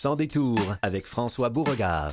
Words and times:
Sans 0.00 0.14
détour 0.14 0.56
avec 0.82 1.08
François 1.08 1.50
Beauregard. 1.50 2.12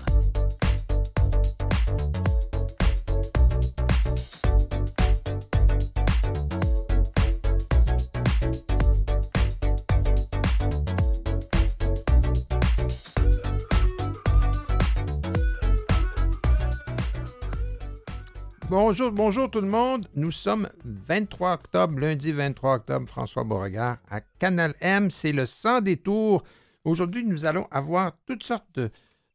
Bonjour, 18.68 19.12
bonjour 19.12 19.52
tout 19.52 19.62
le 19.62 19.68
monde. 19.68 20.08
Nous 20.16 20.32
sommes 20.32 20.68
23 20.84 21.54
octobre, 21.54 22.00
lundi 22.00 22.32
23 22.32 22.78
octobre, 22.78 23.08
François 23.08 23.44
Beauregard 23.44 23.98
à 24.10 24.22
Canal 24.22 24.74
M. 24.82 25.12
C'est 25.12 25.34
le 25.34 25.46
Sans 25.46 25.82
détour. 25.82 26.44
Aujourd'hui, 26.86 27.26
nous 27.26 27.46
allons 27.46 27.68
avoir 27.72 28.14
toutes 28.28 28.44
sortes 28.44 28.80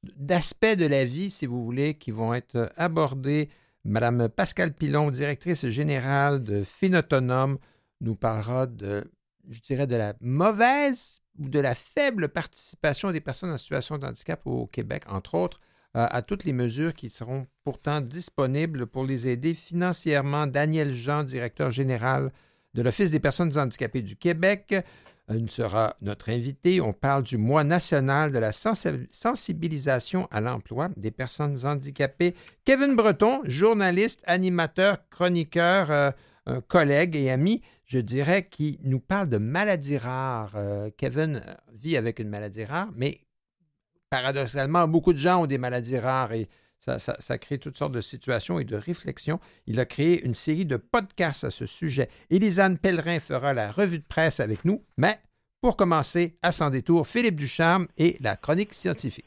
d'aspects 0.04 0.76
de, 0.76 0.86
la 0.86 1.04
vie, 1.04 1.30
si 1.30 1.46
vous 1.46 1.64
voulez, 1.64 1.94
qui 1.94 2.12
vont 2.12 2.32
être 2.32 2.72
abordés. 2.76 3.50
Madame 3.84 4.28
Pascale 4.28 4.72
Pilon, 4.72 5.10
directrice 5.10 5.68
générale 5.68 6.44
de 6.44 6.62
Finautonome, 6.62 7.58
nous 8.00 8.14
parlera 8.14 8.66
de, 8.66 9.10
je 9.48 9.60
dirais, 9.60 9.88
de 9.88 9.96
la 9.96 10.14
mauvaise 10.20 11.22
ou 11.38 11.48
de 11.48 11.58
la 11.58 11.74
faible 11.74 12.28
participation 12.28 13.10
des 13.10 13.20
personnes 13.20 13.50
en 13.50 13.58
situation 13.58 13.98
de 13.98 14.06
handicap 14.06 14.40
au 14.46 14.66
Québec, 14.66 15.04
entre 15.08 15.34
autres 15.34 15.60
à 15.92 16.22
toutes 16.22 16.44
les 16.44 16.52
mesures 16.52 16.94
qui 16.94 17.10
seront 17.10 17.48
pourtant 17.64 18.00
disponibles 18.00 18.86
pour 18.86 19.04
les 19.04 19.26
aider 19.26 19.54
financièrement. 19.54 20.46
Daniel 20.46 20.92
Jean, 20.92 21.24
directeur 21.24 21.72
général 21.72 22.30
de 22.74 22.82
l'Office 22.82 23.10
des 23.10 23.18
personnes 23.18 23.58
handicapées 23.58 24.02
du 24.02 24.14
Québec, 24.14 24.72
euh, 25.30 25.46
sera 25.48 25.96
notre 26.00 26.30
invité. 26.30 26.80
On 26.80 26.92
parle 26.92 27.22
du 27.22 27.38
mois 27.38 27.64
national 27.64 28.32
de 28.32 28.38
la 28.38 28.52
sensibilisation 28.52 30.28
à 30.30 30.40
l'emploi 30.40 30.88
des 30.96 31.10
personnes 31.10 31.56
handicapées. 31.64 32.34
Kevin 32.64 32.96
Breton, 32.96 33.40
journaliste, 33.44 34.22
animateur, 34.26 34.98
chroniqueur, 35.08 35.90
euh, 36.48 36.60
collègue 36.68 37.16
et 37.16 37.30
ami, 37.30 37.62
je 37.84 37.98
dirais, 37.98 38.48
qui 38.48 38.78
nous 38.82 39.00
parle 39.00 39.28
de 39.28 39.36
maladies 39.38 39.98
rares. 39.98 40.56
Euh, 40.56 40.90
Kevin 40.96 41.42
vit 41.72 41.96
avec 41.96 42.18
une 42.18 42.28
maladie 42.28 42.64
rare, 42.64 42.88
mais 42.94 43.20
paradoxalement, 44.08 44.88
beaucoup 44.88 45.12
de 45.12 45.18
gens 45.18 45.42
ont 45.42 45.46
des 45.46 45.58
maladies 45.58 45.98
rares 45.98 46.32
et 46.32 46.48
ça, 46.80 47.38
crée 47.38 47.58
toutes 47.58 47.76
sortes 47.76 47.92
de 47.92 48.00
situations 48.00 48.58
et 48.58 48.64
de 48.64 48.76
réflexions. 48.76 49.38
Il 49.66 49.78
a 49.80 49.84
créé 49.84 50.24
une 50.24 50.34
série 50.34 50.64
de 50.64 50.76
podcasts 50.76 51.44
à 51.44 51.50
ce 51.50 51.66
sujet. 51.66 52.08
Élisane 52.30 52.78
Pellerin 52.78 53.20
fera 53.20 53.52
la 53.52 53.70
revue 53.70 53.98
de 53.98 54.04
presse 54.04 54.40
avec 54.40 54.64
nous, 54.64 54.82
mais 54.96 55.18
pour 55.60 55.76
commencer, 55.76 56.38
à 56.42 56.52
son 56.52 56.70
détour, 56.70 57.06
Philippe 57.06 57.36
Ducharme 57.36 57.86
et 57.98 58.16
la 58.20 58.36
chronique 58.36 58.72
scientifique. 58.72 59.26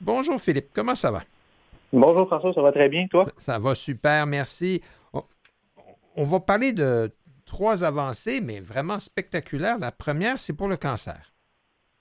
Bonjour 0.00 0.40
Philippe, 0.40 0.68
comment 0.72 0.94
ça 0.94 1.10
va? 1.10 1.22
Bonjour 1.92 2.26
François, 2.26 2.52
ça 2.54 2.62
va 2.62 2.72
très 2.72 2.88
bien, 2.88 3.06
toi? 3.08 3.26
Ça, 3.36 3.58
va 3.58 3.74
super, 3.74 4.26
merci. 4.26 4.80
on 6.16 6.24
va 6.24 6.40
parler 6.40 6.72
de 6.72 7.12
trois 7.44 7.84
avancées, 7.84 8.40
mais 8.40 8.60
vraiment 8.60 8.98
spectaculaires. 8.98 9.78
La 9.78 9.92
première, 9.92 10.38
c'est 10.38 10.56
pour 10.56 10.68
le 10.68 10.76
cancer. 10.76 11.32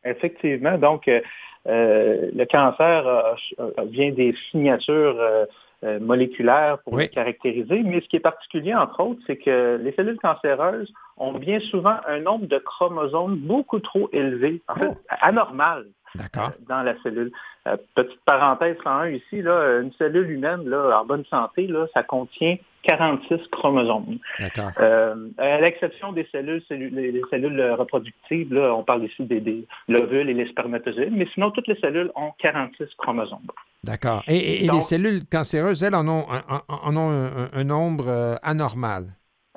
Effectivement. 0.05 0.77
Donc, 0.77 1.07
euh, 1.07 1.19
euh, 1.67 2.29
le 2.33 2.45
cancer 2.45 3.35
vient 3.89 4.11
des 4.11 4.35
signatures 4.51 5.45
euh, 5.83 5.99
moléculaires 5.99 6.79
pour 6.79 6.97
le 6.97 7.05
caractériser, 7.05 7.83
mais 7.83 8.01
ce 8.01 8.07
qui 8.07 8.15
est 8.15 8.19
particulier, 8.19 8.73
entre 8.73 8.99
autres, 8.99 9.21
c'est 9.27 9.37
que 9.37 9.79
les 9.79 9.91
cellules 9.91 10.17
cancéreuses 10.17 10.91
ont 11.17 11.33
bien 11.33 11.59
souvent 11.59 11.97
un 12.07 12.19
nombre 12.19 12.47
de 12.47 12.57
chromosomes 12.57 13.35
beaucoup 13.35 13.79
trop 13.79 14.09
élevé, 14.11 14.63
en 14.67 14.73
fait, 14.73 14.89
oh. 14.89 15.15
anormal 15.21 15.85
dans 16.67 16.83
la 16.83 16.95
cellule. 17.03 17.31
petite 17.95 18.19
parenthèse 18.25 18.77
101 18.83 19.09
ici, 19.09 19.41
là, 19.41 19.79
une 19.81 19.91
cellule 19.93 20.29
humaine 20.29 20.67
là, 20.67 21.01
en 21.01 21.05
bonne 21.05 21.25
santé, 21.25 21.67
là, 21.67 21.87
ça 21.93 22.03
contient 22.03 22.57
46 22.87 23.47
chromosomes. 23.51 24.17
Euh, 24.79 25.29
à 25.37 25.61
l'exception 25.61 26.13
des 26.13 26.27
cellules, 26.31 26.63
les 26.69 27.21
cellules 27.29 27.61
reproductives, 27.71 28.53
là, 28.53 28.73
on 28.73 28.83
parle 28.83 29.03
ici 29.03 29.23
des, 29.23 29.67
l'ovule 29.87 30.29
et 30.29 30.33
les 30.33 30.47
spermatozoïdes, 30.47 31.15
mais 31.15 31.27
sinon, 31.33 31.51
toutes 31.51 31.67
les 31.67 31.79
cellules 31.79 32.11
ont 32.15 32.31
46 32.39 32.85
chromosomes. 32.97 33.47
D'accord. 33.83 34.23
Et, 34.27 34.67
les 34.67 34.81
cellules 34.81 35.25
cancéreuses, 35.25 35.83
elles, 35.83 35.95
en 35.95 36.07
ont, 36.07 36.25
un, 36.29 37.63
nombre 37.63 38.07
euh, 38.07 38.35
anormal? 38.41 39.05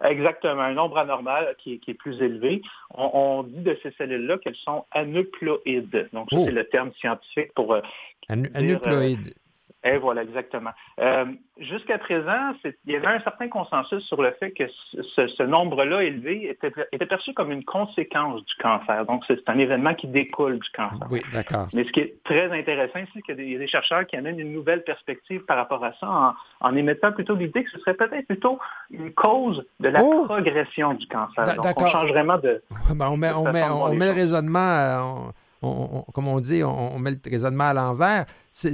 Exactement, 0.02 0.62
un 0.62 0.74
nombre 0.74 0.98
anormal 0.98 1.54
qui 1.58 1.80
est, 1.86 1.94
plus 1.94 2.20
élevé. 2.22 2.62
On, 2.94 3.42
dit 3.42 3.60
de 3.60 3.76
ces 3.82 3.90
cellules-là 3.92 4.38
qu'elles 4.38 4.56
sont 4.56 4.86
aneuploïdes. 4.92 6.08
Donc, 6.12 6.30
ça, 6.30 6.36
c'est 6.44 6.52
oh. 6.52 6.54
le 6.54 6.64
terme 6.64 6.92
scientifique 6.94 7.52
pour... 7.54 7.74
Euh, 7.74 7.80
aneuploïdes. 8.28 9.34
Et 9.82 9.96
voilà, 9.96 10.22
exactement. 10.22 10.70
Euh, 11.00 11.24
jusqu'à 11.58 11.96
présent, 11.98 12.52
il 12.64 12.92
y 12.92 12.96
avait 12.96 13.06
un 13.06 13.20
certain 13.20 13.48
consensus 13.48 14.02
sur 14.04 14.20
le 14.20 14.30
fait 14.32 14.50
que 14.50 14.64
ce, 14.92 15.42
nombre-là 15.42 16.02
élevé 16.02 16.50
était, 16.50 17.06
perçu 17.06 17.32
comme 17.32 17.50
une 17.50 17.64
conséquence 17.64 18.44
du 18.44 18.54
cancer. 18.56 19.06
Donc, 19.06 19.24
c'est 19.26 19.48
un 19.48 19.58
événement 19.58 19.94
qui 19.94 20.06
découle 20.06 20.58
du 20.58 20.70
cancer. 20.70 21.06
Oui, 21.10 21.22
d'accord. 21.32 21.68
Mais 21.72 21.84
ce 21.84 21.92
qui 21.92 22.00
est 22.00 22.22
très 22.24 22.50
intéressant 22.52 22.98
ici, 22.98 23.10
c'est 23.14 23.22
qu'il 23.22 23.50
y 23.50 23.56
a 23.56 23.58
des 23.58 23.68
chercheurs 23.68 24.06
qui 24.06 24.16
amènent 24.16 24.38
une 24.38 24.52
nouvelle 24.52 24.84
perspective 24.84 25.40
par 25.46 25.56
rapport 25.56 25.82
à 25.82 25.92
ça 25.98 26.34
en, 26.60 26.76
émettant 26.76 27.12
plutôt 27.12 27.34
l'idée 27.34 27.64
que 27.64 27.70
ce 27.70 27.78
serait 27.78 27.94
peut-être 27.94 28.26
plutôt 28.26 28.58
une 28.90 29.12
cause 29.14 29.64
de 29.80 29.88
la 29.88 30.04
oh! 30.04 30.26
progression 30.26 30.92
du 30.92 31.06
cancer. 31.06 31.56
Donc, 31.56 31.80
on 31.80 31.88
change 31.88 32.10
vraiment 32.10 32.38
de... 32.38 32.62
Ben, 32.94 33.08
on 33.08 33.16
met, 33.16 33.32
on 33.32 33.50
met, 33.50 33.64
on 33.64 33.94
met 33.94 34.06
le 34.06 34.12
raisonnement... 34.12 35.32
Comme 35.60 36.28
on 36.28 36.40
dit, 36.40 36.64
on, 36.64 36.98
met 36.98 37.10
le 37.10 37.20
raisonnement 37.24 37.64
à 37.64 37.74
l'envers. 37.74 38.26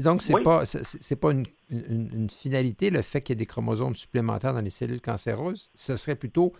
Donc, 0.04 0.22
ce 0.22 0.32
n'est 0.32 0.42
pas, 0.42 0.64
c'est, 0.64 1.16
pas 1.16 1.32
une, 1.32 2.30
finalité, 2.30 2.90
le 2.90 3.02
fait 3.02 3.20
qu'il 3.20 3.34
y 3.34 3.36
ait 3.36 3.44
des 3.44 3.46
chromosomes 3.46 3.96
supplémentaires 3.96 4.54
dans 4.54 4.60
les 4.60 4.70
cellules 4.70 5.00
cancéreuses. 5.00 5.70
Ce 5.74 5.96
serait 5.96 6.14
plutôt 6.14 6.52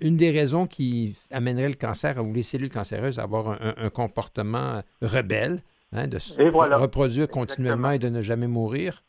une 0.00 0.16
des 0.16 0.30
raisons 0.30 0.66
qui 0.66 1.16
amènerait 1.30 1.68
le 1.68 1.74
cancer 1.74 2.24
ou 2.24 2.32
les 2.32 2.42
cellules 2.42 2.72
cancéreuses 2.72 3.18
à 3.18 3.24
avoir 3.24 3.58
un, 3.60 3.90
comportement 3.90 4.82
rebelle, 5.02 5.62
hein, 5.92 6.08
de 6.08 6.18
se 6.18 6.40
reproduire 6.40 7.28
continuellement 7.28 7.90
et 7.90 7.98
de 7.98 8.08
ne 8.08 8.22
jamais 8.22 8.46
mourir. 8.46 9.04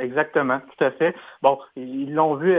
Exactement, 0.00 0.60
tout 0.60 0.84
à 0.84 0.90
fait. 0.90 1.14
Bon, 1.42 1.58
ils 1.76 2.12
l'ont 2.12 2.34
vu, 2.34 2.56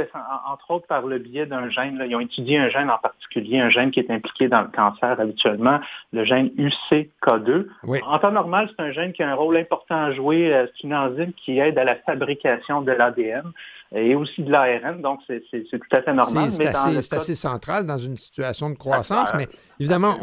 entre 0.48 0.72
autres, 0.72 0.88
par 0.88 1.06
le 1.06 1.18
biais 1.18 1.46
d'un 1.46 1.70
gène. 1.70 2.02
Ils 2.06 2.16
ont 2.16 2.20
étudié 2.20 2.60
un 2.60 2.70
gène 2.70 2.90
en 2.90 2.98
particulier, 2.98 3.60
un 3.60 3.70
gène 3.70 3.92
qui 3.92 4.00
est 4.00 4.12
impliqué 4.12 4.48
dans 4.48 4.62
le 4.62 4.68
cancer 4.68 5.20
habituellement, 5.20 5.80
le 6.14 6.24
gène 6.24 6.48
UCK2. 6.58 7.66
En 8.06 8.20
temps 8.20 8.32
normal, 8.32 8.70
c'est 8.70 8.84
un 8.84 8.92
gène 8.92 9.14
qui 9.14 9.24
a 9.24 9.30
un 9.30 9.36
rôle 9.36 9.58
important 9.58 10.04
à 10.04 10.12
jouer. 10.14 10.54
Euh, 10.54 10.68
c'est 10.68 10.84
une 10.84 10.94
enzyme 10.94 11.34
qui 11.34 11.60
aide 11.60 11.78
à 11.78 11.84
la 11.84 11.96
fabrication 11.96 12.82
de 12.82 12.92
l'ADN 12.92 13.52
et 13.94 14.16
aussi 14.16 14.44
de 14.44 14.52
l'ARN, 14.52 15.02
donc 15.02 15.20
c'est 15.28 15.42
tout 15.52 15.80
à 15.92 16.02
fait 16.02 16.14
normal. 16.14 16.52
C'est 16.52 17.14
assez, 17.14 17.36
central 17.36 17.86
dans 17.86 17.98
une 17.98 18.16
situation 18.16 18.70
de 18.70 18.76
croissance, 18.76 19.34
mais 19.36 19.50
évidemment, 19.80 20.18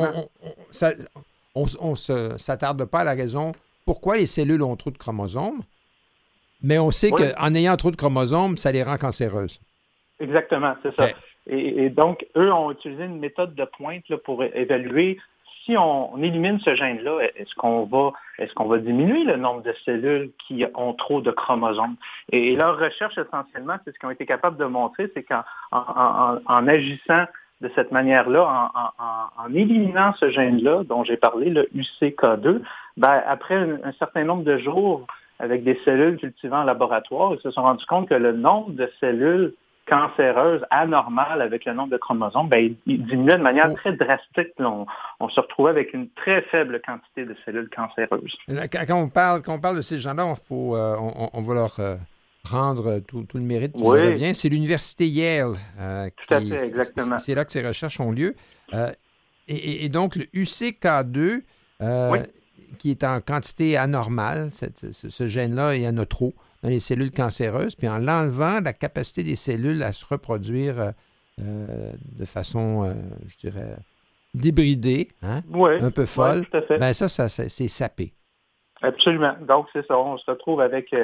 on 1.55 1.91
ne 1.91 2.39
s'attarde 2.39 2.85
pas 2.87 3.00
à 3.00 3.05
la 3.05 3.15
raison 3.15 3.53
pourquoi 3.85 4.17
les 4.17 4.27
cellules 4.27 4.62
ont 4.62 4.77
trop 4.77 4.91
de 4.91 4.99
chromosomes. 4.99 5.61
Mais 6.62 6.78
on 6.78 6.91
sait 6.91 7.10
qu'en 7.10 7.54
ayant 7.54 7.76
trop 7.76 7.91
de 7.91 7.96
chromosomes, 7.96 8.56
ça 8.56 8.72
les 8.72 8.82
rend 8.82 8.96
cancéreuses. 8.96 9.60
Exactement, 10.20 10.74
c'est 10.82 10.94
ça. 10.96 11.08
Et, 11.46 11.88
donc, 11.88 12.26
eux 12.36 12.52
ont 12.52 12.70
utilisé 12.70 13.04
une 13.04 13.19
méthode 13.19 13.54
de 13.54 13.64
pointe 13.64 14.14
pour 14.24 14.44
évaluer 14.44 15.19
si 15.64 15.76
on, 15.76 16.16
élimine 16.22 16.58
ce 16.60 16.74
gène-là, 16.74 17.20
est-ce 17.36 17.54
qu'on 17.54 17.84
va, 17.84 18.12
est-ce 18.38 18.54
qu'on 18.54 18.69
va 18.69 18.78
diminuer 18.78 19.24
le 19.24 19.36
nombre 19.36 19.62
de 19.62 19.74
cellules 19.84 20.30
qui 20.46 20.64
ont 20.74 20.94
trop 20.94 21.20
de 21.20 21.30
chromosomes? 21.30 21.96
Et, 22.32 22.56
leur 22.56 22.78
recherche, 22.78 23.19
essentiellement, 23.19 23.76
c'est 23.84 23.92
ce 23.92 23.98
qu'ils 23.98 24.08
ont 24.08 24.12
été 24.12 24.25
capables 24.25 24.56
de 24.56 24.64
montrer, 24.64 25.10
c'est 25.12 25.25
qu'en 25.25 25.42
en, 25.72 26.69
agissant 26.69 27.25
de 27.60 27.70
cette 27.75 27.92
manière-là, 27.92 28.70
en, 29.36 29.54
éliminant 29.54 30.14
ce 30.14 30.30
gène-là 30.30 30.84
dont 30.84 31.04
j'ai 31.04 31.19
parlé, 31.19 31.50
le 31.50 31.69
UCK2, 31.75 32.62
ben, 32.96 33.22
après 33.26 33.56
un, 33.56 33.93
certain 33.99 34.25
nombre 34.25 34.44
de 34.44 34.56
jours, 34.58 35.06
avec 35.38 35.64
des 35.64 35.79
cellules 35.85 36.19
cultivant 36.19 36.61
en 36.61 36.64
laboratoire, 36.64 37.35
ils 37.35 37.40
se 37.40 37.50
sont 37.50 37.62
rendus 37.62 37.87
compte 37.87 38.08
que 38.08 38.14
le 38.14 38.32
nombre 38.32 38.73
de 38.73 38.90
cellules 39.00 39.55
cancéreuses 39.88 40.62
anormales 40.70 41.40
avec 41.40 41.64
le 41.64 41.73
nombre 41.73 41.90
de 41.90 41.96
chromosomes, 41.96 42.49
ben, 42.49 42.75
il, 42.87 43.06
diminuait 43.06 43.38
de 43.38 43.43
manière 43.43 43.70
oh. 43.70 43.75
très 43.75 43.93
drastique. 43.94 44.52
On, 44.58 45.29
se 45.29 45.40
retrouvait 45.40 45.70
avec 45.70 45.94
une 45.94 46.08
très 46.11 46.43
faible 46.43 46.81
quantité 46.85 47.25
de 47.25 47.35
cellules 47.44 47.70
cancéreuses. 47.75 48.37
Quand 48.70 48.96
on 48.96 49.08
parle, 49.08 49.43
quand 49.43 49.55
on 49.55 49.61
parle 49.61 49.76
de 49.76 49.81
ces 49.81 49.99
gens-là, 49.99 50.26
on, 50.26 50.35
faut, 50.35 50.76
euh, 50.76 50.96
on, 51.32 51.40
va 51.40 51.55
leur 51.55 51.81
euh, 51.81 51.96
rendre 52.44 52.99
tout, 53.00 53.25
le 53.32 53.40
mérite 53.40 53.73
qui 53.73 53.82
oui. 53.82 54.08
revient. 54.08 54.35
C'est 54.35 54.49
l'université 54.49 55.06
Yale. 55.06 55.55
Euh, 55.81 56.08
tout 56.17 56.35
à 56.35 56.40
fait, 56.40 56.67
exactement. 56.67 57.19
C'est 57.19 57.35
là 57.35 57.44
que 57.44 57.52
ces 57.52 57.67
recherches 57.67 58.00
ont 58.00 58.12
lieu. 58.12 58.35
Et, 59.49 59.88
donc, 59.88 60.17
le 60.17 60.25
UCK2, 60.35 61.40
oui 61.81 62.19
qui 62.79 62.91
est 62.91 63.05
en 63.05 63.20
quantité 63.20 63.76
anormale, 63.76 64.50
ce, 64.53 65.26
gène-là, 65.26 65.76
il 65.76 65.82
y 65.82 65.88
en 65.88 65.97
a 65.99 66.06
trop 66.06 66.35
dans 66.62 66.69
les 66.69 66.81
cellules 66.81 67.11
cancéreuses, 67.11 67.75
puis 67.76 67.88
en 67.88 67.99
l'enlevant, 67.99 68.61
la 68.61 68.73
capacité 68.73 69.23
des 69.23 69.37
cellules 69.37 69.82
à 69.82 69.93
se 69.93 70.05
reproduire 70.05 70.81
euh, 70.81 70.91
euh, 71.41 71.93
de 72.19 72.25
façon, 72.25 72.85
euh, 72.85 72.94
je 73.29 73.49
dirais, 73.49 73.76
débridée, 74.35 75.09
hein, 75.23 75.43
un 75.81 75.91
peu 75.91 76.05
folle, 76.05 76.44
ben 76.79 76.93
ça, 76.93 77.09
ça 77.09 77.29
c'est 77.29 77.69
sapé. 77.69 78.12
Absolument. 78.82 79.35
Donc, 79.41 79.67
c'est 79.73 79.87
ça. 79.87 79.99
On 79.99 80.19
se 80.19 80.31
retrouve 80.31 80.61
avec 80.61 80.94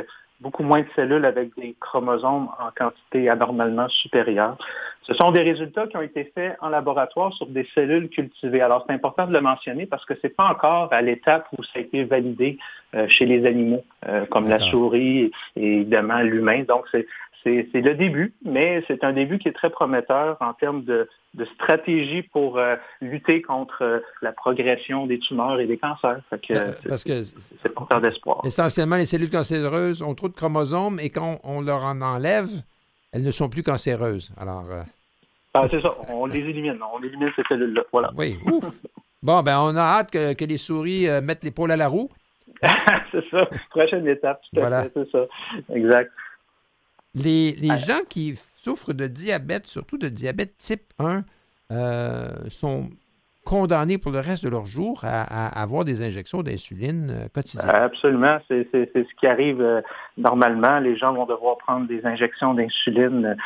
beaucoup 0.44 0.62
moins 0.62 0.82
de 0.82 0.86
cellules 0.94 1.24
avec 1.24 1.56
des 1.56 1.74
chromosomes 1.80 2.48
en 2.60 2.70
quantité 2.76 3.30
anormalement 3.30 3.88
supérieure. 3.88 4.56
Ce 5.02 5.14
sont 5.14 5.32
des 5.32 5.42
résultats 5.42 5.86
qui 5.86 5.96
ont 5.96 6.02
été 6.02 6.30
faits 6.34 6.56
en 6.60 6.68
laboratoire 6.68 7.32
sur 7.32 7.46
des 7.46 7.66
cellules 7.74 8.08
cultivées. 8.10 8.60
Alors, 8.60 8.84
c'est 8.86 8.94
important 8.94 9.26
de 9.26 9.32
le 9.32 9.40
mentionner 9.40 9.86
parce 9.86 10.04
que 10.04 10.14
ce 10.14 10.20
n'est 10.24 10.34
pas 10.34 10.48
encore 10.48 10.92
à 10.92 11.00
l'étape 11.00 11.46
où 11.56 11.62
ça 11.62 11.72
a 11.76 11.80
été 11.80 12.04
validé 12.04 12.58
euh, 12.94 13.08
chez 13.08 13.24
les 13.24 13.46
animaux, 13.46 13.82
euh, 14.06 14.26
comme 14.26 14.48
la 14.48 14.58
souris 14.58 15.30
et 15.56 15.66
évidemment 15.76 16.20
l'humain. 16.20 16.62
Donc, 16.68 16.84
c'est 16.92 17.06
c'est 17.44 17.80
le 17.80 17.94
début, 17.94 18.34
mais 18.44 18.82
c'est 18.88 19.04
un 19.04 19.12
début 19.12 19.38
qui 19.38 19.48
est 19.48 19.52
très 19.52 19.68
prometteur 19.68 20.38
en 20.40 20.54
termes 20.54 20.82
de, 20.84 21.08
stratégie 21.54 22.22
pour 22.22 22.58
euh, 22.58 22.76
lutter 23.02 23.42
contre 23.42 23.82
euh, 23.82 23.98
la 24.22 24.32
progression 24.32 25.06
des 25.06 25.18
tumeurs 25.18 25.60
et 25.60 25.66
des 25.66 25.76
cancers. 25.76 26.20
Ben, 26.30 26.74
parce 26.88 27.04
que 27.04 27.22
c'est 27.22 27.68
porteur 27.74 28.00
d'espoir. 28.00 28.40
Essentiellement, 28.44 28.96
les 28.96 29.04
cellules 29.04 29.30
cancéreuses 29.30 30.00
ont 30.00 30.14
trop 30.14 30.28
de 30.28 30.34
chromosomes 30.34 30.98
et 31.00 31.10
quand 31.10 31.40
on 31.42 31.60
leur 31.60 31.84
en 31.84 32.00
enlève, 32.00 32.48
elles 33.12 33.24
ne 33.24 33.30
sont 33.30 33.48
plus 33.48 33.62
cancéreuses. 33.62 34.32
Alors. 34.38 34.70
Euh, 34.70 34.82
ah, 35.52 35.66
c'est 35.70 35.82
ça, 35.82 35.92
on 36.08 36.26
les 36.26 36.40
élimine, 36.40 36.78
on 36.94 37.02
élimine 37.02 37.30
ces 37.36 37.42
cellules-là. 37.48 37.82
Voilà. 37.92 38.10
Oui, 38.16 38.38
ouf. 38.46 38.80
bon, 39.22 39.42
ben 39.42 39.60
on 39.60 39.76
a 39.76 39.82
hâte 39.82 40.10
que, 40.10 40.44
les 40.44 40.56
souris 40.56 41.06
mettent 41.22 41.44
l'épaule 41.44 41.72
à 41.72 41.76
la 41.76 41.88
roue. 41.88 42.10
c'est 43.12 43.28
ça, 43.30 43.48
prochaine 43.70 44.06
étape, 44.08 44.40
voilà. 44.54 44.86
c'est 44.94 45.10
ça. 45.10 45.26
Exact. 45.72 46.10
Les, 47.14 47.54
gens 47.76 48.00
qui 48.08 48.34
souffrent 48.34 48.92
de 48.92 49.06
diabète, 49.06 49.66
surtout 49.66 49.98
de 49.98 50.08
diabète 50.08 50.56
type 50.56 50.92
1, 50.98 51.22
euh, 51.70 52.28
sont 52.48 52.90
condamnés 53.44 53.98
pour 53.98 54.10
le 54.10 54.20
reste 54.20 54.42
de 54.42 54.48
leur 54.48 54.64
jour 54.64 55.02
à, 55.04 55.60
avoir 55.60 55.84
des 55.84 56.02
injections 56.02 56.42
d'insuline 56.42 57.10
euh, 57.10 57.28
quotidiennes. 57.32 57.70
Absolument. 57.70 58.38
C'est 58.48 58.66
ce 58.72 59.14
qui 59.20 59.26
arrive 59.26 59.60
euh, 59.60 59.82
normalement. 60.16 60.78
Les 60.78 60.96
gens 60.96 61.12
vont 61.12 61.26
devoir 61.26 61.58
prendre 61.58 61.86
des 61.86 62.04
injections 62.06 62.54
d'insuline 62.54 63.36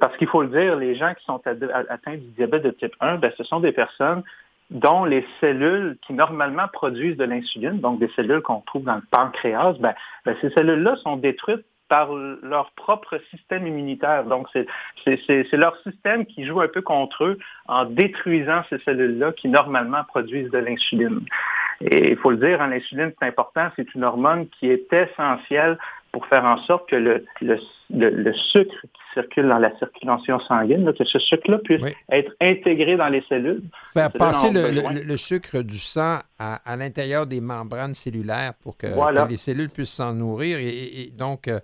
parce 0.00 0.16
qu'il 0.16 0.28
faut 0.28 0.42
le 0.42 0.48
dire, 0.48 0.76
les 0.76 0.94
gens 0.94 1.12
qui 1.14 1.24
sont 1.24 1.40
atteints 1.44 2.16
du 2.16 2.30
diabète 2.36 2.62
de 2.62 2.70
type 2.70 2.94
1, 3.00 3.16
ben, 3.16 3.32
ce 3.36 3.44
sont 3.44 3.60
des 3.60 3.72
personnes 3.72 4.22
dont 4.70 5.04
les 5.04 5.26
cellules 5.40 5.96
qui 6.06 6.12
normalement 6.12 6.68
produisent 6.72 7.16
de 7.16 7.24
l'insuline, 7.24 7.80
donc 7.80 7.98
des 8.00 8.10
cellules 8.14 8.42
qu'on 8.42 8.60
trouve 8.60 8.84
dans 8.84 8.96
le 8.96 9.02
pancréas, 9.10 9.74
ben, 9.80 9.94
ben 10.24 10.36
ces 10.40 10.50
cellules-là 10.50 10.96
sont 10.96 11.16
détruites 11.16 11.64
par 11.88 12.12
leur 12.14 12.70
propre 12.72 13.18
système 13.30 13.66
immunitaire. 13.66 14.24
Donc, 14.24 14.48
c'est 15.04 15.52
leur 15.52 15.76
système 15.82 16.26
qui 16.26 16.46
joue 16.46 16.60
un 16.60 16.68
peu 16.68 16.82
contre 16.82 17.24
eux 17.24 17.38
en 17.66 17.84
détruisant 17.84 18.62
ces 18.70 18.78
cellules-là 18.80 19.32
qui 19.32 19.48
normalement 19.48 20.04
produisent 20.04 20.50
de 20.50 20.58
l'insuline. 20.58 21.20
Et 21.80 22.10
il 22.10 22.16
faut 22.16 22.30
le 22.30 22.38
dire, 22.38 22.60
hein, 22.60 22.68
l'insuline, 22.68 23.12
c'est 23.18 23.26
important, 23.26 23.68
c'est 23.76 23.94
une 23.94 24.04
hormone 24.04 24.48
qui 24.48 24.68
est 24.68 24.92
essentielle 24.92 25.78
pour 26.12 26.26
faire 26.26 26.44
en 26.44 26.56
sorte 26.64 26.88
que 26.88 26.96
le, 26.96 27.24
le, 27.90 28.32
sucre 28.32 28.74
qui 28.82 29.02
circule 29.14 29.48
dans 29.48 29.58
la 29.58 29.76
circulation 29.78 30.40
sanguine, 30.40 30.92
que 30.94 31.04
ce 31.04 31.18
sucre-là 31.18 31.58
puisse 31.58 31.82
être 32.10 32.32
intégré 32.40 32.96
dans 32.96 33.08
les 33.08 33.22
cellules. 33.28 33.62
Faire 33.92 34.10
passer 34.12 34.50
le, 34.50 35.16
sucre 35.16 35.62
du 35.62 35.78
sang 35.78 36.18
à, 36.38 36.76
l'intérieur 36.76 37.26
des 37.26 37.40
membranes 37.40 37.94
cellulaires 37.94 38.54
pour 38.62 38.76
que, 38.76 38.86
les 39.28 39.36
cellules 39.36 39.70
puissent 39.70 39.94
s'en 39.94 40.14
nourrir. 40.14 40.58
Et, 40.60 41.10
donc, 41.16 41.48
euh, 41.48 41.60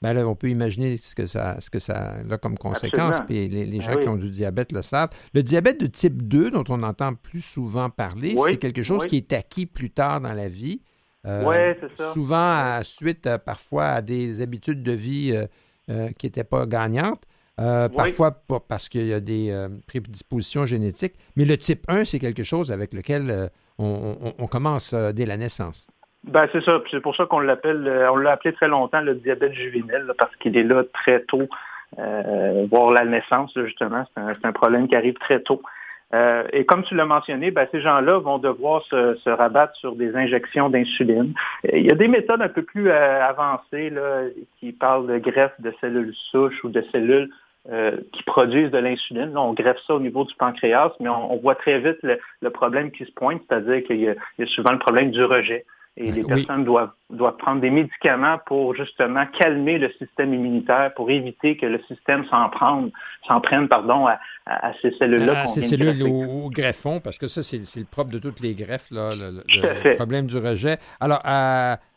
ben 0.00 0.12
là, 0.12 0.26
on 0.28 0.36
peut 0.36 0.48
imaginer 0.48 0.96
ce 0.96 1.14
que 1.14 1.26
ça, 1.26 1.56
ce 1.60 1.70
que 1.70 1.80
ça 1.80 2.16
a 2.30 2.38
comme 2.38 2.56
conséquence. 2.56 3.20
Puis 3.26 3.48
les, 3.48 3.80
gens 3.80 3.94
ben 3.94 4.02
qui 4.02 4.08
ont 4.08 4.16
du 4.16 4.30
diabète 4.30 4.70
le 4.72 4.82
savent. 4.82 5.10
Le 5.34 5.42
diabète 5.42 5.80
de 5.80 5.86
type 5.86 6.22
2, 6.22 6.50
dont 6.50 6.64
on 6.68 6.82
entend 6.82 7.14
plus 7.14 7.40
souvent 7.40 7.90
parler, 7.90 8.36
c'est 8.46 8.58
quelque 8.58 8.82
chose 8.82 9.06
qui 9.06 9.16
est 9.16 9.32
acquis 9.32 9.66
plus 9.66 9.90
tard 9.90 10.20
dans 10.20 10.34
la 10.34 10.48
vie. 10.48 10.82
Euh, 11.26 11.44
oui, 11.44 11.76
c'est 11.80 11.96
ça. 11.96 12.12
Souvent 12.12 12.36
à, 12.36 12.80
suite 12.84 13.26
euh, 13.26 13.38
parfois 13.38 13.86
à 13.86 14.02
des 14.02 14.40
habitudes 14.40 14.84
de 14.84 14.92
vie 14.92 15.32
euh, 15.90 16.08
qui 16.12 16.26
n'étaient 16.26 16.44
pas 16.44 16.64
gagnantes. 16.66 17.24
Parfois 17.56 18.44
parce 18.68 18.88
qu'il 18.88 19.06
y 19.06 19.12
a 19.12 19.18
des 19.18 19.66
prédispositions 19.88 20.64
génétiques. 20.64 21.14
Mais 21.34 21.44
le 21.44 21.58
type 21.58 21.84
1, 21.88 22.04
c'est 22.04 22.20
quelque 22.20 22.44
chose 22.44 22.70
avec 22.70 22.94
lequel 22.94 23.50
on 23.78 24.46
commence 24.48 24.94
dès 24.94 25.26
la 25.26 25.36
naissance. 25.36 25.88
Ben, 26.24 26.48
c'est 26.52 26.62
ça. 26.62 26.80
C'est 26.90 27.00
pour 27.00 27.16
ça 27.16 27.26
qu'on 27.26 27.40
l'appelle, 27.40 27.86
euh, 27.86 28.10
on 28.12 28.16
l'a 28.16 28.32
appelé 28.32 28.52
très 28.52 28.68
longtemps 28.68 29.00
le 29.00 29.14
diabète 29.14 29.54
juvénile, 29.54 30.12
parce 30.18 30.34
qu'il 30.36 30.56
est 30.56 30.64
là 30.64 30.82
très 30.92 31.20
tôt, 31.22 31.48
euh, 31.98 32.66
voire 32.70 32.90
la 32.90 33.04
naissance, 33.04 33.52
justement. 33.56 34.04
C'est 34.14 34.46
un, 34.46 34.52
problème 34.52 34.88
qui 34.88 34.96
arrive 34.96 35.14
très 35.14 35.40
tôt. 35.40 35.62
Euh, 36.14 36.42
et 36.52 36.64
comme 36.64 36.82
tu 36.84 36.94
l'as 36.94 37.04
mentionné, 37.04 37.50
ben, 37.50 37.68
ces 37.70 37.80
gens-là 37.80 38.18
vont 38.18 38.38
devoir 38.38 38.82
se, 38.84 39.28
rabattre 39.28 39.76
sur 39.76 39.94
des 39.94 40.16
injections 40.16 40.70
d'insuline. 40.70 41.34
Il 41.72 41.86
y 41.86 41.92
a 41.92 41.94
des 41.94 42.08
méthodes 42.08 42.42
un 42.42 42.48
peu 42.48 42.62
plus 42.62 42.90
avancées 42.90 43.90
là, 43.90 44.22
qui 44.58 44.72
parlent 44.72 45.06
de 45.06 45.18
greffe 45.18 45.58
de 45.60 45.72
cellules 45.80 46.14
souches 46.30 46.64
ou 46.64 46.68
de 46.68 46.82
cellules 46.92 47.30
qui 48.12 48.22
produisent 48.22 48.70
de 48.70 48.78
l'insuline. 48.78 49.36
On 49.36 49.52
greffe 49.52 49.80
ça 49.86 49.94
au 49.94 50.00
niveau 50.00 50.24
du 50.24 50.34
pancréas, 50.34 50.92
mais 51.00 51.10
on, 51.10 51.36
voit 51.36 51.54
très 51.54 51.78
vite 51.78 51.98
le, 52.02 52.50
problème 52.50 52.90
qui 52.90 53.04
se 53.04 53.12
pointe, 53.12 53.42
c'est-à-dire 53.46 53.84
qu'il 53.84 54.00
y, 54.00 54.08
a 54.08 54.46
souvent 54.46 54.72
le 54.72 54.78
problème 54.78 55.10
du 55.10 55.22
rejet. 55.22 55.66
Et 56.00 56.12
les 56.12 56.22
personnes 56.22 56.64
doivent, 56.64 56.92
doivent 57.10 57.36
prendre 57.38 57.60
des 57.60 57.70
médicaments 57.70 58.38
pour 58.46 58.72
justement 58.76 59.26
calmer 59.36 59.78
le 59.78 59.90
système 59.98 60.32
immunitaire, 60.32 60.94
pour 60.94 61.10
éviter 61.10 61.56
que 61.56 61.66
le 61.66 61.80
système 61.88 62.24
s'en 62.26 62.48
prenne, 62.50 62.92
s'en 63.26 63.40
prenne 63.40 63.66
pardon, 63.66 64.06
à, 64.06 64.72
ces 64.80 64.92
cellules-là. 64.92 65.42
À 65.42 65.46
ces 65.48 65.60
cellules 65.60 66.04
au, 66.04 66.50
greffon, 66.50 67.00
parce 67.00 67.18
que 67.18 67.26
ça, 67.26 67.42
c'est 67.42 67.58
le 67.76 67.84
propre 67.84 68.12
de 68.12 68.20
toutes 68.20 68.38
les 68.38 68.54
greffes, 68.54 68.92
là, 68.92 69.14
le, 69.16 69.96
problème 69.96 70.26
du 70.26 70.38
rejet. 70.38 70.78
Alors, 71.00 71.20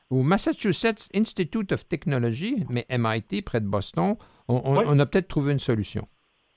au 0.10 0.24
Massachusetts 0.24 1.10
Institute 1.16 1.72
of 1.72 1.88
Technology, 1.88 2.66
mais 2.70 2.88
MIT, 2.90 3.44
près 3.44 3.62
de 3.62 3.68
Boston, 3.68 4.16
on, 4.48 5.00
a 5.00 5.06
peut-être 5.06 5.28
trouvé 5.28 5.54
une 5.54 5.60
solution. 5.60 6.08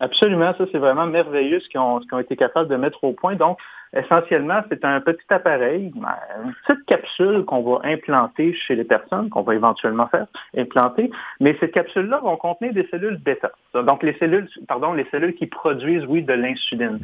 Absolument, 0.00 0.52
ça 0.58 0.64
c'est 0.73 0.79
vraiment 0.79 1.06
merveilleux 1.06 1.61
ce 1.61 1.69
qu'ils 1.69 1.81
ont, 1.81 2.00
ont, 2.11 2.19
été 2.19 2.37
capables 2.37 2.69
de 2.69 2.76
mettre 2.76 3.05
au 3.05 3.12
point. 3.12 3.37
Donc, 3.37 3.58
essentiellement, 3.96 4.61
c'est 4.69 4.85
un 4.85 5.00
petit 5.00 5.25
appareil, 5.31 5.93
une 5.94 6.55
petite 6.67 6.85
capsule 6.87 7.44
qu'on 7.44 7.62
va 7.62 7.81
implanter 7.85 8.55
chez 8.55 8.75
les 8.75 8.85
personnes, 8.85 9.31
qu'on 9.31 9.43
va 9.43 9.55
éventuellement 9.55 10.08
faire 10.08 10.26
implanter, 10.56 11.11
mais 11.41 11.56
ces 11.61 11.70
capsules-là 11.70 12.19
vont 12.19 12.37
contenir 12.37 12.73
des 12.73 12.87
cellules 12.91 13.19
bêta. 13.19 13.52
Donc 13.75 14.02
les 14.02 14.14
cellules, 14.19 14.49
pardon, 14.67 14.93
les 14.93 15.06
cellules 15.11 15.35
qui 15.35 15.46
produisent, 15.46 16.05
oui, 16.06 16.23
de 16.23 16.32
l'insuline. 16.32 16.99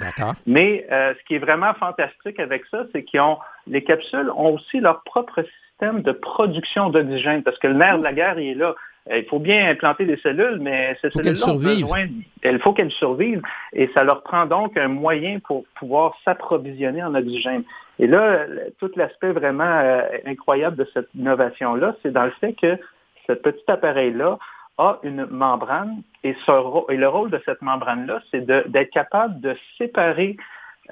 Mais 0.47 0.87
euh, 0.91 1.15
ce 1.19 1.25
qui 1.27 1.37
est 1.37 1.39
vraiment 1.39 1.73
fantastique 1.75 2.41
avec 2.41 2.65
ça, 2.71 2.85
c'est 2.93 3.05
qu'ils 3.05 3.21
ont 3.21 3.39
les 3.67 3.85
capsules 3.85 4.31
ont 4.37 4.55
aussi 4.55 4.81
leur 4.81 5.03
propre 5.03 5.43
système 5.43 6.03
de 6.03 6.13
production 6.13 6.91
d'oxygène, 6.91 7.43
parce 7.43 7.59
que 7.59 7.69
le 7.69 7.75
nerf 7.75 7.99
de 7.99 8.03
la 8.03 8.13
guerre, 8.13 8.39
il 8.39 8.49
est 8.49 8.55
là. 8.55 8.75
Euh, 9.11 9.19
il 9.19 9.25
faut 9.27 9.39
bien 9.39 9.69
implanter 9.69 10.05
des 10.05 10.17
cellules, 10.19 10.59
mais 10.61 10.97
ces 11.01 11.11
cellules-là 11.11 11.49
ont 11.49 11.57
besoin, 11.57 12.07
il 12.45 12.59
faut 12.61 12.73
qu'elles 12.73 12.93
survivent, 12.93 13.43
et 13.73 13.91
ça 13.95 14.05
leur 14.05 14.23
prend 14.23 14.47
donc 14.47 14.77
un 14.77 14.89
moyen 14.89 15.41
pour 15.41 15.65
pouvoir 15.75 16.15
s'approvisionner 16.25 17.03
en 17.03 17.15
oxygène. 17.15 17.65
Et 17.99 18.07
là, 18.07 18.47
tout 18.79 18.91
l'aspect 18.97 19.33
vraiment 19.33 19.65
euh, 19.65 20.03
incroyable 20.27 20.77
de 20.77 20.89
cette 20.95 21.09
innovation-là, 21.15 21.97
c'est 22.03 22.13
dans 22.13 22.25
le 22.25 22.33
fait 22.41 22.55
que 22.55 22.79
ce 23.27 23.33
petit 23.33 23.65
appareil-là 23.69 24.39
a 24.79 24.99
une 25.03 25.27
membrane, 25.27 26.03
et, 26.25 26.35
le 26.49 27.07
rôle 27.07 27.31
de 27.31 27.41
cette 27.45 27.63
membrane-là, 27.63 28.23
c'est 28.31 28.45
d'être 28.45 28.91
capable 28.91 29.41
de 29.41 29.57
séparer 29.77 30.37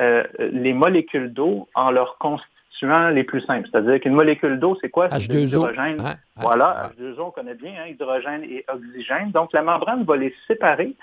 euh, 0.00 0.25
les 0.38 0.75
molécules 0.75 1.32
d'eau 1.32 1.68
en 1.75 1.90
leur 1.90 2.18
constituant 2.18 2.58
les 2.82 3.25
plus 3.25 3.40
simples. 3.42 3.68
C'est-à-dire 3.70 4.00
qu'une 4.00 4.14
molécule 4.14 4.58
d'eau, 4.58 4.76
c'est 4.80 4.90
quoi? 4.90 5.08
C'est 5.10 5.32
l'hydrogène. 5.32 6.02
voilà, 6.37 6.90
H2O, 6.98 7.20
on 7.20 7.30
connaît 7.30 7.54
bien, 7.54 7.72
hein, 7.80 7.87
hydrogène 7.88 8.44
et 8.44 8.64
oxygène. 8.68 9.30
Donc, 9.32 9.52
la 9.52 9.62
membrane 9.62 10.04
va 10.04 10.16
les 10.16 10.34
séparer 10.46 10.94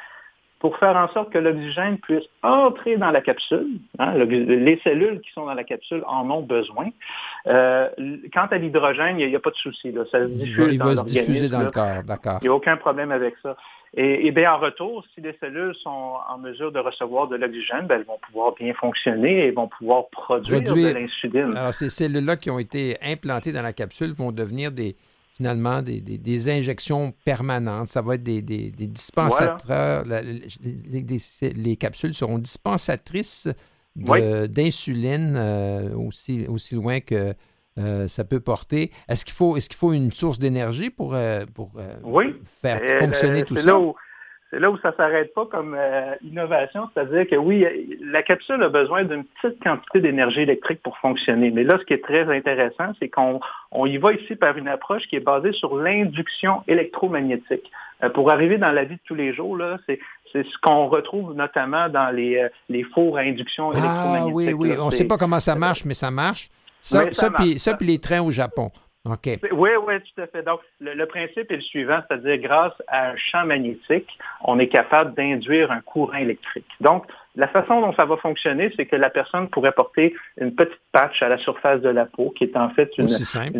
pour 0.59 0.77
faire 0.77 0.95
en 0.95 1.07
sorte 1.09 1.31
que 1.31 1.37
l'oxygène 1.37 1.99
puisse 1.99 2.23
entrer 2.41 2.97
dans 2.97 3.11
la 3.11 3.21
capsule. 3.21 3.67
Hein. 3.99 4.15
les 4.15 4.79
cellules 4.83 5.19
qui 5.21 5.31
sont 5.31 5.45
dans 5.45 5.53
la 5.53 5.63
capsule 5.63 6.03
en 6.07 6.29
ont 6.31 6.41
besoin. 6.41 6.87
Euh, 7.47 7.89
quant 8.33 8.47
à 8.49 8.57
l'hydrogène, 8.57 9.19
il 9.19 9.27
n'y 9.27 9.35
a, 9.35 9.39
pas 9.39 9.51
de 9.51 9.55
souci. 9.55 9.93
Ça 10.11 10.21
se 10.21 10.25
diffuse 10.25 10.73
il 10.73 10.79
va, 10.79 10.95
se 10.95 11.03
diffuser 11.03 11.49
dans 11.49 11.61
le 11.61 11.71
corps, 11.71 12.03
d'accord. 12.03 12.39
Il 12.41 12.45
n'y 12.45 12.49
a 12.49 12.53
aucun 12.53 12.77
problème 12.77 13.11
avec 13.11 13.35
ça. 13.43 13.55
Et, 13.97 14.31
bien, 14.31 14.53
en 14.53 14.59
retour, 14.59 15.05
si 15.13 15.21
les 15.21 15.37
cellules 15.39 15.73
sont 15.75 16.15
en 16.29 16.37
mesure 16.37 16.69
de 16.69 16.79
recevoir 16.79 17.29
de 17.29 17.37
l'oxygène, 17.37 17.87
ben, 17.87 17.99
elles 17.99 18.05
vont 18.05 18.19
pouvoir 18.27 18.53
bien 18.53 18.73
fonctionner 18.73 19.45
et 19.45 19.51
vont 19.51 19.69
pouvoir 19.69 20.09
produire, 20.09 20.61
de 20.61 20.93
l'insuline. 20.93 21.55
Alors, 21.55 21.73
ces 21.73 21.89
cellules-là 21.89 22.35
qui 22.35 22.49
ont 22.49 22.59
été 22.59 22.97
implantées 23.01 23.53
dans 23.53 23.61
la 23.61 23.71
capsule 23.71 24.11
vont 24.11 24.33
devenir 24.33 24.73
des, 24.73 24.97
finalement 25.35 25.81
des, 25.81 26.49
injections 26.49 27.13
permanentes. 27.23 27.87
Ça 27.87 28.01
va 28.01 28.15
être 28.15 28.23
des, 28.23 28.41
dispensateurs. 28.41 30.03
les, 30.05 31.75
capsules 31.77 32.13
seront 32.13 32.37
dispensatrices 32.37 33.47
d'insuline 33.95 35.35
euh, 35.37 35.95
aussi, 35.95 36.45
aussi 36.47 36.75
loin 36.75 36.99
que 36.99 37.33
euh, 37.77 38.07
ça 38.07 38.23
peut 38.23 38.39
porter. 38.39 38.91
Est-ce 39.07 39.25
qu'il 39.25 39.33
faut, 39.33 39.57
est 39.57 39.67
qu'il 39.67 39.77
faut 39.77 39.93
une 39.93 40.11
source 40.11 40.39
d'énergie 40.39 40.89
pour, 40.89 41.15
euh, 41.15 41.45
pour 41.53 41.71
euh, 41.77 42.31
faire 42.43 42.81
fonctionner 42.99 43.43
tout 43.43 43.55
ça? 43.55 43.77
c'est 44.55 44.59
là 44.59 44.71
où 44.71 44.77
ça 44.77 44.93
s'arrête 44.95 45.33
pas 45.33 45.45
comme 45.47 45.75
euh, 45.77 46.15
innovation, 46.23 46.87
c'est-à-dire 46.93 47.27
que 47.27 47.35
oui, 47.35 47.65
la 48.01 48.23
capsule 48.23 48.63
a 48.63 48.69
besoin 48.69 49.03
d'une 49.03 49.25
petite 49.25 49.61
quantité 49.61 49.99
d'énergie 49.99 50.41
électrique 50.41 50.81
pour 50.81 50.97
fonctionner. 50.99 51.51
Mais 51.51 51.63
là, 51.63 51.77
ce 51.77 51.83
qui 51.83 51.93
est 51.93 52.03
très 52.03 52.23
intéressant, 52.33 52.93
c'est 52.99 53.09
qu'on 53.09 53.41
on 53.71 53.85
y 53.85 53.97
va 53.97 54.13
ici 54.13 54.35
par 54.35 54.55
une 54.57 54.69
approche 54.69 55.03
qui 55.09 55.17
est 55.17 55.25
basée 55.25 55.51
sur 55.51 55.75
l'induction 55.75 56.63
électromagnétique. 56.69 57.69
Euh, 58.03 58.09
pour 58.09 58.31
arriver 58.31 58.57
dans 58.57 58.71
la 58.71 58.85
vie 58.85 58.95
de 58.95 59.01
tous 59.05 59.15
les 59.15 59.33
jours, 59.33 59.57
là, 59.57 59.77
c'est 59.87 59.99
c'est 60.31 60.45
ce 60.45 60.57
qu'on 60.61 60.87
retrouve 60.87 61.33
notamment 61.33 61.87
dans 61.87 62.13
les, 62.13 62.47
les 62.67 62.83
fours 62.83 63.17
à 63.17 63.21
induction 63.21 63.71
électromagnétique. 63.71 64.49
Ah 64.51 64.55
oui, 64.57 64.71
oui, 64.71 64.77
on 64.79 64.87
ne 64.87 64.91
sait 64.91 65.07
pas 65.07 65.17
comment 65.17 65.39
ça 65.39 65.55
marche, 65.55 65.85
mais 65.85 65.93
ça 65.93 66.11
marche. 66.11 66.49
Ça, 66.85 67.11
ça, 67.57 67.73
puis 67.73 67.87
les 67.87 67.99
trains 67.99 68.21
au 68.21 68.29
Japon. 68.29 68.71
Oui, 69.51 69.69
oui, 69.85 69.93
tout 69.99 70.21
à 70.21 70.27
fait. 70.27 70.43
Donc, 70.43 70.61
le, 70.79 71.05
principe 71.05 71.51
est 71.51 71.55
le 71.55 71.61
suivant, 71.61 71.99
c'est-à-dire 72.07 72.37
grâce 72.39 72.73
à 72.87 73.11
un 73.11 73.15
champ 73.17 73.45
magnétique, 73.45 74.07
on 74.43 74.57
est 74.57 74.67
capable 74.67 75.13
d'induire 75.13 75.71
un 75.71 75.81
courant 75.81 76.17
électrique. 76.17 76.65
Donc, 76.81 77.05
la 77.35 77.47
façon 77.47 77.81
dont 77.81 77.93
ça 77.93 78.05
va 78.05 78.17
fonctionner, 78.17 78.71
c'est 78.75 78.85
que 78.85 78.95
la 78.95 79.09
personne 79.09 79.49
pourrait 79.49 79.73
porter 79.73 80.15
une 80.39 80.55
petite 80.55 80.79
patch 80.91 81.21
à 81.21 81.29
la 81.29 81.37
surface 81.37 81.81
de 81.81 81.89
la 81.89 82.05
peau, 82.05 82.33
qui 82.35 82.45
est 82.45 82.57
en 82.57 82.69
fait 82.69 82.89
une, 82.97 83.05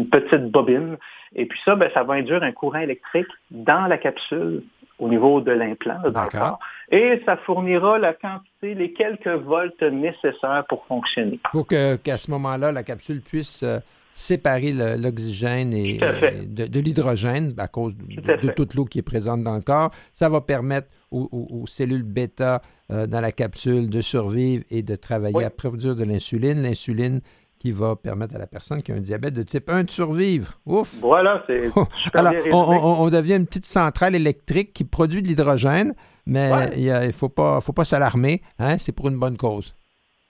petite 0.09 0.49
bobine. 0.49 0.97
Et 1.35 1.45
puis 1.45 1.59
ça, 1.65 1.75
ben, 1.75 1.91
ça 1.93 2.03
va 2.03 2.15
induire 2.15 2.41
un 2.41 2.51
courant 2.51 2.79
électrique 2.79 3.27
dans 3.51 3.85
la 3.87 3.97
capsule 3.97 4.63
au 4.99 5.09
niveau 5.09 5.41
de 5.41 5.51
l'implant, 5.51 5.99
d'accord. 6.09 6.59
Et 6.91 7.21
ça 7.25 7.37
fournira 7.37 7.97
la 7.97 8.13
quantité, 8.13 8.75
les 8.75 8.93
quelques 8.93 9.27
volts 9.27 9.81
nécessaires 9.81 10.63
pour 10.69 10.85
fonctionner. 10.85 11.39
Pour 11.51 11.67
qu'à 11.67 12.17
ce 12.17 12.31
moment-là, 12.31 12.71
la 12.71 12.83
capsule 12.83 13.21
puisse 13.21 13.63
euh, 13.63 13.79
séparer 14.13 14.71
l'oxygène 14.71 15.73
et 15.73 15.99
euh, 16.01 16.43
de, 16.47 16.79
l'hydrogène 16.79 17.53
à 17.57 17.67
cause 17.67 17.93
de, 17.97 18.51
toute 18.51 18.73
l'eau 18.73 18.85
qui 18.85 18.99
est 18.99 19.03
présente 19.03 19.43
dans 19.43 19.55
le 19.55 19.61
corps. 19.61 19.91
Ça 20.13 20.29
va 20.29 20.39
permettre 20.39 20.87
aux, 21.11 21.65
cellules 21.67 22.03
bêta 22.03 22.61
euh, 22.91 23.07
dans 23.07 23.19
la 23.19 23.31
capsule 23.31 23.89
de 23.89 23.99
survivre 24.01 24.63
et 24.69 24.83
de 24.83 24.95
travailler 24.95 25.43
à 25.43 25.49
produire 25.49 25.95
de 25.95 26.05
l'insuline. 26.05 26.61
L'insuline 26.61 27.19
qui 27.65 27.71
va 27.71 27.95
permettre 27.95 28.35
à 28.35 28.37
la 28.37 28.45
personne 28.45 28.83
qui 28.83 28.91
a 28.91 28.95
un 28.95 28.99
diabète 28.99 29.33
de 29.33 29.41
type 29.41 29.71
1 29.71 29.85
de 29.85 29.89
survivre. 29.89 30.51
Ouf! 30.67 30.99
Voilà, 31.01 31.43
c'est 31.47 31.71
Alors, 32.13 32.33
on, 32.51 33.05
on, 33.05 33.09
devient 33.09 33.37
une 33.37 33.47
petite 33.47 33.65
centrale 33.65 34.13
électrique 34.13 34.71
qui 34.71 34.83
produit 34.83 35.23
de 35.23 35.27
l'hydrogène, 35.27 35.95
mais 36.27 36.51
il 36.77 36.93
ne 36.93 37.11
faut 37.11 37.29
pas, 37.29 37.61
faut 37.61 37.73
pas 37.73 37.83
s'alarmer. 37.83 38.43
Hein? 38.59 38.77
C'est 38.77 38.91
pour 38.91 39.07
une 39.07 39.17
bonne 39.17 39.35
cause. 39.35 39.73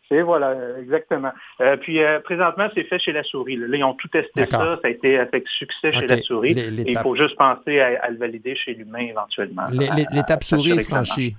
C'est 0.07 0.21
voilà, 0.21 0.55
exactement. 0.79 1.31
Euh, 1.59 1.75
puis 1.77 2.01
euh, 2.01 2.19
présentement, 2.21 2.69
c'est 2.73 2.83
fait 2.83 2.99
chez 2.99 3.11
la 3.11 3.23
souris. 3.23 3.57
Là. 3.57 3.65
ils 3.75 3.83
ont 3.83 3.95
tout 3.95 4.07
testé 4.07 4.45
ça. 4.45 4.79
Ça 4.81 4.87
a 4.87 4.89
été 4.89 5.17
avec 5.17 5.45
succès 5.47 5.91
chez 5.91 6.07
la 6.07 6.21
souris. 6.21 6.51
il 6.51 6.97
faut 6.99 7.15
juste 7.15 7.35
penser 7.35 7.81
à, 7.81 8.09
le 8.11 8.17
valider 8.17 8.55
chez 8.55 8.75
l'humain 8.75 8.99
éventuellement. 8.99 9.67
L'étape 10.11 10.43
souris 10.45 10.71
est 10.71 10.83
franchie. 10.83 11.35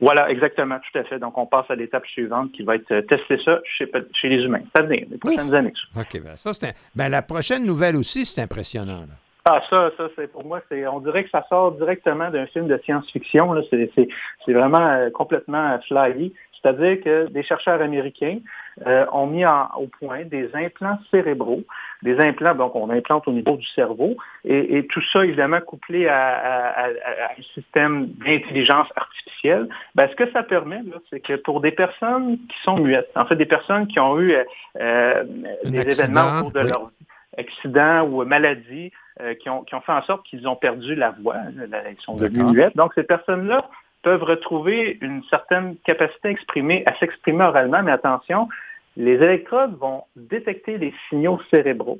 Voilà, 0.00 0.28
exactement, 0.30 0.78
tout 0.78 0.98
à 0.98 1.04
fait. 1.04 1.18
Donc, 1.18 1.38
on 1.38 1.46
passe 1.46 1.66
à 1.70 1.76
l'étape 1.76 2.06
suivante 2.06 2.52
qui 2.52 2.62
va 2.62 2.76
être 2.76 2.90
euh, 2.90 3.02
tester 3.02 3.38
ça 3.44 3.60
chez, 3.64 3.90
chez 4.12 4.28
les 4.28 4.42
humains. 4.42 4.62
Ça 4.74 4.82
venir, 4.82 5.06
les 5.10 5.18
prochaines 5.18 5.54
années. 5.54 5.72
OK, 5.96 6.20
bien 6.20 6.36
ça, 6.36 6.52
c'est 6.52 6.74
ben, 6.94 7.08
la 7.08 7.22
prochaine 7.22 7.64
nouvelle 7.64 7.96
aussi, 7.96 8.24
c'est 8.24 8.42
impressionnant. 8.42 9.04
Ah, 9.44 9.60
ça, 9.70 9.90
ça, 9.96 10.08
c'est 10.16 10.32
pour 10.32 10.44
moi, 10.44 10.60
c'est, 10.68 10.86
on 10.86 11.00
dirait 11.00 11.24
que 11.24 11.30
ça 11.30 11.44
sort 11.48 11.72
directement 11.72 12.30
d'un 12.30 12.46
film 12.46 12.66
de 12.66 12.80
science-fiction. 12.84 13.54
C'est, 13.70 13.90
c'est, 13.94 14.52
vraiment 14.52 15.10
complètement 15.12 15.78
flyy. 15.86 16.32
C'est-à-dire 16.60 17.02
que 17.02 17.26
des 17.28 17.42
chercheurs 17.42 17.82
américains 17.82 18.38
euh, 18.86 19.06
ont 19.12 19.26
mis 19.26 19.44
au 19.46 19.86
point 20.00 20.24
des 20.24 20.50
implants 20.54 20.98
cérébraux, 21.10 21.62
des 22.02 22.18
implants, 22.18 22.54
donc 22.54 22.74
on 22.74 22.90
implante 22.90 23.28
au 23.28 23.32
niveau 23.32 23.56
du 23.56 23.66
cerveau, 23.66 24.16
et, 24.44 24.86
tout 24.88 25.02
ça 25.12 25.24
évidemment 25.24 25.60
couplé 25.60 26.08
à, 26.08 26.86
un 26.86 27.42
système 27.54 28.06
d'intelligence 28.24 28.88
artificielle. 28.96 29.68
Ben, 29.94 30.08
ce 30.08 30.16
que 30.16 30.30
ça 30.32 30.42
permet, 30.42 30.80
c'est 31.10 31.20
que 31.20 31.34
pour 31.34 31.60
des 31.60 31.72
personnes 31.72 32.38
qui 32.48 32.56
sont 32.62 32.78
muettes, 32.78 33.10
en 33.14 33.26
fait 33.26 33.36
des 33.36 33.46
personnes 33.46 33.86
qui 33.86 34.00
ont 34.00 34.18
eu 34.20 34.34
euh, 34.80 35.24
des 35.64 36.00
événements 36.00 36.38
au 36.38 36.42
cours 36.42 36.52
de 36.52 36.60
leur 36.60 36.88
vie, 36.88 37.06
accidents 37.38 38.02
ou 38.02 38.24
maladies, 38.24 38.92
euh, 39.20 39.34
qui, 39.34 39.48
ont, 39.48 39.62
qui 39.62 39.76
ont 39.76 39.80
fait 39.80 39.92
en 39.92 40.02
sorte 40.02 40.26
qu'ils 40.26 40.48
ont 40.48 40.56
perdu 40.56 40.96
la 40.96 41.10
voix, 41.10 41.36
ils 41.48 42.00
sont 42.00 42.16
devenus 42.16 42.46
muettes. 42.46 42.76
Donc 42.76 42.92
ces 42.94 43.04
personnes-là 43.04 43.68
peuvent 44.04 44.22
retrouver 44.22 44.98
une 45.00 45.22
certaine 45.30 45.76
capacité 45.84 46.28
à, 46.28 46.30
exprimer, 46.30 46.84
à 46.86 46.94
s'exprimer 46.98 47.42
oralement, 47.42 47.82
mais 47.82 47.90
attention, 47.90 48.48
les 48.96 49.14
électrodes 49.14 49.76
vont 49.78 50.04
détecter 50.14 50.78
les 50.78 50.94
signaux 51.08 51.40
cérébraux. 51.50 51.98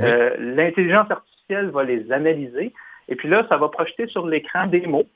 Euh, 0.00 0.34
l'intelligence 0.38 1.10
artificielle 1.10 1.68
va 1.68 1.84
les 1.84 2.10
analyser, 2.10 2.72
et 3.08 3.14
puis 3.14 3.28
là, 3.28 3.46
ça 3.48 3.58
va 3.58 3.68
projeter 3.68 4.08
sur 4.08 4.26
l'écran 4.26 4.66
des 4.66 4.86
mots. 4.86 5.06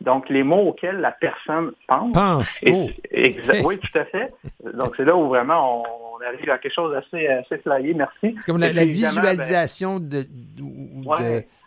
Donc, 0.00 0.30
les 0.30 0.42
mots 0.42 0.68
auxquels 0.68 0.98
la 1.00 1.10
personne 1.10 1.72
pense. 1.86 2.12
Pense. 2.14 2.60
Oh. 2.70 2.88
Oui, 3.64 3.78
tout 3.78 3.98
à 3.98 4.04
fait. 4.06 4.32
Donc, 4.72 4.94
c'est 4.96 5.04
là 5.04 5.14
où 5.14 5.28
vraiment 5.28 5.82
on, 5.82 6.24
arrive 6.24 6.50
à 6.50 6.58
quelque 6.58 6.72
chose 6.72 6.92
d'assez 6.92 7.26
assez 7.26 7.58
flyé. 7.58 7.94
Merci. 7.94 8.36
C'est 8.38 8.46
comme 8.46 8.60
la, 8.60 8.84
visualisation 8.84 9.98
de, 9.98 10.26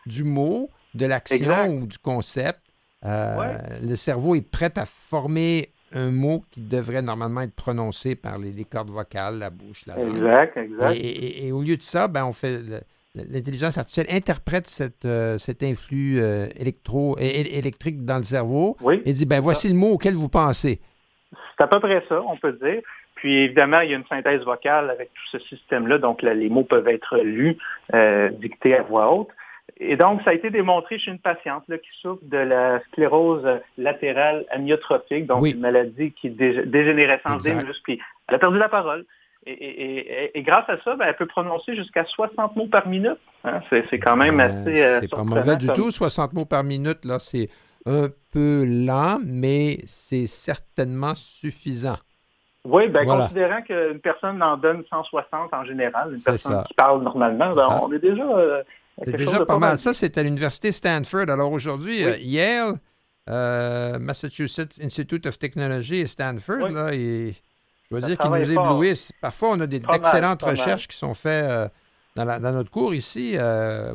du 0.06 0.24
mot, 0.24 0.70
de 0.94 1.06
l'action 1.06 1.68
ou 1.68 1.88
du 1.88 1.98
concept 1.98 2.60
euh, 3.05 3.57
le 3.81 3.95
cerveau 3.95 4.36
est 4.36 4.50
prêt 4.50 4.72
à 4.77 4.86
former 4.86 5.69
un 5.93 6.10
mot 6.10 6.41
qui 6.51 6.62
devrait 6.62 7.01
normalement 7.01 7.41
être 7.41 7.55
prononcé 7.55 8.15
par 8.15 8.39
les, 8.39 8.63
cordes 8.63 8.89
vocales, 8.89 9.38
la 9.38 9.50
bouche, 9.50 9.86
la 9.86 9.95
langue. 9.95 10.15
Exact, 10.15 10.57
exact. 10.57 10.95
Et, 10.95 11.51
au 11.51 11.62
lieu 11.62 11.77
de 11.77 11.81
ça, 11.81 12.07
ben, 12.07 12.25
on 12.25 12.33
fait 12.33 12.62
l'intelligence 13.13 13.77
artificielle 13.77 14.07
interprète 14.10 14.67
cette, 14.67 15.05
euh, 15.05 15.38
cet 15.38 15.62
influx 15.62 16.19
euh, 16.19 16.48
électro, 16.55 17.15
électrique 17.19 18.05
dans 18.05 18.17
le 18.17 18.24
cerveau 18.24 18.75
et 19.05 19.13
dit 19.13 19.27
ben 19.27 19.39
voici 19.39 19.69
le 19.69 19.75
mot 19.75 19.91
auquel 19.91 20.15
vous 20.15 20.29
pensez. 20.29 20.79
C'est 21.55 21.63
à 21.63 21.67
peu 21.67 21.79
près 21.79 22.03
ça, 22.10 22.22
on 22.24 22.38
peut 22.38 22.53
dire. 22.53 22.81
Puis 23.15 23.43
évidemment, 23.43 23.81
il 23.81 23.91
y 23.91 23.93
a 23.93 23.98
une 23.98 24.05
synthèse 24.07 24.41
vocale 24.41 24.89
avec 24.89 25.12
tout 25.13 25.38
ce 25.38 25.39
système-là, 25.39 26.00
donc 26.00 26.24
les 26.24 26.50
mots 26.50 26.63
peuvent 26.63 26.88
être 26.88 27.17
lus, 27.19 27.57
dictés 28.39 28.75
à 28.75 28.81
voix 28.81 29.13
haute. 29.13 29.29
Et 29.77 29.98
donc, 29.98 30.22
ça 30.24 30.32
a 30.32 30.34
été 30.34 30.50
démontré 30.50 31.00
chez 31.00 31.12
une 31.12 31.20
patiente 31.20 31.65
qui 31.68 32.00
souffre 32.01 32.22
de 32.24 32.38
la 32.38 32.80
sclérose 32.92 33.48
latérale 33.77 34.46
amyotrophique, 34.51 35.25
donc 35.25 35.46
une 35.46 35.60
maladie 35.60 36.12
qui 36.12 36.30
dégénérescence 36.30 37.44
des 37.44 37.53
muscles. 37.53 37.82
Puis 37.84 38.00
elle 38.27 38.36
a 38.36 38.39
perdu 38.39 38.58
la 38.58 38.70
parole. 38.70 39.06
Et, 39.46 40.42
grâce 40.46 40.70
à 40.70 40.77
ça, 40.84 40.96
ben, 40.96 41.06
elle 41.08 41.15
peut 41.15 41.25
prononcer 41.25 41.75
jusqu'à 41.75 42.06
60 42.06 42.56
mots 42.56 42.68
par 42.68 42.88
minute. 42.88 43.18
Hein. 43.44 43.60
C'est 43.70 44.00
quand 44.00 44.15
même 44.15 44.39
euh, 44.39 44.46
assez. 44.46 44.82
Euh, 44.82 45.00
c'est 45.01 45.12
pas 45.12 45.24
mauvais 45.24 45.58
du 45.58 45.68
tout, 45.68 45.92
60 45.92 46.34
mots 46.34 46.46
par 46.46 46.63
minute. 46.63 47.03
Là, 47.03 47.20
c'est 47.20 47.50
un 47.86 48.08
peu 48.32 48.63
lent, 48.65 49.20
mais 49.25 49.80
c'est 49.86 50.27
certainement 50.27 51.13
suffisant. 51.15 51.98
Oui, 52.65 52.88
ben, 52.88 53.06
considérant 53.06 53.62
qu'une 53.62 54.00
personne 54.00 54.42
en 54.42 54.56
donne 54.56 54.84
160 54.89 55.53
en 55.53 55.65
général, 55.65 56.13
une 56.13 56.24
personne 56.24 56.63
qui 56.63 56.74
parle 56.75 57.03
normalement, 57.03 57.53
ben, 57.53 57.68
ah. 57.70 57.82
on 57.84 57.92
est 57.92 58.00
déjà. 58.00 58.24
Euh, 58.24 58.63
c'est 59.02 59.16
déjà 59.16 59.46
pas, 59.46 59.58
mal. 59.58 59.80
Ça, 59.80 59.94
c'est 59.94 60.18
à 60.18 60.24
l'université 60.24 60.72
Stanford. 60.72 61.30
Alors 61.30 61.52
aujourd'hui, 61.52 62.04
euh, 62.04 62.18
Yale, 62.18 62.80
euh, 63.30 64.00
Massachusetts 64.00 64.80
Institute 64.82 65.26
of 65.26 65.40
Technology 65.40 65.98
et 65.98 66.08
Stanford, 66.08 66.70
là, 66.70 66.94
et, 66.94 67.34
je 67.86 67.98
dois 67.98 68.08
dire 68.08 68.18
qu'ils 68.18 68.30
nous 68.30 68.52
éblouissent. 68.52 69.12
Parfois, 69.22 69.52
on 69.52 69.60
a 69.62 69.68
d'excellentes 69.68 70.44
recherches 70.44 70.88
qui 70.88 70.98
sont 70.98 71.14
faites 71.14 71.50
euh, 71.50 71.68
dans, 72.16 72.40
notre 72.40 72.72
cours 72.72 72.94
ici, 72.94 73.36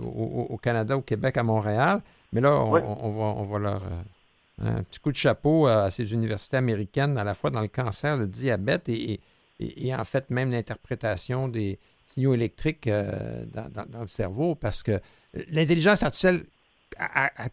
au, 0.02 0.58
Canada, 0.62 0.96
au 0.96 1.02
Québec, 1.02 1.36
à 1.36 1.42
Montréal. 1.42 2.00
Mais 2.32 2.40
là, 2.40 2.54
on, 2.54 2.74
on, 2.74 3.44
va, 3.44 3.58
leur. 3.58 3.82
un 4.60 4.82
petit 4.82 4.98
coup 5.00 5.10
de 5.10 5.16
chapeau 5.16 5.66
à 5.66 5.90
ces 5.90 6.12
universités 6.12 6.56
américaines, 6.56 7.16
à 7.16 7.24
la 7.24 7.34
fois 7.34 7.50
dans 7.50 7.62
le 7.62 7.68
cancer, 7.68 8.16
le 8.16 8.26
diabète 8.26 8.88
et 8.88 9.20
en 9.94 10.04
fait 10.04 10.30
même 10.30 10.50
l'interprétation 10.50 11.48
des, 11.48 11.78
signaux 12.08 12.34
électriques 12.34 12.86
euh, 12.86 13.44
dans, 13.52 14.00
le 14.00 14.06
cerveau 14.06 14.54
parce 14.54 14.82
que 14.82 14.92
l'intelligence 15.50 16.02
artificielle, 16.02 16.40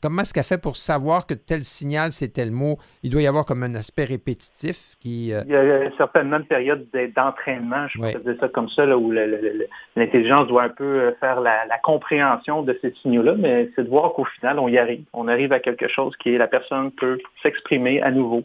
comment 0.01 0.21
est-ce 0.21 0.33
qu'elle 0.33 0.43
fait 0.43 0.61
pour 0.61 0.77
savoir 0.77 1.27
que 1.27 1.33
tel 1.33 1.63
signal, 1.63 2.11
c'est 2.11 2.29
tel 2.29 2.51
mot? 2.51 2.77
Il 3.03 3.11
doit 3.11 3.21
y 3.21 3.27
avoir 3.27 3.45
comme 3.45 3.63
un 3.63 3.75
aspect 3.75 4.05
répétitif 4.05 4.95
qui... 5.01 5.33
Euh, 5.33 5.41
il 5.45 5.51
y 5.51 5.55
a 5.55 5.91
certainement 5.97 6.37
une 6.37 6.45
période 6.45 6.87
d'entraînement, 7.15 7.87
je 7.89 7.99
peux 7.99 8.19
dire 8.19 8.37
ça 8.39 8.47
comme 8.47 8.69
ça, 8.69 8.85
là, 8.85 8.97
où 8.97 9.11
l'intelligence 9.11 10.47
doit 10.47 10.63
un 10.63 10.69
peu 10.69 10.83
euh, 10.83 11.11
faire 11.19 11.41
la, 11.41 11.65
compréhension 11.83 12.63
de 12.63 12.77
ces 12.81 12.91
signaux-là, 13.01 13.35
mais 13.37 13.69
c'est 13.75 13.83
de 13.83 13.89
voir 13.89 14.13
qu'au 14.13 14.25
final, 14.39 14.57
on 14.57 14.69
y 14.69 14.77
arrive. 14.77 15.03
On 15.13 15.27
arrive 15.27 15.51
à 15.51 15.59
quelque 15.59 15.87
chose 15.87 16.15
qui 16.17 16.33
est 16.33 16.37
la 16.37 16.47
personne 16.47 16.91
peut 16.91 17.19
s'exprimer 17.43 18.01
à 18.01 18.09
nouveau, 18.09 18.43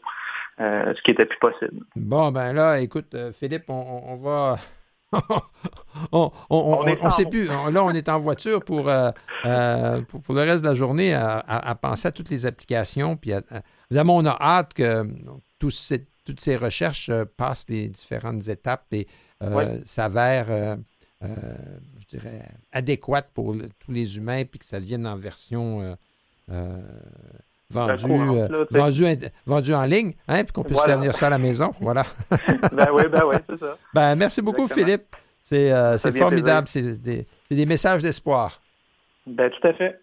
ce 0.59 1.01
qui 1.03 1.13
n'était 1.13 1.25
plus 1.25 1.39
possible. 1.39 1.85
Bon, 1.97 2.31
ben 2.33 2.53
là, 2.53 2.81
écoute, 2.81 3.17
Philippe, 3.33 3.71
on 3.71 4.17
va 4.17 4.57
on 6.13 6.33
ne 6.87 7.11
sait 7.11 7.27
plus. 7.27 7.47
Là, 7.47 7.85
on 7.85 7.91
est 7.91 8.09
en 8.09 8.19
voiture 8.19 8.65
pour, 8.65 8.89
euh, 8.89 9.11
euh, 9.45 10.03
pour, 10.03 10.35
le 10.35 10.43
reste 10.43 10.63
de 10.63 10.69
la 10.69 10.75
journée 10.75 11.15
à, 11.15 11.75
penser 11.81 12.09
à 12.09 12.13
toutes 12.13 12.31
les 12.31 12.47
applications. 12.47 13.17
Puis 13.17 13.33
évidemment, 13.91 14.17
on 14.17 14.27
a 14.27 14.37
hâte 14.41 14.75
que 14.75 15.03
toutes 15.59 16.41
ces 16.41 16.57
recherches 16.57 17.09
euh, 17.09 17.25
passent 17.37 17.67
les 17.69 17.89
différentes 17.89 18.47
étapes 18.49 18.87
et 18.93 19.09
s'avèrent, 19.85 20.79
je 21.23 22.07
dirais, 22.09 22.49
adéquates 22.73 23.31
pour 23.35 23.57
tous 23.79 23.93
les 23.93 24.17
humains, 24.17 24.45
puis 24.45 24.59
que 24.59 24.67
ça 24.67 24.81
devienne 24.81 25.07
en 25.07 25.17
version 25.17 25.97
vendu, 27.71 29.27
vendu, 29.47 29.75
en 29.75 29.85
ligne, 29.85 30.15
hein, 30.29 30.45
puis 30.45 30.53
qu'on 30.53 30.65
puisse 30.65 30.81
faire 30.83 30.99
venir 30.99 31.15
ça 31.15 31.29
à 31.29 31.31
la 31.31 31.39
maison. 31.39 31.73
Voilà. 31.81 32.05
ben 32.73 32.89
oui, 32.93 33.05
ben 33.11 33.23
oui, 33.27 33.37
c'est 33.49 33.59
ça. 33.59 33.77
Ben, 33.95 34.15
merci 34.17 34.43
beaucoup, 34.43 34.67
Philippe. 34.67 35.17
C'est 35.43 35.73
formidable. 36.17 36.69
C'est 36.69 37.01
des, 37.01 37.27
des 37.51 37.67
messages 37.67 38.03
d'espoir. 38.03 38.61
Ben, 39.27 39.51
tout 39.51 39.67
à 39.67 39.73
fait. 39.73 40.01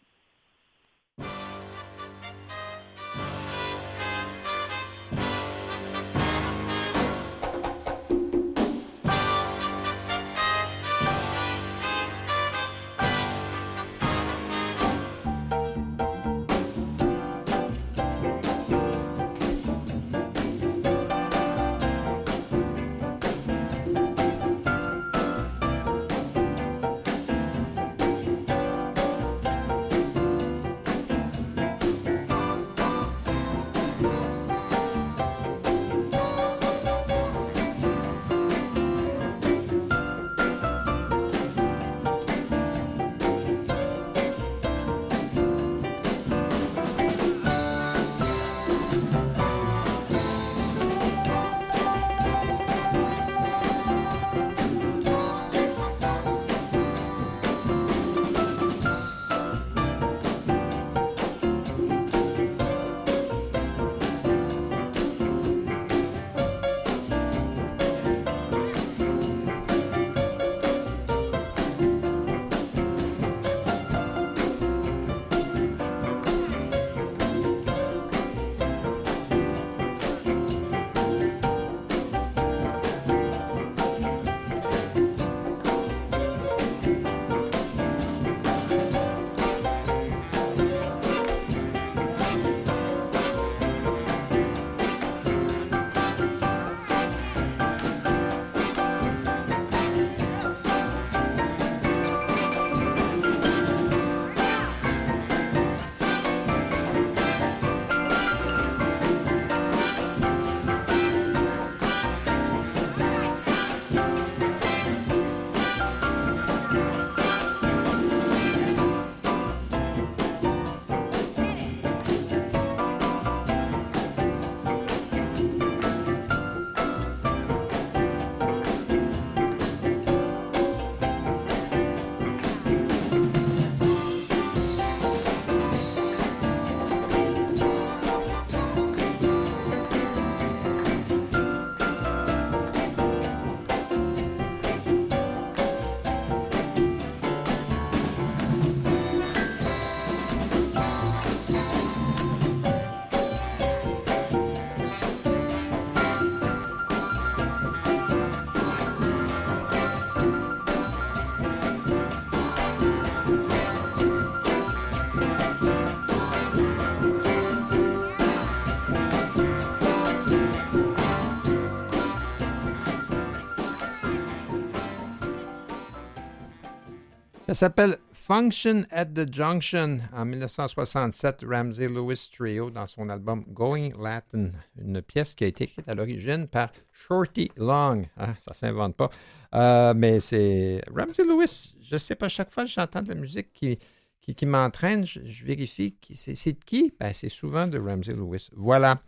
Ça 177.48 177.54
s'appelle 177.54 177.98
Function 178.12 178.84
at 178.92 179.06
the 179.06 179.34
Junction 179.34 180.00
en 180.12 180.26
1967, 180.26 181.46
Ramsey 181.48 181.88
Lewis 181.88 182.30
Trio 182.38 182.70
dans 182.70 182.88
son 182.88 183.08
album 183.08 183.46
Going 183.48 183.88
Latin, 183.98 184.52
une 184.78 185.02
pièce 185.02 185.34
qui 185.34 185.46
a 185.46 185.48
été 185.48 185.64
écrite 185.64 185.88
à 185.88 185.94
l'origine 185.94 186.48
par 186.48 186.74
Shorty 186.92 187.50
Long. 187.56 188.04
Ah, 188.18 188.34
ça 188.38 188.52
ne 188.52 188.54
s'invente 188.54 188.98
pas. 188.98 189.10
Euh, 189.56 189.94
mais 189.96 190.20
c'est 190.20 190.82
Ramsey 190.94 191.24
Lewis, 191.24 191.74
je 191.82 191.96
ne 191.96 192.00
sais 192.00 192.16
pas, 192.16 192.28
chaque 192.28 192.52
fois 192.52 192.66
que 192.66 192.70
j'entends 192.70 193.02
de 193.02 193.14
la 193.14 193.16
musique 193.16 193.54
qui, 193.54 193.80
qui, 194.20 194.46
m'entraîne, 194.46 195.06
je, 195.06 195.46
vérifie 195.46 195.96
c'est 196.14 196.52
de 196.52 196.66
qui? 196.66 196.94
Ben, 197.00 197.14
c'est 197.14 197.30
souvent 197.30 197.66
de 197.66 197.80
Ramsey 197.80 198.14
Lewis. 198.14 198.50
Voilà. 198.58 199.00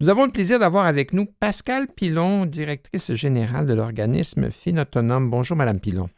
Nous 0.00 0.08
avons 0.08 0.24
le 0.24 0.32
plaisir 0.32 0.58
d'avoir 0.58 0.86
avec 0.86 1.12
nous 1.12 1.26
Pascal 1.26 1.86
Pilon, 1.88 2.46
directrice 2.46 3.12
générale 3.12 3.66
de 3.66 3.74
l'organisme 3.74 4.50
Finautonome. 4.50 5.28
Bonjour, 5.28 5.58
Madame 5.58 5.80
Pilon. 5.80 6.08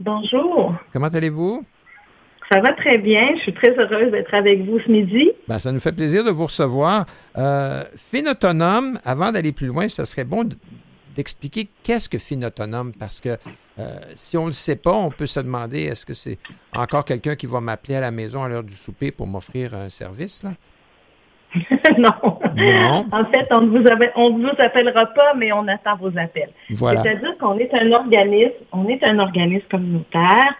Bonjour. 0.00 0.74
Comment 0.94 1.08
allez-vous? 1.08 1.62
Ça 2.50 2.58
va 2.60 2.72
très 2.72 2.96
bien. 2.96 3.36
Je 3.36 3.42
suis 3.42 3.52
très 3.52 3.78
heureuse 3.78 4.10
d'être 4.10 4.32
avec 4.32 4.64
vous 4.64 4.80
ce 4.80 4.90
midi. 4.90 5.30
Ben, 5.46 5.58
ça 5.58 5.70
nous 5.70 5.78
fait 5.78 5.92
plaisir 5.92 6.24
de 6.24 6.30
vous 6.30 6.46
recevoir. 6.46 7.04
Euh, 7.36 7.84
autonome, 8.28 8.98
avant 9.04 9.30
d'aller 9.30 9.52
plus 9.52 9.66
loin, 9.66 9.88
ce 9.88 10.06
serait 10.06 10.24
bon 10.24 10.48
d'expliquer 11.14 11.68
qu'est-ce 11.82 12.08
que 12.08 12.18
fin 12.18 12.42
autonome? 12.42 12.92
Parce 12.98 13.20
que 13.20 13.36
euh, 13.78 13.98
si 14.14 14.38
on 14.38 14.44
ne 14.44 14.46
le 14.46 14.52
sait 14.52 14.76
pas, 14.76 14.92
on 14.92 15.10
peut 15.10 15.26
se 15.26 15.40
demander 15.40 15.82
est-ce 15.82 16.06
que 16.06 16.14
c'est 16.14 16.38
encore 16.74 17.04
quelqu'un 17.04 17.36
qui 17.36 17.46
va 17.46 17.60
m'appeler 17.60 17.96
à 17.96 18.00
la 18.00 18.10
maison 18.10 18.42
à 18.42 18.48
l'heure 18.48 18.64
du 18.64 18.74
souper 18.74 19.10
pour 19.10 19.26
m'offrir 19.26 19.74
un 19.74 19.90
service? 19.90 20.42
Là? 20.42 20.54
non. 21.98 22.38
En 23.12 23.24
fait, 23.26 23.48
on 23.50 23.62
ne 23.62 23.78
vous, 23.78 23.84
on 24.16 24.38
vous 24.38 24.50
appellera 24.58 25.06
pas, 25.06 25.34
mais 25.36 25.52
on 25.52 25.66
attend 25.66 25.96
vos 25.96 26.16
appels. 26.16 26.50
C'est-à-dire 26.72 27.36
qu'on 27.38 27.58
est 27.58 27.72
un 27.74 27.90
organisme, 27.92 28.52
on 28.72 28.88
est 28.88 29.02
un 29.02 29.18
organisme 29.18 29.66
communautaire 29.68 30.54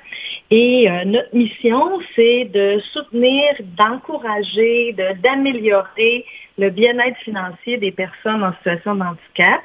et 0.50 0.90
euh, 0.90 1.05
notre 1.05 1.35
mission, 1.35 2.00
c'est 2.16 2.46
de 2.46 2.81
soutenir, 2.92 3.44
d'encourager, 3.79 4.96
d'améliorer 5.22 6.24
le 6.59 6.70
bien-être 6.70 7.18
financier 7.18 7.76
des 7.79 7.92
personnes 7.92 8.42
en 8.42 8.53
situation 8.55 8.96
de 8.96 9.03
handicap 9.03 9.61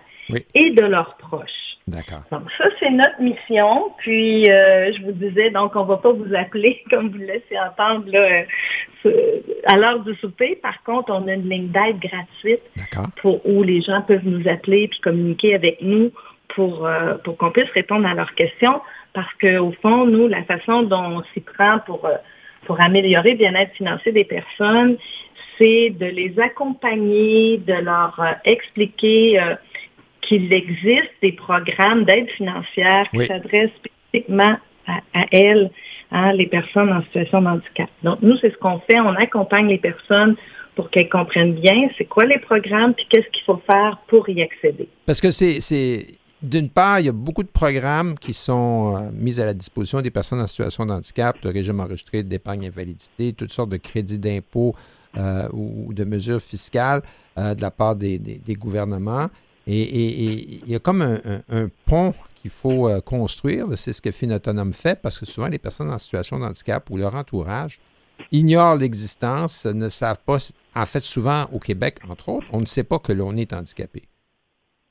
et 0.53 0.71
de 0.71 0.83
leurs 0.83 1.15
proches. 1.17 1.77
D'accord. 1.87 2.23
Donc 2.31 2.49
ça, 2.57 2.65
c'est 2.79 2.89
notre 2.89 3.21
mission. 3.21 3.91
Puis 3.99 4.49
euh, 4.49 4.91
je 4.93 5.03
vous 5.03 5.11
disais, 5.11 5.51
donc 5.51 5.75
on 5.75 5.83
ne 5.83 5.87
va 5.87 5.97
pas 5.97 6.11
vous 6.11 6.33
appeler 6.33 6.81
comme 6.89 7.09
vous 7.09 7.19
le 7.19 7.25
laissez 7.25 7.57
entendre 7.59 8.05
là, 8.07 8.43
euh, 9.05 9.39
à 9.65 9.77
l'heure 9.77 9.99
du 9.99 10.15
souper. 10.15 10.55
Par 10.55 10.81
contre, 10.83 11.11
on 11.11 11.27
a 11.27 11.33
une 11.33 11.47
ligne 11.47 11.67
d'aide 11.67 11.99
gratuite 11.99 12.61
pour 13.21 13.45
où 13.47 13.61
les 13.63 13.81
gens 13.81 14.01
peuvent 14.01 14.25
nous 14.25 14.47
appeler 14.47 14.87
puis 14.87 14.99
communiquer 14.99 15.53
avec 15.53 15.81
nous 15.81 16.11
pour, 16.49 16.87
euh, 16.87 17.15
pour 17.23 17.37
qu'on 17.37 17.51
puisse 17.51 17.69
répondre 17.71 18.07
à 18.07 18.15
leurs 18.15 18.33
questions. 18.33 18.81
Parce 19.13 19.31
qu'au 19.35 19.71
fond, 19.81 20.05
nous, 20.05 20.27
la 20.27 20.43
façon 20.43 20.83
dont 20.83 21.03
on 21.03 21.23
s'y 21.33 21.41
prend 21.41 21.79
pour, 21.85 22.09
pour 22.65 22.81
améliorer 22.81 23.31
le 23.31 23.37
bien-être 23.37 23.73
financier 23.73 24.11
des 24.11 24.25
personnes, 24.25 24.97
c'est 25.57 25.91
de 25.91 26.05
les 26.05 26.37
accompagner, 26.39 27.57
de 27.59 27.73
leur 27.73 28.19
expliquer 28.43 29.39
qu'il 30.27 30.51
existe 30.51 31.11
des 31.21 31.31
programmes 31.31 32.05
d'aide 32.05 32.29
financière 32.31 33.09
qui 33.11 33.25
s'adressent 33.25 33.71
spécifiquement 33.77 34.57
à, 34.87 35.01
elles, 35.31 35.71
hein, 36.11 36.33
les 36.33 36.47
personnes 36.47 36.91
en 36.91 37.01
situation 37.03 37.41
de 37.41 37.47
handicap. 37.47 37.89
Donc, 38.03 38.19
nous, 38.21 38.37
c'est 38.37 38.51
ce 38.51 38.57
qu'on 38.57 38.79
fait. 38.79 38.99
On 38.99 39.15
accompagne 39.15 39.67
les 39.67 39.79
personnes 39.79 40.35
pour 40.75 40.89
qu'elles 40.89 41.09
comprennent 41.09 41.55
bien 41.55 41.89
c'est 41.97 42.05
quoi 42.05 42.25
les 42.25 42.39
programmes 42.39 42.93
puis 42.93 43.05
qu'est-ce 43.09 43.29
qu'il 43.29 43.43
faut 43.43 43.61
faire 43.69 43.97
pour 44.07 44.27
y 44.29 44.41
accéder. 44.41 44.89
Parce 45.05 45.21
que 45.21 45.31
c'est 45.31 45.59
d'une 46.41 46.69
part, 46.69 46.99
il 46.99 47.07
y 47.07 47.09
a 47.09 47.13
beaucoup 47.13 47.43
de 47.43 47.49
programmes 47.49 48.17
qui 48.19 48.33
sont 48.33 48.95
euh, 48.95 49.09
mis 49.13 49.39
à 49.39 49.45
la 49.45 49.53
disposition 49.53 50.01
des 50.01 50.11
personnes 50.11 50.41
en 50.41 50.47
situation 50.47 50.85
de 50.85 50.91
handicap, 50.91 51.37
le 51.43 51.49
régime 51.49 51.79
enregistré 51.79 52.23
d'épargne 52.23 52.67
invalidité, 52.67 53.33
toutes 53.33 53.51
sortes 53.51 53.69
de 53.69 53.77
crédits 53.77 54.19
d'impôt 54.19 54.75
euh, 55.17 55.47
ou, 55.53 55.93
de 55.93 56.03
mesures 56.03 56.41
fiscales 56.41 57.01
euh, 57.37 57.55
de 57.55 57.61
la 57.61 57.71
part 57.71 57.95
des, 57.95 58.19
gouvernements. 58.49 59.27
Et, 59.67 60.59
il 60.63 60.69
y 60.69 60.75
a 60.75 60.79
comme 60.79 61.01
un, 61.01 61.69
pont 61.85 62.13
qu'il 62.35 62.51
faut 62.51 62.89
construire. 63.01 63.65
C'est 63.75 63.93
ce 63.93 64.01
que 64.01 64.11
Finautonome 64.11 64.73
fait 64.73 65.01
parce 65.01 65.17
que 65.17 65.25
souvent 65.25 65.47
les 65.47 65.57
personnes 65.57 65.89
en 65.89 65.97
situation 65.97 66.39
de 66.39 66.45
handicap 66.45 66.87
ou 66.89 66.97
leur 66.97 67.15
entourage 67.15 67.79
ignorent 68.31 68.75
l'existence, 68.75 69.65
ne 69.65 69.89
savent 69.89 70.21
pas, 70.25 70.37
en 70.75 70.85
fait 70.85 71.03
souvent 71.03 71.45
au 71.51 71.59
Québec 71.59 71.99
entre 72.09 72.29
autres, 72.29 72.47
on 72.51 72.61
ne 72.61 72.65
sait 72.65 72.83
pas 72.83 72.99
que 72.99 73.11
l'on 73.11 73.35
est 73.35 73.53
handicapé. 73.53 74.03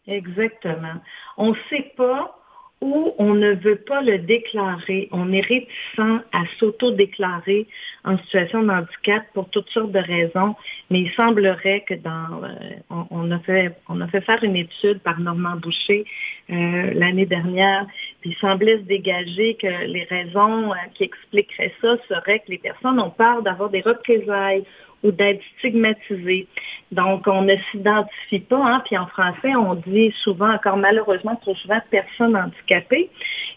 Exactement. 0.07 1.01
On 1.37 1.51
ne 1.51 1.57
sait 1.71 1.93
pas 1.97 2.44
où 2.81 3.15
on 3.19 3.35
ne 3.35 3.53
veut 3.55 3.77
pas 3.77 4.03
le 4.03 4.19
déclarer. 4.19 5.09
On 5.11 5.33
est 5.33 5.41
réticent 5.41 6.23
à 6.33 6.43
s'auto-déclarer 6.59 7.67
en 8.05 8.19
situation 8.19 8.63
de 8.63 8.71
handicap 8.71 9.25
pour 9.33 9.49
toutes 9.49 9.71
sortes 9.71 9.93
de 9.93 9.99
raisons. 9.99 10.55
Mais 10.91 11.01
il 11.01 11.11
semblerait 11.13 11.85
que 11.89 11.95
dans, 11.95 12.43
euh, 12.45 13.05
on, 13.11 13.31
a 13.31 13.39
fait, 13.41 13.75
on 13.89 14.01
a 14.01 14.09
fait 14.09 14.21
faire 14.21 14.43
une 14.45 14.57
étude 14.57 15.01
par 15.01 15.19
Normand 15.19 15.57
Boucher 15.57 16.05
euh, 16.51 16.91
l'année 16.95 17.27
dernière, 17.27 17.87
puis 18.21 18.31
il 18.31 18.37
semblait 18.37 18.77
se 18.77 18.83
dégager 18.83 19.55
que 19.55 19.87
les 19.87 20.05
raisons 20.05 20.73
euh, 20.73 20.77
qui 20.95 21.05
expliqueraient 21.05 21.73
ça 21.81 21.97
seraient 22.09 22.41
que 22.41 22.51
les 22.51 22.59
personnes 22.59 23.01
ont 23.01 23.11
peur 23.11 23.43
d'avoir 23.43 23.71
des 23.71 23.81
représailles 23.81 24.65
ou 25.05 25.13
d'être 25.13 25.43
stigmatisé. 25.59 26.49
Donc, 26.91 27.27
on 27.27 27.43
ne 27.43 27.55
s'identifie 27.71 28.41
pas, 28.41 28.65
hein, 28.65 28.83
puis 28.85 28.97
en 28.97 29.07
français, 29.07 29.55
on 29.55 29.75
dit 29.75 30.13
souvent, 30.23 30.53
encore 30.53 30.79
malheureusement, 30.79 31.37
trop 31.37 31.55
souvent, 31.55 31.79
personne 31.91 32.35
handicapée. 32.35 33.11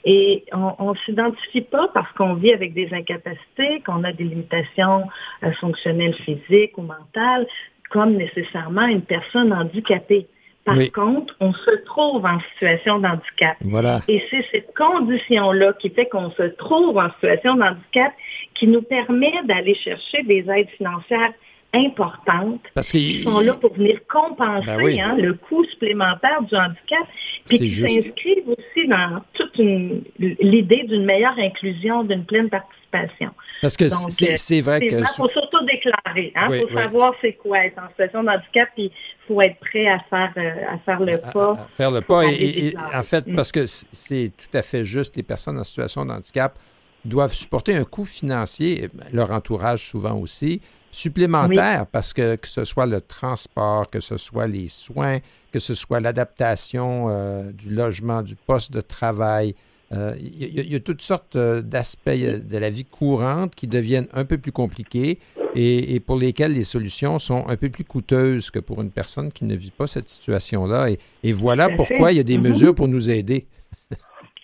Et 0.06 0.44
on 0.52 0.92
ne 0.92 0.98
s'identifie 1.06 1.62
pas 1.62 1.88
parce 1.94 2.12
qu'on 2.14 2.36
vit 2.36 2.54
avec 2.54 2.74
des 2.74 2.94
incapacités, 2.94 3.82
qu'on 3.86 4.04
a 4.04 4.12
des 4.12 4.26
limitations 4.26 5.08
euh, 5.44 5.52
fonctionnelles 5.54 6.16
physiques 6.16 6.78
ou 6.78 6.82
mentales, 6.82 7.48
comme 7.90 8.16
nécessairement 8.16 8.86
une 8.88 9.02
personne 9.02 9.54
handicapée. 9.54 10.28
Par 10.68 11.06
contre, 11.06 11.34
on 11.40 11.54
se 11.54 11.72
trouve 11.86 12.26
en 12.26 12.40
situation 12.52 13.00
d'handicap. 13.00 13.56
Voilà. 13.62 14.02
Et 14.10 14.22
c'est 14.30 14.46
cette 14.52 14.76
condition-là 14.76 15.72
qui 15.80 15.90
fait 15.90 16.08
qu'on 16.08 16.30
se 16.32 16.44
trouve 16.44 16.98
en 16.98 17.10
situation 17.14 17.56
d'handicap 17.56 18.12
qui 18.54 18.68
nous 18.68 18.82
permet 18.82 19.32
d'aller 19.46 19.76
chercher 19.76 20.24
des 20.24 20.46
aides 20.50 20.70
financières 20.72 21.32
importantes 21.78 22.62
Parce 22.74 22.92
qui 22.92 23.24
sont 23.24 23.40
là 23.40 23.54
pour 23.54 23.74
venir 23.74 24.00
compenser 24.12 24.66
ben 24.66 25.00
hein, 25.00 25.16
le 25.18 25.34
coût 25.34 25.64
supplémentaire 25.66 26.42
du 26.42 26.56
handicap, 26.56 27.08
puis 27.46 27.60
qui 27.60 27.70
s'inscrivent 27.70 28.50
aussi 28.50 28.88
dans 28.88 29.22
toute 29.34 29.58
l'idée 29.58 30.84
d'une 30.84 31.06
meilleure 31.06 31.38
inclusion, 31.38 32.04
d'une 32.04 32.26
pleine 32.26 32.50
participation. 32.50 33.32
Parce 33.62 33.78
que 33.78 33.90
c'est 33.90 34.62
vrai 34.62 34.80
que... 34.82 34.96
Il 34.96 35.08
faut 35.16 35.30
surtout 35.30 35.64
déclarer, 35.66 36.34
il 36.36 36.40
hein, 36.40 36.48
faut 36.52 36.74
savoir 36.74 37.14
c'est 37.22 37.34
quoi 37.34 37.66
être 37.66 37.80
en 37.80 37.90
situation 37.90 38.24
de 38.24 38.30
handicap, 38.30 38.70
puis 38.76 38.86
il 38.86 39.28
faut 39.28 39.42
être 39.42 39.60
prêt 39.60 39.88
à 39.88 40.00
faire, 40.10 40.34
euh, 40.38 40.74
à 40.74 40.78
faire 40.80 41.00
le 41.00 41.18
pas. 41.18 41.68
faire 41.76 41.92
le 41.92 42.02
pas, 42.02 42.26
et, 42.26 42.74
en 42.94 43.04
fait, 43.04 43.28
mm. 43.28 43.36
parce 43.36 43.52
que 43.52 43.66
c'est 43.66 44.32
tout 44.38 44.58
à 44.58 44.62
fait 44.62 44.84
juste, 44.84 45.16
les 45.16 45.24
personnes 45.24 45.58
en 45.58 45.64
situation 45.64 46.06
de 46.06 46.12
handicap 46.12 46.58
doivent 47.06 47.34
supporter 47.34 47.76
un 47.76 47.84
coût 47.84 48.06
financier, 48.06 48.90
leur 49.12 49.32
entourage 49.32 49.90
souvent 49.90 50.16
aussi, 50.18 50.62
supplémentaire, 50.92 51.86
parce 51.92 52.14
que 52.14 52.36
que 52.36 52.48
ce 52.48 52.66
soit 52.66 52.86
le 52.86 53.02
transport, 53.02 53.90
que 53.90 54.00
ce 54.00 54.18
soit 54.18 54.48
les 54.48 54.68
soins, 54.68 55.20
que 55.52 55.60
ce 55.60 55.76
soit 55.76 56.00
l'adaptation 56.00 57.08
euh, 57.10 57.52
du 57.52 57.70
logement, 57.70 58.22
du 58.22 58.36
poste 58.36 58.72
de 58.72 58.82
travail. 58.82 59.56
Euh, 59.94 60.14
il 60.20 60.70
y, 60.70 60.76
a 60.76 60.80
toutes 60.82 61.02
sortes 61.02 61.38
euh, 61.38 61.62
d'aspects 61.62 62.10
de 62.10 62.58
la 62.58 62.70
vie 62.70 62.84
courante 62.84 63.56
qui 63.56 63.68
deviennent 63.68 64.10
un 64.12 64.26
peu 64.26 64.38
plus 64.38 64.52
compliqués 64.52 65.18
et, 65.56 66.02
pour 66.02 66.18
lesquels 66.18 66.54
les 66.54 66.66
solutions 66.66 67.20
sont 67.20 67.48
un 67.48 67.56
peu 67.56 67.70
plus 67.70 67.86
coûteuses 67.86 68.52
que 68.52 68.60
pour 68.60 68.82
une 68.82 68.92
personne 68.92 69.32
qui 69.32 69.46
ne 69.46 69.56
vit 69.56 69.72
pas 69.72 69.88
cette 69.88 70.10
situation-là. 70.10 70.90
Et, 71.24 71.32
voilà 71.32 71.70
pourquoi 71.70 72.12
il 72.12 72.18
y 72.18 72.20
a 72.20 72.24
des 72.24 72.38
mm-hmm. 72.38 72.42
mesures 72.42 72.76
pour 72.76 72.90
nous 72.90 73.10
aider. 73.10 73.48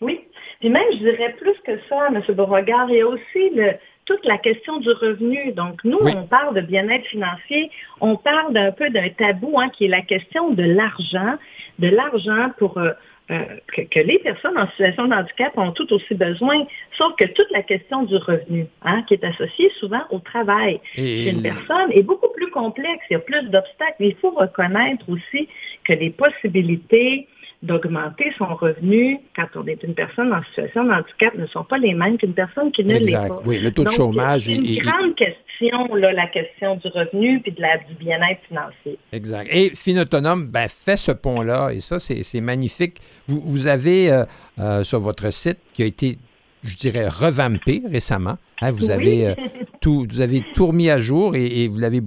oui. 0.02 0.22
Puis 0.62 0.70
même, 0.70 0.84
je 0.94 1.00
dirais 1.00 1.36
plus 1.38 1.56
que 1.66 1.78
ça, 1.90 2.08
M. 2.08 2.24
Beauregard, 2.36 2.90
il 2.90 2.96
y 2.96 3.02
a 3.02 3.08
aussi 3.08 3.50
le, 3.54 3.74
toute 4.06 4.26
la 4.26 4.38
question 4.38 4.78
du 4.78 4.90
revenu. 4.90 5.52
Donc, 5.54 5.84
nous, 5.84 6.00
on 6.02 6.24
parle 6.28 6.56
de 6.56 6.62
bien-être 6.62 7.06
financier, 7.06 7.72
on 8.02 8.16
parle 8.16 8.54
d'un 8.54 8.72
peu 8.72 8.90
d'un 8.90 9.10
tabou 9.10 9.60
hein, 9.60 9.70
qui 9.70 9.86
est 9.86 9.90
la 9.90 10.02
question 10.02 10.52
de 10.52 10.64
l'argent, 10.64 11.38
de 11.80 11.88
l'argent 11.88 12.52
pour 12.58 12.78
euh, 12.78 12.92
euh, 13.32 13.44
que, 13.72 14.00
les 14.00 14.20
personnes 14.20 14.58
en 14.58 14.68
situation 14.72 15.08
de 15.08 15.14
handicap 15.14 15.58
ont 15.58 15.72
tout 15.72 15.92
aussi 15.94 16.14
besoin, 16.14 16.68
sauf 16.98 17.16
que 17.16 17.26
toute 17.26 17.50
la 17.52 17.64
question 17.64 18.04
du 18.04 18.18
revenu, 18.18 18.66
hein, 18.84 19.04
qui 19.04 19.14
est 19.14 19.24
associée 19.24 19.72
souvent 19.80 20.02
au 20.10 20.20
travail 20.20 20.82
d'une 20.98 21.42
personne, 21.42 21.92
est 21.92 22.04
beaucoup 22.04 22.30
plus 22.36 22.50
complexe, 22.50 23.04
il 23.10 23.14
y 23.14 23.16
a 23.16 23.20
plus 23.20 23.44
d'obstacles. 23.44 23.96
Il 24.02 24.16
faut 24.16 24.32
reconnaître 24.32 25.06
aussi 25.08 25.48
que 25.86 25.94
les 25.94 26.10
possibilités 26.10 27.28
d'augmenter 27.64 28.34
son 28.38 28.54
revenu 28.56 29.20
quand 29.36 29.48
on 29.56 29.66
est 29.68 29.82
une 29.84 29.94
personne 29.94 30.34
en 30.34 30.44
situation 30.44 30.84
de 30.84 30.92
handicap 30.92 31.34
ne 31.36 31.48
sont 31.48 31.64
pas 31.64 31.78
les 31.78 31.94
mêmes 31.94 32.18
qu'une 32.18 32.34
personne 32.34 32.72
qui 32.74 32.84
ne 32.84 32.98
l'est 32.98 33.14
pas. 33.14 33.42
Oui, 33.46 33.60
le 33.60 33.72
taux 33.72 33.86
de 33.86 33.90
chômage. 33.90 34.44
C'est 34.46 34.56
une 34.56 34.80
grande 34.80 35.16
question, 35.16 35.96
là, 35.96 36.12
la 36.12 36.28
question 36.28 36.76
du 36.76 36.90
revenu 36.90 37.40
puis 37.40 37.54
de 37.54 37.62
la, 37.62 37.78
du 37.78 37.94
bien-être 37.96 38.42
financier. 38.50 39.00
Exact. 39.14 39.48
Et 39.50 39.72
Finautonome 39.76 40.48
ben, 40.48 40.68
fait 40.68 40.98
ce 40.98 41.14
pont-là, 41.14 41.72
et 41.72 41.80
ça, 41.80 42.00
c'est 42.00 42.42
magnifique. 42.42 42.98
Vous, 43.28 43.42
vous 43.42 43.68
avez 43.68 44.12
euh, 44.12 44.26
euh, 44.60 44.84
sur 44.84 45.00
votre 45.00 45.32
site 45.32 45.60
qui 45.74 45.84
a 45.84 45.86
été, 45.86 46.18
je 46.66 46.76
dirais, 46.76 47.08
revampé 47.08 47.82
récemment. 47.90 48.38
Hein, 48.62 48.72
vous, 48.72 48.92
avez, 48.92 49.28
euh, 49.28 49.36
tout, 49.80 50.06
vous 50.10 50.20
avez 50.20 50.44
tout 50.54 50.68
remis 50.68 50.90
à 50.90 51.00
jour 51.00 51.34
et, 51.38 51.70
vous 51.70 51.80
l'avez 51.80 52.02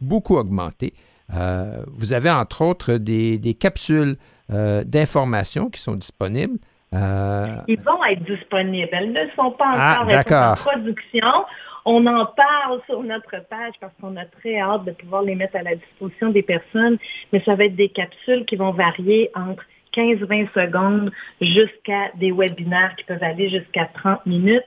beaucoup 0.00 0.36
augmenté. 0.36 0.94
vous 1.28 2.12
avez 2.14 2.30
entre 2.30 2.62
autres 2.62 2.94
des, 2.94 3.36
des 3.36 3.52
capsules 3.52 4.16
euh, 4.52 4.84
d'informations 4.84 5.70
qui 5.70 5.80
sont 5.80 5.94
disponibles. 5.94 6.58
Euh, 6.94 7.56
Ils 7.68 7.80
vont 7.80 8.04
être 8.04 8.22
disponibles. 8.24 8.90
Elles 8.92 9.12
ne 9.12 9.30
sont 9.34 9.52
pas 9.52 9.70
ah, 9.72 10.04
encore 10.04 10.52
en 10.52 10.54
production. 10.54 11.44
On 11.84 12.06
en 12.06 12.26
parle 12.26 12.80
sur 12.86 13.02
notre 13.02 13.30
page 13.48 13.74
parce 13.80 13.92
qu'on 14.00 14.16
a 14.16 14.24
très 14.24 14.60
hâte 14.60 14.84
de 14.84 14.92
pouvoir 14.92 15.22
les 15.22 15.34
mettre 15.34 15.56
à 15.56 15.62
la 15.62 15.74
disposition 15.74 16.30
des 16.30 16.42
personnes, 16.42 16.98
mais 17.32 17.42
ça 17.44 17.56
va 17.56 17.64
être 17.64 17.74
des 17.74 17.88
capsules 17.88 18.44
qui 18.44 18.56
vont 18.56 18.70
varier 18.70 19.30
entre 19.34 19.64
15-20 19.94 20.52
secondes 20.52 21.10
jusqu'à 21.40 22.10
des 22.14 22.30
webinaires 22.30 22.94
qui 22.96 23.04
peuvent 23.04 23.22
aller 23.22 23.48
jusqu'à 23.48 23.86
30 23.94 24.24
minutes. 24.26 24.64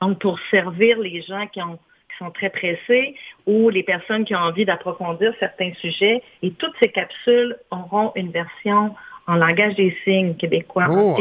Donc, 0.00 0.20
pour 0.20 0.38
servir 0.50 0.98
les 0.98 1.22
gens 1.22 1.46
qui 1.48 1.60
ont 1.62 1.78
qui 2.12 2.24
sont 2.24 2.30
très 2.30 2.50
pressés 2.50 3.14
ou 3.46 3.70
les 3.70 3.82
personnes 3.82 4.24
qui 4.24 4.34
ont 4.34 4.40
envie 4.40 4.64
d'approfondir 4.64 5.32
certains 5.40 5.72
sujets. 5.80 6.22
Et 6.42 6.50
toutes 6.52 6.74
ces 6.78 6.90
capsules 6.90 7.56
auront 7.70 8.12
une 8.16 8.30
version 8.30 8.94
en 9.26 9.36
langage 9.36 9.74
des 9.76 9.96
signes 10.04 10.34
québécois, 10.34 10.86
oh, 10.90 11.16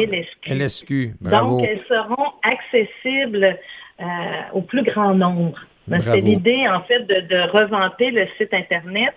LSQ. 0.46 1.14
Donc, 1.22 1.64
elles 1.64 1.82
seront 1.88 2.32
accessibles 2.44 3.58
euh, 4.00 4.06
au 4.54 4.62
plus 4.62 4.84
grand 4.84 5.14
nombre. 5.14 5.60
C'est 5.88 6.22
l'idée, 6.22 6.68
en 6.68 6.82
fait, 6.82 7.02
de, 7.06 7.22
de 7.28 7.50
reventer 7.52 8.12
le 8.12 8.26
site 8.38 8.54
Internet. 8.54 9.14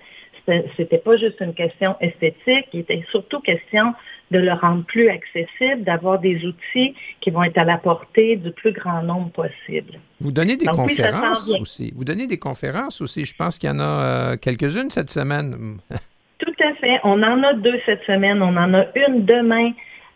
C'était 0.77 0.99
pas 0.99 1.17
juste 1.17 1.41
une 1.41 1.55
question 1.55 1.97
esthétique, 2.01 2.67
il 2.75 2.81
était 2.81 3.03
surtout 3.11 3.41
question 3.41 3.95
de 4.31 4.39
le 4.39 4.53
rendre 4.53 4.85
plus 4.85 5.09
accessible, 5.09 5.85
d'avoir 5.85 6.19
des 6.19 6.45
outils 6.45 6.95
qui 7.21 7.31
vont 7.31 7.45
être 7.45 7.57
à 7.57 7.65
la 7.65 7.79
portée 7.79 8.37
du 8.37 8.51
plus 8.51 8.73
grand 8.73 9.03
nombre 9.03 9.31
possible. 9.31 9.99
Vous 10.21 10.33
donnez 10.33 10.57
des 10.57 10.67
conférences 10.67 11.49
aussi. 11.49 11.93
Vous 11.97 12.05
donnez 12.05 12.27
des 12.27 12.39
conférences 12.39 13.01
aussi. 13.01 13.25
Je 13.25 13.35
pense 13.35 13.59
qu'il 13.59 13.71
y 13.71 13.73
en 13.73 13.79
a 13.79 13.83
euh, 13.83 14.37
quelques-unes 14.37 14.91
cette 14.91 15.11
semaine. 15.11 15.79
Tout 16.45 16.55
à 16.63 16.75
fait. 16.75 17.01
On 17.05 17.23
en 17.23 17.43
a 17.43 17.55
deux 17.55 17.81
cette 17.87 18.03
semaine. 18.05 18.43
On 18.43 18.57
en 18.57 18.75
a 18.75 18.85
une 18.97 19.25
demain 19.25 19.71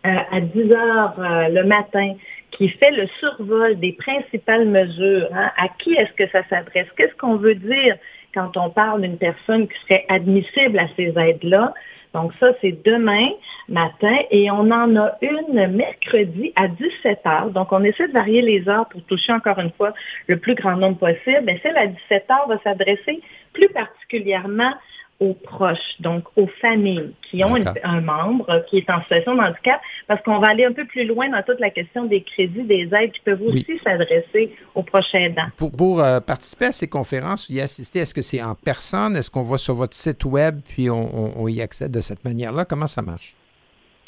euh, 0.05 0.15
à 0.31 0.39
10 0.39 0.71
heures 0.73 1.19
euh, 1.19 1.47
le 1.49 1.63
matin 1.63 2.13
qui 2.51 2.69
fait 2.69 2.91
le 2.91 3.07
survol 3.19 3.79
des 3.79 3.93
principales 3.93 4.65
mesures. 4.65 5.27
Hein. 5.33 5.49
À 5.57 5.69
qui 5.69 5.93
est-ce 5.93 6.13
que 6.13 6.29
ça 6.29 6.43
s'adresse? 6.47 6.87
Qu'est-ce 6.95 7.15
qu'on 7.15 7.37
veut 7.37 7.55
dire 7.55 7.97
quand 8.35 8.57
on 8.57 8.69
parle 8.69 9.01
d'une 9.01 9.17
personne 9.17 9.67
qui 9.67 9.73
serait 9.81 10.05
admissible 10.07 10.77
à 10.77 10.87
ces 10.95 11.13
aides-là? 11.17 11.73
Donc 12.13 12.31
ça, 12.39 12.53
c'est 12.61 12.83
demain 12.85 13.29
matin 13.67 14.15
et 14.29 14.51
on 14.51 14.71
en 14.71 14.95
a 14.97 15.17
une 15.21 15.67
mercredi 15.67 16.53
à 16.55 16.67
17 16.67 17.19
heures. 17.25 17.49
Donc 17.49 17.71
on 17.71 17.83
essaie 17.83 18.07
de 18.07 18.13
varier 18.13 18.41
les 18.41 18.69
heures 18.69 18.87
pour 18.89 19.03
toucher 19.05 19.31
encore 19.31 19.59
une 19.59 19.71
fois 19.71 19.93
le 20.27 20.37
plus 20.37 20.55
grand 20.55 20.75
nombre 20.75 20.97
possible. 20.97 21.41
Mais 21.45 21.59
celle 21.63 21.77
à 21.77 21.87
17 21.87 22.25
heures 22.31 22.47
va 22.47 22.59
s'adresser 22.63 23.21
plus 23.53 23.69
particulièrement 23.69 24.73
aux 25.19 25.33
proches, 25.33 25.77
donc 25.99 26.23
aux 26.35 26.47
familles 26.61 27.13
qui 27.21 27.43
ont 27.43 27.55
un 27.83 28.01
membre 28.01 28.63
qui 28.69 28.77
est 28.77 28.89
en 28.89 29.01
situation 29.01 29.35
de 29.35 29.41
handicap, 29.41 29.81
parce 30.07 30.21
qu'on 30.23 30.39
va 30.39 30.49
aller 30.49 30.65
un 30.65 30.71
peu 30.71 30.85
plus 30.85 31.05
loin 31.05 31.29
dans 31.29 31.43
toute 31.43 31.59
la 31.59 31.69
question 31.69 32.05
des 32.05 32.21
crédits, 32.21 32.63
des 32.63 32.89
aides 32.93 33.11
qui 33.11 33.21
peuvent 33.21 33.41
aussi 33.41 33.79
s'adresser 33.83 34.55
aux 34.75 34.83
proches 34.83 35.13
aidants. 35.13 35.47
Pour, 35.57 36.01
euh, 36.01 36.19
participer 36.19 36.65
à 36.65 36.71
ces 36.71 36.87
conférences, 36.87 37.49
y 37.49 37.59
assister, 37.59 37.99
est-ce 37.99 38.13
que 38.13 38.21
c'est 38.21 38.41
en 38.41 38.55
personne? 38.55 39.15
Est-ce 39.15 39.29
qu'on 39.29 39.43
va 39.43 39.57
sur 39.57 39.75
votre 39.75 39.95
site 39.95 40.25
web 40.25 40.61
puis 40.67 40.89
on 40.89 41.47
y 41.47 41.61
accède 41.61 41.91
de 41.91 42.01
cette 42.01 42.23
manière-là? 42.23 42.65
Comment 42.65 42.87
ça 42.87 43.01
marche? 43.01 43.35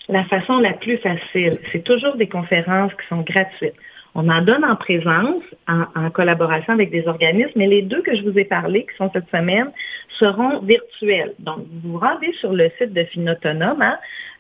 La 0.10 0.26
façon 0.26 0.60
la 0.60 0.74
plus 0.74 0.98
facile, 0.98 1.60
c'est 1.72 1.84
toujours 1.84 2.16
des 2.16 2.28
conférences 2.28 2.92
qui 2.94 3.08
sont 3.08 3.22
gratuites. 3.22 3.76
On 4.14 4.28
en 4.28 4.42
donne 4.42 4.66
en 4.66 4.76
présence, 4.76 5.44
en, 5.68 6.10
collaboration 6.10 6.74
avec 6.74 6.92
des 6.92 7.08
organismes, 7.08 7.54
mais 7.56 7.68
les 7.68 7.82
deux 7.82 8.02
que 8.02 8.14
je 8.14 8.24
vous 8.24 8.38
ai 8.38 8.44
parlé, 8.44 8.86
qui 8.86 8.96
sont 8.98 9.10
cette 9.14 9.30
semaine, 9.30 9.72
seront 10.20 10.60
virtuels. 10.60 11.34
Donc, 11.40 11.60
vous 11.60 11.94
vous 11.94 12.00
rendez 12.00 12.34
sur 12.34 12.52
le 12.52 12.70
site 12.78 12.92
de 12.92 13.06
Finautonome 13.06 13.82
hein, 13.82 13.98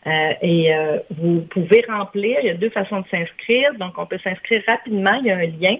euh, 0.07 0.34
et 0.41 0.75
euh, 0.75 0.99
vous 1.12 1.41
pouvez 1.49 1.86
remplir. 1.88 2.38
Il 2.41 2.47
y 2.47 2.49
a 2.49 2.55
deux 2.55 2.69
façons 2.69 2.99
de 2.99 3.07
s'inscrire. 3.07 3.73
Donc, 3.75 3.97
on 3.97 4.05
peut 4.05 4.17
s'inscrire 4.21 4.62
rapidement. 4.67 5.13
Il 5.21 5.27
y 5.27 5.31
a 5.31 5.38
un 5.38 5.45
lien. 5.45 5.77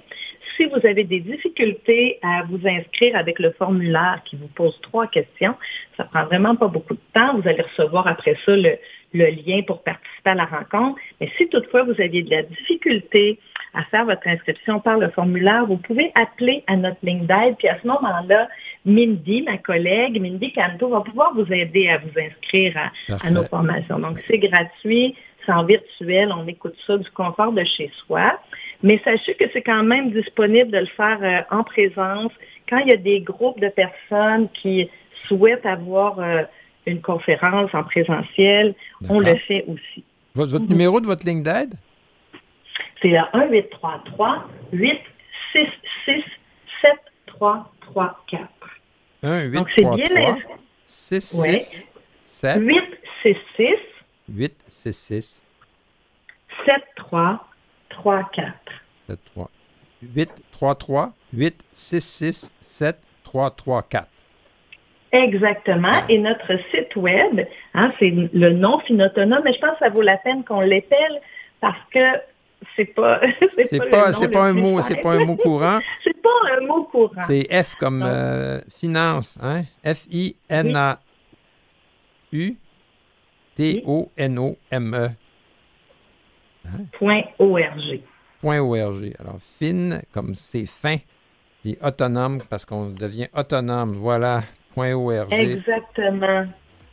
Si 0.56 0.66
vous 0.66 0.88
avez 0.88 1.04
des 1.04 1.20
difficultés 1.20 2.20
à 2.22 2.44
vous 2.44 2.66
inscrire 2.66 3.18
avec 3.18 3.40
le 3.40 3.52
formulaire 3.52 4.22
qui 4.24 4.38
vous 4.38 4.48
pose 4.48 4.80
trois 4.82 5.08
questions, 5.08 5.56
ça 5.98 6.06
prend 6.06 6.24
vraiment 6.26 6.56
pas 6.56 6.68
beaucoup 6.68 6.94
de 6.94 7.02
temps. 7.14 7.38
Vous 7.38 7.48
allez 7.48 7.62
recevoir 7.62 8.08
après 8.08 8.38
ça 8.46 8.56
le, 8.56 8.78
le 9.14 9.26
lien 9.26 9.62
pour 9.64 9.84
participer 9.84 10.30
à 10.30 10.36
la 10.36 10.46
rencontre. 10.46 11.00
Mais 11.20 11.30
si 11.38 11.50
toutefois 11.50 11.84
vous 11.84 12.00
aviez 12.00 12.24
de 12.24 12.30
la 12.30 12.44
difficulté 12.44 13.38
à 13.74 13.84
faire 13.86 14.06
votre 14.06 14.28
inscription 14.28 14.80
par 14.80 14.98
le 14.98 15.10
formulaire, 15.10 15.66
vous 15.66 15.78
pouvez 15.78 16.12
appeler 16.16 16.64
à 16.68 16.76
notre 16.76 16.98
ligne 17.04 17.26
d'aide. 17.26 17.56
Puis 17.58 17.70
à 17.70 17.80
ce 17.82 17.88
moment-là, 17.88 18.50
Mindy, 18.86 19.44
ma 19.44 19.58
collègue, 19.58 20.22
Mindy 20.22 20.52
Canto, 20.52 20.90
va 20.90 21.02
pouvoir 21.02 21.34
vous 21.34 21.52
aider 21.52 21.88
à 21.90 21.98
vous 22.00 22.12
inscrire 22.20 22.92
à, 23.24 23.32
nos 23.32 23.44
formations. 23.44 24.00
Donc, 24.00 24.20
c'est 24.28 24.40
gratuit, 24.40 25.16
c'est 25.46 25.54
en 25.54 25.64
virtuel, 25.64 26.34
on 26.36 26.46
écoute 26.48 26.76
ça 26.86 26.98
du 26.98 27.10
confort 27.12 27.54
de 27.54 27.64
chez 27.64 27.90
soi. 28.06 28.40
Mais 28.84 29.00
sachez 29.04 29.36
que 29.36 29.46
c'est 29.54 29.62
quand 29.62 29.84
même 29.84 30.12
disponible 30.12 30.72
de 30.72 30.80
le 30.80 30.86
faire 30.88 31.20
euh, 31.22 31.56
en 31.56 31.64
présence 31.64 32.32
quand 32.70 32.80
il 32.80 32.90
y 32.90 32.94
a 32.94 32.98
des 32.98 33.22
groupes 33.22 33.60
de 33.60 33.70
personnes 33.70 34.50
qui 34.54 34.90
souhaitent 35.28 35.66
avoir 35.66 36.20
euh, 36.20 36.44
une 36.86 37.02
conférence 37.02 37.74
en 37.74 37.84
présentiel, 37.84 38.74
on 39.08 39.20
le 39.20 39.36
fait 39.36 39.66
aussi. 39.68 40.04
Votre, 40.34 40.52
votre 40.52 40.70
numéro 40.70 41.00
de 41.00 41.06
votre 41.06 41.26
ligne 41.26 41.44
d'aide? 41.44 41.76
C'est 43.02 43.10
le 43.10 43.18
1-833 43.18 44.42
866 44.74 46.24
7334. 46.82 48.50
1 49.24 49.42
8 49.42 49.52
Donc, 49.58 49.70
c'est 49.76 49.84
bien 49.84 50.38
6 50.86 51.22
6 51.22 51.90
7 52.22 52.62
866 52.62 53.78
866 54.30 55.44
7334. 56.66 58.54
73 59.08 59.48
833 60.02 61.14
866 61.34 62.54
7334. 62.62 64.08
Exactement. 65.12 66.08
Et 66.08 66.18
notre 66.18 66.58
site 66.72 66.96
web, 66.96 67.46
hein, 67.74 67.92
c'est 68.00 68.12
le 68.34 68.52
nom 68.52 68.80
Finautonome, 68.80 69.42
mais 69.44 69.54
je 69.54 69.60
pense 69.60 69.74
que 69.74 69.80
ça 69.80 69.90
vaut 69.90 70.02
la 70.02 70.18
peine 70.18 70.44
qu'on 70.46 70.62
l'épelle 70.62 71.22
parce 71.60 71.80
que 71.94 72.00
c'est 72.76 72.86
pas 72.86 73.22
c'est 73.66 73.90
pas 73.90 74.14
c'est 74.14 74.30
pas, 74.30 74.46
un 74.46 74.54
mot 74.54 74.82
c'est 74.82 74.98
pas 74.98 75.14
un 75.14 75.26
mot 75.26 75.36
courant. 75.36 75.80
C'est 76.04 76.22
pas 76.22 76.30
un 76.58 76.66
mot 76.66 76.84
courant. 76.86 77.22
C'est 77.28 77.48
F 77.64 77.76
comme 77.76 78.04
euh, 78.06 78.60
finance 78.70 79.38
hein? 79.42 79.64
F 79.84 80.08
I 80.12 80.36
N 80.50 80.76
A 80.76 81.00
U 82.32 82.56
T 83.56 83.84
O 83.86 84.12
N 84.18 84.40
O 84.40 84.58
M 84.70 84.94
E. 84.94 85.10
Hein? 86.66 86.86
point 86.92 87.24
org 87.40 88.02
point 88.40 88.60
org 88.60 89.16
alors 89.20 89.40
fin 89.60 90.00
comme 90.12 90.36
c'est 90.36 90.68
fin 90.68 90.98
puis 91.62 91.78
autonome 91.82 92.42
parce 92.50 92.66
qu'on 92.66 92.90
devient 92.90 93.28
autonome. 93.36 93.94
Voilà 93.94 94.44
point 94.74 94.94
org 94.94 95.34
exactement 95.34 96.46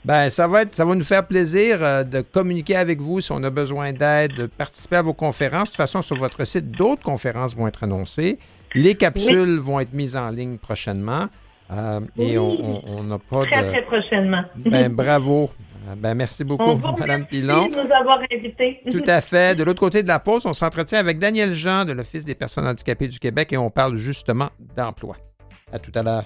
ben, 0.04 0.30
ça 0.30 0.46
va 0.46 0.62
être, 0.62 0.74
ça 0.74 0.84
va 0.84 0.94
nous 0.94 1.04
faire 1.04 1.26
plaisir 1.26 1.78
euh, 1.82 2.04
de 2.04 2.20
communiquer 2.20 2.76
avec 2.76 3.00
vous 3.00 3.20
si 3.20 3.32
on 3.32 3.42
a 3.42 3.50
besoin 3.50 3.92
d'aide, 3.92 4.32
de 4.32 4.46
participer 4.46 4.96
à 4.96 5.02
vos 5.02 5.12
conférences. 5.12 5.64
De 5.64 5.68
toute 5.68 5.76
façon, 5.76 6.02
sur 6.02 6.16
votre 6.16 6.44
site, 6.44 6.70
d'autres 6.70 7.02
conférences 7.02 7.56
vont 7.56 7.66
être 7.66 7.84
annoncées. 7.84 8.38
Les 8.74 8.94
capsules 8.94 9.58
vont 9.58 9.80
être 9.80 9.92
mises 9.94 10.16
en 10.16 10.30
ligne 10.30 10.58
prochainement. 10.58 11.26
Euh, 11.70 12.00
et 12.16 12.38
on 12.38 13.02
n'a 13.02 13.18
pas 13.18 13.44
très, 13.44 13.62
de. 13.62 13.70
Très 13.70 13.82
prochainement. 13.82 14.42
Ben, 14.56 14.90
bravo. 14.90 15.50
Ben, 15.96 16.14
merci 16.14 16.44
beaucoup, 16.44 16.74
Mme 16.98 17.26
Pilon. 17.26 17.66
de 17.66 17.74
nous 17.74 17.92
avoir 17.92 18.20
invités. 18.30 18.80
Tout 18.90 19.04
à 19.06 19.20
fait. 19.20 19.54
De 19.54 19.64
l'autre 19.64 19.80
côté 19.80 20.02
de 20.02 20.08
la 20.08 20.18
pause, 20.18 20.44
on 20.46 20.52
s'entretient 20.52 20.98
avec 20.98 21.18
Daniel 21.18 21.54
Jean 21.54 21.84
de 21.84 21.92
l'Office 21.92 22.24
des 22.24 22.34
personnes 22.34 22.66
handicapées 22.66 23.08
du 23.08 23.18
Québec 23.18 23.52
et 23.52 23.56
on 23.56 23.70
parle 23.70 23.96
justement 23.96 24.48
d'emploi. 24.76 25.16
À 25.72 25.78
tout 25.78 25.92
à 25.94 26.02
l'heure. 26.02 26.24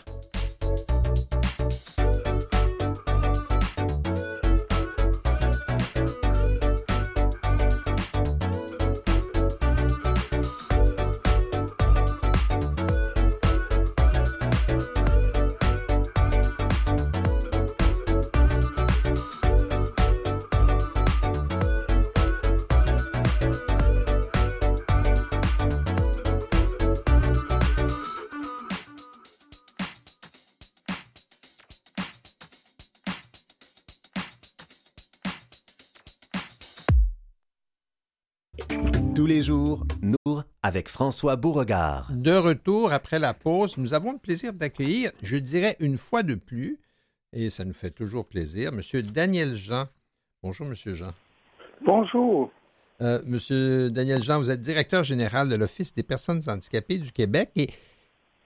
Les 39.43 39.47
jours, 39.47 39.85
nous 40.03 40.41
avec 40.63 40.89
François 40.89 41.35
Beauregard. 41.35 42.09
De 42.13 42.31
retour 42.31 42.93
après 42.93 43.19
la 43.19 43.35
pause, 43.35 43.77
nous 43.77 43.93
avons 43.93 44.13
le 44.13 44.19
plaisir 44.19 44.53
d'accueillir, 44.53 45.11
je 45.21 45.37
dirais 45.37 45.75
une 45.81 45.99
fois 45.99 46.23
de 46.23 46.37
plus, 46.37 46.79
et 47.33 47.51
ça 47.51 47.65
nous 47.65 47.75
fait 47.75 47.91
toujours 47.91 48.25
plaisir, 48.25 48.71
M. 48.73 49.03
Daniel 49.03 49.55
Jean. 49.55 49.89
Bonjour, 50.45 50.69
M. 50.69 50.75
Jean. 50.77 51.11
Bonjour. 51.85 52.53
Euh, 53.01 53.21
Monsieur 53.27 53.91
Daniel 53.91 54.23
Jean, 54.23 54.39
vous 54.39 54.49
êtes 54.49 54.61
directeur 54.61 55.03
général 55.03 55.49
de 55.49 55.57
l'Office 55.57 55.93
des 55.93 56.05
personnes 56.05 56.41
handicapées 56.47 56.99
du 56.99 57.11
Québec 57.11 57.51
et 57.57 57.69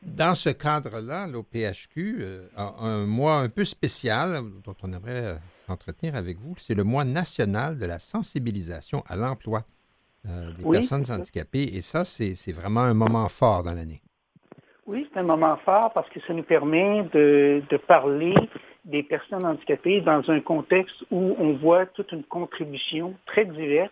dans 0.01 0.35
ce 0.35 0.49
cadre-là, 0.49 1.27
l'OPHQ 1.27 2.17
euh, 2.21 2.49
a 2.57 2.75
un 2.81 3.05
mois 3.05 3.37
un 3.41 3.51
peu 3.51 3.67
spécial 3.67 4.43
dont 4.65 4.77
on 4.83 4.95
aimerait 4.95 5.27
euh, 5.27 5.37
s'entretenir 5.67 6.17
avec 6.17 6.39
vous. 6.39 6.55
C'est 6.59 6.75
le 6.75 6.85
mois 6.85 7.05
national 7.05 7.79
de 7.79 7.85
la 7.85 7.99
sensibilisation 7.99 9.05
à 9.07 9.17
l'emploi. 9.17 9.67
Euh, 10.29 10.51
des 10.59 10.65
personnes 10.71 11.05
handicapées. 11.09 11.69
Et 11.75 11.81
ça, 11.81 12.05
c'est 12.05 12.53
vraiment 12.53 12.81
un 12.81 12.95
moment 12.95 13.29
fort 13.29 13.63
dans 13.63 13.75
l'année. 13.75 14.01
Oui, 14.87 15.09
c'est 15.13 15.21
un 15.21 15.25
moment 15.25 15.57
fort 15.65 15.93
parce 15.93 16.09
que 16.11 16.21
ça 16.27 16.33
nous 16.33 16.43
permet 16.43 17.05
de, 17.13 17.63
parler 17.87 18.35
des 18.85 19.03
personnes 19.03 19.45
handicapées 19.45 20.01
dans 20.01 20.29
un 20.31 20.41
contexte 20.41 21.05
où 21.11 21.37
on 21.39 21.53
voit 21.55 21.87
toute 21.87 22.13
une 22.13 22.25
contribution 22.25 23.15
très 23.27 23.45
diverse 23.45 23.91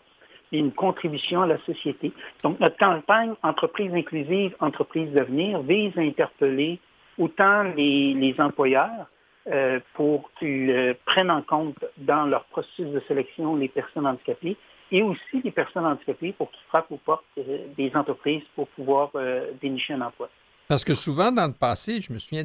et 0.53 0.59
une 0.59 0.73
contribution 0.73 1.42
à 1.42 1.47
la 1.47 1.59
société. 1.64 2.12
Donc, 2.42 2.59
notre 2.61 2.77
campagne 2.79 3.35
Entreprise 3.42 3.92
inclusive, 3.92 4.57
Entreprise 4.61 5.11
d'avenir 5.12 5.62
vise 5.62 5.97
à 5.97 6.01
interpeller 6.01 6.79
autant 7.18 7.62
les, 7.77 8.35
employeurs 8.38 9.09
euh, 9.49 9.79
pour 9.94 10.31
qu'ils 10.38 10.70
euh, 10.70 10.94
prennent 11.07 11.31
en 11.31 11.42
compte 11.42 11.85
dans 11.99 12.25
leur 12.27 12.44
processus 12.44 12.88
de 12.88 13.01
sélection 13.07 13.57
les 13.57 13.68
personnes 13.68 14.07
handicapées, 14.07 14.57
et 14.90 15.03
aussi 15.03 15.42
les 15.42 15.51
personnes 15.51 15.85
handicapées 15.85 16.33
pour 16.33 16.51
qu'ils 16.51 16.64
frappent 16.68 16.90
aux 16.90 16.99
portes 16.99 17.25
euh, 17.38 17.66
des 17.77 17.90
entreprises 17.94 18.42
pour 18.55 18.68
pouvoir 18.68 19.11
euh, 19.14 19.53
dénicher 19.61 19.94
un 19.94 20.03
emploi. 20.03 20.29
Parce 20.68 20.85
que 20.85 20.94
souvent, 20.94 21.31
dans 21.31 21.47
le 21.47 21.53
passé, 21.53 22.01
je 22.01 22.12
me 22.12 22.18
souviens 22.18 22.44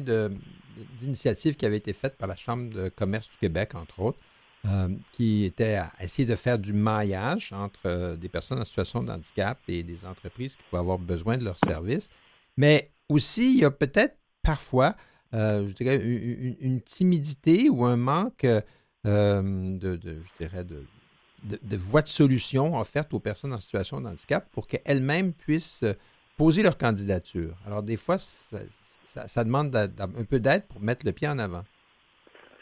d'initiatives 0.98 1.56
qui 1.56 1.64
avaient 1.64 1.78
été 1.78 1.92
faites 1.92 2.16
par 2.16 2.28
la 2.28 2.34
Chambre 2.34 2.72
de 2.72 2.88
commerce 2.90 3.30
du 3.30 3.36
Québec, 3.38 3.74
entre 3.74 4.00
autres, 4.00 4.18
euh, 4.66 4.88
qui 5.12 5.44
étaient 5.44 5.76
à 5.76 5.90
essayer 6.00 6.28
de 6.28 6.36
faire 6.36 6.58
du 6.58 6.74
maillage 6.74 7.52
entre 7.54 8.16
des 8.16 8.28
personnes 8.28 8.60
en 8.60 8.64
situation 8.64 9.02
de 9.02 9.10
handicap 9.10 9.58
et 9.68 9.82
des 9.82 10.04
entreprises 10.04 10.56
qui 10.56 10.62
pouvaient 10.64 10.80
avoir 10.80 10.98
besoin 10.98 11.38
de 11.38 11.44
leurs 11.44 11.58
services. 11.58 12.08
Mais 12.58 12.90
aussi, 13.08 13.54
il 13.54 13.60
y 13.60 13.64
a 13.64 13.70
peut-être 13.70 14.18
parfois, 14.42 14.94
je 15.32 15.72
dirais, 15.72 15.96
une, 15.96 16.82
timidité 16.82 17.70
ou 17.70 17.86
un 17.86 17.96
manque 17.96 18.44
de, 18.44 18.68
je 19.04 20.44
dirais, 20.44 20.64
de, 20.64 20.84
de, 21.42 21.76
voies 21.76 22.02
de 22.02 22.08
solution 22.08 22.78
offertes 22.78 23.12
aux 23.14 23.20
personnes 23.20 23.52
en 23.52 23.60
situation 23.60 24.00
de 24.00 24.08
handicap 24.08 24.46
pour 24.52 24.66
qu'elles-mêmes 24.66 25.32
puissent 25.32 25.82
euh, 25.82 25.94
poser 26.40 26.62
leur 26.62 26.78
candidature. 26.78 27.54
Alors, 27.66 27.82
des 27.82 27.98
fois, 27.98 28.16
ça, 28.18 29.44
demande 29.44 29.76
un 29.76 30.24
peu 30.24 30.40
d'aide 30.40 30.66
pour 30.68 30.80
mettre 30.80 31.04
le 31.04 31.12
pied 31.12 31.28
en 31.28 31.38
avant. 31.38 31.64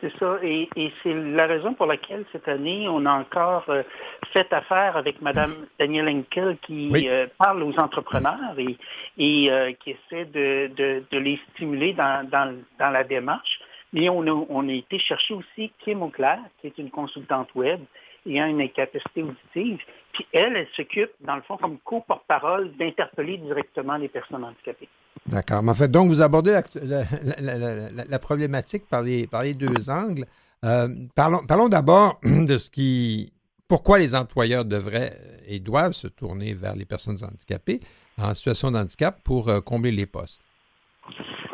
c'est 0.00 0.12
ça. 0.18 0.38
Et, 0.42 0.68
c'est 1.02 1.14
la 1.14 1.46
raison 1.46 1.74
pour 1.74 1.86
laquelle 1.86 2.24
cette 2.32 2.48
année, 2.48 2.88
on 2.88 3.06
a 3.06 3.12
encore 3.12 3.64
euh, 3.68 3.84
fait 4.32 4.52
affaire 4.52 4.96
avec 4.96 5.22
Mme 5.22 5.66
Danielle 5.78 6.08
Henkel 6.08 6.56
qui 6.66 7.08
euh, 7.08 7.28
parle 7.38 7.62
aux 7.62 7.78
entrepreneurs 7.78 8.58
et, 8.58 8.76
et 9.16 9.48
euh, 9.48 9.72
qui 9.78 9.90
essaie 9.90 10.24
de, 10.24 10.70
de, 10.76 11.18
les 11.18 11.38
stimuler 11.52 11.92
dans, 11.92 12.28
dans, 12.28 12.56
dans, 12.80 12.90
la 12.90 13.04
démarche. 13.04 13.60
Mais 13.92 14.08
on 14.08 14.26
a, 14.26 14.46
on 14.48 14.68
a 14.68 14.72
été 14.72 14.98
chercher 14.98 15.34
aussi 15.34 15.72
Kim 15.84 16.02
Auclair, 16.02 16.40
qui 16.60 16.66
est 16.66 16.78
une 16.78 16.90
consultante 16.90 17.54
web 17.54 17.80
ayant 18.26 18.46
une 18.46 18.60
incapacité 18.60 19.22
auditive. 19.22 19.78
Puis 20.12 20.26
elle, 20.32 20.56
elle 20.56 20.68
s'occupe, 20.74 21.10
dans 21.20 21.36
le 21.36 21.42
fond, 21.42 21.56
comme 21.56 21.78
co-porte-parole, 21.78 22.76
d'interpeller 22.76 23.38
directement 23.38 23.96
les 23.96 24.08
personnes 24.08 24.44
handicapées. 24.44 24.88
D'accord. 25.26 25.62
Mais 25.62 25.70
en 25.70 25.74
fait, 25.74 25.90
donc, 25.90 26.08
vous 26.08 26.22
abordez 26.22 26.58
la, 26.74 28.18
problématique 28.18 28.86
par 28.88 29.02
les, 29.02 29.26
par 29.26 29.42
les, 29.42 29.54
deux 29.54 29.90
angles. 29.90 30.24
Euh, 30.64 30.88
parlons, 31.14 31.44
parlons 31.46 31.68
d'abord 31.68 32.20
de 32.24 32.58
ce 32.58 32.70
qui. 32.70 33.32
Pourquoi 33.68 33.98
les 33.98 34.14
employeurs 34.14 34.64
devraient 34.64 35.14
et 35.46 35.60
doivent 35.60 35.92
se 35.92 36.08
tourner 36.08 36.54
vers 36.54 36.74
les 36.74 36.86
personnes 36.86 37.18
handicapées 37.22 37.80
en 38.16 38.32
situation 38.32 38.70
de 38.70 38.78
handicap 38.78 39.20
pour 39.22 39.50
euh, 39.50 39.60
combler 39.60 39.92
les 39.92 40.06
postes? 40.06 40.40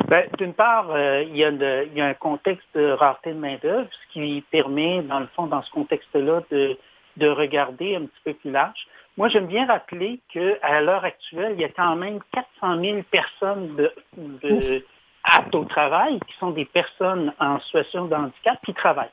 Ben, 0.07 0.27
D'une 0.37 0.53
part, 0.53 0.91
euh, 0.91 1.23
il, 1.23 1.37
y 1.37 1.43
a 1.43 2.05
un 2.05 2.13
contexte 2.13 2.67
de 2.75 2.91
rareté 2.91 3.33
de 3.33 3.39
main-d'œuvre, 3.39 3.87
ce 3.91 4.13
qui 4.13 4.43
permet, 4.51 5.01
dans 5.01 5.19
le 5.19 5.27
fond, 5.35 5.47
dans 5.47 5.63
ce 5.63 5.71
contexte-là, 5.71 6.41
de, 6.51 6.77
de 7.17 7.27
regarder 7.27 7.95
un 7.95 8.01
petit 8.01 8.21
peu 8.23 8.33
plus 8.33 8.51
large. 8.51 8.87
Moi, 9.17 9.29
j'aime 9.29 9.47
bien 9.47 9.65
rappeler 9.65 10.19
qu'à 10.29 10.81
l'heure 10.81 11.05
actuelle, 11.05 11.53
il 11.55 11.61
y 11.61 11.65
a 11.65 11.69
quand 11.69 11.95
même 11.95 12.19
400 12.33 12.81
000 12.81 13.01
personnes 13.09 13.75
de, 13.75 14.83
aptes 15.23 15.55
au 15.55 15.63
travail 15.63 16.19
qui 16.27 16.37
sont 16.37 16.51
des 16.51 16.65
personnes 16.65 17.33
en 17.39 17.59
situation 17.61 18.05
de 18.05 18.15
handicap 18.15 18.59
qui 18.65 18.73
travaillent. 18.73 19.07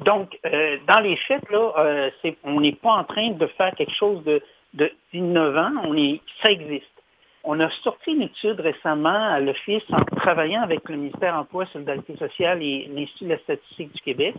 Donc, 0.00 0.38
euh, 0.46 0.78
dans 0.86 1.00
les 1.00 1.16
faits, 1.16 1.48
là, 1.50 1.72
euh, 1.78 2.10
on 2.44 2.60
n'est 2.60 2.74
pas 2.74 2.92
en 2.92 3.04
train 3.04 3.30
de 3.30 3.46
faire 3.46 3.74
quelque 3.74 3.94
chose 3.94 4.22
d'innovant, 5.12 5.70
on 5.84 5.96
est, 5.96 6.20
ça 6.42 6.50
existe. 6.50 6.86
On 7.44 7.58
a 7.58 7.68
sorti 7.82 8.12
une 8.12 8.22
étude 8.22 8.60
récemment 8.60 9.32
à 9.32 9.40
l'Office 9.40 9.82
en 9.90 10.04
travaillant 10.16 10.62
avec 10.62 10.88
le 10.88 10.96
ministère 10.96 11.34
Emploi, 11.34 11.66
Solidarité 11.66 12.16
sociale 12.16 12.62
et 12.62 12.88
l'Institut 12.94 13.24
de 13.24 13.30
la 13.30 13.38
statistique 13.38 13.92
du 13.94 14.00
Québec. 14.00 14.34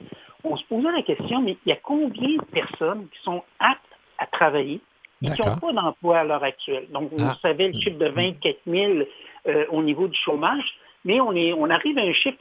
On 0.45 0.55
se 0.55 0.63
posait 0.65 0.91
la 0.91 1.01
question, 1.01 1.41
mais 1.41 1.57
il 1.65 1.69
y 1.69 1.73
a 1.73 1.79
combien 1.83 2.37
de 2.37 2.45
personnes 2.51 3.07
qui 3.09 3.21
sont 3.23 3.43
aptes 3.59 3.81
à 4.19 4.25
travailler 4.27 4.79
et 5.21 5.29
qui 5.31 5.41
n'ont 5.41 5.57
pas 5.57 5.73
d'emploi 5.73 6.19
à 6.19 6.23
l'heure 6.23 6.43
actuelle? 6.43 6.87
Donc, 6.91 7.09
vous 7.11 7.25
ah. 7.25 7.37
savez 7.41 7.69
le 7.69 7.79
chiffre 7.79 7.97
de 7.97 8.07
24 8.07 8.57
000 8.67 8.93
euh, 9.47 9.65
au 9.69 9.83
niveau 9.83 10.07
du 10.07 10.17
chômage, 10.17 10.65
mais 11.03 11.19
on, 11.19 11.33
est, 11.33 11.51
on 11.51 11.69
arrive 11.69 11.97
à 11.97 12.01
un 12.01 12.13
chiffre 12.13 12.39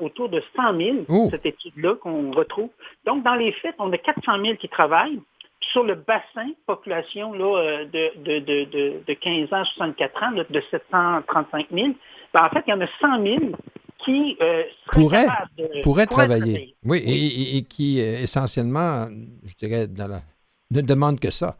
autour 0.00 0.30
de 0.30 0.42
100 0.56 0.76
000, 1.08 1.30
cette 1.30 1.44
étude-là 1.44 1.96
qu'on 1.96 2.30
retrouve. 2.32 2.70
Donc, 3.04 3.22
dans 3.24 3.34
les 3.34 3.52
faits, 3.52 3.74
on 3.78 3.92
a 3.92 3.98
400 3.98 4.42
000 4.42 4.56
qui 4.56 4.68
travaillent, 4.70 5.20
sur 5.60 5.82
le 5.82 5.94
bassin 5.94 6.50
population 6.66 7.32
là, 7.32 7.58
euh, 7.58 7.84
de, 7.86 8.40
de, 8.40 9.04
de, 9.06 9.14
15 9.14 9.52
ans 9.52 9.62
à 9.62 9.64
64 9.64 10.22
ans, 10.22 10.32
de 10.32 10.62
735 10.70 11.66
000, 11.72 11.88
ben, 12.34 12.44
en 12.44 12.48
fait, 12.50 12.64
il 12.66 12.70
y 12.70 12.72
en 12.72 12.80
a 12.80 12.86
100 13.00 13.22
000 13.22 13.38
qui 13.98 14.36
euh, 14.40 14.62
pourraient, 14.92 15.26
pourraient, 15.82 16.06
travailler. 16.06 16.76
Oui, 16.84 17.02
et, 17.04 17.62
qui 17.62 18.00
euh, 18.00 18.20
essentiellement, 18.20 19.08
je 19.44 19.54
dirais, 19.54 19.88
dans 19.88 20.08
la, 20.08 20.20
ne 20.70 20.80
demandent 20.80 21.20
que 21.20 21.30
ça. 21.30 21.56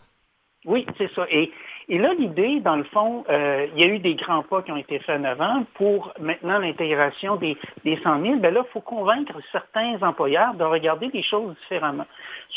Oui, 0.65 0.87
c'est 0.97 1.11
ça. 1.15 1.27
Et 1.31 1.51
et 1.91 1.97
là, 1.97 2.13
l'idée, 2.13 2.61
dans 2.61 2.77
le 2.77 2.85
fond, 2.85 3.25
euh, 3.31 3.67
il 3.75 3.81
y 3.81 3.85
a 3.85 3.87
eu 3.87 3.99
des 3.99 4.15
grands 4.15 4.43
pas 4.43 4.61
qui 4.61 4.71
ont 4.71 4.77
été 4.77 4.99
faits 4.99 5.21
en 5.21 5.25
avant 5.25 5.65
pour 5.75 6.13
maintenant 6.21 6.59
l'intégration 6.59 7.37
des, 7.37 7.57
des 7.83 7.97
100 8.03 8.21
000. 8.21 8.37
Bien 8.37 8.51
là, 8.51 8.63
il 8.63 8.73
faut 8.73 8.83
convaincre 8.83 9.33
certains 9.53 9.97
employeurs 10.03 10.53
de 10.53 10.65
regarder 10.65 11.09
les 11.15 11.23
choses 11.23 11.57
différemment. 11.63 12.05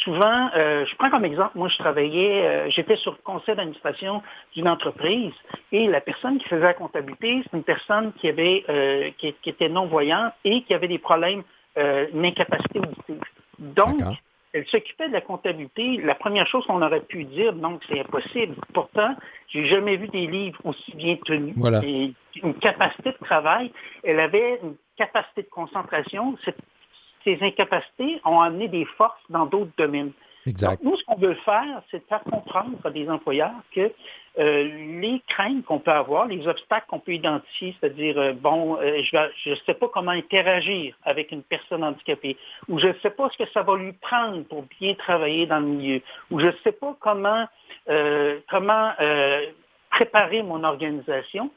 Souvent, 0.03 0.49
euh, 0.57 0.85
je 0.85 0.95
prends 0.97 1.09
comme 1.09 1.23
exemple, 1.23 1.51
moi, 1.55 1.69
je 1.69 1.77
travaillais, 1.77 2.45
euh, 2.45 2.69
j'étais 2.71 2.97
sur 2.97 3.13
le 3.13 3.19
conseil 3.23 3.55
d'administration 3.55 4.21
d'une 4.53 4.67
entreprise 4.67 5.33
et 5.71 5.87
la 5.87 6.01
personne 6.01 6.37
qui 6.37 6.49
faisait 6.49 6.61
la 6.61 6.73
comptabilité, 6.73 7.41
c'est 7.43 7.55
une 7.55 7.63
personne 7.63 8.11
qui 8.19 8.27
avait, 8.27 9.13
qui, 9.17 9.33
qui, 9.41 9.49
était 9.49 9.69
non-voyante 9.69 10.33
et 10.43 10.63
qui 10.63 10.73
avait 10.73 10.89
des 10.89 10.99
problèmes, 10.99 11.43
une 11.77 12.25
incapacité 12.25 12.79
auditive. 12.79 13.21
Donc, 13.59 14.01
elle 14.53 14.67
s'occupait 14.67 15.07
de 15.07 15.13
la 15.13 15.21
comptabilité. 15.21 15.97
La 15.97 16.15
première 16.15 16.47
chose 16.47 16.65
qu'on 16.65 16.81
aurait 16.81 17.01
pu 17.01 17.23
dire, 17.23 17.53
donc 17.53 17.81
c'est 17.87 17.99
impossible. 17.99 18.55
Pourtant, 18.73 19.15
j'ai 19.47 19.65
jamais 19.65 19.97
vu 19.97 20.07
des 20.09 20.27
livres 20.27 20.59
aussi 20.65 20.93
bien 20.95 21.17
tenus. 21.25 21.53
Voilà. 21.55 21.81
Et 21.83 22.13
une 22.43 22.55
capacité 22.55 23.11
de 23.11 23.25
travail. 23.25 23.71
Elle 24.03 24.19
avait 24.19 24.59
une 24.61 24.75
capacité 24.97 25.43
de 25.43 25.49
concentration. 25.49 26.37
ces 27.23 27.37
incapacités 27.41 28.19
ont 28.25 28.41
amené 28.41 28.67
des 28.67 28.85
forces 28.85 29.21
dans 29.29 29.45
d'autres 29.45 29.71
domaines. 29.77 30.11
Exact. 30.47 30.81
nous, 30.83 30.95
ce 30.95 31.03
qu'on 31.03 31.17
veut 31.17 31.35
faire, 31.45 31.81
c'est 31.91 32.05
faire 32.07 32.23
comprendre 32.23 32.77
à 32.83 32.89
des 32.89 33.09
employeurs 33.09 33.51
que 33.73 33.91
euh, 34.39 34.63
les 35.01 35.21
craintes 35.27 35.65
qu'on 35.65 35.79
peut 35.79 35.91
avoir, 35.91 36.25
les 36.25 36.47
obstacles 36.47 36.85
qu'on 36.87 36.99
peut 36.99 37.13
identifier, 37.13 37.75
c'est-à-dire, 37.79 38.17
euh, 38.17 38.33
bon, 38.33 38.77
euh, 38.77 39.01
je 39.03 39.49
ne 39.49 39.55
sais 39.65 39.73
pas 39.73 39.89
comment 39.89 40.11
interagir 40.11 40.95
avec 41.03 41.31
une 41.31 41.43
personne 41.43 41.83
handicapée, 41.83 42.37
ou 42.69 42.79
je 42.79 42.87
ne 42.87 42.93
sais 43.01 43.09
pas 43.09 43.29
ce 43.29 43.43
que 43.43 43.49
ça 43.51 43.61
va 43.61 43.75
lui 43.75 43.91
prendre 43.93 44.43
pour 44.45 44.63
bien 44.79 44.95
travailler 44.95 45.45
dans 45.45 45.59
le 45.59 45.65
milieu, 45.65 46.01
ou 46.31 46.39
je 46.39 46.47
ne 46.47 46.53
sais 46.63 46.71
pas 46.71 46.95
comment, 46.99 47.45
comment 48.49 48.93
préparer 49.89 50.43
mon 50.43 50.63
organisation, 50.63 51.51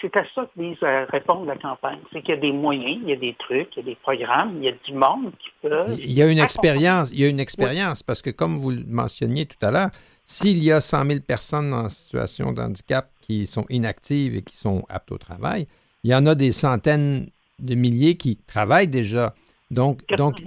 c'est 0.00 0.16
à 0.16 0.24
ça 0.34 0.46
que 0.46 0.60
vise 0.60 0.82
à 0.82 1.04
répondre 1.04 1.46
la 1.46 1.56
campagne. 1.56 1.98
C'est 2.12 2.22
qu'il 2.22 2.34
y 2.34 2.38
a 2.38 2.40
des 2.40 2.52
moyens, 2.52 2.98
il 3.02 3.08
y 3.08 3.12
a 3.12 3.16
des 3.16 3.34
trucs, 3.38 3.68
il 3.76 3.78
y 3.78 3.82
a 3.82 3.84
des 3.84 3.94
programmes, 3.94 4.56
il 4.56 4.64
y 4.64 4.68
a 4.68 4.72
du 4.72 4.92
monde 4.92 5.30
qui 5.38 5.48
peut. 5.62 5.84
Il 5.96 6.12
y 6.12 6.22
a 6.22 6.26
une 6.26 6.40
expérience, 6.40 7.12
il 7.12 7.20
y 7.20 7.24
a 7.24 7.28
une 7.28 7.38
expérience, 7.38 8.02
parce 8.02 8.20
que 8.20 8.30
comme 8.30 8.58
vous 8.58 8.70
le 8.70 8.84
mentionniez 8.86 9.46
tout 9.46 9.64
à 9.64 9.70
l'heure, 9.70 9.90
s'il 10.24 10.62
y 10.62 10.72
a 10.72 10.80
100 10.80 11.04
000 11.04 11.20
personnes 11.20 11.72
en 11.72 11.88
situation 11.88 12.52
de 12.52 12.60
handicap 12.60 13.10
qui 13.20 13.46
sont 13.46 13.64
inactives 13.68 14.36
et 14.36 14.42
qui 14.42 14.56
sont 14.56 14.84
aptes 14.88 15.12
au 15.12 15.18
travail, 15.18 15.66
il 16.02 16.10
y 16.10 16.14
en 16.14 16.26
a 16.26 16.34
des 16.34 16.52
centaines 16.52 17.28
de 17.60 17.74
milliers 17.74 18.16
qui 18.16 18.36
travaillent 18.36 18.88
déjà. 18.88 19.34
Donc, 19.70 20.00
donc 20.16 20.42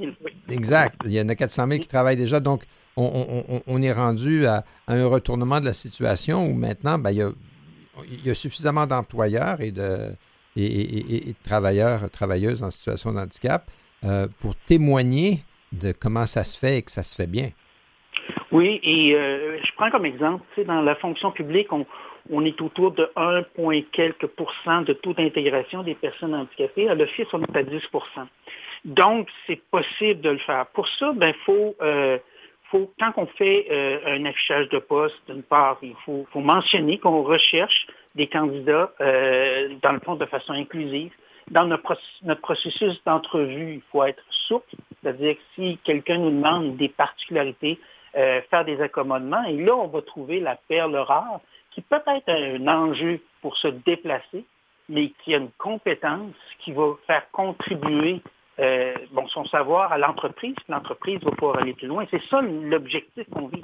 exact. 0.49 0.97
Il 1.05 1.11
y 1.11 1.21
en 1.21 1.29
a 1.29 1.35
400 1.35 1.67
000 1.67 1.79
qui 1.79 1.87
travaillent 1.87 2.17
déjà. 2.17 2.39
Donc, 2.39 2.63
on, 2.95 3.81
est 3.81 3.91
rendu 3.91 4.45
à, 4.45 4.63
un 4.87 5.05
retournement 5.07 5.59
de 5.59 5.65
la 5.65 5.73
situation 5.73 6.45
où 6.45 6.53
maintenant, 6.53 6.99
ben, 6.99 7.11
il, 7.11 7.17
y 7.17 7.21
a, 7.21 7.31
il, 8.09 8.25
y 8.25 8.29
a, 8.29 8.33
suffisamment 8.33 8.85
d'employeurs 8.85 9.61
et 9.61 9.71
de, 9.71 10.15
et, 10.55 11.33
travailleurs, 11.43 12.09
travailleuses 12.09 12.63
en 12.63 12.71
situation 12.71 13.13
de 13.13 13.19
handicap 13.19 13.69
euh, 14.03 14.27
pour 14.41 14.55
témoigner 14.55 15.39
de 15.71 15.91
comment 15.91 16.25
ça 16.25 16.43
se 16.43 16.57
fait 16.57 16.77
et 16.77 16.81
que 16.81 16.91
ça 16.91 17.03
se 17.03 17.15
fait 17.15 17.27
bien. 17.27 17.49
Oui, 18.51 18.79
et 18.83 19.15
euh, 19.15 19.57
je 19.63 19.71
prends 19.75 19.89
comme 19.89 20.05
exemple, 20.05 20.43
dans 20.65 20.81
la 20.81 20.95
fonction 20.95 21.31
publique, 21.31 21.69
on, 22.29 22.45
est 22.45 22.61
autour 22.61 22.91
de 22.91 23.09
1, 23.15 23.43
quelques 23.91 24.27
pourcents 24.27 24.81
de 24.81 24.93
taux 24.93 25.13
d'intégration 25.13 25.81
des 25.81 25.95
personnes 25.95 26.35
handicapées. 26.35 26.87
À 26.87 26.95
l'office, 26.95 27.25
on 27.33 27.41
est 27.41 27.57
à 27.57 27.63
10% 27.63 27.79
Donc, 28.85 29.27
c'est 29.47 29.61
possible 29.71 30.21
de 30.21 30.29
le 30.29 30.37
faire. 30.37 30.67
Pour 30.67 30.87
ça, 30.87 31.13
ben, 31.13 31.33
faut, 31.45 31.75
euh, 31.81 32.19
quand 32.99 33.13
on 33.17 33.25
fait 33.25 33.67
euh, 33.71 33.99
un 34.05 34.25
affichage 34.25 34.69
de 34.69 34.79
poste, 34.79 35.15
d'une 35.27 35.43
part, 35.43 35.77
il 35.81 35.95
faut, 36.05 36.25
mentionner 36.35 36.97
qu'on 36.97 37.23
recherche 37.23 37.87
des 38.15 38.27
candidats, 38.27 38.91
dans 39.81 39.91
le 39.91 39.99
fond, 39.99 40.15
de 40.15 40.25
façon 40.25 40.53
inclusive. 40.53 41.11
Dans 41.49 41.65
notre, 41.65 41.97
notre 42.23 42.41
processus 42.41 43.03
d'entrevue, 43.05 43.75
il 43.75 43.81
faut 43.91 44.03
être 44.03 44.23
souple, 44.47 44.75
c'est-à-dire 45.01 45.35
que 45.35 45.41
si 45.55 45.77
quelqu'un 45.83 46.19
nous 46.19 46.29
demande 46.29 46.77
des 46.77 46.89
particularités, 46.89 47.79
euh, 48.15 48.41
faire 48.51 48.63
des 48.63 48.79
accommodements. 48.79 49.43
Et 49.45 49.57
là, 49.57 49.75
on 49.75 49.87
va 49.87 50.03
trouver 50.03 50.39
la 50.39 50.55
perle 50.55 50.95
rare 50.95 51.39
qui 51.71 51.81
peut 51.81 51.99
être 52.05 52.29
un 52.29 52.67
enjeu 52.67 53.19
pour 53.41 53.57
se 53.57 53.67
déplacer, 53.69 54.45
mais 54.87 55.09
qui 55.23 55.33
a 55.33 55.39
une 55.39 55.49
compétence 55.57 56.35
qui 56.59 56.73
va 56.73 56.93
faire 57.07 57.23
contribuer 57.31 58.21
euh, 58.59 58.93
bon, 59.11 59.27
son 59.29 59.45
savoir 59.45 59.91
à 59.91 59.97
l'entreprise. 59.97 60.55
L'entreprise 60.69 61.19
va 61.23 61.31
pouvoir 61.31 61.57
aller 61.59 61.73
plus 61.73 61.87
loin. 61.87 62.05
C'est 62.11 62.21
ça 62.29 62.41
l'objectif 62.41 63.27
qu'on 63.31 63.47
vit. 63.47 63.61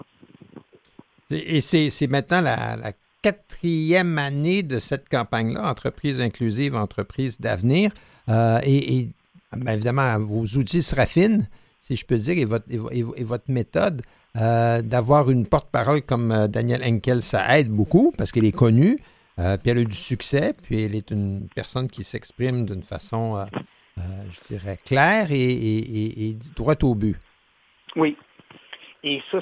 Et 1.31 1.61
c'est 1.61 2.07
maintenant 2.07 2.41
la, 2.41 2.91
quatrième 3.21 4.17
année 4.17 4.63
de 4.63 4.79
cette 4.79 5.09
campagne-là, 5.09 5.69
entreprise 5.69 6.21
inclusive, 6.21 6.73
entreprise 6.73 7.41
d'avenir. 7.41 7.91
Euh, 8.29 8.61
et, 8.63 9.09
ben, 9.51 9.73
évidemment, 9.73 10.17
vos 10.19 10.45
outils 10.57 10.81
se 10.81 10.95
raffinent, 10.95 11.49
si 11.81 11.97
je 11.97 12.05
peux 12.05 12.17
dire, 12.17 12.37
et 12.37 12.45
votre, 12.45 12.65
et 12.71 13.23
votre 13.25 13.51
méthode. 13.51 14.03
Euh, 14.37 14.81
d'avoir 14.81 15.29
une 15.29 15.45
porte-parole 15.45 16.01
comme 16.01 16.47
Danielle 16.47 16.81
Henkel, 16.85 17.21
ça 17.21 17.59
aide 17.59 17.69
beaucoup 17.69 18.13
parce 18.17 18.31
qu'elle 18.31 18.45
est 18.45 18.55
connue, 18.55 18.95
puis 19.35 19.69
elle 19.71 19.79
a 19.79 19.81
eu 19.81 19.85
du 19.85 19.95
succès, 19.97 20.53
puis 20.63 20.83
elle 20.83 20.95
est 20.95 21.11
une 21.11 21.49
personne 21.53 21.89
qui 21.89 22.05
s'exprime 22.05 22.63
d'une 22.63 22.83
façon, 22.83 23.45
je 24.31 24.55
dirais, 24.55 24.77
claire 24.85 25.27
et, 25.31 25.37
et, 25.37 26.35
droite 26.55 26.83
au 26.83 26.95
but. 26.95 27.17
Oui. 27.95 28.15
Et 29.03 29.21
ça, 29.31 29.39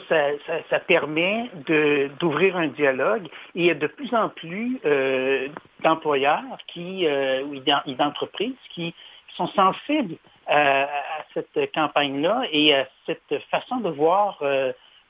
ça, 0.69 0.79
permet 0.79 1.49
d'ouvrir 2.19 2.57
un 2.57 2.67
dialogue. 2.67 3.25
Et 3.55 3.61
il 3.61 3.65
y 3.65 3.71
a 3.71 3.75
de 3.75 3.87
plus 3.87 4.13
en 4.13 4.29
plus 4.29 4.79
d'employeurs 5.83 6.57
qui, 6.67 7.07
ou 7.07 7.59
d'entreprises 7.95 8.53
qui 8.75 8.93
sont 9.35 9.47
sensibles 9.47 10.17
à, 10.45 10.87
cette 11.33 11.73
campagne-là 11.73 12.43
et 12.51 12.75
à 12.75 12.87
cette 13.07 13.41
façon 13.49 13.77
de 13.77 13.89
voir 13.89 14.43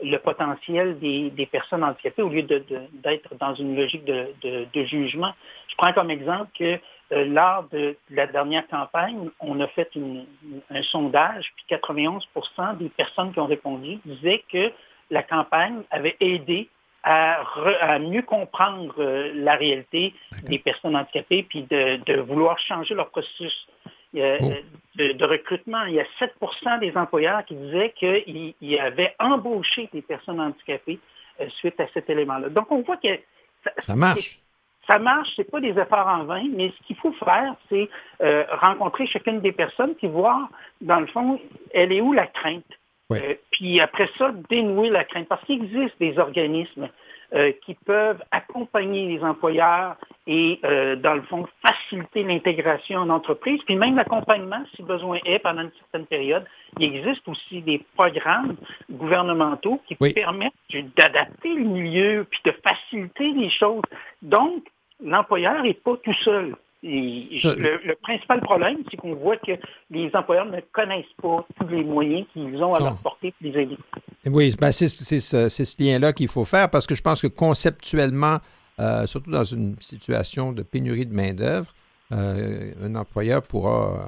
le 0.03 0.17
potentiel 0.17 0.99
des, 0.99 1.49
personnes 1.51 1.83
handicapées 1.83 2.21
au 2.21 2.29
lieu 2.29 2.43
d'être 2.43 3.35
dans 3.39 3.53
une 3.55 3.75
logique 3.75 4.05
de, 4.05 4.83
jugement. 4.85 5.33
Je 5.69 5.75
prends 5.75 5.93
comme 5.93 6.11
exemple 6.11 6.49
que 6.57 6.63
euh, 6.63 6.77
lors 7.11 7.67
de, 7.69 7.95
la 8.09 8.27
dernière 8.27 8.67
campagne, 8.67 9.29
on 9.39 9.59
a 9.61 9.67
fait 9.67 9.89
un 10.69 10.83
sondage, 10.83 11.53
puis 11.55 11.77
91% 11.77 12.77
des 12.77 12.89
personnes 12.89 13.31
qui 13.31 13.39
ont 13.39 13.45
répondu 13.45 13.99
disaient 14.05 14.43
que 14.51 14.71
la 15.09 15.23
campagne 15.23 15.83
avait 15.91 16.17
aidé 16.19 16.69
à, 17.03 17.99
mieux 17.99 18.23
comprendre 18.23 18.95
euh, 18.99 19.31
la 19.33 19.55
réalité 19.55 20.13
des 20.43 20.59
personnes 20.59 20.95
handicapées, 20.97 21.43
puis 21.43 21.61
de 21.63 22.19
vouloir 22.19 22.59
changer 22.59 22.95
leur 22.95 23.09
processus 23.09 23.67
Oh. 24.15 24.53
de, 24.95 25.25
recrutement. 25.25 25.83
Il 25.83 25.95
y 25.95 25.99
a 25.99 26.05
7% 26.19 26.79
des 26.79 26.95
employeurs 26.95 27.45
qui 27.45 27.55
disaient 27.55 27.93
qu'ils 27.97 28.79
avaient 28.79 29.13
embauché 29.19 29.89
des 29.93 30.01
personnes 30.01 30.39
handicapées 30.39 30.99
euh, 31.39 31.47
suite 31.57 31.79
à 31.79 31.87
cet 31.93 32.09
élément-là. 32.09 32.49
Donc, 32.49 32.71
on 32.71 32.81
voit 32.81 32.97
que 32.97 33.19
ça, 33.77 33.95
marche. 33.95 34.39
Ça 34.87 34.99
marche, 34.99 35.29
ce 35.35 35.41
n'est 35.41 35.47
pas 35.47 35.59
des 35.59 35.77
efforts 35.77 36.07
en 36.07 36.23
vain, 36.23 36.43
mais 36.55 36.71
ce 36.71 36.87
qu'il 36.87 36.95
faut 36.95 37.11
faire, 37.13 37.55
c'est 37.69 37.89
euh, 38.21 38.45
rencontrer 38.51 39.05
chacune 39.05 39.41
des 39.41 39.51
personnes 39.51 39.95
puis 39.95 40.07
voir, 40.07 40.49
dans 40.81 40.99
le 40.99 41.07
fond, 41.07 41.39
elle 41.73 41.91
est 41.91 42.01
où 42.01 42.13
la 42.13 42.27
crainte. 42.27 42.63
Euh, 43.11 43.35
puis 43.51 43.79
après 43.79 44.09
ça, 44.17 44.33
dénouer 44.49 44.89
la 44.89 45.03
crainte. 45.03 45.27
Parce 45.27 45.43
qu'il 45.45 45.63
existe 45.63 45.95
des 45.99 46.17
organismes 46.19 46.89
euh, 47.33 47.51
qui 47.65 47.73
peuvent 47.73 48.21
accompagner 48.31 49.07
les 49.07 49.23
employeurs 49.23 49.95
et, 50.27 50.59
euh, 50.65 50.95
dans 50.95 51.13
le 51.13 51.21
fond, 51.23 51.47
faciliter 51.65 52.23
l'intégration 52.23 52.99
en 52.99 53.09
entreprise, 53.09 53.61
puis 53.65 53.75
même 53.75 53.95
l'accompagnement, 53.95 54.63
si 54.75 54.83
besoin 54.83 55.19
est, 55.25 55.39
pendant 55.39 55.63
une 55.63 55.71
certaine 55.79 56.05
période. 56.05 56.45
Il 56.79 56.95
existe 56.95 57.27
aussi 57.27 57.61
des 57.61 57.83
programmes 57.95 58.55
gouvernementaux 58.91 59.81
qui 59.87 59.95
permettent 59.95 60.53
d'adapter 60.95 61.53
le 61.53 61.63
milieu, 61.63 62.25
puis 62.29 62.41
de 62.45 62.53
faciliter 62.63 63.31
les 63.33 63.49
choses. 63.49 63.83
Donc, 64.21 64.63
l'employeur 65.03 65.63
n'est 65.63 65.73
pas 65.73 65.95
tout 66.03 66.13
seul. 66.23 66.55
le, 66.83 67.93
principal 67.95 68.41
problème, 68.41 68.77
c'est 68.89 68.97
qu'on 68.97 69.15
voit 69.15 69.37
que 69.37 69.53
les 69.89 70.09
employeurs 70.13 70.45
ne 70.45 70.61
connaissent 70.71 71.05
pas 71.21 71.45
tous 71.59 71.67
les 71.67 71.83
moyens 71.83 72.25
qu'ils 72.33 72.61
ont 72.63 72.73
à 72.73 72.79
leur 72.79 72.97
portée 72.97 73.31
pour 73.31 73.51
les 73.51 73.61
aider. 73.61 73.77
Oui, 74.25 74.53
ben 74.59 74.71
c'est 74.71 74.87
ce, 74.87 75.83
lien-là 75.83 76.13
qu'il 76.13 76.27
faut 76.27 76.45
faire 76.45 76.69
parce 76.69 76.87
que 76.87 76.95
je 76.95 77.01
pense 77.01 77.21
que 77.21 77.27
conceptuellement, 77.27 78.37
euh, 78.79 79.05
surtout 79.07 79.31
dans 79.31 79.43
une 79.43 79.77
situation 79.79 80.51
de 80.51 80.63
pénurie 80.63 81.05
de 81.05 81.13
main-d'œuvre, 81.13 81.73
euh, 82.11 82.73
un 82.81 82.95
employeur 82.95 83.41
pourra 83.41 83.93
euh, 83.93 84.05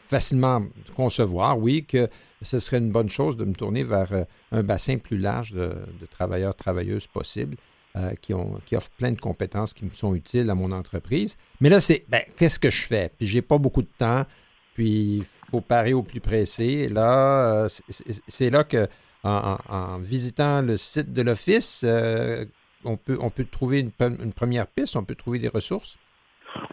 facilement 0.00 0.62
concevoir, 0.94 1.58
oui, 1.58 1.84
que 1.84 2.08
ce 2.42 2.58
serait 2.58 2.78
une 2.78 2.90
bonne 2.90 3.08
chose 3.08 3.36
de 3.36 3.44
me 3.44 3.54
tourner 3.54 3.84
vers 3.84 4.26
un 4.52 4.62
bassin 4.62 4.98
plus 4.98 5.18
large 5.18 5.52
de, 5.52 5.72
travailleurs, 6.10 6.54
travailleuses 6.54 7.06
possibles. 7.06 7.56
Qui, 8.20 8.34
ont, 8.34 8.54
qui 8.66 8.76
offrent 8.76 8.90
plein 8.98 9.12
de 9.12 9.20
compétences 9.20 9.72
qui 9.72 9.84
me 9.84 9.90
sont 9.90 10.14
utiles 10.14 10.50
à 10.50 10.54
mon 10.54 10.72
entreprise. 10.72 11.36
Mais 11.60 11.68
là, 11.68 11.78
c'est 11.78 12.04
ben, 12.08 12.22
qu'est-ce 12.36 12.58
que 12.58 12.70
je 12.70 12.86
fais? 12.86 13.10
Puis 13.16 13.26
j'ai 13.26 13.42
pas 13.42 13.58
beaucoup 13.58 13.82
de 13.82 13.88
temps. 13.98 14.24
Puis, 14.74 15.18
il 15.18 15.24
faut 15.50 15.60
parer 15.60 15.94
au 15.94 16.02
plus 16.02 16.20
pressé. 16.20 16.88
Là, 16.88 17.64
euh, 17.64 17.68
c'est 17.68 18.50
là 18.50 18.64
que, 18.64 18.88
en, 19.22 19.98
visitant 20.00 20.60
le 20.60 20.76
site 20.76 21.12
de 21.12 21.22
l'Office, 21.22 21.82
euh, 21.86 22.44
on, 22.84 22.96
peut, 22.96 23.16
on 23.20 23.30
peut 23.30 23.46
trouver 23.50 23.80
une, 23.80 24.32
première 24.32 24.66
piste, 24.66 24.96
on 24.96 25.04
peut 25.04 25.14
trouver 25.14 25.38
des 25.38 25.48
ressources. 25.48 25.96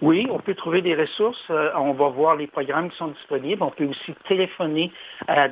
Oui, 0.01 0.27
on 0.29 0.39
peut 0.39 0.53
trouver 0.53 0.81
des 0.81 0.95
ressources. 0.95 1.43
Euh, 1.49 1.71
on 1.75 1.93
va 1.93 2.09
voir 2.09 2.35
les 2.35 2.47
programmes 2.47 2.89
qui 2.89 2.97
sont 2.97 3.07
disponibles. 3.07 3.63
On 3.63 3.71
peut 3.71 3.85
aussi 3.85 4.13
téléphoner 4.27 4.91
à 5.27 5.47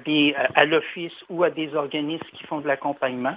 l'Office 0.65 1.13
ou 1.30 1.43
à 1.43 1.49
des 1.49 1.74
organismes 1.74 2.26
qui 2.34 2.43
font 2.45 2.59
de 2.59 2.67
l'accompagnement. 2.67 3.36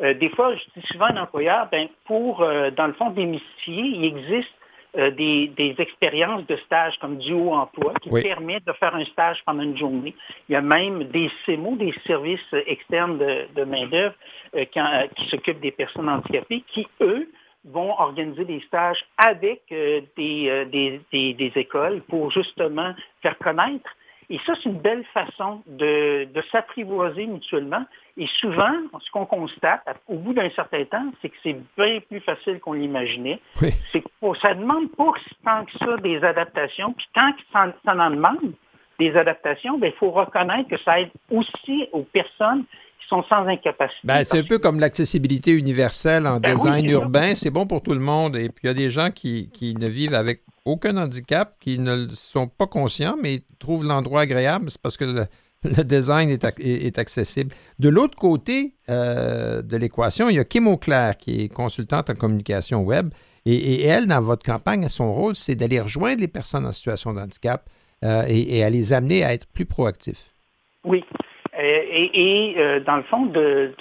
Des 0.00 0.28
fois, 0.30 0.54
je 0.54 0.80
dis 0.80 0.86
souvent 0.86 1.06
à 1.06 1.12
un 1.12 1.22
employeur, 1.22 1.68
ben, 1.70 1.88
pour, 2.04 2.38
dans 2.38 2.86
le 2.86 2.92
fond, 2.94 3.10
démystifier, 3.10 3.82
il 3.82 4.04
existe 4.04 4.54
euh, 4.96 5.12
des, 5.12 5.74
expériences 5.78 6.44
de 6.48 6.56
stage 6.56 6.98
comme 7.00 7.18
du 7.18 7.32
haut 7.32 7.52
emploi 7.52 7.94
qui 8.02 8.10
permettent 8.10 8.66
de 8.66 8.72
faire 8.72 8.92
un 8.92 9.04
stage 9.04 9.40
pendant 9.46 9.62
une 9.62 9.76
journée. 9.76 10.16
Il 10.48 10.52
y 10.52 10.56
a 10.56 10.60
même 10.60 11.04
des 11.04 11.30
CEMO, 11.46 11.76
des 11.76 11.94
services 12.08 12.40
externes 12.66 13.16
de, 13.16 13.64
main-d'œuvre 13.64 14.16
euh, 14.56 14.64
euh, 14.76 15.06
qui, 15.14 15.28
s'occupent 15.28 15.60
des 15.60 15.70
personnes 15.70 16.08
handicapées, 16.08 16.64
qui, 16.66 16.88
eux, 17.00 17.30
vont 17.66 17.92
organiser 18.00 18.44
des 18.44 18.60
stages 18.66 19.04
avec 19.16 19.62
des, 19.68 20.08
des, 21.12 21.52
écoles 21.54 22.02
pour 22.08 22.32
justement 22.32 22.92
faire 23.22 23.38
connaître 23.38 23.90
et 24.30 24.38
ça, 24.46 24.54
c'est 24.54 24.68
une 24.68 24.78
belle 24.78 25.04
façon 25.12 25.62
de, 25.66 26.28
s'apprivoiser 26.52 27.26
mutuellement. 27.26 27.84
Et 28.20 28.28
souvent, 28.38 28.74
ce 29.02 29.10
qu'on 29.12 29.24
constate 29.24 29.80
au 30.06 30.16
bout 30.16 30.34
d'un 30.34 30.50
certain 30.50 30.84
temps, 30.84 31.06
c'est 31.22 31.30
que 31.30 31.36
c'est 31.42 31.56
bien 31.78 32.00
plus 32.06 32.20
facile 32.20 32.60
qu'on 32.60 32.74
l'imaginait. 32.74 33.40
C'est 33.92 34.04
ça 34.42 34.54
ne 34.54 34.60
demande 34.60 34.90
pas 34.92 35.12
tant 35.42 35.64
que 35.64 35.72
ça 35.78 35.96
des 35.96 36.22
adaptations. 36.22 36.92
Puis 36.92 37.06
quand 37.14 37.32
ça, 37.50 37.72
en 37.86 38.10
demande 38.10 38.52
des 38.98 39.16
adaptations, 39.16 39.78
ben, 39.78 39.86
il 39.86 39.98
faut 39.98 40.10
reconnaître 40.10 40.68
que 40.68 40.76
ça 40.84 41.00
aide 41.00 41.08
aussi 41.30 41.88
aux 41.92 42.02
personnes 42.02 42.64
qui 43.00 43.08
sont 43.08 43.22
sans 43.22 43.46
incapacité. 43.46 44.00
Ben, 44.04 44.22
c'est 44.22 44.40
un 44.40 44.44
peu 44.44 44.58
comme 44.58 44.80
l'accessibilité 44.80 45.52
universelle 45.52 46.26
en 46.26 46.40
ben 46.40 46.54
design 46.54 46.90
urbain. 46.90 47.34
C'est 47.34 47.50
bon 47.50 47.66
pour 47.66 47.82
tout 47.82 47.94
le 47.94 48.00
monde. 48.00 48.36
Et 48.36 48.50
puis, 48.50 48.64
il 48.64 48.66
y 48.66 48.70
a 48.70 48.74
des 48.74 48.90
gens 48.90 49.10
qui, 49.10 49.48
qui 49.50 49.72
ne 49.72 49.88
vivent 49.88 50.12
avec 50.12 50.42
aucun 50.66 50.98
handicap, 50.98 51.54
qui 51.58 51.78
ne 51.78 52.06
sont 52.08 52.48
pas 52.48 52.66
conscients, 52.66 53.16
mais 53.18 53.40
trouvent 53.58 53.86
l'endroit 53.86 54.20
agréable, 54.20 54.70
c'est 54.70 54.80
parce 54.82 54.98
que 54.98 55.06
le, 55.06 55.24
design 55.84 56.30
est, 56.30 56.98
accessible. 56.98 57.54
De 57.78 57.88
l'autre 57.88 58.16
côté 58.16 58.72
euh, 58.88 59.62
de 59.62 59.76
l'équation, 59.76 60.28
il 60.28 60.36
y 60.36 60.38
a 60.38 60.44
Kim 60.44 60.66
Auclair, 60.66 61.16
qui 61.16 61.44
est 61.44 61.48
consultante 61.48 62.10
en 62.10 62.14
communication 62.14 62.82
web. 62.82 63.10
Et, 63.46 63.84
elle, 63.84 64.06
dans 64.06 64.20
votre 64.20 64.44
campagne, 64.44 64.86
son 64.88 65.12
rôle, 65.12 65.34
c'est 65.34 65.54
d'aller 65.54 65.80
rejoindre 65.80 66.20
les 66.20 66.28
personnes 66.28 66.66
en 66.66 66.72
situation 66.72 67.14
de 67.14 67.20
handicap 67.20 67.62
euh, 68.04 68.22
et, 68.28 68.62
à 68.62 68.70
les 68.70 68.92
amener 68.92 69.24
à 69.24 69.32
être 69.32 69.46
plus 69.52 69.64
proactifs. 69.64 70.30
Oui. 70.84 71.04
Euh, 71.58 71.82
et, 71.90 72.54
dans 72.86 72.96
le 72.96 73.02
fond, 73.04 73.26
de, 73.26 73.72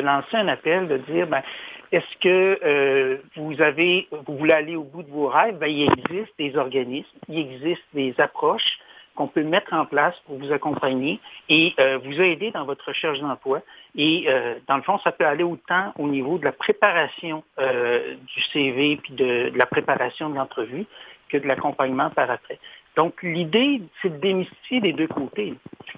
lancer 0.00 0.36
un 0.36 0.48
appel, 0.48 0.86
de 0.88 0.98
dire, 0.98 1.26
ben, 1.26 1.42
est-ce 1.90 2.18
que 2.20 2.58
euh, 2.64 3.16
vous 3.36 3.60
avez, 3.62 4.08
vous 4.26 4.36
voulez 4.36 4.52
aller 4.52 4.76
au 4.76 4.84
bout 4.84 5.02
de 5.02 5.10
vos 5.10 5.28
rêves? 5.28 5.56
Ben, 5.58 5.68
il 5.68 5.90
existe 5.90 6.32
des 6.38 6.56
organismes, 6.56 7.06
il 7.28 7.38
existe 7.38 7.82
des 7.94 8.14
approches 8.18 8.78
qu'on 9.18 9.28
peut 9.28 9.42
mettre 9.42 9.72
en 9.74 9.84
place 9.84 10.14
pour 10.26 10.38
vous 10.38 10.52
accompagner 10.52 11.20
et 11.48 11.74
euh, 11.80 11.98
vous 11.98 12.20
aider 12.20 12.50
dans 12.52 12.64
votre 12.64 12.86
recherche 12.86 13.20
d'emploi. 13.20 13.60
Et 13.96 14.26
euh, 14.28 14.54
dans 14.68 14.76
le 14.76 14.82
fond, 14.82 14.98
ça 15.04 15.12
peut 15.12 15.26
aller 15.26 15.44
autant 15.44 15.92
au 15.98 16.08
niveau 16.08 16.38
de 16.38 16.44
la 16.44 16.52
préparation 16.52 17.42
du 17.58 18.42
CV 18.52 18.96
puis 18.96 19.14
de, 19.14 19.52
la 19.54 19.66
préparation 19.66 20.30
de 20.30 20.36
l'entrevue 20.36 20.86
que 21.28 21.36
de 21.36 21.46
l'accompagnement 21.46 22.10
par 22.10 22.30
après. 22.30 22.58
Donc, 22.96 23.22
l'idée, 23.22 23.82
c'est 24.00 24.08
de 24.08 24.20
démystifier 24.20 24.80
des 24.80 24.92
deux 24.92 25.08
côtés. 25.08 25.54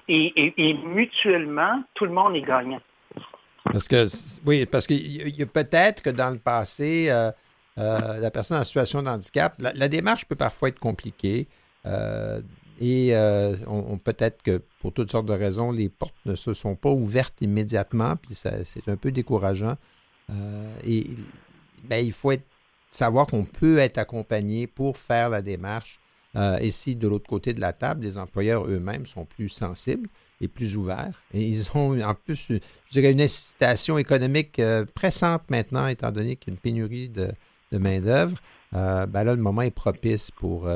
et 0.07 0.73
mutuellement, 0.83 1.83
tout 1.93 2.05
le 2.05 2.11
monde 2.11 2.35
est 2.35 2.41
gagnant. 2.41 2.81
Parce 3.71 3.87
que, 3.87 4.05
oui, 4.45 4.65
parce 4.65 4.87
a 4.89 5.45
peut-être 5.45 6.01
que 6.01 6.09
dans 6.09 6.31
le 6.31 6.39
passé, 6.39 7.07
euh, 7.09 7.31
euh, 7.77 8.17
la 8.19 8.31
personne 8.31 8.57
en 8.57 8.63
situation 8.63 9.01
de 9.01 9.07
handicap, 9.07 9.55
la, 9.59 9.87
démarche 9.87 10.25
peut 10.25 10.35
parfois 10.35 10.69
être 10.69 10.79
compliquée. 10.79 11.47
Euh, 11.85 12.41
et 12.81 13.15
on, 13.67 13.97
peut-être 13.97 14.41
que 14.41 14.61
pour 14.79 14.91
toutes 14.91 15.11
sortes 15.11 15.27
de 15.27 15.33
raisons, 15.33 15.71
les 15.71 15.87
portes 15.87 16.15
ne 16.25 16.35
se 16.35 16.53
sont 16.53 16.75
pas 16.75 16.89
ouvertes 16.89 17.41
immédiatement, 17.41 18.15
puis 18.15 18.35
c'est 18.35 18.87
un 18.87 18.97
peu 18.97 19.11
décourageant. 19.11 19.77
et 20.83 21.07
ben, 21.83 22.03
il 22.03 22.11
faut 22.11 22.33
savoir 22.89 23.27
qu'on 23.27 23.43
peut 23.43 23.77
être 23.77 23.99
accompagné 23.99 24.65
pour 24.67 24.97
faire 24.97 25.29
la 25.29 25.41
démarche. 25.41 25.99
et 26.35 26.71
si 26.71 26.95
de 26.95 27.07
l'autre 27.07 27.29
côté 27.29 27.53
de 27.53 27.61
la 27.61 27.71
table, 27.71 28.03
les 28.03 28.17
employeurs 28.17 28.65
eux-mêmes 28.67 29.05
sont 29.05 29.25
plus 29.25 29.49
sensibles, 29.49 30.09
et 30.41 30.47
plus 30.47 30.75
ouverts. 30.75 31.23
Et 31.33 31.43
ils 31.43 31.69
ont 31.75 32.01
en 32.01 32.15
plus, 32.15 32.47
je 32.49 32.59
dirais, 32.91 33.11
une 33.11 33.21
incitation 33.21 33.97
économique 33.97 34.59
euh, 34.59 34.85
pressante 34.95 35.43
maintenant, 35.49 35.87
étant 35.87 36.11
donné 36.11 36.35
qu'il 36.35 36.51
y 36.51 36.51
a 36.51 36.55
une 36.55 36.59
pénurie 36.59 37.09
de, 37.09 37.31
main-d'œuvre. 37.71 38.37
Euh, 38.73 39.05
ben 39.05 39.23
là, 39.23 39.35
le 39.35 39.41
moment 39.41 39.61
est 39.61 39.71
propice 39.71 40.31
pour, 40.31 40.67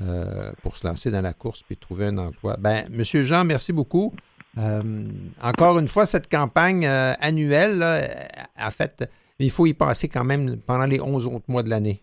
euh, 0.00 0.52
pour 0.62 0.76
se 0.76 0.86
lancer 0.86 1.10
dans 1.10 1.20
la 1.20 1.32
course 1.32 1.62
puis 1.62 1.76
trouver 1.76 2.06
un 2.06 2.18
emploi. 2.18 2.56
Ben, 2.58 2.86
Monsieur 2.90 3.22
Jean, 3.24 3.44
merci 3.44 3.72
beaucoup. 3.72 4.14
encore 5.42 5.78
une 5.78 5.88
fois, 5.88 6.06
cette 6.06 6.28
campagne 6.28 6.86
annuelle, 6.86 7.84
en 8.58 8.70
fait, 8.70 9.08
il 9.38 9.50
faut 9.50 9.66
y 9.66 9.74
passer 9.74 10.08
quand 10.08 10.24
même 10.24 10.58
pendant 10.58 10.86
les 10.86 11.00
11 11.00 11.26
autres 11.26 11.44
mois 11.48 11.62
de 11.62 11.70
l'année. 11.70 12.02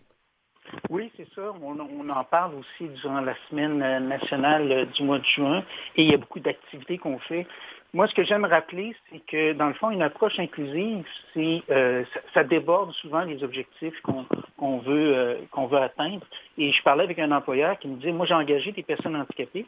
Oui, 0.90 1.10
c'est 1.16 1.28
ça. 1.34 1.52
On, 1.62 2.08
en 2.08 2.24
parle 2.24 2.54
aussi 2.54 2.88
durant 3.00 3.20
la 3.20 3.34
semaine 3.48 3.82
euh, 3.82 4.00
nationale 4.00 4.70
euh, 4.70 4.84
du 4.86 5.02
mois 5.02 5.18
de 5.18 5.24
juin 5.24 5.62
et 5.96 6.04
il 6.04 6.10
y 6.10 6.14
a 6.14 6.16
beaucoup 6.16 6.40
d'activités 6.40 6.98
qu'on 6.98 7.18
fait. 7.18 7.46
Moi, 7.94 8.06
ce 8.06 8.14
que 8.14 8.22
j'aime 8.24 8.44
rappeler, 8.44 8.94
c'est 9.10 9.20
que 9.20 9.52
dans 9.54 9.68
le 9.68 9.74
fond, 9.74 9.90
une 9.90 10.02
approche 10.02 10.38
inclusive, 10.38 11.04
euh, 11.36 12.04
ça, 12.34 12.44
déborde 12.44 12.92
souvent 12.92 13.22
les 13.22 13.42
objectifs 13.42 13.98
qu'on 14.02 14.78
veut 14.78 15.38
qu'on 15.50 15.66
veut 15.66 15.78
atteindre. 15.78 16.26
Et 16.58 16.70
je 16.70 16.82
parlais 16.82 17.04
avec 17.04 17.18
un 17.18 17.32
employeur 17.32 17.78
qui 17.78 17.88
me 17.88 17.96
disait, 17.96 18.12
moi, 18.12 18.26
j'ai 18.26 18.34
engagé 18.34 18.72
des 18.72 18.82
personnes 18.82 19.16
handicapées 19.16 19.64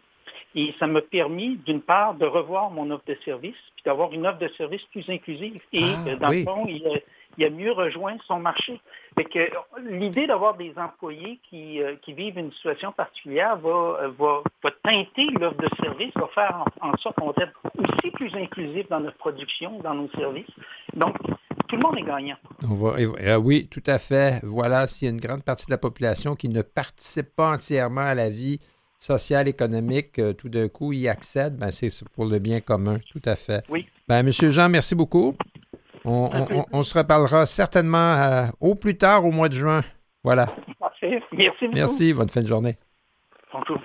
Et 0.55 0.75
ça 0.79 0.87
m'a 0.87 1.01
permis, 1.01 1.57
d'une 1.65 1.81
part, 1.81 2.15
de 2.15 2.27
revoir 2.27 2.71
mon 2.71 2.91
offre 2.91 3.05
de 3.07 3.17
service, 3.25 3.57
puis 3.77 3.85
d'avoir 3.85 4.13
une 4.13 4.27
offre 4.27 4.39
de 4.39 4.49
service 4.57 4.83
plus 4.91 5.09
inclusive. 5.09 5.61
Et 5.73 5.85
ah, 5.85 6.17
dans 6.17 6.29
le 6.29 6.45
fond, 6.45 6.67
il, 6.67 6.83
il 7.39 7.45
a 7.45 7.51
mieux 7.51 7.73
rejoint 7.73 8.17
son 8.27 8.39
marché. 8.39 8.81
l'idée 9.83 10.27
d'avoir 10.27 10.57
des 10.57 10.73
employés 10.77 11.39
qui, 11.49 11.83
euh, 11.83 11.97
qui, 12.03 12.13
vivent 12.13 12.39
une 12.39 12.53
situation 12.53 12.93
particulière 12.93 13.57
va, 13.57 14.09
va, 14.19 14.43
va 14.63 14.71
teinter 14.83 15.27
l'offre 15.39 15.57
de 15.57 15.69
service, 15.83 16.13
va 16.15 16.29
faire 16.35 16.65
en, 16.81 16.97
sorte 16.99 17.17
qu'on 17.17 17.31
va 17.31 17.45
être 17.45 17.61
aussi 17.79 18.11
plus 18.13 18.35
inclusif 18.35 18.89
dans 18.89 19.01
notre 19.01 19.17
production, 19.17 19.79
dans 19.81 19.95
nos 19.95 20.11
services. 20.11 20.51
Donc, 20.95 21.17
tout 21.69 21.77
le 21.77 21.83
monde 21.83 21.99
est 21.99 22.03
gagnant. 22.03 22.37
Euh, 22.65 23.37
oui, 23.37 23.69
tout 23.69 23.83
à 23.87 23.99
fait. 23.99 24.41
Voilà, 24.43 24.87
s'il 24.87 25.07
y 25.07 25.11
a 25.11 25.15
une 25.15 25.21
grande 25.21 25.45
partie 25.45 25.67
de 25.67 25.71
la 25.71 25.79
population 25.79 26.35
qui 26.35 26.49
ne 26.49 26.63
participe 26.63 27.35
pas 27.35 27.53
entièrement 27.53 28.01
à 28.01 28.15
la 28.15 28.29
vie 28.29 28.59
sociale, 29.01 29.49
économique, 29.49 30.19
euh, 30.19 30.33
tout 30.35 30.49
d'un 30.49 30.69
coup 30.69 30.93
y 30.93 31.09
accède, 31.09 31.57
ben 31.57 31.71
c'est 31.71 31.89
pour 32.11 32.27
le 32.27 32.39
bien 32.39 32.61
commun, 32.61 32.99
tout 33.11 33.23
à 33.25 33.35
fait. 33.35 33.65
Oui. 33.69 33.87
Ben, 34.07 34.23
Monsieur 34.23 34.51
Jean, 34.51 34.69
merci 34.69 34.95
beaucoup. 34.95 35.35
On, 36.05 36.83
se 36.83 36.97
reparlera 36.97 37.45
certainement 37.45 38.13
euh, 38.15 38.47
au 38.61 38.75
plus 38.75 38.97
tard 38.97 39.25
au 39.27 39.33
mois 39.33 39.49
de 39.49 39.55
juin. 39.55 39.83
Voilà. 40.23 40.47
Merci. 40.81 41.25
Merci 41.33 41.65
beaucoup. 41.67 41.75
Merci. 41.75 42.15
Bonne 42.15 42.29
fin 42.29 42.43
de 42.43 42.47
journée. 42.47 42.77
Bonjour. 43.53 43.81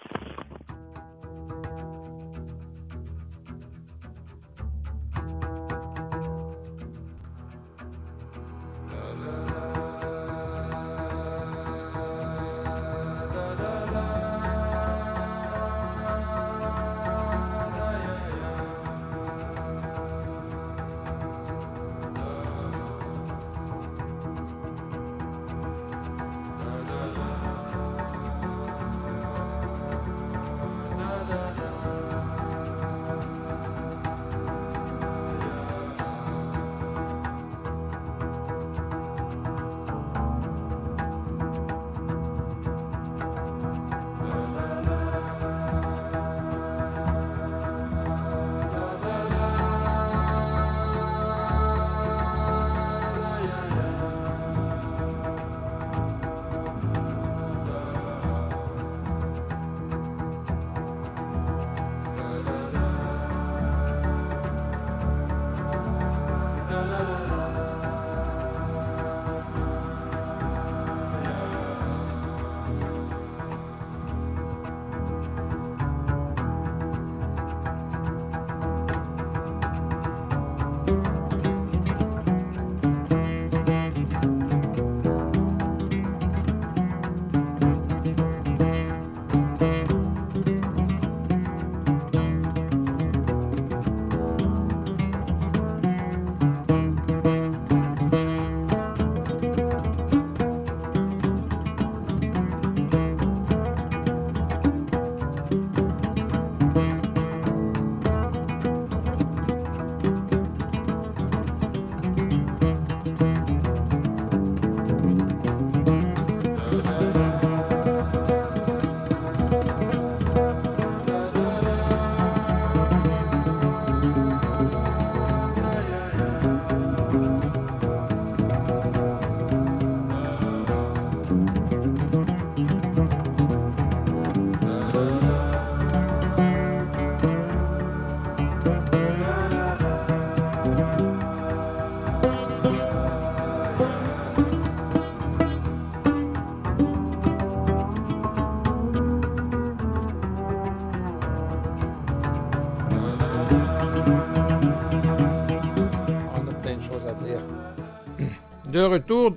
De 158.76 158.82
retour. 158.82 159.34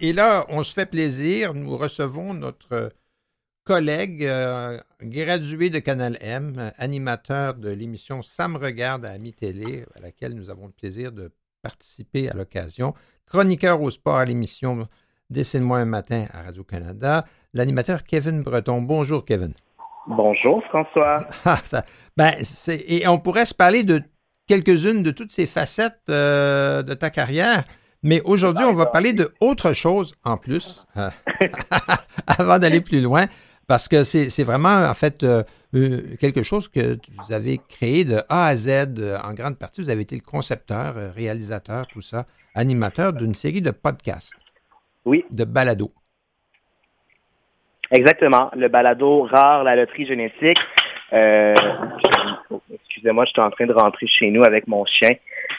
Et, 0.00 0.12
là, 0.12 0.46
on 0.48 0.62
se 0.62 0.72
fait 0.72 0.86
plaisir. 0.86 1.54
Nous 1.54 1.76
recevons 1.76 2.34
notre 2.34 2.92
collègue 3.64 4.24
euh, 4.24 4.78
gradué 5.02 5.70
de 5.70 5.80
Canal 5.80 6.16
M, 6.20 6.70
animateur 6.78 7.54
de 7.54 7.68
l'émission 7.68 8.22
Ça 8.22 8.46
me 8.46 8.58
regarde 8.58 9.04
à 9.04 9.10
Ami 9.10 9.32
Télé, 9.32 9.84
à 9.96 10.00
laquelle 10.00 10.34
nous 10.34 10.50
avons 10.50 10.66
le 10.66 10.72
plaisir 10.72 11.10
de 11.10 11.32
participer 11.62 12.30
à 12.30 12.34
l'occasion. 12.34 12.94
Chroniqueur 13.26 13.82
au 13.82 13.90
sport 13.90 14.18
à 14.18 14.24
l'émission 14.24 14.86
Dessine-moi 15.30 15.78
un 15.78 15.84
matin 15.86 16.26
à 16.32 16.44
Radio-Canada, 16.44 17.24
l'animateur 17.52 18.04
Kevin 18.04 18.44
Breton. 18.44 18.80
Bonjour, 18.82 19.24
Kevin. 19.24 19.52
Bonjour, 20.06 20.62
François. 20.68 21.26
Ah, 21.44 21.58
ben, 22.16 22.34
et 22.86 23.08
on 23.08 23.18
pourrait 23.18 23.46
se 23.46 23.54
parler 23.54 23.82
de 23.82 24.00
quelques-unes 24.46 25.02
de 25.02 25.10
toutes 25.10 25.32
ces 25.32 25.46
facettes 25.46 26.02
euh, 26.08 26.84
de 26.84 26.94
ta 26.94 27.10
carrière. 27.10 27.64
Mais 28.06 28.20
aujourd'hui, 28.24 28.64
on 28.64 28.72
va 28.72 28.86
parler 28.86 29.12
de 29.12 29.32
autre 29.40 29.72
chose 29.72 30.14
en 30.24 30.36
plus, 30.36 30.86
euh, 30.96 31.08
avant 32.38 32.60
d'aller 32.60 32.80
plus 32.80 33.00
loin, 33.00 33.26
parce 33.66 33.88
que 33.88 34.04
c'est 34.04 34.44
vraiment, 34.44 34.88
en 34.88 34.94
fait, 34.94 35.24
euh, 35.24 35.42
euh, 35.74 36.14
quelque 36.20 36.44
chose 36.44 36.68
que 36.68 36.98
vous 37.18 37.32
avez 37.32 37.58
créé 37.68 38.04
de 38.04 38.18
A 38.28 38.46
à 38.46 38.54
Z 38.54 39.18
en 39.24 39.34
grande 39.34 39.58
partie. 39.58 39.82
Vous 39.82 39.90
avez 39.90 40.02
été 40.02 40.14
le 40.14 40.20
concepteur, 40.20 40.94
réalisateur, 41.16 41.88
tout 41.88 42.00
ça, 42.00 42.26
animateur 42.54 43.12
d'une 43.12 43.34
série 43.34 43.60
de 43.60 43.72
podcasts. 43.72 44.36
Oui. 45.04 45.24
De 45.32 45.42
balado. 45.42 45.90
Exactement. 47.90 48.52
Le 48.54 48.68
balado 48.68 49.22
Rare, 49.22 49.64
la 49.64 49.74
loterie 49.74 50.06
génétique. 50.06 50.58
Excusez-moi, 51.12 53.24
je 53.24 53.30
suis 53.30 53.40
en 53.40 53.50
train 53.50 53.66
de 53.66 53.72
rentrer 53.72 54.06
chez 54.06 54.30
nous 54.30 54.44
avec 54.44 54.66
mon 54.66 54.84
chien. 54.84 55.10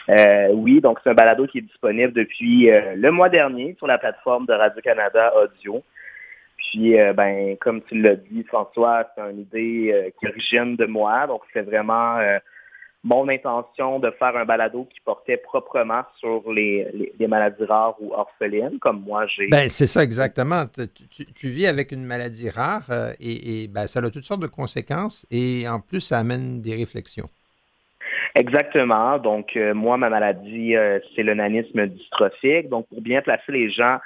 Euh, 0.08 0.48
oui, 0.52 0.80
donc 0.80 0.98
c'est 1.02 1.10
un 1.10 1.14
balado 1.14 1.46
qui 1.46 1.58
est 1.58 1.62
disponible 1.62 2.12
depuis 2.12 2.70
euh, 2.70 2.94
le 2.96 3.10
mois 3.10 3.28
dernier 3.28 3.74
sur 3.76 3.86
la 3.86 3.98
plateforme 3.98 4.46
de 4.46 4.52
Radio-Canada 4.52 5.32
Audio. 5.36 5.82
Puis, 6.56 6.98
euh, 6.98 7.12
ben, 7.12 7.56
comme 7.58 7.82
tu 7.82 8.00
l'as 8.00 8.16
dit, 8.16 8.42
François, 8.44 9.06
c'est 9.14 9.30
une 9.30 9.40
idée 9.40 10.12
qui 10.18 10.26
origine 10.26 10.76
de 10.76 10.86
moi. 10.86 11.26
Donc, 11.26 11.42
c'est 11.52 11.62
vraiment 11.62 12.18
mon 13.08 13.26
intention 13.28 13.98
de 13.98 14.10
faire 14.10 14.36
un 14.36 14.44
balado 14.44 14.86
qui 14.92 15.00
portait 15.00 15.38
proprement 15.38 16.02
sur 16.18 16.52
les, 16.52 16.86
maladies 17.26 17.64
rares 17.64 17.96
ou 18.00 18.12
orphelines, 18.12 18.78
comme 18.80 19.00
moi 19.00 19.26
j'ai. 19.26 19.48
Ben, 19.48 19.68
c'est 19.70 19.86
ça 19.86 20.02
exactement. 20.02 20.64
Tu, 21.34 21.48
vis 21.48 21.66
avec 21.66 21.90
une 21.90 22.04
maladie 22.04 22.50
rare 22.50 22.90
et, 23.18 23.62
et 23.62 23.68
ben, 23.68 23.86
ça 23.86 24.00
a 24.00 24.10
toutes 24.10 24.24
sortes 24.24 24.42
de 24.42 24.46
conséquences 24.46 25.26
et 25.30 25.66
en 25.66 25.80
plus, 25.80 26.02
ça 26.02 26.18
amène 26.18 26.60
des 26.60 26.74
réflexions. 26.74 27.28
Exactement. 28.34 29.18
Donc, 29.18 29.56
euh, 29.56 29.72
moi, 29.72 29.96
ma 29.96 30.10
maladie, 30.10 30.76
euh, 30.76 30.98
c'est 31.16 31.22
le 31.22 31.32
nanisme 31.32 31.86
dystrophique. 31.86 32.68
Donc, 32.68 32.88
pour 32.88 33.00
bien 33.00 33.22
placer 33.22 33.52
les 33.52 33.70
gens, 33.70 33.98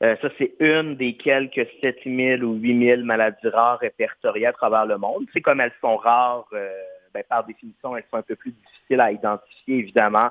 ça, 0.00 0.28
c'est 0.36 0.52
une 0.60 0.96
des 0.96 1.14
quelques 1.14 1.66
7000 1.82 2.44
ou 2.44 2.52
8000 2.54 3.02
maladies 3.04 3.48
rares 3.48 3.78
répertoriées 3.78 4.46
à 4.46 4.52
travers 4.52 4.84
le 4.84 4.98
monde. 4.98 5.24
C'est 5.32 5.40
comme 5.40 5.58
elles 5.58 5.72
sont 5.80 5.96
rares, 5.96 6.50
ben, 7.16 7.24
par 7.28 7.44
définition, 7.44 7.96
elles 7.96 8.04
sont 8.10 8.18
un 8.18 8.22
peu 8.22 8.36
plus 8.36 8.52
difficiles 8.52 9.00
à 9.00 9.12
identifier, 9.12 9.78
évidemment. 9.78 10.30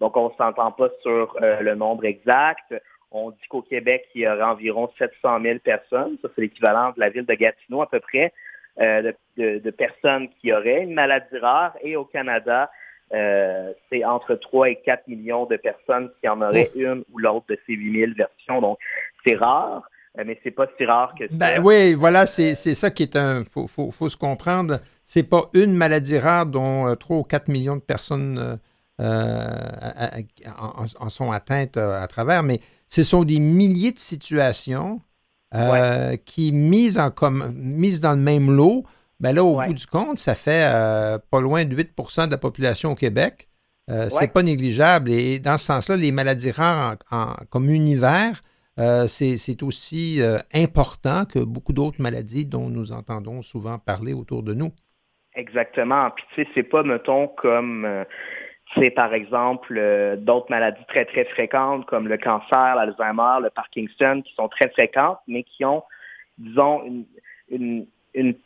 Donc, 0.00 0.16
on 0.16 0.28
ne 0.28 0.34
s'entend 0.34 0.72
pas 0.72 0.88
sur 1.02 1.36
le 1.40 1.74
nombre 1.74 2.04
exact. 2.04 2.74
On 3.14 3.30
dit 3.30 3.46
qu'au 3.48 3.62
Québec, 3.62 4.08
il 4.16 4.22
y 4.22 4.28
aurait 4.28 4.42
environ 4.42 4.90
700 4.98 5.40
000 5.40 5.58
personnes. 5.60 6.18
Ça, 6.20 6.28
c'est 6.34 6.40
l'équivalent 6.40 6.92
de 6.96 7.00
la 7.00 7.10
ville 7.10 7.24
de 7.24 7.34
Gatineau 7.34 7.80
à 7.80 7.88
peu 7.88 8.00
près, 8.00 8.32
euh, 8.80 9.12
de, 9.36 9.70
personnes 9.70 10.28
qui 10.40 10.52
auraient 10.52 10.82
une 10.82 10.94
maladie 10.94 11.38
rare. 11.38 11.76
Et 11.82 11.94
au 11.94 12.04
Canada, 12.04 12.68
euh, 13.12 13.72
c'est 13.88 14.04
entre 14.04 14.34
3 14.34 14.70
et 14.70 14.76
4 14.84 15.06
millions 15.06 15.46
de 15.46 15.56
personnes 15.56 16.10
qui 16.20 16.28
en 16.28 16.42
auraient 16.42 16.68
une 16.74 17.04
ou 17.12 17.18
l'autre 17.18 17.46
de 17.50 17.58
ces 17.68 17.74
8 17.74 18.00
000 18.00 18.12
versions. 18.16 18.60
Donc, 18.60 18.78
c'est 19.24 19.36
rare, 19.36 19.88
euh, 20.18 20.24
mais 20.26 20.36
c'est 20.42 20.50
pas 20.50 20.66
si 20.76 20.84
rare 20.84 21.14
que 21.16 21.28
ça. 21.28 21.34
Ben 21.36 21.62
oui, 21.62 21.94
voilà, 21.94 22.26
c'est 22.26 22.54
ça 22.54 22.90
qui 22.90 23.04
est 23.04 23.14
un... 23.14 23.42
Il 23.42 23.68
faut, 23.68 24.08
se 24.08 24.16
comprendre. 24.16 24.80
C'est 25.04 25.22
pas 25.22 25.50
une 25.52 25.74
maladie 25.74 26.18
rare 26.18 26.46
dont 26.46 26.94
3 26.96 27.18
ou 27.18 27.22
4 27.22 27.48
millions 27.48 27.76
de 27.76 27.80
personnes... 27.80 28.58
en, 28.98 30.86
sont 31.08 31.30
atteintes 31.30 31.76
à 31.76 32.06
travers, 32.06 32.42
mais 32.42 32.60
ce 32.88 33.02
sont 33.02 33.24
des 33.24 33.38
milliers 33.40 33.92
de 33.92 33.98
situations 33.98 35.00
euh, 35.54 36.16
qui, 36.16 36.50
mises, 36.50 36.98
en 36.98 37.12
mises 37.52 38.00
dans 38.00 38.12
le 38.12 38.20
même 38.20 38.50
lot, 38.50 38.84
ben 39.20 39.32
là, 39.32 39.44
au 39.44 39.60
bout 39.60 39.72
du 39.72 39.86
compte, 39.86 40.18
ça 40.18 40.34
fait 40.34 40.66
euh, 40.66 41.18
pas 41.30 41.40
loin 41.40 41.64
de 41.64 41.76
8% 41.76 42.26
de 42.26 42.32
la 42.32 42.38
population 42.38 42.92
au 42.92 42.94
Québec. 42.94 43.48
Euh, 43.90 44.08
c'est 44.10 44.28
pas 44.28 44.42
négligeable. 44.42 45.10
Et 45.10 45.38
dans 45.38 45.56
ce 45.56 45.66
sens-là, 45.66 45.96
les 45.96 46.10
maladies 46.10 46.50
rares 46.50 46.96
comme 47.50 47.70
univers, 47.70 48.42
c'est 49.06 49.62
aussi 49.62 50.20
important 50.52 51.24
que 51.24 51.38
beaucoup 51.38 51.72
d'autres 51.72 52.02
maladies 52.02 52.46
dont 52.46 52.68
nous 52.68 52.90
entendons 52.90 53.40
souvent 53.42 53.78
parler 53.78 54.12
autour 54.12 54.42
de 54.42 54.54
nous. 54.54 54.72
Exactement. 55.36 56.10
Puis 56.10 56.24
tu 56.34 56.42
sais, 56.42 56.50
c'est 56.54 56.62
pas, 56.62 56.82
mettons, 56.82 57.28
comme 57.28 58.04
c'est 58.76 58.90
par 58.90 59.14
exemple 59.14 59.76
euh, 59.76 60.16
d'autres 60.16 60.50
maladies 60.50 60.84
très, 60.88 61.04
très 61.04 61.24
fréquentes 61.24 61.86
comme 61.86 62.08
le 62.08 62.16
cancer, 62.16 62.74
l'Alzheimer, 62.74 63.42
le 63.42 63.50
Parkinson, 63.50 64.22
qui 64.24 64.34
sont 64.34 64.48
très 64.48 64.68
fréquentes, 64.70 65.18
mais 65.28 65.42
qui 65.44 65.64
ont, 65.64 65.82
disons, 66.38 66.82
une, 67.50 67.86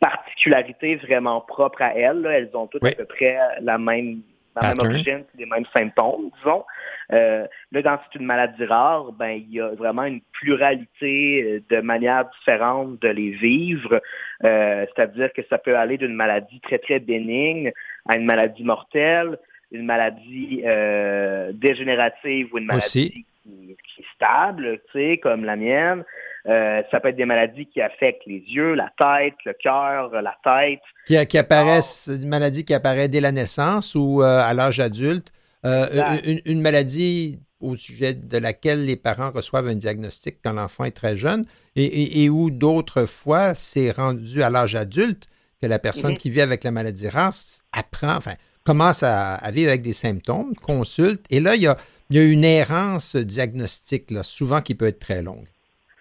particularité 0.00 0.96
vraiment 0.96 1.42
propre 1.42 1.82
à 1.82 1.94
elles. 1.94 2.26
Elles 2.26 2.50
ont 2.54 2.66
toutes 2.66 2.84
à 2.84 2.92
peu 2.92 3.04
près 3.04 3.38
la 3.60 3.76
même, 3.76 4.22
la 4.62 4.68
même 4.74 4.78
origine, 4.80 5.24
les 5.36 5.46
mêmes 5.46 5.66
symptômes, 5.72 6.30
disons. 6.38 6.64
Euh, 7.12 7.46
là, 7.72 7.82
dans 7.82 7.98
c'est 8.04 8.18
une 8.18 8.26
maladie 8.26 8.64
rare, 8.64 9.12
ben 9.12 9.30
il 9.30 9.50
y 9.50 9.60
a 9.60 9.68
vraiment 9.68 10.04
une 10.04 10.20
pluralité 10.32 11.42
euh, 11.42 11.60
de 11.70 11.80
manières 11.80 12.28
différentes 12.38 13.00
de 13.00 13.08
les 13.08 13.30
vivre. 13.30 14.00
C'est-à-dire 14.42 15.32
que 15.32 15.42
ça 15.48 15.58
peut 15.58 15.76
aller 15.76 15.96
d'une 15.96 16.14
maladie 16.14 16.60
très, 16.60 16.78
très 16.78 16.98
bénigne 16.98 17.72
à 18.08 18.16
une 18.16 18.24
maladie 18.24 18.62
mortelle, 18.62 19.38
une 19.70 19.84
maladie 19.84 20.62
euh, 20.64 21.52
dégénérative 21.52 22.48
ou 22.52 22.58
une 22.58 22.66
maladie 22.66 23.26
qui, 23.44 23.76
est 23.98 24.14
stable, 24.14 24.80
tu 24.92 24.98
sais, 24.98 25.18
comme 25.18 25.44
la 25.44 25.56
mienne. 25.56 26.04
Euh, 26.46 26.82
ça 26.90 27.00
peut 27.00 27.08
être 27.08 27.16
des 27.16 27.24
maladies 27.24 27.66
qui 27.66 27.80
affectent 27.80 28.26
les 28.26 28.42
yeux, 28.46 28.74
la 28.74 28.90
tête, 28.96 29.34
le 29.44 29.54
cœur, 29.54 30.10
la 30.10 30.36
tête. 30.42 30.80
Qui, 31.06 31.26
qui 31.26 31.38
apparaissent, 31.38 32.08
une 32.12 32.28
maladie 32.28 32.64
qui 32.64 32.74
apparaît 32.74 33.08
dès 33.08 33.20
la 33.20 33.32
naissance 33.32 33.94
ou 33.94 34.22
euh, 34.22 34.40
à 34.40 34.54
l'âge 34.54 34.80
adulte. 34.80 35.32
Une, 35.64 36.60
maladie 36.60 37.40
au 37.60 37.74
sujet 37.74 38.14
de 38.14 38.38
laquelle 38.38 38.86
les 38.86 38.96
parents 38.96 39.30
reçoivent 39.32 39.66
un 39.66 39.74
diagnostic 39.74 40.36
quand 40.42 40.52
l'enfant 40.52 40.84
est 40.84 40.92
très 40.92 41.16
jeune 41.16 41.44
et, 41.74 42.24
et, 42.24 42.30
où 42.30 42.50
d'autres 42.50 43.04
fois 43.06 43.54
c'est 43.54 43.90
rendu 43.90 44.42
à 44.42 44.50
l'âge 44.50 44.76
adulte 44.76 45.28
que 45.60 45.66
la 45.66 45.78
personne 45.80 46.12
mm-hmm. 46.12 46.18
qui 46.18 46.30
vit 46.30 46.40
avec 46.40 46.64
la 46.64 46.70
maladie 46.70 47.08
rare 47.08 47.34
apprend, 47.72 48.14
enfin, 48.14 48.34
commence 48.64 49.02
à, 49.02 49.38
vivre 49.50 49.70
avec 49.70 49.82
des 49.82 49.92
symptômes, 49.92 50.54
consulte, 50.56 51.24
et 51.30 51.40
là, 51.40 51.56
il 51.56 51.62
y 51.62 51.66
a, 51.66 51.76
une 52.10 52.44
errance 52.44 53.16
diagnostique, 53.16 54.10
là, 54.10 54.22
souvent 54.22 54.62
qui 54.62 54.74
peut 54.74 54.86
être 54.86 54.98
très 54.98 55.22
longue. 55.22 55.46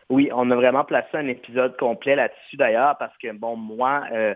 Oui, 0.09 0.29
on 0.33 0.49
a 0.51 0.55
vraiment 0.55 0.85
placé 0.85 1.09
un 1.13 1.27
épisode 1.27 1.75
complet 1.77 2.15
là-dessus 2.15 2.55
d'ailleurs, 2.55 2.97
parce 2.97 3.15
que, 3.17 3.31
bon, 3.33 3.57
moi, 3.57 4.03
euh, 4.11 4.33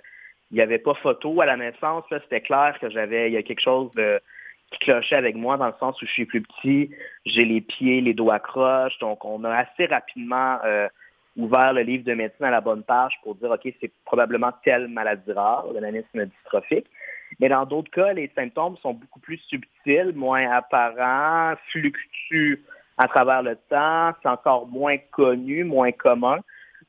il 0.51 0.55
n'y 0.55 0.61
avait 0.61 0.79
pas 0.79 0.93
photo 0.95 1.39
à 1.41 1.45
la 1.45 1.55
naissance, 1.55 2.03
c'était 2.09 2.41
clair 2.41 2.77
que 2.79 2.89
j'avais, 2.89 3.29
il 3.29 3.33
y 3.33 3.37
a 3.37 3.43
quelque 3.43 3.61
chose 3.61 3.89
qui 4.71 4.79
clochait 4.79 5.15
avec 5.15 5.35
moi 5.35 5.57
dans 5.57 5.67
le 5.67 5.73
sens 5.79 6.01
où 6.01 6.05
je 6.05 6.11
suis 6.11 6.25
plus 6.25 6.41
petit, 6.41 6.91
j'ai 7.25 7.45
les 7.45 7.61
pieds, 7.61 8.01
les 8.01 8.13
doigts 8.13 8.39
croches, 8.39 8.97
donc 8.99 9.23
on 9.23 9.43
a 9.43 9.55
assez 9.55 9.85
rapidement 9.85 10.59
euh, 10.65 10.87
ouvert 11.37 11.73
le 11.73 11.81
livre 11.81 12.03
de 12.03 12.13
médecine 12.13 12.45
à 12.45 12.51
la 12.51 12.61
bonne 12.61 12.83
page 12.83 13.13
pour 13.23 13.35
dire, 13.35 13.51
OK, 13.51 13.73
c'est 13.79 13.91
probablement 14.05 14.51
telle 14.63 14.87
maladie 14.87 15.31
rare, 15.31 15.67
le 15.73 15.79
nanisme 15.79 16.25
dystrophique. 16.25 16.87
Mais 17.39 17.49
dans 17.49 17.65
d'autres 17.65 17.91
cas, 17.91 18.13
les 18.13 18.29
symptômes 18.35 18.77
sont 18.77 18.93
beaucoup 18.93 19.19
plus 19.19 19.37
subtils, 19.37 20.11
moins 20.13 20.49
apparents, 20.51 21.55
fluctuent 21.69 22.61
à 23.01 23.07
travers 23.07 23.41
le 23.41 23.55
temps, 23.69 24.11
c'est 24.21 24.29
encore 24.29 24.67
moins 24.67 24.97
connu, 25.11 25.63
moins 25.63 25.91
commun. 25.91 26.37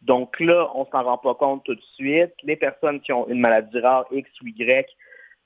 Donc 0.03 0.39
là, 0.41 0.69
on 0.75 0.85
s'en 0.87 1.03
rend 1.03 1.17
pas 1.17 1.35
compte 1.35 1.65
tout 1.65 1.75
de 1.75 1.83
suite. 1.95 2.33
Les 2.43 2.57
personnes 2.57 3.01
qui 3.01 3.13
ont 3.13 3.27
une 3.29 3.41
maladie 3.41 3.79
rare 3.81 4.05
X 4.11 4.29
ou 4.43 4.47
Y 4.47 4.87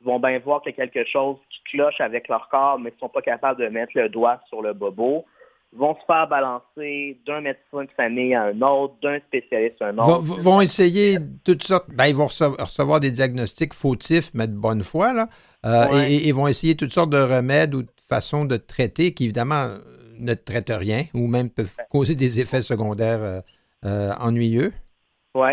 vont 0.05 0.19
bien 0.19 0.39
voir 0.41 0.63
qu'il 0.63 0.75
y 0.77 0.81
a 0.81 0.87
quelque 0.87 1.09
chose 1.09 1.37
qui 1.51 1.63
cloche 1.71 2.01
avec 2.01 2.27
leur 2.29 2.49
corps, 2.49 2.79
mais 2.81 2.91
ne 2.91 2.97
sont 2.99 3.09
pas 3.09 3.23
capables 3.23 3.61
de 3.61 3.69
mettre 3.69 3.93
le 3.95 4.09
doigt 4.09 4.41
sur 4.49 4.61
le 4.61 4.73
bobo 4.73 5.25
vont 5.73 5.95
se 5.95 6.05
faire 6.07 6.27
balancer 6.29 7.19
d'un 7.27 7.41
médecin 7.41 7.85
de 7.85 7.91
famille 7.97 8.35
à 8.35 8.45
un 8.45 8.63
autre, 8.63 8.95
d'un 9.03 9.19
spécialiste 9.21 9.81
à 9.83 9.89
un 9.89 9.99
autre. 9.99 10.21
Vont, 10.23 10.37
vont 10.39 10.61
essayer 10.61 11.19
toutes 11.45 11.63
sortes. 11.63 11.87
Ben, 11.91 12.07
ils 12.07 12.15
vont 12.15 12.27
recevoir, 12.27 13.01
des 13.01 13.13
diagnostics 13.13 13.75
fautifs, 13.75 14.31
mais 14.35 14.47
de 14.47 14.55
bonne 14.55 14.83
foi, 14.83 15.13
là. 15.13 15.29
Euh, 15.65 16.05
et, 16.07 16.29
ils 16.29 16.35
vont 16.35 16.47
essayer 16.47 16.77
toutes 16.77 16.93
sortes 16.93 17.11
de 17.11 17.19
remèdes 17.19 17.75
ou 17.75 17.83
de 17.83 17.91
façons 18.09 18.45
de 18.45 18.57
traiter 18.57 19.13
qui, 19.13 19.25
évidemment, 19.25 19.75
ne 20.19 20.35
traitent 20.35 20.71
rien 20.71 21.03
ou 21.15 21.27
même 21.27 21.51
peuvent 21.51 21.77
causer 21.91 22.15
des 22.15 22.41
effets 22.41 22.63
secondaires 22.63 23.23
euh, 23.23 23.41
euh, 23.85 24.13
ennuyeux? 24.21 24.73
Oui. 25.35 25.53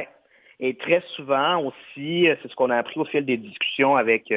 Et 0.60 0.76
très 0.78 1.02
souvent 1.16 1.62
aussi, 1.66 2.28
c'est 2.42 2.50
ce 2.50 2.56
qu'on 2.56 2.70
a 2.70 2.78
appris 2.78 3.00
au 3.00 3.06
fil 3.06 3.26
des 3.26 3.38
discussions 3.38 3.96
avec 3.96 4.34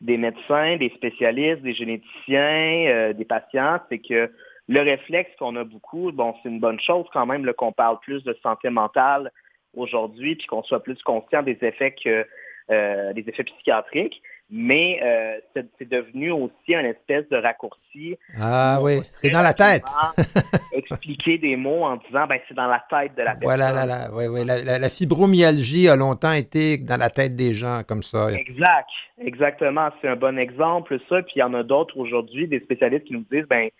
des 0.00 0.16
médecins, 0.16 0.76
des 0.76 0.90
spécialistes, 0.96 1.62
des 1.62 1.74
généticiens, 1.74 3.12
des 3.12 3.24
patients, 3.24 3.78
c'est 3.88 4.00
que 4.00 4.32
le 4.68 4.80
réflexe 4.80 5.30
qu'on 5.38 5.54
a 5.56 5.64
beaucoup, 5.64 6.10
bon, 6.12 6.34
c'est 6.42 6.48
une 6.48 6.58
bonne 6.58 6.80
chose 6.80 7.06
quand 7.12 7.26
même 7.26 7.50
qu'on 7.52 7.72
parle 7.72 8.00
plus 8.00 8.24
de 8.24 8.36
santé 8.42 8.70
mentale 8.70 9.30
aujourd'hui, 9.74 10.36
puis 10.36 10.46
qu'on 10.46 10.62
soit 10.62 10.82
plus 10.82 11.00
conscient 11.02 11.42
des 11.42 11.58
effets 11.62 11.92
que 11.92 12.26
euh, 12.70 13.12
des 13.12 13.24
effets 13.28 13.44
psychiatriques, 13.44 14.22
mais 14.54 15.00
euh, 15.02 15.40
c'est 15.78 15.88
devenu 15.88 16.30
aussi 16.30 16.74
un 16.74 16.84
espèce 16.84 17.26
de 17.30 17.36
raccourci. 17.36 18.18
Ah 18.38 18.80
oui, 18.82 19.00
c'est 19.14 19.30
dans 19.30 19.40
la 19.40 19.54
tête. 19.54 19.84
expliquer 20.72 21.38
des 21.38 21.56
mots 21.56 21.84
en 21.84 21.96
disant, 21.96 22.26
ben 22.26 22.38
c'est 22.46 22.54
dans 22.54 22.66
la 22.66 22.84
tête 22.90 23.14
de 23.16 23.22
la 23.22 23.34
personne. 23.34 23.44
Voilà, 23.44 23.72
la, 23.72 23.86
la, 23.86 24.14
oui, 24.14 24.26
oui. 24.26 24.44
La, 24.44 24.88
fibromyalgie 24.90 25.88
a 25.88 25.96
longtemps 25.96 26.32
été 26.32 26.76
dans 26.76 26.98
la 26.98 27.08
tête 27.08 27.34
des 27.34 27.54
gens 27.54 27.80
comme 27.88 28.02
ça. 28.02 28.30
Exact, 28.30 28.90
exactement. 29.18 29.88
C'est 30.02 30.08
un 30.08 30.16
bon 30.16 30.38
exemple, 30.38 30.98
ça. 31.08 31.22
Puis 31.22 31.34
il 31.36 31.38
y 31.38 31.42
en 31.42 31.54
a 31.54 31.62
d'autres 31.62 31.96
aujourd'hui, 31.96 32.46
des 32.46 32.60
spécialistes 32.60 33.04
qui 33.04 33.14
nous 33.14 33.24
disent, 33.32 33.46
ben 33.48 33.70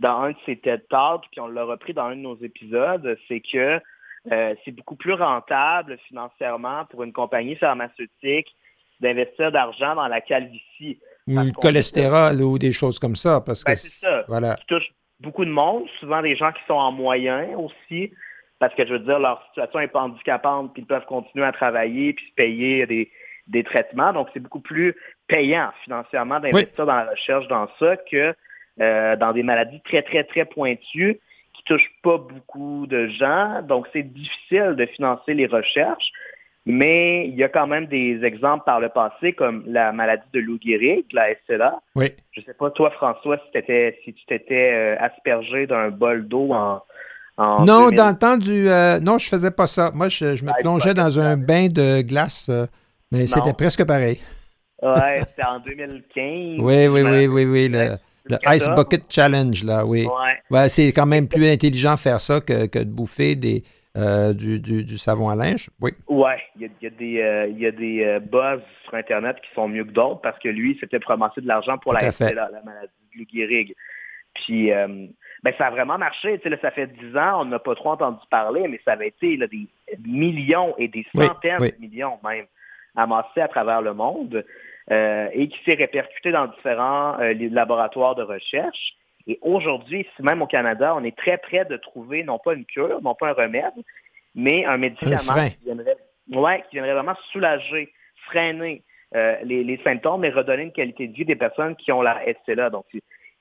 dans 0.00 0.22
un 0.22 0.30
de 0.30 0.36
ses 0.46 0.56
TED 0.56 0.86
Talks, 0.88 1.26
puis 1.30 1.40
on 1.40 1.46
l'a 1.46 1.64
repris 1.64 1.94
dans 1.94 2.06
un 2.06 2.16
de 2.16 2.20
nos 2.20 2.36
épisodes, 2.38 3.16
c'est 3.28 3.40
que 3.40 3.80
euh, 4.30 4.54
c'est 4.64 4.72
beaucoup 4.72 4.96
plus 4.96 5.14
rentable 5.14 5.98
financièrement 6.08 6.84
pour 6.86 7.04
une 7.04 7.12
compagnie 7.12 7.56
pharmaceutique 7.56 8.54
d'investir 9.00 9.50
d'argent 9.50 9.94
dans 9.94 10.08
la 10.08 10.20
calvitie. 10.20 10.98
Ou 11.26 11.38
le 11.38 11.52
cholestérol 11.52 12.42
ou 12.42 12.58
des 12.58 12.72
choses 12.72 12.98
comme 12.98 13.16
ça, 13.16 13.40
parce 13.40 13.64
ben, 13.64 13.72
que 13.72 13.78
c'est 13.78 13.88
ça. 13.88 14.24
Voilà. 14.28 14.56
Qui 14.56 14.66
touche 14.66 14.92
beaucoup 15.20 15.44
de 15.44 15.50
monde, 15.50 15.84
souvent 15.98 16.22
des 16.22 16.36
gens 16.36 16.52
qui 16.52 16.62
sont 16.66 16.74
en 16.74 16.92
moyen 16.92 17.48
aussi, 17.56 18.12
parce 18.58 18.74
que 18.74 18.86
je 18.86 18.92
veux 18.92 18.98
dire, 18.98 19.18
leur 19.18 19.42
situation 19.48 19.80
n'est 19.80 19.88
pas 19.88 20.02
handicapante, 20.02 20.72
puis 20.72 20.82
ils 20.82 20.86
peuvent 20.86 21.06
continuer 21.06 21.44
à 21.44 21.52
travailler, 21.52 22.12
puis 22.12 22.26
se 22.26 22.34
payer 22.34 22.86
des, 22.86 23.10
des 23.46 23.64
traitements. 23.64 24.12
Donc, 24.12 24.28
c'est 24.32 24.40
beaucoup 24.40 24.60
plus 24.60 24.94
payant 25.28 25.70
financièrement 25.84 26.40
d'investir 26.40 26.86
dans 26.86 26.96
la 26.96 27.10
recherche 27.10 27.46
dans 27.48 27.68
ça 27.78 27.96
que 27.96 28.34
euh, 28.80 29.16
dans 29.16 29.32
des 29.32 29.42
maladies 29.42 29.80
très, 29.82 30.02
très, 30.02 30.24
très 30.24 30.44
pointues 30.44 31.20
qui 31.54 31.62
touchent 31.64 31.92
pas 32.02 32.18
beaucoup 32.18 32.86
de 32.86 33.08
gens. 33.08 33.62
Donc, 33.62 33.86
c'est 33.92 34.02
difficile 34.02 34.74
de 34.76 34.86
financer 34.86 35.34
les 35.34 35.46
recherches. 35.46 36.10
Mais 36.70 37.26
il 37.26 37.34
y 37.34 37.44
a 37.44 37.48
quand 37.48 37.66
même 37.66 37.86
des 37.86 38.20
exemples 38.22 38.64
par 38.64 38.80
le 38.80 38.88
passé, 38.88 39.32
comme 39.32 39.64
la 39.66 39.92
maladie 39.92 40.26
de 40.32 40.40
Lou 40.40 40.58
Gehrig, 40.62 41.04
la 41.12 41.34
SLA. 41.46 41.80
Oui. 41.94 42.12
Je 42.32 42.40
ne 42.40 42.46
sais 42.46 42.54
pas, 42.54 42.70
toi, 42.70 42.90
François, 42.90 43.38
si, 43.52 43.60
si 44.04 44.14
tu 44.14 44.26
t'étais 44.26 44.72
euh, 44.72 44.96
aspergé 45.00 45.66
d'un 45.66 45.90
bol 45.90 46.26
d'eau 46.26 46.52
en, 46.52 46.82
non, 47.38 47.90
dans 47.90 48.10
le 48.10 48.18
temps 48.18 48.36
du. 48.36 48.68
Euh, 48.68 49.00
non, 49.00 49.16
je 49.16 49.26
faisais 49.28 49.50
pas 49.50 49.66
ça. 49.66 49.90
Moi, 49.94 50.10
je, 50.10 50.26
me 50.26 50.60
plongeais 50.60 50.92
dans 50.92 51.18
un 51.18 51.38
bain 51.38 51.68
de 51.68 52.02
glace, 52.02 52.50
mais 53.10 53.26
c'était 53.26 53.54
presque 53.54 53.86
pareil. 53.86 54.20
Ouais, 54.82 55.18
c'était 55.20 55.48
en 55.48 55.58
2015. 55.60 56.58
oui, 56.58 56.86
oui, 56.86 57.02
oui, 57.02 57.26
oui, 57.26 57.44
oui. 57.46 57.68
Le, 57.68 57.96
le 58.26 58.36
Ice 58.54 58.68
Bucket 58.76 59.04
Challenge, 59.08 59.64
là, 59.64 59.84
oui. 59.86 60.06
Ouais. 60.50 60.68
c'est 60.68 60.92
quand 60.92 61.06
même 61.06 61.28
plus 61.28 61.48
intelligent 61.48 61.96
faire 61.96 62.20
ça 62.20 62.40
que, 62.40 62.66
que 62.66 62.78
de 62.80 62.90
bouffer 62.90 63.36
des, 63.36 63.64
euh, 63.96 64.32
du, 64.32 64.60
du, 64.60 64.98
savon 64.98 65.28
à 65.28 65.36
linge? 65.36 65.70
Oui. 65.80 65.92
Oui, 66.08 66.32
il 66.56 66.70
y 66.80 66.86
a, 66.86 66.90
des, 66.90 67.20
euh, 67.20 67.46
il 67.48 67.58
y 67.58 67.66
a 67.66 67.72
des 67.72 68.04
euh, 68.04 68.20
buzz 68.20 68.60
sur 68.84 68.94
Internet 68.94 69.36
qui 69.42 69.52
sont 69.54 69.68
mieux 69.68 69.84
que 69.84 69.92
d'autres 69.92 70.20
parce 70.20 70.38
que 70.38 70.48
lui, 70.48 70.76
c'était 70.80 71.00
pour 71.00 71.10
ramasser 71.10 71.40
de 71.40 71.48
l'argent 71.48 71.78
pour 71.78 71.92
la, 71.92 72.00
la, 72.00 72.62
maladie 72.64 72.92
de 73.14 73.18
Lou 73.18 73.24
Gehrig. 73.32 73.74
Puis, 74.34 74.70
ben, 74.70 75.52
ça 75.58 75.66
a 75.66 75.70
vraiment 75.70 75.98
marché. 75.98 76.38
Tu 76.38 76.44
sais, 76.44 76.48
là, 76.50 76.56
ça 76.62 76.70
fait 76.70 76.86
dix 76.86 77.16
ans, 77.16 77.42
on 77.42 77.44
n'a 77.46 77.58
pas 77.58 77.74
trop 77.74 77.90
entendu 77.90 78.20
parler, 78.30 78.68
mais 78.68 78.80
ça 78.84 78.92
avait 78.92 79.08
été 79.08 79.36
là, 79.36 79.48
des 79.48 79.66
millions 80.06 80.74
et 80.78 80.86
des 80.86 81.04
centaines 81.14 81.58
de 81.58 81.74
millions 81.80 82.18
même 82.22 82.46
amassés 82.94 83.40
à 83.40 83.48
travers 83.48 83.82
le 83.82 83.92
monde. 83.92 84.44
Euh, 84.90 85.28
et 85.32 85.48
qui 85.48 85.58
s'est 85.64 85.74
répercuté 85.74 86.32
dans 86.32 86.48
différents 86.48 87.16
euh, 87.20 87.32
laboratoires 87.50 88.16
de 88.16 88.24
recherche. 88.24 88.94
Et 89.26 89.38
aujourd'hui, 89.42 90.06
même 90.18 90.42
au 90.42 90.46
Canada, 90.46 90.94
on 90.96 91.04
est 91.04 91.16
très 91.16 91.38
près 91.38 91.64
de 91.64 91.76
trouver 91.76 92.24
non 92.24 92.38
pas 92.38 92.54
une 92.54 92.64
cure, 92.64 93.00
non 93.02 93.14
pas 93.14 93.30
un 93.30 93.32
remède, 93.32 93.72
mais 94.34 94.64
un 94.64 94.76
médicament 94.76 95.48
qui, 95.48 95.64
viendrait, 95.64 95.96
ouais, 96.32 96.64
qui 96.68 96.76
viendrait 96.76 96.94
vraiment 96.94 97.16
soulager, 97.30 97.92
freiner 98.26 98.82
euh, 99.14 99.36
les, 99.42 99.80
symptômes 99.82 100.24
et 100.24 100.30
redonner 100.30 100.64
une 100.64 100.72
qualité 100.72 101.08
de 101.08 101.14
vie 101.14 101.24
des 101.24 101.36
personnes 101.36 101.76
qui 101.76 101.92
ont 101.92 102.02
la 102.02 102.20
SLA. 102.46 102.70
Donc, 102.70 102.86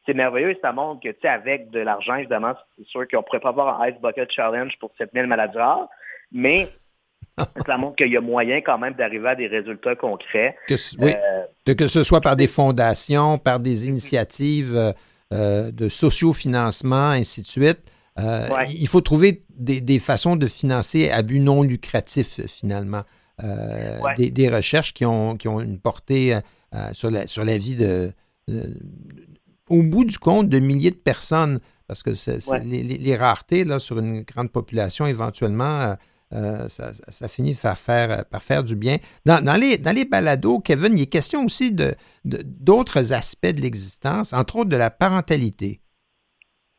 c'est 0.06 0.14
merveilleux 0.14 0.52
et 0.52 0.60
ça 0.62 0.72
montre 0.72 1.02
que, 1.02 1.10
tu 1.10 1.20
sais, 1.22 1.28
avec 1.28 1.70
de 1.70 1.80
l'argent, 1.80 2.16
évidemment, 2.16 2.54
c'est 2.78 2.88
sûr 2.88 3.08
qu'on 3.08 3.22
pourrait 3.22 3.40
pas 3.40 3.50
avoir 3.50 3.82
un 3.82 3.90
Ice 3.90 4.00
Bucket 4.02 4.32
Challenge 4.32 4.76
pour 4.80 4.92
7000 4.98 5.28
maladies 5.28 5.58
rares, 5.58 5.88
mais 6.32 6.70
ça 7.66 7.78
montre 7.78 7.98
qu'il 7.98 8.10
y 8.10 8.18
a 8.18 8.22
moyen 8.22 8.62
quand 8.62 8.78
même 8.78 8.94
d'arriver 8.94 9.30
à 9.30 9.36
des 9.36 9.48
résultats 9.48 9.96
concrets. 9.96 10.58
Que, 10.68 10.76
oui, 11.00 11.14
euh, 11.14 11.76
que 11.76 11.88
ce 11.88 12.04
soit 12.04 12.22
par 12.22 12.36
des 12.36 12.48
fondations, 12.48 13.38
par 13.38 13.60
des 13.60 13.88
initiatives 13.88 14.76
euh, 15.34 15.40
euh, 15.40 15.72
de 15.72 15.90
sociofinancement, 15.90 17.12
ainsi 17.12 17.42
de 17.42 17.48
suite. 17.48 17.80
Il 18.70 18.88
faut 18.88 19.02
trouver 19.02 19.46
des, 19.56 20.00
façons 20.00 20.36
de 20.36 20.48
financer 20.48 21.10
à 21.10 21.22
but 21.22 21.40
non 21.40 21.64
lucratif, 21.64 22.42
finalement, 22.48 23.04
des, 24.18 24.50
recherches 24.50 24.94
qui 24.94 25.06
ont, 25.06 25.38
qui 25.38 25.48
ont 25.48 25.62
une 25.62 25.80
portée 25.80 26.38
sur, 26.92 27.10
la, 27.10 27.28
sur 27.28 27.46
la 27.46 27.58
vie 27.58 27.76
de, 27.76 28.12
au 29.70 29.84
bout 29.84 30.04
du 30.04 30.18
compte, 30.18 30.50
de 30.50 30.60
milliers 30.60 30.92
de 30.92 30.96
personnes, 30.96 31.60
parce 31.88 32.04
que 32.04 32.12
les, 32.64 32.84
les, 32.84 33.16
raretés 33.16 33.64
là, 33.64 33.80
sur 33.80 34.00
une 34.00 34.24
grande 34.24 34.52
population, 34.52 35.06
éventuellement, 35.06 35.96
euh, 36.34 36.68
ça, 36.68 37.28
finit 37.28 37.56
par 37.56 37.78
faire, 37.78 38.64
du 38.64 38.76
bien. 38.76 38.98
Dans, 39.26 39.60
les, 39.60 39.78
dans 39.78 39.96
les 39.96 40.06
balados, 40.06 40.60
Kevin, 40.60 40.98
il 40.98 41.04
est 41.04 41.12
question 41.12 41.44
aussi 41.44 41.76
d'autres 42.24 43.14
aspects 43.14 43.48
de 43.48 43.62
l'existence, 43.62 44.34
entre 44.34 44.58
autres 44.58 44.70
de 44.70 44.78
la 44.78 44.92
parentalité. 44.92 45.80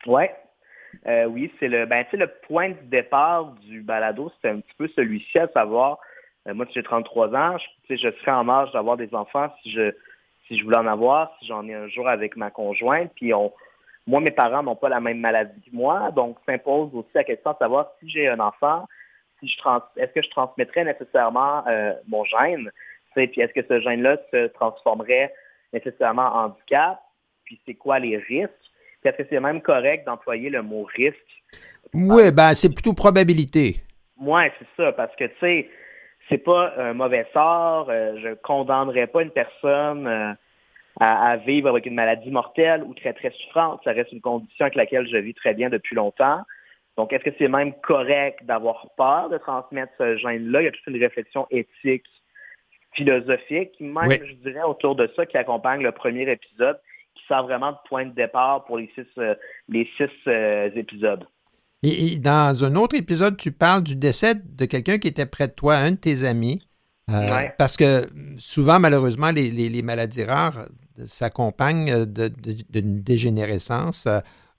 Ouais. 0.07 0.35
Euh, 1.07 1.25
oui, 1.25 1.51
c'est 1.59 1.69
le, 1.69 1.87
ben, 1.87 2.05
le 2.13 2.27
point 2.47 2.71
de 2.71 2.77
départ 2.85 3.53
du 3.63 3.81
balado, 3.83 4.31
c'est 4.41 4.51
un 4.51 4.61
petit 4.61 4.75
peu 4.77 4.89
celui-ci, 4.95 5.39
à 5.39 5.49
savoir, 5.49 5.99
euh, 6.49 6.55
moi, 6.55 6.67
j'ai 6.73 6.83
33 6.83 7.35
ans, 7.35 7.57
je, 7.89 7.97
je 7.97 8.11
serais 8.21 8.33
en 8.33 8.49
âge 8.49 8.73
d'avoir 8.73 8.97
des 8.97 9.15
enfants 9.15 9.53
si 9.63 9.71
je, 9.71 9.93
si 10.47 10.59
je 10.59 10.65
voulais 10.65 10.77
en 10.77 10.87
avoir, 10.87 11.33
si 11.39 11.47
j'en 11.47 11.67
ai 11.67 11.75
un 11.75 11.89
jour 11.89 12.09
avec 12.09 12.37
ma 12.37 12.51
conjointe, 12.51 13.11
puis 13.15 13.33
on, 13.33 13.53
moi, 14.07 14.21
mes 14.21 14.31
parents 14.31 14.63
n'ont 14.63 14.77
pas 14.77 14.89
la 14.89 15.01
même 15.01 15.21
maladie 15.21 15.61
que 15.63 15.75
moi, 15.75 16.11
donc 16.11 16.39
s'impose 16.47 16.91
aussi 16.95 17.11
la 17.15 17.25
question 17.25 17.53
de 17.53 17.59
savoir 17.59 17.89
si 17.99 18.09
j'ai 18.09 18.29
un 18.29 18.41
enfant, 18.41 18.87
est-ce 19.43 20.13
que 20.13 20.23
je 20.23 20.31
transmettrais 20.31 20.85
nécessairement 20.85 21.67
euh, 21.67 21.93
mon 22.09 22.25
gène? 22.25 22.71
Puis 23.15 23.41
est-ce 23.41 23.53
que 23.53 23.67
ce 23.67 23.81
gène-là 23.81 24.19
se 24.31 24.47
transformerait 24.49 25.33
nécessairement 25.73 26.27
en 26.27 26.45
handicap? 26.45 27.01
Puis 27.45 27.61
c'est 27.67 27.75
quoi 27.75 27.99
les 27.99 28.17
risques? 28.17 28.51
Puis 29.01 29.09
est-ce 29.09 29.17
que 29.17 29.29
c'est 29.29 29.41
même 29.41 29.63
correct 29.63 30.07
d'employer 30.07 30.51
le 30.51 30.63
mot 30.63 30.85
risque? 30.85 31.17
Oui, 31.95 32.31
ben 32.31 32.55
c'est 32.55 32.73
plutôt 32.73 32.93
probabilité. 32.93 33.77
Oui, 34.21 34.43
c'est 34.59 34.83
ça, 34.83 34.93
parce 34.93 35.15
que 35.17 35.25
tu 35.25 35.35
sais, 35.41 35.69
c'est 36.29 36.39
pas 36.39 36.75
un 36.77 36.93
mauvais 36.93 37.27
sort. 37.33 37.89
Euh, 37.91 38.17
je 38.23 38.35
condamnerais 38.35 39.07
pas 39.07 39.23
une 39.23 39.31
personne 39.31 40.07
euh, 40.07 40.33
à, 41.01 41.37
vivre 41.39 41.69
avec 41.69 41.87
une 41.87 41.95
maladie 41.95 42.31
mortelle 42.31 42.85
ou 42.85 42.95
très, 42.95 43.13
très 43.13 43.31
souffrante. 43.31 43.81
Ça 43.85 43.93
reste 43.93 44.13
une 44.13 44.21
condition 44.21 44.67
avec 44.67 44.77
laquelle 44.77 45.09
je 45.09 45.17
vis 45.17 45.35
très 45.35 45.55
bien 45.55 45.71
depuis 45.71 45.97
longtemps. 45.97 46.43
Donc, 46.97 47.13
est-ce 47.13 47.25
que 47.25 47.31
c'est 47.39 47.49
même 47.49 47.73
correct 47.83 48.45
d'avoir 48.45 48.89
peur 48.97 49.31
de 49.31 49.39
transmettre 49.39 49.93
ce 49.99 50.17
gène-là? 50.17 50.63
Il 50.63 50.65
y 50.65 50.69
a 50.69 50.71
toute 50.73 50.87
une 50.87 51.01
réflexion 51.01 51.47
éthique, 51.51 52.05
philosophique, 52.93 53.73
même, 53.81 54.11
je 54.11 54.35
dirais, 54.35 54.63
autour 54.63 54.97
de 54.97 55.11
ça 55.17 55.27
qui 55.27 55.37
accompagne 55.37 55.83
le 55.83 55.93
premier 55.93 56.31
épisode, 56.31 56.79
qui 57.15 57.23
sert 57.29 57.45
vraiment 57.45 57.73
de 57.73 57.77
point 57.89 58.07
de 58.07 58.15
départ 58.15 58.65
pour 58.65 58.79
les 58.79 58.91
six, 58.95 59.07
euh, 59.19 59.35
les 59.69 59.89
six 59.97 60.11
euh, 60.27 60.71
épisodes? 60.75 61.25
Et, 61.83 62.19
dans 62.19 62.65
un 62.65 62.75
autre 62.75 62.97
épisode, 62.97 63.37
tu 63.37 63.53
parles 63.53 63.83
du 63.83 63.97
décès 63.97 64.35
de 64.35 64.65
quelqu'un 64.67 64.99
qui 64.99 65.09
était 65.09 65.27
près 65.27 65.49
de 65.49 65.53
toi, 65.53 65.77
un 65.77 65.93
de 65.93 65.97
tes 65.97 66.25
amis. 66.25 66.61
Euh, 67.11 67.49
parce 67.59 67.77
que 67.77 68.07
souvent, 68.37 68.79
malheureusement, 68.79 69.31
les, 69.31 69.83
maladies 69.83 70.25
rares 70.25 70.67
s'accompagnent 71.07 72.05
d'une 72.05 73.01
dégénérescence 73.01 74.07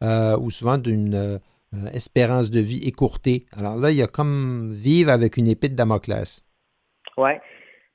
ou 0.02 0.50
souvent 0.50 0.78
d'une 0.78 1.40
euh, 1.74 1.88
espérance 1.94 2.52
de 2.52 2.60
vie 2.60 2.88
écourtée. 2.88 3.46
Alors 3.58 3.78
là, 3.78 3.92
il 3.92 3.98
y 3.98 4.02
a 4.02 4.08
comme 4.08 4.72
vivre 4.72 5.12
avec 5.12 5.38
une 5.38 5.48
épée 5.48 5.70
Damoclès. 5.70 6.44
Oui. 7.18 7.32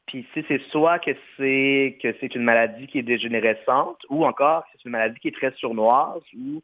Puis 0.07 0.27
si 0.33 0.45
c'est 0.47 0.63
soit 0.71 0.99
que 1.01 1.11
c'est 1.37 1.99
que 2.01 2.15
c'est 2.21 2.35
une 2.35 2.45
maladie 2.45 2.87
qui 2.87 3.01
est 3.01 3.03
dégénérescente, 3.03 3.99
ou 4.09 4.25
encore 4.25 4.63
que 4.63 4.69
c'est 4.73 4.85
une 4.85 4.93
maladie 4.93 5.19
qui 5.19 5.29
est 5.29 5.37
très 5.37 5.53
sournoise, 5.53 6.23
ou 6.39 6.63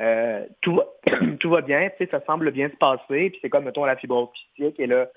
euh, 0.00 0.46
tout, 0.60 0.80
tout 1.40 1.50
va 1.50 1.60
bien, 1.60 1.90
ça 2.10 2.24
semble 2.24 2.52
bien 2.52 2.68
se 2.70 2.76
passer, 2.76 3.30
puis 3.30 3.38
c'est 3.42 3.50
comme, 3.50 3.64
mettons, 3.64 3.84
la 3.84 3.96
fibrose 3.96 4.28
et 4.58 4.86
là, 4.86 5.08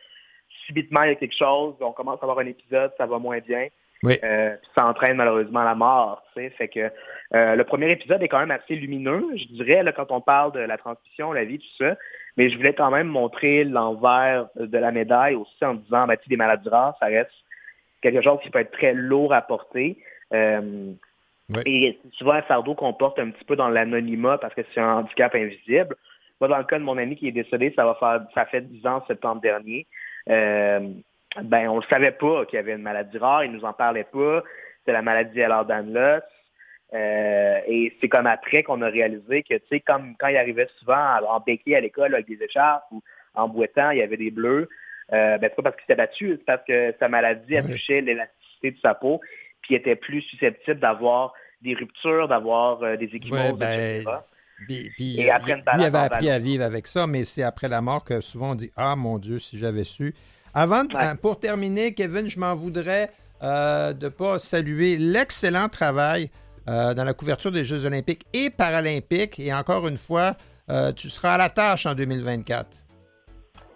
subitement, 0.66 1.04
il 1.04 1.10
y 1.10 1.12
a 1.12 1.16
quelque 1.16 1.38
chose, 1.38 1.76
on 1.80 1.92
commence 1.92 2.20
à 2.22 2.24
avoir 2.24 2.40
un 2.40 2.48
épisode, 2.48 2.92
ça 2.98 3.06
va 3.06 3.20
moins 3.20 3.40
bien. 3.40 3.68
Oui. 4.04 4.18
Euh, 4.24 4.56
ça 4.74 4.88
entraîne 4.88 5.18
malheureusement 5.18 5.60
à 5.60 5.66
la 5.66 5.76
mort. 5.76 6.24
Tu 6.34 6.42
sais, 6.42 6.50
fait 6.52 6.68
que 6.68 6.92
euh, 7.36 7.56
le 7.56 7.64
premier 7.64 7.92
épisode 7.92 8.22
est 8.24 8.28
quand 8.28 8.40
même 8.40 8.52
assez 8.52 8.76
lumineux, 8.76 9.28
je 9.36 9.46
dirais, 9.54 9.84
là, 9.84 9.92
quand 9.92 10.12
on 10.12 10.22
parle 10.22 10.54
de 10.54 10.60
la 10.60 10.78
transmission, 10.78 11.32
la 11.32 11.46
vie, 11.46 11.60
tout 11.60 11.78
ça. 11.78 11.96
Mais 12.38 12.50
je 12.50 12.58
voulais 12.58 12.74
quand 12.74 12.90
même 12.90 13.08
montrer 13.08 13.64
l'envers 13.64 14.48
de 14.56 14.78
la 14.78 14.92
médaille 14.92 15.36
aussi 15.36 15.64
en 15.64 15.76
disant, 15.76 16.08
ben, 16.08 16.18
des 16.28 16.38
maladies 16.38 16.70
rares, 16.70 16.98
ça 17.00 17.08
reste 17.08 17.32
quelque 18.02 18.22
chose 18.22 18.40
qui 18.42 18.50
peut 18.50 18.60
être 18.60 18.72
très 18.72 18.94
lourd 18.94 19.34
à 19.34 19.42
porter. 19.42 19.98
Euh, 20.34 20.94
et 21.66 22.00
souvent, 22.14 22.34
un 22.34 22.42
fardeau 22.42 22.76
qu'on 22.76 22.94
porte 22.94 23.20
un 23.20 23.30
petit 23.30 23.44
peu 23.44 23.56
dans 23.56 23.70
l'anonymat 23.70 24.38
parce 24.38 24.54
que 24.54 24.62
c'est 24.74 24.80
un 24.80 25.00
handicap 25.00 25.36
invisible. 25.36 25.96
Moi, 26.40 26.48
dans 26.48 26.58
le 26.58 26.64
cas 26.64 26.80
de 26.80 26.84
mon 26.84 26.98
ami 26.98 27.16
qui 27.18 27.28
est 27.28 27.34
décédé, 27.34 27.74
ça 27.76 27.86
va 27.86 27.96
faire, 27.96 28.22
ça 28.34 28.46
fait 28.46 28.62
10 28.62 28.88
ans, 28.88 29.04
septembre 29.08 29.42
dernier. 29.42 29.86
Euh, 30.30 30.90
ben, 31.44 31.70
on 31.70 31.78
ne 31.78 31.84
savait 31.84 32.12
pas 32.12 32.46
qu'il 32.46 32.58
y 32.58 32.60
avait 32.60 32.74
une 32.74 32.82
maladie 32.82 33.18
rare, 33.18 33.46
il 33.46 33.52
nous 33.52 33.64
en 33.64 33.74
parlait 33.74 34.04
pas. 34.04 34.44
C'est 34.86 34.92
la 34.92 35.02
maladie 35.02 35.40
Ehlers-Danlos. 35.40 36.22
Euh, 36.94 37.60
et 37.68 37.96
c'est 38.02 38.10
comme 38.10 38.28
après 38.28 38.64
qu'on 38.64 38.82
a 38.82 38.90
réalisé 38.90 39.44
que, 39.44 39.54
tu 39.54 39.64
sais, 39.70 39.80
comme 39.80 40.16
quand 40.20 40.28
il 40.28 40.36
arrivait 40.36 40.68
souvent 40.80 41.20
en 41.28 41.40
béquille 41.40 41.76
à 41.76 41.80
l'école 41.80 42.14
avec 42.14 42.28
des 42.28 42.44
écharpes 42.44 42.84
ou 42.92 43.02
en 43.34 43.48
boitant, 43.48 43.92
il 43.92 44.00
y 44.00 44.02
avait 44.02 44.18
des 44.18 44.32
bleus. 44.32 44.68
Euh, 45.14 45.38
ben, 45.38 45.50
c'est 45.50 45.56
pas 45.56 45.64
parce 45.64 45.76
qu'il 45.78 45.86
s'est 45.88 45.96
battu, 45.96 46.36
c'est 46.38 46.46
parce 46.46 46.64
que 46.66 46.94
sa 47.00 47.08
maladie 47.08 47.56
a 47.56 47.64
touché 47.64 48.02
l'élasticité 48.02 48.72
de 48.72 48.78
sa 48.82 48.94
peau, 48.94 49.22
puis 49.62 49.76
il 49.76 49.78
était 49.78 49.96
plus 49.96 50.22
susceptible 50.22 50.80
d'avoir 50.80 51.34
des 51.62 51.76
ruptures, 51.76 52.28
d'avoir 52.28 52.82
euh, 52.84 52.98
des 52.98 53.06
équipements, 53.06 53.54
ben, 53.54 54.06
et 55.00 55.32
après 55.32 55.54
une 55.54 55.64
il 55.78 55.84
avait 55.84 55.98
appris 55.98 56.30
à 56.30 56.40
vivre 56.40 56.64
avec 56.64 56.88
ça, 56.88 57.08
mais 57.08 57.24
c'est 57.24 57.44
après 57.44 57.68
la 57.68 57.82
mort 57.82 58.04
que 58.04 58.22
souvent 58.22 58.52
on 58.52 58.56
dit 58.56 58.72
Ah 58.76 58.96
mon 58.96 59.18
Dieu, 59.18 59.40
si 59.40 59.58
j'avais 59.58 59.84
su. 59.84 60.14
Avant, 60.54 60.84
pour 61.22 61.40
terminer, 61.40 61.94
Kevin, 61.94 62.28
je 62.28 62.40
m'en 62.40 62.56
voudrais 62.56 63.12
de 63.42 64.06
ne 64.06 64.10
pas 64.10 64.38
saluer 64.40 64.98
l'excellent 64.98 65.70
travail 65.70 66.30
euh, 66.70 66.94
dans 66.94 67.04
la 67.04 67.14
couverture 67.14 67.52
des 67.52 67.66
Jeux 67.66 67.86
olympiques 67.86 68.28
et 68.34 68.52
paralympiques. 68.52 69.40
Et 69.40 69.52
encore 69.52 69.88
une 69.88 69.98
fois, 69.98 70.34
euh, 70.70 70.92
tu 70.92 71.10
seras 71.10 71.34
à 71.34 71.38
la 71.40 71.50
tâche 71.50 71.88
en 71.88 71.96
2024. 71.96 72.68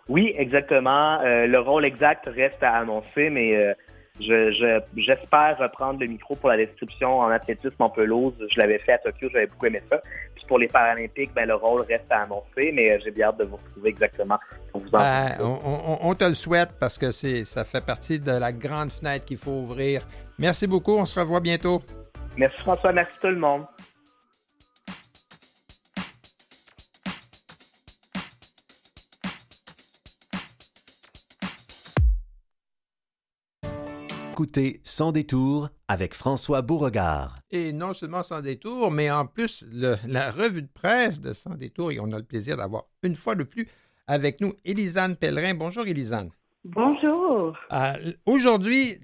Oui, 0.07 0.35
exactement. 0.37 1.19
Euh, 1.21 1.47
le 1.47 1.59
rôle 1.59 1.83
exact 1.83 2.27
reste 2.27 2.61
à 2.61 2.75
annoncer, 2.75 3.31
mais 3.31 3.75
j'espère 4.19 5.57
reprendre 5.57 5.99
le 5.99 6.07
micro 6.07 6.35
pour 6.35 6.49
la 6.49 6.57
description 6.57 7.19
en 7.19 7.29
athlétisme 7.29 7.75
en 7.79 7.89
pelouse. 7.89 8.33
Je 8.49 8.59
l'avais 8.59 8.77
fait 8.79 8.93
à 8.93 8.97
Tokyo, 8.99 9.27
j'avais 9.31 9.47
beaucoup 9.47 9.65
aimé 9.65 9.81
ça. 9.89 10.01
Puis 10.35 10.45
pour 10.47 10.57
les 10.57 10.67
Paralympiques, 10.67 11.33
ben, 11.33 11.47
le 11.47 11.55
rôle 11.55 11.81
reste 11.81 12.11
à 12.11 12.21
annoncer, 12.21 12.71
mais 12.73 12.99
j'ai 13.01 13.11
bien 13.11 13.27
hâte 13.27 13.39
de 13.39 13.43
vous 13.43 13.57
retrouver 13.57 13.89
exactement 13.89 14.39
pour 14.71 14.81
vous 14.81 14.89
en 14.89 14.99
ben, 14.99 15.35
on, 15.39 15.97
on, 16.01 16.15
te 16.15 16.23
le 16.23 16.33
souhaite 16.33 16.69
parce 16.79 16.97
que 16.97 17.11
ça 17.11 17.63
fait 17.63 17.85
partie 17.85 18.19
de 18.19 18.31
la 18.31 18.51
grande 18.51 18.91
fenêtre 18.91 19.25
qu'il 19.25 19.37
faut 19.37 19.51
ouvrir. 19.51 20.07
Merci 20.39 20.67
beaucoup, 20.67 20.95
on 20.95 21.05
se 21.05 21.19
revoit 21.19 21.41
bientôt. 21.41 21.81
Merci 22.37 22.59
François, 22.59 22.91
merci 22.91 23.13
tout 23.21 23.27
le 23.27 23.37
monde. 23.37 23.65
Écoutez 34.35 34.81
Sans 34.83 35.13
détour 35.13 35.69
avec 35.87 36.13
François 36.13 36.61
Beauregard. 36.61 37.35
Et 37.51 37.71
non 37.71 37.93
seulement 37.93 38.21
Sans 38.21 38.41
détour, 38.41 38.91
mais 38.91 39.09
en 39.09 39.25
plus 39.25 39.63
la 39.71 40.29
revue 40.29 40.61
de 40.61 40.67
presse 40.67 41.21
de 41.21 41.31
Sans 41.31 41.55
détour, 41.55 41.93
et 41.93 42.01
on 42.01 42.11
a 42.11 42.17
le 42.17 42.25
plaisir 42.25 42.57
d'avoir 42.57 42.83
une 43.01 43.15
fois 43.15 43.35
de 43.35 43.43
plus 43.43 43.69
avec 44.07 44.41
nous 44.41 44.53
Élisane 44.65 45.15
Pellerin. 45.15 45.53
Bonjour 45.53 45.87
Élisane. 45.87 46.31
Bonjour. 46.65 47.57
Euh, 47.71 48.11
aujourd'hui, 48.25 48.99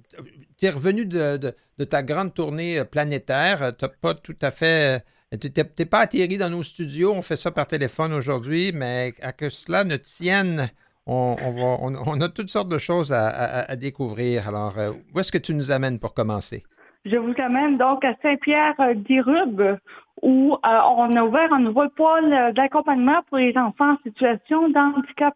tu 0.58 0.66
es 0.66 0.70
revenu 0.70 1.06
de, 1.06 1.56
ta 1.90 2.04
grande 2.04 2.34
tournée 2.34 2.84
planétaire. 2.84 3.72
Tu 3.78 3.86
n'as 3.86 3.90
pas 4.02 4.16
tout 4.16 4.36
à 4.42 4.52
fait. 4.52 5.02
Euh, 5.34 5.38
tu 5.38 5.50
n'es 5.80 5.86
pas 5.86 6.00
atterri 6.00 6.38
dans 6.40 6.50
nos 6.50 6.62
studios. 6.62 7.14
On 7.14 7.22
fait 7.22 7.38
ça 7.38 7.52
par 7.52 7.68
téléphone 7.68 8.12
aujourd'hui, 8.12 8.74
mais 8.74 9.14
à 9.22 9.32
que 9.32 9.50
cela 9.50 9.86
ne 9.86 9.96
tienne, 9.96 10.70
on, 11.08 12.22
a 12.22 12.30
toutes 12.30 12.50
sortes 12.50 12.70
de 12.70 12.78
choses 12.78 13.12
à, 13.14 13.76
découvrir. 13.76 14.48
Alors, 14.48 14.76
où 15.14 15.20
est-ce 15.20 15.32
que 15.32 15.38
tu 15.38 15.54
nous 15.54 15.72
amènes 15.72 16.00
pour 16.00 16.14
commencer? 16.14 16.64
Je 17.06 17.18
vous 17.18 17.34
amène 17.40 17.78
donc 17.78 18.06
à 18.06 18.14
Saint-Pierre-d'Irube, 18.22 19.78
où 20.22 20.56
on 20.64 21.12
a 21.16 21.24
ouvert 21.24 21.52
un 21.52 21.60
nouveau 21.60 21.90
pôle 21.90 22.54
d'accompagnement 22.54 23.22
pour 23.28 23.40
les 23.40 23.58
enfants 23.58 23.94
en 23.94 23.98
situation 24.04 24.70
de 24.70 24.78
handicap. 24.78 25.36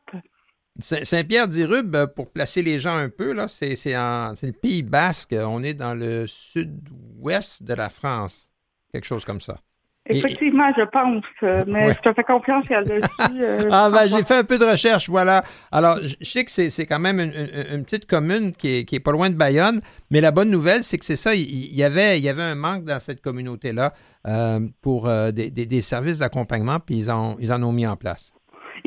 Saint-Pierre-d'Irube, 0.79 1.95
euh, 1.95 2.07
pour 2.07 2.31
placer 2.31 2.61
les 2.61 2.79
gens 2.79 2.97
un 2.97 3.09
peu, 3.09 3.33
là, 3.33 3.47
c'est, 3.47 3.75
le 3.75 4.51
Pays 4.51 4.83
basque. 4.83 5.33
On 5.37 5.63
est 5.63 5.73
dans 5.73 5.95
le 5.97 6.27
sud-ouest 6.27 7.63
de 7.63 7.73
la 7.73 7.89
France. 7.89 8.49
Quelque 8.91 9.05
chose 9.05 9.25
comme 9.25 9.41
ça. 9.41 9.59
Effectivement, 10.07 10.71
je 10.77 10.83
pense, 10.83 11.23
euh, 11.41 11.63
mais 11.67 11.93
je 11.93 11.99
te 11.99 12.13
fais 12.13 12.23
confiance 12.23 12.67
là-dessus. 12.69 13.01
Euh, 13.35 13.67
ah, 13.71 13.89
ben, 13.91 14.07
j'ai 14.07 14.23
fait 14.23 14.37
un 14.37 14.43
peu 14.43 14.57
de 14.57 14.65
recherche, 14.65 15.09
voilà. 15.09 15.41
Alors, 15.71 15.97
je 16.01 16.15
sais 16.21 16.45
que 16.45 16.51
c'est, 16.51 16.85
quand 16.85 16.99
même 16.99 17.19
une, 17.19 17.83
petite 17.83 18.05
commune 18.05 18.53
qui 18.53 18.77
est, 18.77 18.85
qui 18.85 18.95
est, 18.95 18.99
pas 18.99 19.11
loin 19.11 19.29
de 19.29 19.35
Bayonne, 19.35 19.81
mais 20.09 20.21
la 20.21 20.31
bonne 20.31 20.49
nouvelle, 20.49 20.83
c'est 20.83 20.97
que 20.97 21.05
c'est 21.05 21.15
ça, 21.15 21.35
il, 21.35 21.75
y 21.75 21.83
avait, 21.83 22.17
il 22.17 22.23
y 22.23 22.29
avait 22.29 22.43
un 22.43 22.55
manque 22.55 22.85
dans 22.85 22.99
cette 22.99 23.21
communauté-là 23.21 23.93
pour 24.81 25.09
des, 25.33 25.81
services 25.81 26.19
d'accompagnement, 26.19 26.79
puis 26.79 26.97
ils, 26.97 27.11
ils 27.39 27.51
en 27.51 27.63
ont 27.63 27.73
mis 27.73 27.87
en 27.87 27.95
place. 27.95 28.31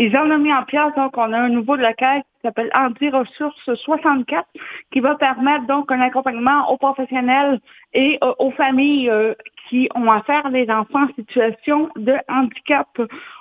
Ils 0.00 0.16
ont 0.16 0.38
mis 0.38 0.52
en 0.52 0.62
place, 0.62 0.94
donc, 0.94 1.16
on 1.16 1.32
a 1.32 1.38
un 1.38 1.48
nouveau 1.48 1.76
caisse 1.76 2.22
qui 2.22 2.42
s'appelle 2.42 2.70
Anti 2.72 3.10
Ressources 3.10 3.74
64, 3.74 4.46
qui 4.92 5.00
va 5.00 5.16
permettre 5.16 5.66
donc 5.66 5.90
un 5.90 6.00
accompagnement 6.00 6.70
aux 6.70 6.76
professionnels 6.76 7.58
et 7.94 8.16
euh, 8.22 8.32
aux 8.38 8.52
familles 8.52 9.10
euh, 9.10 9.34
qui 9.68 9.88
ont 9.94 10.10
affaire 10.10 10.46
à 10.46 10.50
des 10.50 10.68
enfants 10.70 11.04
en 11.04 11.14
situation 11.14 11.88
de 11.96 12.14
handicap. 12.28 12.88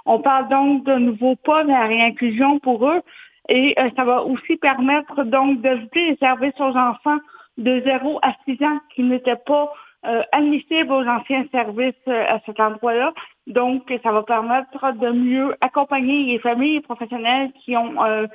On 0.06 0.20
parle 0.20 0.50
donc 0.50 0.84
de 0.86 0.96
nouveaux 0.96 1.36
pas 1.36 1.64
vers 1.64 1.82
la 1.82 1.88
réinclusion 1.88 2.60
pour 2.60 2.88
eux 2.88 3.02
et 3.50 3.76
euh, 3.80 3.90
ça 3.96 4.04
va 4.04 4.24
aussi 4.24 4.58
permettre 4.58 5.24
donc 5.24 5.62
d'ajouter 5.62 6.10
les 6.10 6.18
services 6.18 6.60
aux 6.60 6.76
enfants 6.76 7.20
de 7.58 7.82
0 7.84 8.20
à 8.22 8.34
6 8.46 8.64
ans 8.64 8.80
qui 8.94 9.04
n'étaient 9.04 9.42
pas 9.46 9.72
euh, 10.06 10.22
admissibles 10.32 10.92
aux 10.92 11.06
anciens 11.06 11.46
services 11.52 12.08
à 12.08 12.40
cet 12.46 12.60
endroit-là. 12.60 13.14
Donc, 13.48 13.92
ça 14.04 14.12
va 14.12 14.24
permettre 14.24 14.94
de 14.94 15.10
mieux 15.10 15.56
accompagner 15.62 16.26
les 16.26 16.40
familles 16.40 16.76
et 16.76 16.82
professionnels 16.82 17.52
qui 17.64 17.76
ont 17.76 18.04
euh, 18.04 18.28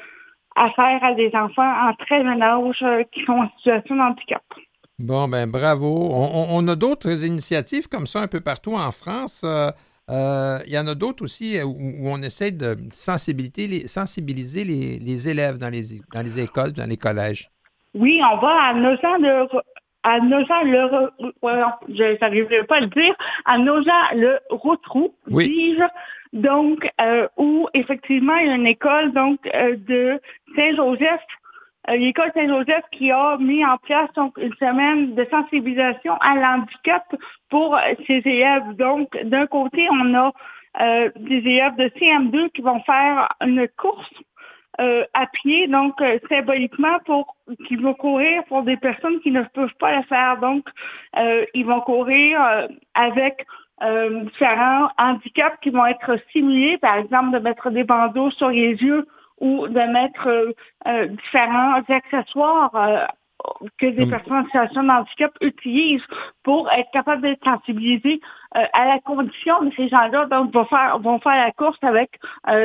affaire 0.57 1.03
à 1.05 1.15
des 1.15 1.31
enfants 1.35 1.89
en 1.89 1.95
très 1.95 2.23
jeune 2.23 2.43
âge 2.43 2.83
euh, 2.83 3.05
qui 3.13 3.25
sont 3.25 3.33
en 3.33 3.49
situation 3.57 3.97
de 3.97 4.01
handicap. 4.01 4.43
Bon, 5.03 5.27
ben 5.27 5.49
bravo. 5.49 6.11
On, 6.13 6.69
a 6.69 6.77
d'autres 6.77 7.25
initiatives 7.25 7.89
comme 7.89 8.07
ça 8.07 8.21
un 8.21 8.29
peu 8.29 8.41
partout 8.41 8.75
en 8.75 8.93
France. 8.93 9.45
Euh, 9.45 10.59
il 10.67 10.73
y 10.73 10.79
en 10.79 10.87
a 10.87 10.95
d'autres 10.95 11.25
aussi 11.25 11.61
où, 11.63 11.77
on 12.05 12.23
essaie 12.23 12.53
de 12.53 12.77
sensibiliser 12.93 13.67
les, 13.67 13.89
sensibiliser 13.89 14.65
les, 14.65 15.29
élèves 15.29 15.59
dans 15.59 15.71
les, 15.71 15.83
dans 16.15 16.23
les 16.23 16.41
écoles, 16.41 16.73
dans 16.73 16.89
les 16.89 16.97
collèges. 16.97 17.51
Oui, 17.95 18.21
on 18.23 18.39
va 18.39 18.69
à 18.69 18.75
Nogent 18.75 19.21
de 19.21 19.61
à 20.05 20.21
Nogent 20.21 20.65
le 20.65 21.11
je 21.89 22.21
n'arriverai 22.21 22.65
pas 22.65 22.77
à 22.77 22.81
le 22.81 22.87
dire, 22.89 23.15
à 23.45 23.59
Nogent 23.59 24.15
le 24.15 24.39
Rotrou, 24.51 25.15
oui. 25.31 25.79
donc 26.33 26.89
euh, 27.01 27.29
où 27.37 27.69
effectivement 27.75 28.37
il 28.37 28.49
y 28.49 28.51
a 28.51 28.55
une 28.55 28.67
école 28.67 29.13
donc 29.13 29.39
euh, 29.55 29.77
de 29.77 30.21
Saint-Joseph, 30.57 31.21
euh, 31.21 31.42
l'école 31.89 32.31
Saint-Joseph 32.35 32.85
qui 32.93 33.11
a 33.11 33.37
mis 33.39 33.65
en 33.65 33.77
place 33.79 34.13
donc 34.15 34.37
une 34.39 34.55
semaine 34.55 35.15
de 35.15 35.25
sensibilisation 35.31 36.15
à 36.21 36.35
l'handicap 36.37 37.05
pour 37.51 37.79
ses 38.07 38.23
élèves. 38.25 38.77
Donc 38.77 39.17
d'un 39.25 39.47
côté 39.47 39.89
on 39.91 40.15
a 40.15 40.33
des 41.17 41.39
élèves 41.39 41.77
de 41.77 41.89
CM2 41.99 42.51
qui 42.51 42.63
vont 42.63 42.81
faire 42.81 43.29
une 43.41 43.67
course 43.77 44.13
euh, 44.81 45.05
à 45.13 45.27
pied, 45.27 45.69
donc 45.69 46.01
euh, 46.01 46.19
symboliquement 46.31 46.99
pour 47.05 47.37
qu'ils 47.67 47.83
vont 47.83 47.93
courir 47.93 48.43
pour 48.45 48.63
des 48.63 48.79
personnes 48.79 49.21
qui 49.21 49.31
ne 49.31 49.43
peuvent 49.43 49.75
pas 49.79 49.97
le 49.97 50.03
faire. 50.05 50.39
Donc, 50.39 50.67
euh, 51.19 51.45
ils 51.53 51.67
vont 51.67 51.81
courir 51.83 52.41
avec 52.95 53.47
différents 54.25 54.89
handicaps 54.97 55.59
qui 55.61 55.71
vont 55.71 55.85
être 55.85 56.17
simulés, 56.31 56.79
par 56.79 56.97
exemple 56.97 57.33
de 57.33 57.39
mettre 57.41 57.71
des 57.71 57.83
bandeaux 57.83 58.31
sur 58.31 58.49
les 58.49 58.75
yeux 58.77 59.09
ou 59.43 59.69
de 59.69 59.81
mettre 59.93 60.55
différents 61.09 61.83
accessoires 61.89 63.09
que 63.79 63.87
des 63.87 64.07
personnes 64.07 64.35
en 64.35 64.45
situation 64.45 64.85
de 64.85 64.89
handicap 64.89 65.33
utilisent 65.41 66.07
pour 66.45 66.71
être 66.71 66.89
capables 66.93 67.23
d'être 67.23 67.45
sensibilisés 67.45 68.21
à 68.53 68.87
la 68.87 69.01
condition 69.01 69.63
de 69.65 69.73
ces 69.77 69.89
gens-là. 69.89 70.27
Donc, 70.27 70.55
vont 70.55 70.65
faire, 70.65 70.99
vont 71.01 71.19
faire 71.19 71.45
la 71.45 71.53
course 71.53 71.79
avec 71.83 72.19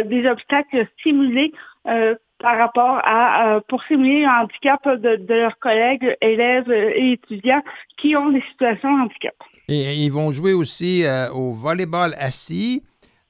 des 0.06 0.28
obstacles 0.28 0.88
simulés 1.04 1.52
euh, 1.88 2.16
par 2.40 2.58
rapport 2.58 3.00
à 3.04 3.56
euh, 3.56 3.62
pour 3.68 3.82
simuler 3.84 4.22
le 4.22 4.28
handicap 4.28 4.88
de, 4.88 5.34
leurs 5.34 5.58
collègues, 5.58 6.16
élèves 6.22 6.72
et 6.72 7.14
étudiants 7.14 7.64
qui 7.98 8.16
ont 8.16 8.30
des 8.30 8.44
situations 8.52 8.96
de 8.96 9.04
handicap. 9.04 9.34
Et 9.70 9.96
ils 9.96 10.12
vont 10.12 10.32
jouer 10.32 10.54
aussi 10.54 11.04
euh, 11.04 11.32
au 11.32 11.52
volleyball 11.52 12.14
assis, 12.20 12.84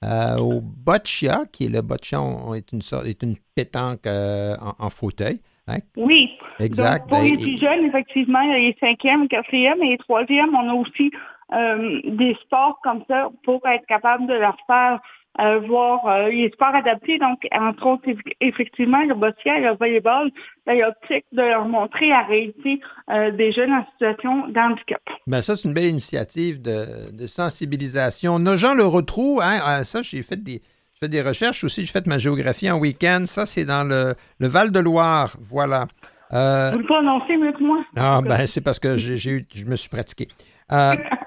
au 0.03 0.61
boccia, 0.61 1.43
qui 1.51 1.65
est 1.65 1.69
le 1.69 1.81
boccia 1.81 2.19
est 2.55 2.71
une 2.71 2.81
sorte, 2.81 3.07
est 3.07 3.21
une 3.23 3.35
pétanque 3.55 4.07
en, 4.07 4.89
fauteuil. 4.89 5.39
Hein? 5.67 5.79
Oui. 5.95 6.29
Exact. 6.59 7.09
pour 7.09 7.19
les 7.19 7.37
plus 7.37 7.59
jeunes, 7.59 7.85
effectivement, 7.85 8.41
il 8.41 8.49
y 8.49 8.53
a 8.53 8.59
les 8.59 8.77
cinquièmes, 8.79 9.27
quatrièmes 9.27 9.81
et 9.81 9.89
les 9.89 9.97
troisièmes. 9.97 10.55
On 10.55 10.69
a 10.69 10.73
aussi 10.73 11.11
des 11.51 12.35
sports 12.43 12.79
comme 12.83 13.03
ça 13.07 13.29
pour 13.43 13.65
être 13.67 13.85
capable 13.87 14.27
de 14.27 14.33
leur 14.33 14.57
faire 14.67 14.99
euh, 15.39 15.59
voir, 15.59 16.03
euh, 16.07 16.31
il 16.31 16.45
est 16.45 16.51
super 16.51 16.73
adapté, 16.73 17.19
donc 17.19 17.37
entre 17.51 17.85
autres, 17.85 18.09
effectivement, 18.41 19.03
le 19.03 19.13
bottier, 19.13 19.51
le 19.59 19.75
volleyball, 19.75 20.31
ben, 20.65 20.83
optique 20.83 21.25
de 21.31 21.43
leur 21.43 21.67
montrer 21.67 22.09
la 22.09 22.23
réalité 22.23 22.81
euh, 23.11 23.29
des 23.29 23.51
jeunes 23.51 23.71
en 23.71 23.85
situation 23.91 24.47
d'handicap. 24.47 25.01
Ben 25.27 25.43
ça, 25.43 25.55
c'est 25.55 25.67
une 25.67 25.75
belle 25.75 25.85
initiative 25.85 26.59
de, 26.59 27.27
sensibilisation. 27.27 28.39
Nos 28.39 28.57
gens 28.57 28.73
le 28.73 28.85
retrouvent, 28.85 29.41
hein, 29.43 29.59
ah, 29.63 29.83
ça, 29.83 30.01
j'ai 30.01 30.23
fait 30.23 30.41
des, 30.41 30.63
fait 30.99 31.07
des 31.07 31.21
recherches 31.21 31.63
aussi, 31.63 31.85
j'ai 31.85 31.91
fait 31.91 32.07
ma 32.07 32.17
géographie 32.17 32.71
en 32.71 32.79
week-end, 32.79 33.23
ça, 33.25 33.45
c'est 33.45 33.65
dans 33.65 33.87
le, 33.87 34.15
Val-de-Loire, 34.39 35.35
voilà. 35.39 35.85
Vous 36.31 36.79
le 36.79 36.85
prononcez 36.85 37.37
mieux 37.37 37.51
que 37.51 37.63
moi. 37.63 37.85
Ah, 37.95 38.21
ben 38.23 38.47
c'est 38.47 38.61
parce 38.61 38.79
que 38.79 38.97
j'ai 38.97 39.31
eu, 39.31 39.45
je 39.53 39.65
me 39.65 39.75
suis 39.75 39.89
pratiqué. 39.89 40.27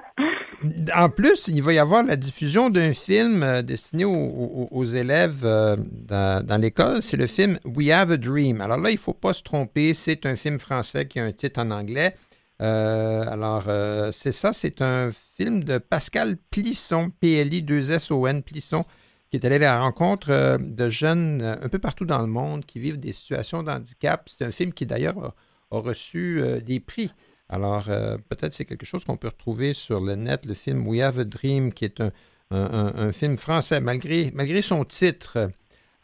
En 0.95 1.09
plus, 1.09 1.49
il 1.49 1.63
va 1.63 1.73
y 1.73 1.79
avoir 1.79 2.03
la 2.03 2.17
diffusion 2.17 2.69
d'un 2.69 2.93
film 2.93 3.43
euh, 3.43 3.63
destiné 3.63 4.05
aux, 4.05 4.85
élèves 4.85 5.41
euh, 5.45 5.77
dans, 5.79 6.61
l'école. 6.61 7.03
C'est 7.03 7.17
le 7.17 7.27
film 7.27 7.59
We 7.65 7.91
Have 7.91 8.13
a 8.13 8.17
Dream. 8.19 8.61
Alors 8.61 8.77
là, 8.77 8.91
il 8.91 8.95
ne 8.95 8.99
faut 8.99 9.15
pas 9.15 9.33
se 9.33 9.43
tromper. 9.43 9.95
C'est 9.95 10.27
un 10.27 10.37
film 10.37 10.59
français 10.59 11.09
qui 11.09 11.19
a 11.19 11.25
un 11.25 11.33
titre 11.33 11.61
en 11.61 11.71
anglais. 11.71 12.15
Euh, 12.61 13.25
alors, 13.27 13.65
c'est 14.13 14.33
ça. 14.33 14.53
C'est 14.53 14.83
un 14.83 15.11
film 15.13 15.65
de 15.65 15.79
Pascal 15.79 16.37
Plisson, 16.51 17.11
P-L-I-2-S-O-N, 17.21 18.43
Plisson, 18.43 18.85
qui 19.31 19.39
est 19.39 19.47
allé 19.47 19.57
à 19.57 19.61
la 19.61 19.81
rencontre 19.81 20.59
de 20.61 20.91
jeunes 20.91 21.41
un 21.41 21.69
peu 21.71 21.79
partout 21.79 22.05
dans 22.05 22.19
le 22.19 22.27
monde 22.27 22.67
qui 22.67 22.81
vivent 22.81 23.01
des 23.01 23.13
situations 23.15 23.63
d'handicap. 23.63 24.29
C'est 24.29 24.45
un 24.45 24.51
film 24.51 24.75
qui, 24.75 24.85
d'ailleurs, 24.85 25.35
a, 25.71 25.79
reçu 25.79 26.43
des 26.67 26.81
prix. 26.81 27.11
Alors, 27.53 27.87
euh, 27.89 28.17
peut-être 28.29 28.55
c'est 28.55 28.65
quelque 28.65 28.87
chose 28.87 29.05
qu'on 29.05 29.17
peut 29.17 29.29
retrouver 29.29 29.73
sur 29.73 30.01
le 30.01 30.15
net, 30.15 30.47
le 30.47 30.55
film 30.55 30.87
We 30.87 31.01
Have 31.01 31.19
a 31.19 31.25
Dream, 31.25 31.73
qui 31.73 31.85
est 31.85 32.01
un, 32.01 33.13
film 33.13 33.37
français, 33.37 33.81
malgré, 33.81 34.31
malgré 34.35 34.63
son 34.63 34.85
titre. 34.85 35.51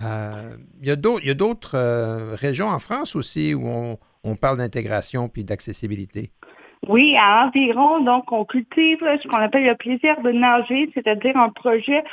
Euh, 0.02 0.56
il 0.80 0.88
y 0.88 0.90
a 0.90 1.34
d'autres 1.34 1.76
euh, 1.76 2.34
régions 2.34 2.68
en 2.68 2.78
France 2.78 3.16
aussi 3.16 3.54
où 3.54 3.66
on, 3.66 4.36
parle 4.36 4.58
d'intégration 4.58 5.28
puis 5.28 5.44
d'accessibilité. 5.44 6.30
Oui, 6.88 7.16
à 7.18 7.46
environ, 7.46 8.00
donc, 8.00 8.30
on 8.30 8.44
cultive 8.44 8.98
ce 9.00 9.26
qu'on 9.28 9.38
appelle 9.38 9.64
le 9.64 9.76
plaisir 9.76 10.20
de 10.22 10.30
nager, 10.30 10.90
c'est-à-dire 10.94 11.36
un 11.36 11.48
projet 11.48 12.04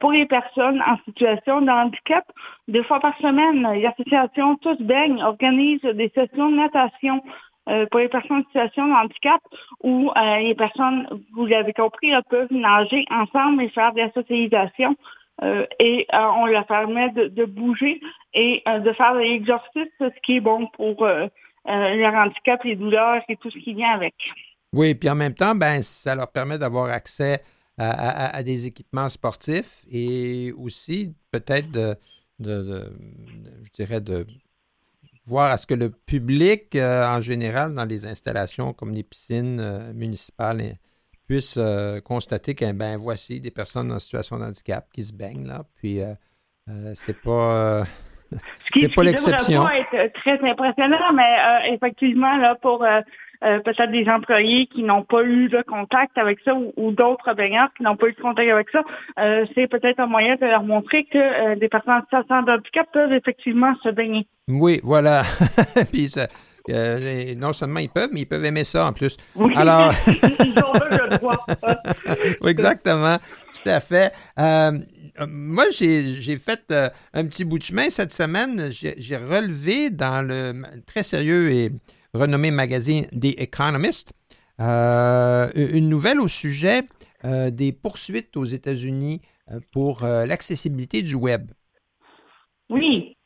pour 0.00 0.12
les 0.12 0.26
personnes 0.26 0.80
en 0.82 0.96
situation 1.04 1.60
de 1.62 1.70
handicap. 1.70 2.24
Deux 2.68 2.82
fois 2.84 3.00
par 3.00 3.16
semaine, 3.18 3.62
l'association 3.80 4.56
Tous 4.56 4.80
Baignent 4.80 5.22
organise 5.22 5.80
des 5.82 6.12
sessions 6.14 6.50
de 6.50 6.56
natation 6.56 7.22
euh, 7.68 7.86
pour 7.86 8.00
les 8.00 8.08
personnes 8.08 8.38
en 8.38 8.44
situation 8.44 8.88
de 8.88 8.92
handicap 8.92 9.40
où 9.84 10.10
euh, 10.16 10.36
les 10.38 10.54
personnes, 10.56 11.06
vous 11.32 11.46
l'avez 11.46 11.72
compris, 11.72 12.12
peuvent 12.28 12.52
nager 12.52 13.04
ensemble 13.08 13.62
et 13.62 13.68
faire 13.68 13.92
de 13.92 13.98
la 13.98 14.12
socialisation. 14.12 14.96
Euh, 15.42 15.64
et 15.78 16.06
on 16.12 16.46
leur 16.46 16.66
permet 16.66 17.10
de, 17.10 17.44
bouger 17.44 18.00
et 18.34 18.62
de 18.66 18.92
faire 18.92 19.14
de 19.14 19.20
l'exercice, 19.20 19.88
ce 19.98 20.20
qui 20.24 20.36
est 20.36 20.40
bon 20.40 20.66
pour 20.74 21.04
leur 21.04 22.14
handicap, 22.14 22.62
les 22.64 22.76
douleurs 22.76 23.22
et 23.28 23.36
tout 23.36 23.50
ce 23.50 23.58
qui 23.58 23.74
vient 23.74 23.90
avec. 23.90 24.14
Oui, 24.72 24.94
puis 24.94 25.08
en 25.08 25.14
même 25.14 25.34
temps, 25.34 25.54
ben, 25.54 25.82
ça 25.82 26.14
leur 26.14 26.30
permet 26.30 26.58
d'avoir 26.58 26.90
accès 26.90 27.42
à, 27.78 28.42
des 28.42 28.66
équipements 28.66 29.08
sportifs 29.08 29.84
et 29.90 30.52
aussi 30.56 31.14
peut-être 31.30 31.70
de, 31.70 31.96
je 32.38 33.70
dirais, 33.72 34.00
de 34.00 34.26
voir 35.26 35.50
à 35.50 35.56
ce 35.56 35.66
que 35.66 35.74
le 35.74 35.90
public, 35.90 36.74
euh, 36.74 37.06
en 37.06 37.20
général, 37.20 37.74
dans 37.74 37.84
les 37.84 38.06
installations 38.06 38.72
comme 38.72 38.92
les 38.92 39.02
piscines 39.02 39.60
euh, 39.60 39.92
municipales, 39.92 40.74
puisse 41.26 41.56
euh, 41.56 42.00
constater 42.00 42.54
que, 42.54 42.70
ben, 42.72 42.96
voici 42.96 43.40
des 43.40 43.50
personnes 43.50 43.92
en 43.92 43.98
situation 43.98 44.38
de 44.38 44.44
handicap 44.44 44.86
qui 44.92 45.02
se 45.02 45.12
baignent, 45.12 45.46
là. 45.46 45.64
Puis, 45.76 46.00
c'est 46.94 47.20
pas. 47.20 47.84
c'est 48.74 48.94
pas 48.94 49.02
l'exception. 49.04 49.68
être 49.68 50.12
très 50.14 50.38
impressionnant, 50.48 51.12
mais 51.14 51.72
effectivement, 51.74 52.36
là, 52.36 52.56
pour 52.56 52.84
euh, 53.44 53.58
peut-être 53.58 53.90
des 53.90 54.08
employés 54.08 54.66
qui 54.66 54.84
n'ont 54.84 55.02
pas 55.02 55.24
eu 55.24 55.48
de 55.48 55.62
contact 55.62 56.16
avec 56.16 56.38
ça 56.44 56.52
ou, 56.54 56.92
d'autres 56.92 57.34
baigneurs 57.34 57.68
qui 57.76 57.82
n'ont 57.82 57.96
pas 57.96 58.06
eu 58.06 58.12
de 58.12 58.20
contact 58.20 58.48
avec 58.48 58.70
ça, 58.70 58.82
euh, 59.18 59.44
c'est 59.54 59.66
peut-être 59.66 59.98
un 59.98 60.06
moyen 60.06 60.36
de 60.36 60.46
leur 60.46 60.62
montrer 60.62 61.04
que 61.04 61.18
euh, 61.18 61.56
des 61.56 61.68
personnes 61.68 61.94
en 61.94 62.02
situation 62.02 62.42
de 62.42 62.52
handicap 62.52 62.86
peuvent 62.92 63.12
effectivement 63.12 63.74
se 63.82 63.88
baigner. 63.88 64.28
Oui, 64.46 64.80
voilà. 64.84 65.22
Puis 65.92 66.14
non 67.36 67.52
seulement 67.52 67.80
ils 67.80 67.88
peuvent, 67.88 68.10
mais 68.12 68.20
ils 68.20 68.26
peuvent 68.26 68.44
aimer 68.44 68.64
ça 68.64 68.86
en 68.86 68.92
plus. 68.92 69.16
Oui, 69.34 69.52
Alors... 69.56 69.92
ils 70.06 70.58
ont 70.58 70.72
le 70.90 71.18
droit. 71.18 71.44
Exactement, 72.48 73.16
tout 73.16 73.68
à 73.68 73.80
fait. 73.80 74.12
moi, 74.38 75.64
j'ai 75.72 76.36
fait 76.36 76.72
un 77.12 77.24
petit 77.26 77.44
bout 77.44 77.58
de 77.58 77.64
chemin 77.64 77.90
cette 77.90 78.12
semaine. 78.12 78.70
J'ai 78.70 79.16
relevé 79.16 79.90
dans 79.90 80.24
le 80.24 80.62
très 80.86 81.02
sérieux 81.02 81.50
et 81.50 81.72
renommé 82.14 82.50
magazine 82.50 83.06
The 83.06 83.38
Economist, 83.38 84.12
euh, 84.60 85.48
une 85.56 85.88
nouvelle 85.88 86.20
au 86.20 86.28
sujet 86.28 86.82
euh, 87.24 87.50
des 87.50 87.72
poursuites 87.72 88.36
aux 88.36 88.44
États-Unis 88.44 89.20
euh, 89.50 89.60
pour 89.72 90.02
l'accessibilité 90.02 91.02
du 91.02 91.14
web. 91.14 91.50
Oui. 92.68 93.16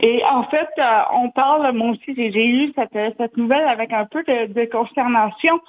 Et 0.00 0.22
en 0.24 0.44
fait, 0.44 0.68
on 1.12 1.30
parle, 1.30 1.72
moi 1.72 1.90
aussi, 1.90 2.14
j'ai 2.14 2.30
lu 2.30 2.72
cette, 2.76 3.36
nouvelle 3.36 3.66
avec 3.66 3.92
un 3.92 4.04
peu 4.04 4.22
de, 4.22 4.70
consternation. 4.70 5.60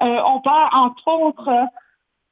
on 0.00 0.40
parle, 0.40 0.68
entre 0.72 1.08
autres, 1.08 1.48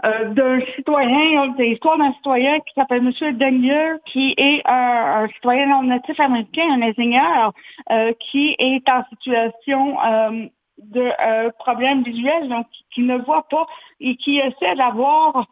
d'un 0.02 0.60
citoyen, 0.74 1.48
de 1.48 1.62
l'histoire 1.62 1.96
d'un 1.98 2.12
citoyen 2.14 2.58
qui 2.60 2.74
s'appelle 2.74 3.06
M. 3.06 3.36
Daniel, 3.36 4.00
qui 4.04 4.34
est 4.36 4.60
un, 4.66 5.26
citoyen 5.28 5.66
non 5.66 5.82
natif 5.84 6.18
américain, 6.20 6.68
un 6.70 6.82
ingénieur, 6.82 7.52
euh, 7.90 8.12
qui 8.20 8.56
est 8.58 8.88
en 8.88 9.04
situation 9.10 9.96
euh, 10.04 10.46
de 10.78 11.10
euh, 11.20 11.50
problème 11.58 12.02
visuel, 12.02 12.48
donc 12.48 12.66
qui 12.92 13.02
ne 13.02 13.16
voit 13.18 13.46
pas 13.48 13.66
et 14.00 14.16
qui 14.16 14.38
essaie 14.38 14.74
d'avoir 14.76 15.46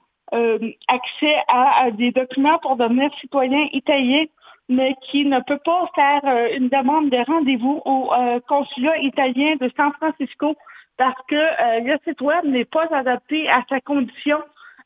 accès 0.89 1.37
à, 1.49 1.91
des 1.91 2.11
documents 2.11 2.59
pour 2.59 2.77
devenir 2.77 3.11
citoyen 3.21 3.69
italien, 3.73 4.25
mais 4.71 4.95
qui 5.03 5.27
ne 5.27 5.41
peut 5.41 5.61
pas 5.63 5.91
faire 5.95 6.23
une 6.57 6.71
demande 6.71 7.11
de 7.11 7.19
rendez-vous 7.31 7.83
au 7.85 8.11
consulat 8.49 8.97
italien 9.01 9.57
de 9.61 9.71
San 9.77 9.93
Francisco 9.93 10.57
parce 10.97 11.21
que 11.29 11.35
euh, 11.35 11.81
le 11.81 11.97
site 12.07 12.21
web 12.21 12.45
n'est 12.45 12.65
pas 12.65 12.87
adapté 12.93 13.49
à 13.49 13.63
sa 13.69 13.81
condition. 13.81 14.39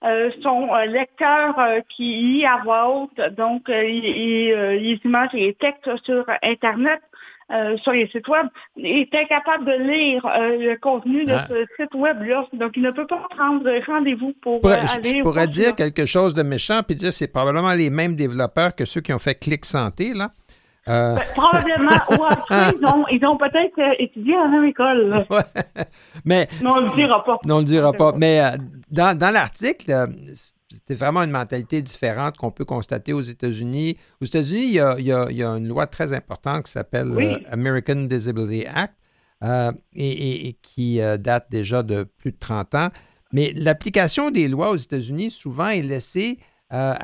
Euh, 0.05 0.31
son 0.43 0.75
euh, 0.75 0.85
lecteur 0.85 1.57
qui 1.89 2.05
lit 2.05 2.45
à 2.45 2.59
voix 2.63 2.91
haute, 2.91 3.19
donc 3.37 3.69
les 3.69 5.01
images 5.05 5.31
et 5.33 5.47
les 5.47 5.55
textes 5.55 5.91
sur 6.05 6.25
Internet, 6.43 7.01
sur 7.83 7.93
les 7.93 8.09
sites 8.09 8.29
web, 8.29 8.47
est 8.83 9.15
incapable 9.15 9.65
de 9.65 9.73
lire 9.91 10.23
le 10.25 10.77
contenu 10.77 11.25
de 11.25 11.33
ah. 11.33 11.47
ce 11.49 11.65
site 11.77 11.95
web-là. 11.95 12.45
Donc, 12.53 12.73
il 12.77 12.83
ne 12.83 12.91
peut 12.91 13.07
pas 13.07 13.25
prendre 13.31 13.71
rendez-vous 13.87 14.33
pour 14.43 14.67
aller... 14.67 15.19
Je 15.19 15.23
pourrais 15.23 15.47
dire 15.47 15.75
quelque 15.75 16.07
chose 16.07 16.35
de 16.35 16.43
méchant 16.43 16.81
puis 16.85 16.97
dire 16.97 17.11
que 17.11 17.15
c'est 17.15 17.33
probablement 17.33 17.73
les 17.73 17.89
mêmes 17.89 18.17
développeurs 18.17 18.75
que 18.75 18.85
ceux 18.85 19.01
qui 19.01 19.13
ont 19.13 19.19
fait 19.19 19.37
Click 19.37 19.65
Santé, 19.65 20.13
là. 20.13 20.31
Euh. 20.89 21.15
Ben, 21.15 21.23
probablement. 21.35 21.91
Ou 22.11 22.25
après, 22.25 22.73
ils 23.11 23.27
ont, 23.27 23.37
peut-être 23.37 23.79
euh, 23.79 23.95
étudié 23.99 24.37
à 24.37 24.43
la 24.45 24.49
même 24.49 24.65
école. 24.65 25.27
Mais, 26.25 26.49
non, 26.63 26.71
on 26.77 26.81
ne 26.83 26.87
le 26.87 26.95
dira 26.95 27.25
pas. 27.25 27.39
Non, 27.45 27.57
on 27.57 27.59
ne 27.59 27.63
le 27.63 27.69
dira 27.69 27.93
pas. 27.93 28.13
Mais 28.17 28.41
euh, 28.41 28.57
dans, 28.91 29.17
dans 29.17 29.31
l'article, 29.31 30.09
c'était 30.71 30.95
vraiment 30.95 31.23
une 31.23 31.31
mentalité 31.31 31.83
différente 31.83 32.37
qu'on 32.37 32.51
peut 32.51 32.65
constater 32.65 33.13
aux 33.13 33.21
États-Unis. 33.21 33.97
Aux 34.21 34.25
États-Unis, 34.25 34.67
il, 34.67 34.75
y 34.75 35.13
a, 35.13 35.57
une 35.57 35.69
loi 35.69 35.87
très 35.87 36.13
importante 36.13 36.65
qui 36.65 36.73
s'appelle 36.73 37.43
American 37.51 37.97
Disability 37.97 38.67
Act 38.67 38.95
et, 39.95 40.49
et, 40.49 40.53
qui 40.63 41.01
date 41.19 41.47
déjà 41.51 41.83
de 41.83 42.05
plus 42.05 42.33
de 42.33 42.39
30 42.39 42.75
ans. 42.75 42.89
Mais 43.33 43.53
l'application 43.57 44.31
des 44.31 44.47
lois 44.47 44.71
aux 44.71 44.77
États-Unis, 44.77 45.31
souvent, 45.31 45.69
est 45.69 45.83
laissée 45.83 46.39
euh, 46.73 46.95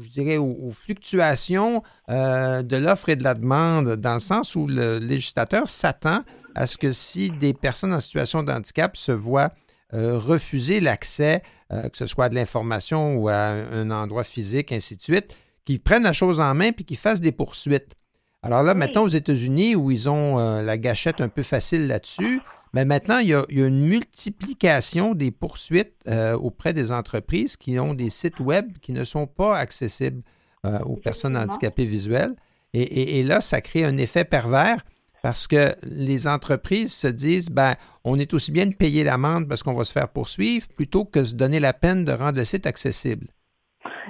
je 0.00 0.10
dirais, 0.10 0.38
aux, 0.38 0.70
fluctuations 0.72 1.82
euh, 2.08 2.62
de 2.62 2.76
l'offre 2.76 3.08
et 3.08 3.16
de 3.16 3.22
la 3.22 3.34
demande, 3.34 3.96
dans 3.96 4.14
le 4.14 4.20
sens 4.20 4.56
où 4.56 4.66
le 4.66 4.98
législateur 4.98 5.68
s'attend 5.68 6.22
à 6.54 6.66
ce 6.66 6.76
que 6.76 6.92
si 6.92 7.30
des 7.30 7.52
personnes 7.52 7.92
en 7.92 8.00
situation 8.00 8.42
de 8.42 8.50
handicap 8.50 8.96
se 8.96 9.12
voient 9.12 9.52
euh, 9.94 10.18
refuser 10.18 10.80
l'accès, 10.80 11.42
que 11.70 11.98
ce 11.98 12.06
soit 12.06 12.26
à 12.26 12.28
de 12.28 12.36
l'information 12.36 13.16
ou 13.16 13.28
à 13.28 13.48
un, 13.48 13.90
endroit 13.90 14.22
physique, 14.22 14.70
ainsi 14.70 14.96
de 14.96 15.02
suite, 15.02 15.36
qu'ils 15.64 15.80
prennent 15.80 16.04
la 16.04 16.12
chose 16.12 16.38
en 16.38 16.54
main 16.54 16.70
puis 16.70 16.84
qu'ils 16.84 16.96
fassent 16.96 17.20
des 17.20 17.32
poursuites. 17.32 17.94
Alors 18.42 18.62
là, 18.62 18.74
maintenant, 18.74 19.02
aux 19.02 19.08
États-Unis, 19.08 19.74
où 19.74 19.90
ils 19.90 20.08
ont 20.08 20.36
la 20.62 20.78
gâchette 20.78 21.20
un 21.20 21.28
peu 21.28 21.42
facile 21.42 21.88
là-dessus, 21.88 22.40
mais 22.76 22.84
maintenant, 22.84 23.20
il 23.20 23.28
y, 23.28 23.34
a, 23.34 23.42
une 23.48 23.86
multiplication 23.86 25.14
des 25.14 25.30
poursuites 25.30 25.94
euh, 26.08 26.36
auprès 26.36 26.74
des 26.74 26.92
entreprises 26.92 27.56
qui 27.56 27.78
ont 27.78 27.94
des 27.94 28.10
sites 28.10 28.38
web 28.38 28.76
qui 28.82 28.92
ne 28.92 29.02
sont 29.02 29.26
pas 29.26 29.56
accessibles 29.56 30.22
euh, 30.66 30.78
aux 30.80 30.96
personnes 30.96 31.38
handicapées 31.38 31.86
visuelles. 31.86 32.36
Et, 32.74 33.22
là, 33.22 33.40
ça 33.40 33.62
crée 33.62 33.86
un 33.86 33.96
effet 33.96 34.26
pervers 34.26 34.84
parce 35.22 35.46
que 35.46 35.74
les 35.84 36.26
entreprises 36.28 36.92
se 36.92 37.06
disent, 37.06 37.48
ben, 37.48 37.76
on 38.04 38.18
est 38.18 38.34
aussi 38.34 38.52
bien 38.52 38.66
de 38.66 38.74
payer 38.74 39.04
l'amende 39.04 39.48
parce 39.48 39.62
qu'on 39.62 39.72
va 39.72 39.84
se 39.84 39.92
faire 39.92 40.10
poursuivre 40.10 40.68
plutôt 40.68 41.06
que 41.06 41.20
de 41.20 41.24
se 41.24 41.34
donner 41.34 41.60
la 41.60 41.72
peine 41.72 42.04
de 42.04 42.12
rendre 42.12 42.36
le 42.36 42.44
site 42.44 42.66
accessible. 42.66 43.28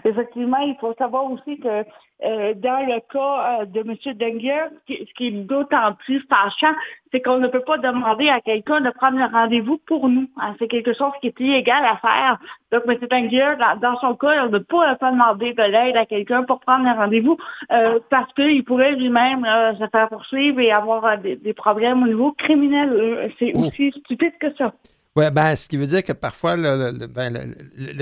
Effectivement, 0.05 0.59
il 0.59 0.77
faut 0.81 0.95
savoir 0.95 1.31
aussi 1.31 1.59
que 1.59 1.85
euh, 2.25 2.55
dans 2.55 2.87
le 2.87 2.99
cas 3.13 3.61
euh, 3.61 3.65
de 3.67 3.81
M. 3.81 3.95
Denger, 4.15 4.65
ce 4.89 5.13
qui 5.15 5.27
est 5.27 5.31
d'autant 5.33 5.93
plus 6.05 6.25
fâchant, 6.31 6.75
c'est 7.13 7.21
qu'on 7.21 7.39
ne 7.39 7.49
peut 7.49 7.61
pas 7.61 7.77
demander 7.77 8.31
à 8.31 8.41
quelqu'un 8.41 8.81
de 8.81 8.89
prendre 8.89 9.19
le 9.19 9.25
rendez-vous 9.25 9.79
pour 9.87 10.09
nous. 10.09 10.27
Hein. 10.41 10.55
C'est 10.59 10.69
quelque 10.69 10.95
chose 10.95 11.13
qui 11.21 11.27
est 11.27 11.41
illégal 11.41 11.85
à 11.85 11.99
faire. 11.99 12.39
Donc, 12.73 12.85
M. 12.89 13.07
Denger, 13.07 13.57
dans, 13.83 13.97
son 13.97 14.15
cas, 14.15 14.47
on 14.47 14.49
ne 14.49 14.59
peut 14.59 14.65
pas 14.65 14.95
demander 15.11 15.53
de 15.53 15.63
l'aide 15.63 15.97
à 15.97 16.07
quelqu'un 16.07 16.43
pour 16.45 16.61
prendre 16.61 16.87
un 16.87 16.95
rendez-vous 16.95 17.37
euh, 17.71 18.01
parce 18.09 18.33
qu'il 18.33 18.65
pourrait 18.65 18.93
lui-même 18.93 19.45
se 19.79 19.87
faire 19.93 20.09
poursuivre 20.09 20.61
et 20.61 20.73
avoir 20.73 21.19
des, 21.19 21.55
problèmes 21.55 22.03
au 22.03 22.07
niveau 22.07 22.33
criminel. 22.33 23.31
C'est 23.39 23.53
oh. 23.55 23.67
aussi 23.67 23.93
stupide 23.93 24.39
que 24.39 24.55
ça. 24.55 24.73
Oui, 25.17 25.31
ben, 25.33 25.57
ce 25.57 25.69
qui 25.69 25.77
veut 25.77 25.87
dire 25.87 26.03
que 26.03 26.13
parfois, 26.13 26.57
le, 26.57 27.07
ben, 27.07 27.55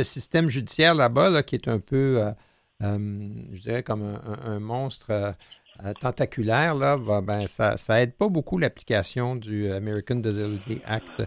système 0.02 0.48
judiciaire 0.48 0.94
là-bas, 0.94 1.42
qui 1.44 1.54
est 1.54 1.68
un 1.68 1.78
peu 1.78 2.20
euh, 2.82 2.98
je 3.52 3.60
dirais, 3.60 3.82
comme 3.82 4.18
un, 4.44 4.58
monstre 4.58 5.10
euh, 5.10 5.92
tentaculaire, 6.00 6.74
là, 6.74 6.98
ben, 7.22 7.46
ça, 7.46 7.76
ça 7.76 8.02
aide 8.02 8.14
pas 8.14 8.28
beaucoup 8.28 8.58
l'application 8.58 9.36
du 9.36 9.70
American 9.70 10.16
Disability 10.16 10.80
Act. 10.84 11.22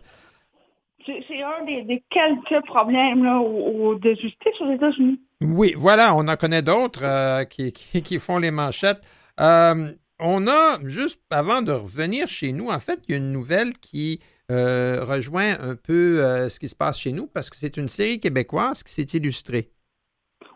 C'est 1.05 1.41
un 1.41 1.63
des, 1.63 2.03
quelques 2.09 2.65
problèmes 2.65 3.21
de 3.21 4.13
justice 4.15 4.59
aux 4.59 4.73
États-Unis. 4.73 5.21
Oui, 5.39 5.73
voilà, 5.77 6.13
on 6.15 6.27
en 6.27 6.35
connaît 6.35 6.61
d'autres 6.61 7.03
euh, 7.03 7.45
qui, 7.45 7.71
qui, 7.71 8.19
font 8.19 8.39
les 8.39 8.51
manchettes. 8.51 9.01
on 9.39 10.47
a, 10.47 10.79
juste 10.83 11.21
avant 11.29 11.61
de 11.61 11.71
revenir 11.71 12.27
chez 12.27 12.51
nous, 12.51 12.67
en 12.67 12.79
fait, 12.79 12.99
il 13.07 13.11
y 13.11 13.15
a 13.15 13.17
une 13.17 13.31
nouvelle 13.31 13.71
qui 13.79 14.19
rejoint 14.49 15.59
un 15.59 15.75
peu 15.75 16.49
ce 16.49 16.59
qui 16.59 16.69
se 16.69 16.75
passe 16.75 16.99
chez 16.99 17.11
nous 17.11 17.27
parce 17.27 17.49
que 17.49 17.55
c'est 17.55 17.77
une 17.77 17.87
série 17.87 18.19
québécoise 18.19 18.83
qui 18.83 18.93
s'est 18.93 19.17
illustrée. 19.17 19.71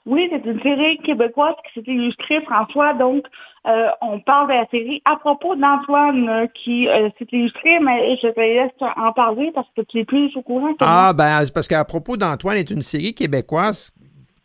Oui, 0.06 0.28
c'est 0.32 0.50
une 0.50 0.60
série 0.62 0.98
québécoise 1.00 1.54
qui 1.64 1.80
s'est 1.80 1.92
illustrée, 1.92 2.42
François. 2.42 2.94
Donc, 2.96 3.24
euh, 3.68 3.88
on 4.02 4.20
parle 4.20 4.48
de 4.48 4.54
la 4.54 4.66
série 4.70 5.02
à 5.06 5.16
propos 5.18 5.56
d'Antoine 5.56 6.28
euh, 6.28 6.48
qui 6.48 6.88
euh, 6.88 7.10
s'est 7.20 7.28
illustré, 7.32 7.80
mais 7.80 8.18
je 8.18 8.28
te 8.28 8.39
laisse 8.39 8.72
en 8.80 9.14
parler 9.14 9.52
parce 9.54 9.68
que 9.76 9.82
tu 9.82 10.00
es 10.00 10.06
plus 10.06 10.36
au 10.36 10.42
courant 10.42 10.74
Ah, 10.80 11.14
ben, 11.14 11.44
parce 11.54 11.68
qu'à 11.68 11.86
propos 11.86 12.18
d'Antoine 12.18 12.58
est 12.58 12.72
une 12.72 12.82
série 12.82 13.14
québécoise 13.14 13.94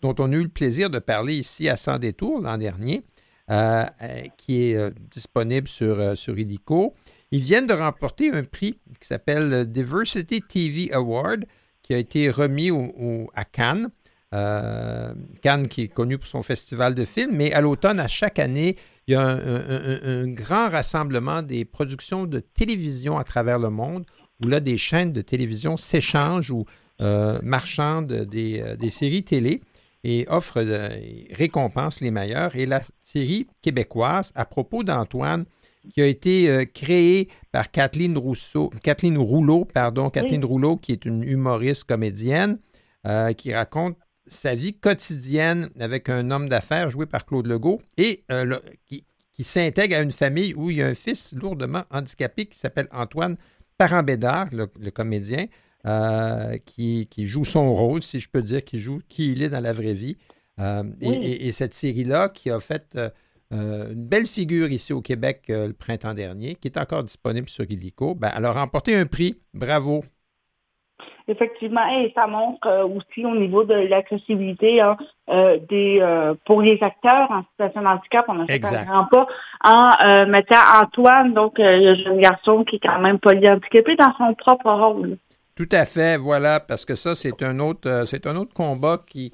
dont 0.03 0.14
on 0.18 0.30
a 0.30 0.34
eu 0.34 0.42
le 0.42 0.49
plaisir 0.51 0.90
de 0.90 0.99
parler 0.99 1.36
ici 1.36 1.70
à 1.70 1.76
Sans 1.76 1.99
détour 1.99 2.42
l'an 2.42 2.59
dernier, 2.59 3.03
qui 4.36 4.62
est 4.62 4.92
disponible 5.11 5.68
sur, 5.68 6.16
sur 6.16 6.38
Illico. 6.38 6.92
Ils 7.32 7.40
viennent 7.40 7.66
de 7.66 7.72
remporter 7.72 8.30
un 8.30 8.44
prix 8.44 8.78
qui 9.00 9.06
s'appelle 9.06 9.66
Diversity 9.66 10.42
TV 10.42 10.92
Award, 10.92 11.44
qui 11.82 11.94
a 11.94 11.98
été 11.98 12.30
remis 12.30 12.70
à 13.34 13.44
Cannes. 13.44 13.90
Euh, 14.34 15.14
Cannes, 15.40 15.68
qui 15.68 15.82
est 15.82 15.88
connu 15.88 16.18
pour 16.18 16.26
son 16.26 16.42
festival 16.42 16.94
de 16.94 17.04
films, 17.04 17.30
mais 17.32 17.52
à 17.52 17.60
l'automne, 17.60 18.00
à 18.00 18.08
chaque 18.08 18.38
année, 18.38 18.76
il 19.06 19.12
y 19.12 19.14
a 19.14 19.22
un, 19.22 20.26
grand 20.28 20.68
rassemblement 20.68 21.42
des 21.42 21.64
productions 21.64 22.24
de 22.26 22.40
télévision 22.40 23.18
à 23.18 23.24
travers 23.24 23.60
le 23.60 23.70
monde, 23.70 24.04
où 24.42 24.48
là, 24.48 24.58
des 24.58 24.76
chaînes 24.76 25.12
de 25.12 25.22
télévision 25.22 25.76
s'échangent 25.76 26.50
ou 26.50 26.64
euh, 27.00 27.38
marchandent 27.42 28.12
des, 28.12 28.60
euh, 28.60 28.76
des, 28.76 28.90
séries 28.90 29.22
télé 29.22 29.62
et 30.02 30.26
offrent, 30.28 30.64
récompensent 31.30 32.00
les 32.00 32.10
meilleurs. 32.10 32.56
Et 32.56 32.66
la 32.66 32.82
série 33.02 33.46
québécoise, 33.62 34.32
à 34.34 34.44
propos 34.44 34.82
d'Antoine, 34.82 35.44
qui 35.93 36.03
a 36.03 36.07
été 36.07 36.68
créée 36.74 37.28
par 37.53 37.70
Kathleen 37.70 38.18
Rousseau, 38.18 38.70
Kathleen 38.82 39.18
Rouleau, 39.18 39.64
pardon, 39.64 40.11
Kathleen 40.11 40.45
Rouleau, 40.45 40.76
qui 40.76 40.93
est 40.93 41.05
une 41.05 41.22
humoriste 41.22 41.84
comédienne, 41.84 42.59
qui 43.37 43.55
raconte 43.55 43.97
sa 44.26 44.55
vie 44.55 44.74
quotidienne 44.74 45.70
avec 45.78 46.09
un 46.09 46.30
homme 46.30 46.49
d'affaires 46.49 46.91
joué 46.91 47.07
par 47.07 47.26
Claude 47.26 47.47
Legault 47.47 47.80
et 47.97 48.24
euh, 48.30 48.59
qui, 48.87 49.05
s'intègre 49.45 49.97
à 49.97 50.01
une 50.01 50.12
famille 50.12 50.55
où 50.55 50.70
il 50.70 50.78
y 50.78 50.82
a 50.82 50.87
un 50.87 50.95
fils 50.95 51.34
lourdement 51.34 51.84
handicapé 51.91 52.47
qui 52.47 52.59
s'appelle 52.59 52.89
Antoine 52.91 53.37
Parambédard, 53.76 54.49
le, 54.53 54.91
comédien, 54.91 55.47
euh, 55.87 56.57
qui, 56.64 57.07
joue 57.18 57.45
son 57.45 57.74
rôle, 57.74 58.03
si 58.03 58.18
je 58.18 58.30
peux 58.30 58.41
dire, 58.41 58.64
qui 58.64 58.78
joue 58.78 59.03
qui 59.09 59.32
il 59.32 59.43
est 59.43 59.51
dans 59.51 59.61
la 59.61 59.74
vraie 59.74 59.93
vie. 59.93 60.16
Euh, 60.59 60.84
et, 61.03 61.53
cette 61.53 61.74
série-là, 61.74 62.30
qui 62.30 62.49
a 62.49 62.61
fait 62.61 62.97
une 63.51 64.09
belle 64.09 64.26
figure 64.26 64.70
ici 64.70 64.92
au 64.92 65.01
Québec 65.01 65.44
le 65.49 65.72
printemps 65.72 66.14
dernier, 66.14 66.57
qui 66.57 66.68
est 66.68 66.78
encore 66.78 67.05
disponible 67.05 67.49
sur 67.49 67.64
Illico, 67.70 68.14
ben, 68.14 68.30
elle 68.36 68.44
a 68.44 68.53
remporté 68.53 68.97
un 68.97 69.07
prix. 69.07 69.36
Bravo 69.55 70.01
effectivement, 71.28 71.86
et 71.88 72.12
ça 72.14 72.26
montre 72.26 72.66
euh, 72.66 72.86
aussi 72.86 73.24
au 73.24 73.34
niveau 73.34 73.64
de 73.64 73.74
l'accessibilité 73.74 74.80
hein, 74.80 74.97
euh, 75.28 75.59
des 75.68 75.99
euh, 76.01 76.34
pour 76.44 76.62
les 76.62 76.78
acteurs 76.82 77.30
en 77.30 77.42
situation 77.51 77.82
de 77.82 77.86
handicap, 77.86 78.24
on 78.28 78.34
ne 78.34 78.47
fait 78.47 78.61
pas 78.61 79.09
en 79.64 80.26
mettant 80.26 80.57
Antoine, 80.82 81.34
donc 81.34 81.55
le 81.59 81.94
jeune 81.94 82.20
garçon 82.20 82.64
qui 82.64 82.76
est 82.76 82.80
quand 82.80 83.01
même 83.01 83.18
polyhandicapé 83.18 83.97
dans 83.97 84.14
son 84.16 84.34
propre 84.34 84.70
rôle. 84.70 85.16
Tout 85.57 85.68
à 85.72 85.84
fait, 85.84 86.16
voilà, 86.16 86.61
parce 86.61 86.84
que 86.84 86.94
ça, 86.94 87.14
c'est 87.14 87.42
un 87.42 87.59
autre 87.59 88.05
c'est 88.07 88.26
un 88.26 88.36
autre 88.36 88.53
combat 88.53 88.99
qui 89.07 89.32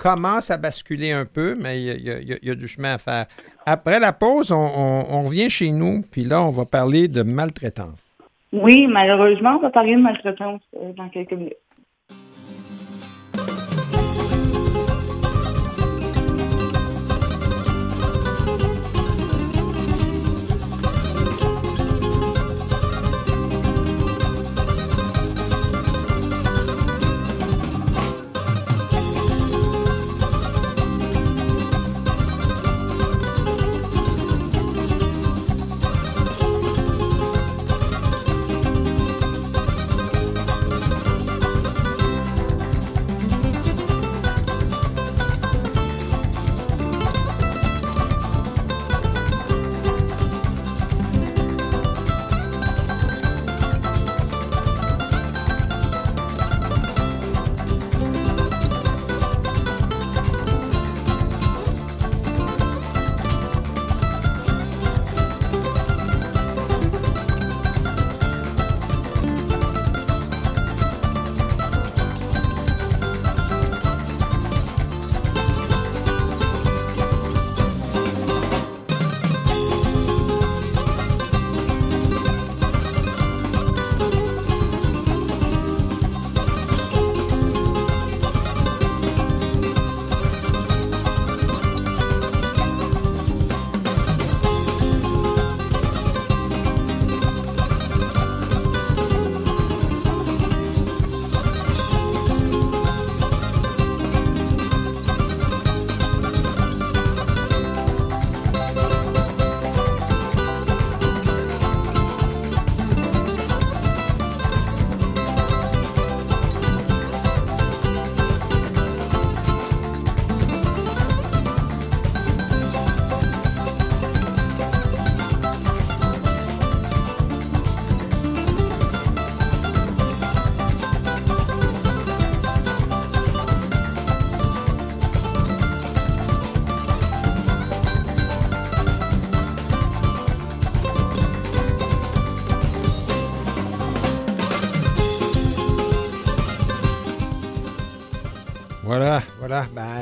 commence 0.00 0.50
à 0.50 0.56
basculer 0.56 1.12
un 1.12 1.26
peu, 1.26 1.54
mais 1.54 1.82
il 1.82 2.40
y, 2.42 2.50
a, 2.50 2.54
du 2.54 2.66
chemin 2.66 2.94
à 2.94 2.98
faire. 2.98 3.26
Après 3.66 4.00
la 4.00 4.12
pause, 4.12 4.50
on 4.50 5.22
revient 5.24 5.50
chez 5.50 5.70
nous, 5.70 6.00
puis 6.10 6.24
là, 6.24 6.42
on 6.42 6.50
va 6.50 6.64
parler 6.64 7.06
de 7.06 7.22
maltraitance. 7.22 8.16
Oui, 8.52 8.86
malheureusement, 8.88 9.56
on 9.56 9.62
va 9.62 9.70
parler 9.70 9.94
de 9.94 10.00
maltraitance 10.00 10.62
euh, 10.76 10.92
dans 10.96 11.08
quelques 11.08 11.32
minutes. 11.32 11.56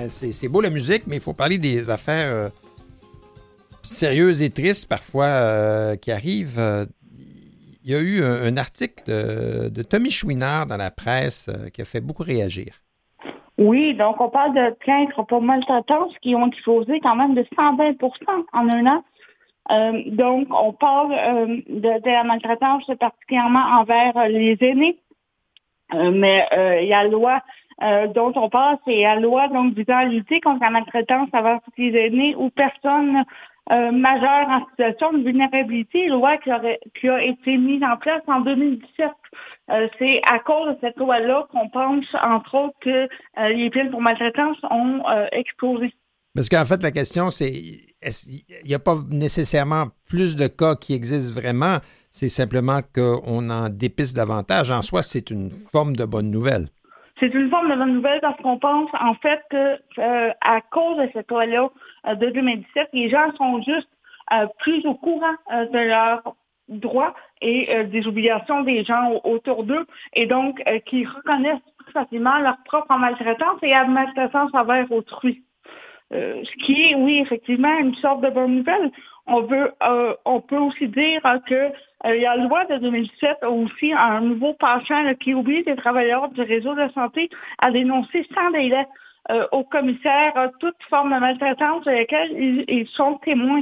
C'est 0.09 0.49
beau 0.49 0.61
la 0.61 0.71
musique, 0.71 1.07
mais 1.07 1.17
il 1.17 1.23
faut 1.23 1.33
parler 1.33 1.59
des 1.59 1.91
affaires 1.91 2.31
euh, 2.31 2.49
sérieuses 3.83 4.43
et 4.43 4.51
tristes 4.51 4.89
parfois 4.89 5.27
euh, 5.27 5.97
qui 5.97 6.11
arrivent. 6.11 6.89
Il 7.85 7.91
y 7.91 7.95
a 7.95 8.01
eu 8.01 8.23
un, 8.23 8.57
article 8.59 9.05
de, 9.07 9.83
Tommy 9.83 10.11
Chouinard 10.11 10.67
dans 10.67 10.77
la 10.77 10.91
presse 10.91 11.49
qui 11.73 11.81
a 11.81 11.87
fait 11.87 12.03
beaucoup 12.03 12.23
réagir. 12.23 12.75
Oui, 13.57 13.95
donc 13.95 14.21
on 14.21 14.29
parle 14.29 14.55
de 14.55 14.75
plaintes 14.75 15.11
pour 15.27 15.41
maltraitance 15.41 16.13
qui 16.21 16.35
ont 16.35 16.47
explosé 16.47 17.01
quand 17.01 17.17
même 17.17 17.35
de 17.35 17.43
120% 17.43 17.97
en 18.53 18.69
un 18.69 18.87
an. 18.87 19.05
Euh, 19.71 20.03
donc, 20.07 20.49
on 20.51 20.73
parle 20.73 21.13
euh, 21.13 21.61
de, 21.69 22.11
la 22.11 22.25
maltraitance 22.25 22.91
particulièrement 22.99 23.81
envers 23.81 24.17
euh, 24.17 24.29
les 24.29 24.57
aînés. 24.61 24.99
mais 25.93 26.47
il 26.81 26.89
y 26.89 26.95
a 26.95 27.05
la 27.05 27.09
loi 27.09 27.43
dont 27.81 28.33
on 28.37 28.49
parle, 28.49 28.79
c'est 28.87 29.03
la 29.03 29.17
loi 29.17 29.49
donc 29.49 29.75
visant 29.75 29.97
à 29.97 30.05
lutter 30.05 30.41
contre 30.41 30.63
la 30.63 30.71
maltraitance 30.71 31.29
envers 31.33 31.61
les 31.77 31.95
aînés 31.97 32.35
ou 32.37 32.51
personnes 32.51 33.25
majeures 33.71 34.49
en 34.49 34.67
situation 34.71 35.13
de 35.13 35.23
vulnérabilité, 35.25 36.09
loi 36.09 36.39
qui, 36.39 36.51
aurait, 36.51 36.81
qui 36.99 37.09
a 37.09 37.23
été 37.23 37.57
mise 37.57 37.83
en 37.83 37.97
place 37.97 38.23
en 38.27 38.41
2017. 38.41 39.11
c'est 39.99 40.21
à 40.29 40.39
cause 40.39 40.71
de 40.71 40.79
cette 40.81 40.97
loi-là 40.97 41.47
qu'on 41.53 41.69
pense, 41.69 42.07
entre 42.23 42.55
autres, 42.55 42.77
que 42.81 43.09
les 43.53 43.71
plaintes 43.71 43.91
pour 43.91 44.01
maltraitance 44.01 44.57
ont 44.71 45.03
explosé. 45.33 45.93
Parce 46.35 46.49
qu'en 46.49 46.65
fait, 46.65 46.83
la 46.83 46.91
question, 46.91 47.31
c'est 47.31 47.53
il 47.53 48.45
n'y 48.65 48.75
a 48.75 48.79
pas 48.79 48.97
nécessairement 49.11 49.89
plus 50.09 50.37
de 50.37 50.47
cas 50.47 50.77
qui 50.77 50.95
existent 50.95 51.39
vraiment, 51.39 51.79
c'est 52.11 52.29
simplement 52.29 52.81
qu'on 52.95 53.51
en 53.51 53.69
dépiste 53.69 54.17
davantage. 54.17 54.71
En 54.71 54.83
soi, 54.83 55.03
c'est 55.03 55.31
une 55.31 55.51
forme 55.51 55.97
de 55.97 56.05
bonne 56.05 56.31
nouvelle. 56.31 56.69
C'est 57.21 57.35
une 57.35 57.51
forme 57.51 57.71
de 57.71 57.75
bonne 57.75 57.95
nouvelle 57.95 58.21
parce 58.21 58.41
qu'on 58.41 58.59
pense 58.59 58.91
en 59.01 59.15
fait 59.15 59.43
que 59.51 59.79
euh, 59.99 60.33
à 60.41 60.61
cause 60.61 60.99
de 60.99 61.09
cette 61.13 61.31
loi-là 61.31 61.69
euh, 62.07 62.15
de 62.15 62.31
2017, 62.31 62.91
les 62.93 63.09
gens 63.09 63.35
sont 63.37 63.61
juste 63.63 63.89
euh, 64.33 64.47
plus 64.61 64.85
au 64.87 64.95
courant 64.95 65.35
de 65.51 65.79
leurs 65.79 66.37
droits 66.69 67.15
et 67.41 67.85
des 67.85 68.07
obligations 68.07 68.63
des 68.63 68.85
gens 68.85 69.21
autour 69.25 69.65
d'eux 69.65 69.87
et 70.13 70.27
donc 70.27 70.63
qui 70.85 71.07
reconnaissent 71.07 71.57
plus 71.79 71.93
facilement 71.93 72.39
leur 72.41 72.59
propre 72.65 72.95
maltraitance 72.97 73.59
et 73.63 73.73
maltraitance 73.87 74.51
envers 74.53 74.91
autrui. 74.93 75.43
Euh, 76.13 76.43
ce 76.43 76.65
qui 76.65 76.91
est, 76.91 76.95
oui, 76.95 77.19
effectivement, 77.19 77.79
une 77.79 77.95
sorte 77.97 78.23
de 78.23 78.31
bonne 78.31 78.57
nouvelle. 78.57 78.91
On 79.27 79.43
veut, 79.43 79.73
euh, 79.83 80.15
on 80.25 80.41
peut 80.41 80.57
aussi 80.57 80.89
dire 80.89 81.21
que 81.47 81.55
euh, 81.55 81.71
la 82.03 82.37
loi 82.37 82.65
de 82.65 82.79
2007 82.79 83.39
a 83.43 83.51
aussi 83.51 83.93
un 83.93 84.23
nouveau 84.23 84.55
penchant 84.55 85.15
qui 85.21 85.35
oblige 85.35 85.67
les 85.67 85.77
travailleurs 85.77 86.29
du 86.31 86.41
réseau 86.41 86.75
de 86.75 86.89
santé 86.95 87.29
à 87.63 87.71
dénoncer 87.71 88.27
sans 88.35 88.51
délai 88.51 88.87
au 89.53 89.63
commissaire 89.63 90.33
toute 90.59 90.83
forme 90.89 91.13
de 91.13 91.19
maltraitance 91.19 91.85
de 91.85 91.91
laquelle 91.91 92.31
ils, 92.67 92.89
sont 92.89 93.19
témoins. 93.19 93.61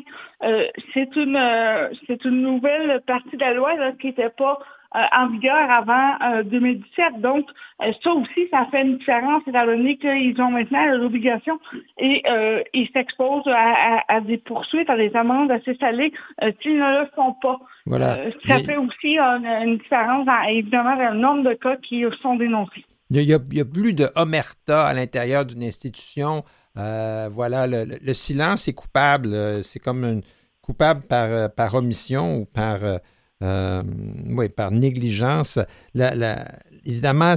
c'est 0.95 1.17
une 1.17 1.37
une 1.37 2.43
nouvelle 2.43 3.01
partie 3.05 3.37
de 3.37 3.41
la 3.41 3.53
loi 3.53 3.73
qui 4.01 4.07
n'était 4.07 4.31
pas 4.31 4.61
euh, 4.61 4.76
en 4.93 5.29
vigueur 5.29 5.71
avant 5.71 6.43
2017. 6.45 6.85
Euh, 6.99 7.21
Donc, 7.21 7.47
euh, 7.83 7.93
ça 8.03 8.13
aussi, 8.13 8.49
ça 8.51 8.67
fait 8.71 8.83
une 8.83 8.99
différence, 8.99 9.43
étant 9.47 9.67
donné 9.67 9.99
qu'ils 9.99 10.41
ont 10.41 10.51
maintenant 10.51 10.85
l'obligation 10.97 11.59
et 11.99 12.23
ils 12.73 12.89
s'exposent 12.93 13.49
à, 13.49 14.21
des 14.21 14.39
poursuites, 14.39 14.89
à 14.89 14.97
des 14.97 15.15
amendes 15.15 15.51
assez 15.51 15.75
salées 15.77 16.13
s'ils 16.63 16.79
ne 16.79 17.01
le 17.03 17.09
font 17.15 17.35
pas. 17.43 17.59
Voilà. 17.87 18.31
ça 18.47 18.61
fait 18.61 18.77
aussi 18.77 19.19
une, 19.19 19.79
différence, 19.79 20.27
évidemment, 20.49 20.97
dans 20.97 21.13
le 21.13 21.19
nombre 21.19 21.51
de 21.51 21.55
cas 21.55 21.77
qui 21.77 22.05
sont 22.23 22.37
dénoncés. 22.37 22.85
Il 23.11 23.23
y 23.23 23.35
a, 23.35 23.65
plus 23.65 23.93
de 23.93 24.09
omerta 24.17 24.87
à 24.87 24.95
l'intérieur 24.95 25.45
d'une 25.45 25.63
institution. 25.63 26.45
voilà, 26.75 27.67
le, 27.67 28.13
silence 28.13 28.69
est 28.69 28.75
coupable. 28.75 29.63
C'est 29.63 29.81
comme 29.81 30.05
une, 30.05 30.23
coupable 30.63 31.03
par, 31.09 31.51
par 31.55 31.75
omission 31.75 32.39
ou 32.39 32.45
par 32.47 32.79
euh, 33.43 33.83
oui, 34.27 34.49
par 34.49 34.71
négligence. 34.71 35.59
évidemment, 36.85 37.37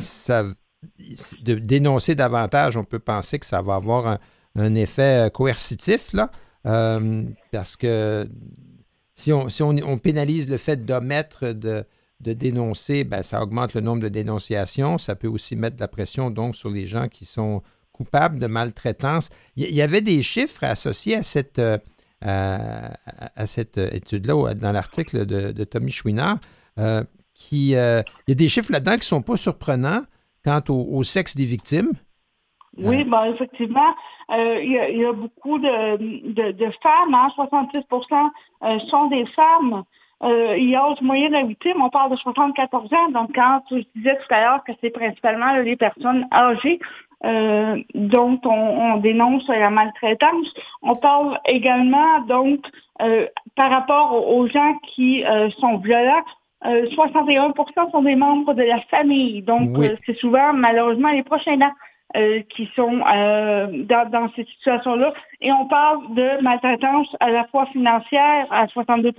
de 1.42 1.56
dénoncer 1.56 2.16
davantage, 2.16 2.78
on 2.78 2.84
peut 2.84 3.00
penser 3.00 3.40
que 3.40 3.46
ça 3.46 3.62
va 3.62 3.76
avoir 3.76 4.20
un, 4.56 4.76
effet 4.76 5.30
coercitif, 5.34 6.14
là, 6.14 6.32
euh, 6.66 7.24
parce 7.52 7.78
que 7.78 8.28
si, 9.14 9.32
on, 9.34 9.98
pénalise 9.98 10.50
le 10.50 10.58
fait 10.58 10.86
d'omettre 10.86 11.52
de, 11.52 11.86
de 12.22 12.34
dénoncer, 12.34 13.04
ben, 13.04 13.22
ça 13.22 13.42
augmente 13.42 13.74
le 13.74 13.82
nombre 13.82 14.02
de 14.02 14.10
dénonciations. 14.10 14.98
Ça 14.98 15.16
peut 15.16 15.28
aussi 15.28 15.56
mettre 15.56 15.76
de 15.76 15.82
la 15.82 15.88
pression 15.88 16.32
donc 16.32 16.56
sur 16.56 16.70
les 16.70 16.86
gens 16.86 17.08
qui 17.08 17.26
sont 17.26 17.62
coupables 17.92 18.40
de 18.40 18.48
maltraitance. 18.48 19.30
Il 19.58 19.74
y, 19.74 19.82
avait 19.82 20.02
des 20.02 20.22
chiffres 20.22 20.64
associés 20.64 21.18
à 21.18 21.24
cette, 21.24 21.60
euh, 22.26 22.58
à, 23.36 23.46
cette 23.46 23.78
étude-là, 23.78 24.54
dans 24.54 24.72
l'article 24.72 25.26
de, 25.26 25.64
Tommy 25.64 25.92
Chouinard, 25.92 26.38
euh, 26.78 27.04
qui, 27.34 27.76
euh, 27.76 28.02
il 28.28 28.32
y 28.32 28.34
a 28.34 28.36
des 28.36 28.50
chiffres 28.50 28.72
là-dedans 28.72 28.94
qui 28.94 29.00
ne 29.00 29.04
sont 29.04 29.22
pas 29.22 29.38
surprenants 29.38 30.02
quant 30.44 30.62
au, 30.70 31.04
sexe 31.04 31.38
des 31.38 31.46
victimes. 31.46 31.92
Oui, 32.78 33.06
ben, 33.06 33.24
effectivement, 33.26 33.96
euh, 34.32 34.60
il, 34.62 34.72
y 34.72 35.06
a, 35.06 35.14
beaucoup 35.14 35.60
de, 35.60 36.72
femmes, 36.84 37.14
hein, 37.14 37.30
66% 37.38 38.80
sont 38.90 39.08
des 39.08 39.26
femmes. 39.28 39.84
il 40.58 40.70
y 40.70 40.76
a 40.76 40.84
âge 40.84 41.02
moyen 41.02 41.30
de 41.30 41.48
victime, 41.48 41.82
on 41.82 41.90
parle 41.90 42.12
de 42.12 42.18
74 42.18 42.94
ans. 42.94 43.10
Donc, 43.12 43.32
quand 43.34 43.62
je 43.72 43.84
disais 43.96 44.18
tout 44.18 44.34
à 44.34 44.42
l'heure 44.42 44.64
que 44.66 44.74
c'est 44.82 44.90
principalement 44.90 45.56
les 45.58 45.78
personnes 45.78 46.28
âgées, 46.34 46.80
euh, 47.26 47.78
dont 47.96 48.40
on, 48.46 48.98
dénonce 48.98 49.48
la 49.50 49.70
maltraitance. 49.70 50.54
On 50.82 50.96
parle 50.96 51.38
également 51.46 52.22
donc 52.22 52.66
euh, 53.02 53.28
par 53.56 53.70
rapport 53.70 54.28
aux 54.30 54.48
gens 54.48 54.76
qui 54.84 55.26
euh, 55.26 55.50
sont 55.52 55.78
violents. 55.78 56.24
61% 56.64 57.92
sont 57.92 58.02
des 58.02 58.16
membres 58.16 58.54
de 58.54 58.64
la 58.64 58.82
famille. 58.92 59.42
Donc, 59.42 59.78
c'est 60.06 60.18
souvent 60.18 60.52
malheureusement 60.52 61.10
les 61.10 61.24
prochains 61.24 61.54
aidants 61.54 61.72
qui 62.50 62.70
sont 62.76 62.98
dans, 62.98 64.10
dans, 64.12 64.30
ces 64.36 64.44
situations-là. 64.44 65.14
Et 65.40 65.54
on 65.54 65.68
parle 65.68 66.14
de 66.16 66.44
maltraitance 66.44 67.16
à 67.22 67.30
la 67.30 67.46
fois 67.46 67.66
financière 67.68 68.46
à 68.52 68.66
62% 68.66 69.14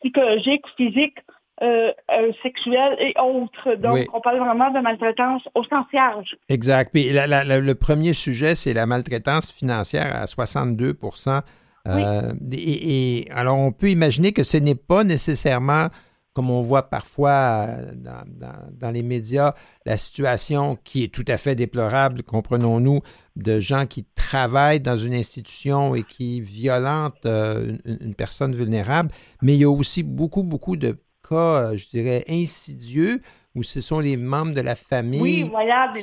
psychologique, 0.00 0.64
physique, 0.76 1.18
euh, 1.62 1.90
euh, 2.10 2.32
sexuelles 2.42 2.96
et 2.98 3.14
autres. 3.18 3.76
Donc, 3.76 4.06
on 4.12 4.20
parle 4.20 4.38
vraiment 4.38 4.70
de 4.70 4.80
maltraitance 4.80 5.42
au 5.54 5.64
sens 5.64 5.86
large. 5.92 6.36
Exact. 6.48 6.90
Puis 6.92 7.10
le 7.10 7.72
premier 7.74 8.12
sujet, 8.12 8.54
c'est 8.54 8.74
la 8.74 8.86
maltraitance 8.86 9.52
financière 9.52 10.14
à 10.14 10.24
62% 10.26 11.42
euh, 11.88 12.34
et, 12.52 13.28
alors, 13.30 13.58
on 13.58 13.72
peut 13.72 13.90
imaginer 13.90 14.32
que 14.32 14.42
ce 14.42 14.56
n'est 14.56 14.74
pas 14.74 15.04
nécessairement, 15.04 15.88
comme 16.32 16.50
on 16.50 16.60
voit 16.60 16.90
parfois 16.90 17.68
dans, 17.94 18.90
les 18.90 19.02
médias, 19.02 19.54
la 19.84 19.96
situation 19.96 20.76
qui 20.84 21.04
est 21.04 21.14
tout 21.14 21.24
à 21.28 21.36
fait 21.36 21.54
déplorable, 21.54 22.22
comprenons-nous, 22.22 23.00
de 23.36 23.60
gens 23.60 23.86
qui 23.86 24.04
travaillent 24.14 24.80
dans 24.80 24.96
une 24.96 25.14
institution 25.14 25.94
et 25.94 26.02
qui 26.02 26.40
violentent 26.40 27.24
une, 27.24 28.14
personne 28.16 28.54
vulnérable, 28.54 29.10
mais 29.42 29.54
il 29.54 29.60
y 29.60 29.64
a 29.64 29.70
aussi 29.70 30.02
beaucoup, 30.02 30.42
beaucoup 30.42 30.76
de 30.76 30.98
cas, 31.28 31.34
euh, 31.72 31.76
je 31.76 31.88
dirais, 31.88 32.24
insidieux 32.28 33.20
où 33.54 33.62
ce 33.62 33.80
sont 33.80 34.00
les 34.00 34.16
membres 34.16 34.54
de 34.54 34.60
la 34.60 34.74
famille 34.74 35.50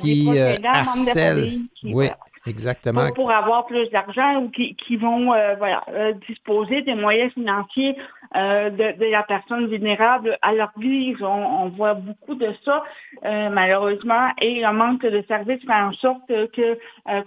qui 0.00 0.26
euh, 0.36 0.56
harcèlent. 0.64 1.60
oui, 1.84 2.08
exactement. 2.46 3.10
Pour, 3.14 3.30
avoir 3.30 3.66
plus 3.66 3.88
d'argent 3.90 4.42
ou 4.42 4.50
qui, 4.50 4.96
vont 4.96 5.32
euh, 5.32 5.54
voilà, 5.56 5.84
disposer 6.26 6.82
des 6.82 6.96
moyens 6.96 7.32
financiers 7.32 7.96
de, 8.34 9.10
la 9.10 9.22
personne 9.22 9.68
vulnérable 9.68 10.36
à 10.42 10.52
leur 10.52 10.72
vie. 10.76 11.14
On, 11.20 11.68
voit 11.68 11.94
beaucoup 11.94 12.34
de 12.34 12.52
ça, 12.64 12.82
malheureusement, 13.22 14.30
et 14.40 14.64
un 14.64 14.72
manque 14.72 15.06
de 15.06 15.22
services 15.28 15.64
fait 15.64 15.72
en 15.72 15.92
sorte 15.92 16.26
que 16.26 16.76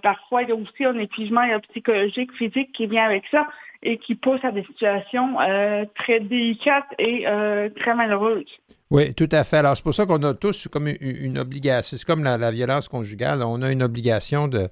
parfois 0.02 0.42
il 0.42 0.50
y 0.50 0.52
a 0.52 0.56
aussi 0.56 0.84
un 0.84 0.98
épuisement 0.98 1.46
psychologique, 1.70 2.34
physique 2.34 2.72
qui 2.72 2.86
vient 2.86 3.04
avec 3.04 3.24
ça 3.30 3.46
et 3.82 3.98
qui 3.98 4.14
pousse 4.14 4.40
à 4.42 4.50
des 4.50 4.64
situations 4.64 5.40
euh, 5.40 5.84
très 5.94 6.20
délicates 6.20 6.88
et 6.98 7.26
euh, 7.26 7.68
très 7.76 7.94
malheureuses. 7.94 8.50
Oui, 8.90 9.14
tout 9.14 9.28
à 9.30 9.44
fait. 9.44 9.58
Alors, 9.58 9.76
c'est 9.76 9.82
pour 9.82 9.94
ça 9.94 10.06
qu'on 10.06 10.22
a 10.22 10.34
tous 10.34 10.68
comme 10.68 10.88
une, 11.00 11.38
obligation. 11.38 11.96
C'est 11.96 12.06
comme 12.06 12.24
la, 12.24 12.50
violence 12.50 12.88
conjugale. 12.88 13.42
On 13.42 13.62
a 13.62 13.70
une 13.70 13.82
obligation 13.82 14.48
de, 14.48 14.68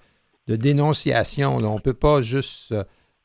dénonciation. 0.49 1.57
On 1.57 1.75
ne 1.75 1.81
peut 1.81 1.95
pas 1.95 2.21
juste 2.21 2.75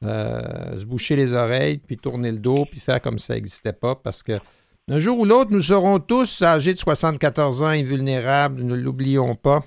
euh, 0.03 0.77
se 0.77 0.85
boucher 0.85 1.15
les 1.15 1.33
oreilles, 1.33 1.77
puis 1.77 1.97
tourner 1.97 2.31
le 2.31 2.39
dos, 2.39 2.65
puis 2.69 2.79
faire 2.79 3.01
comme 3.01 3.19
ça 3.19 3.35
n'existait 3.35 3.73
pas, 3.73 3.95
parce 3.95 4.21
que 4.21 4.39
un 4.89 4.99
jour 4.99 5.17
ou 5.19 5.25
l'autre, 5.25 5.51
nous 5.51 5.61
serons 5.61 5.99
tous 5.99 6.41
âgés 6.41 6.73
de 6.73 6.79
74 6.79 7.61
ans, 7.61 7.67
invulnérables, 7.67 8.61
ne 8.61 8.75
l'oublions 8.75 9.35
pas. 9.35 9.61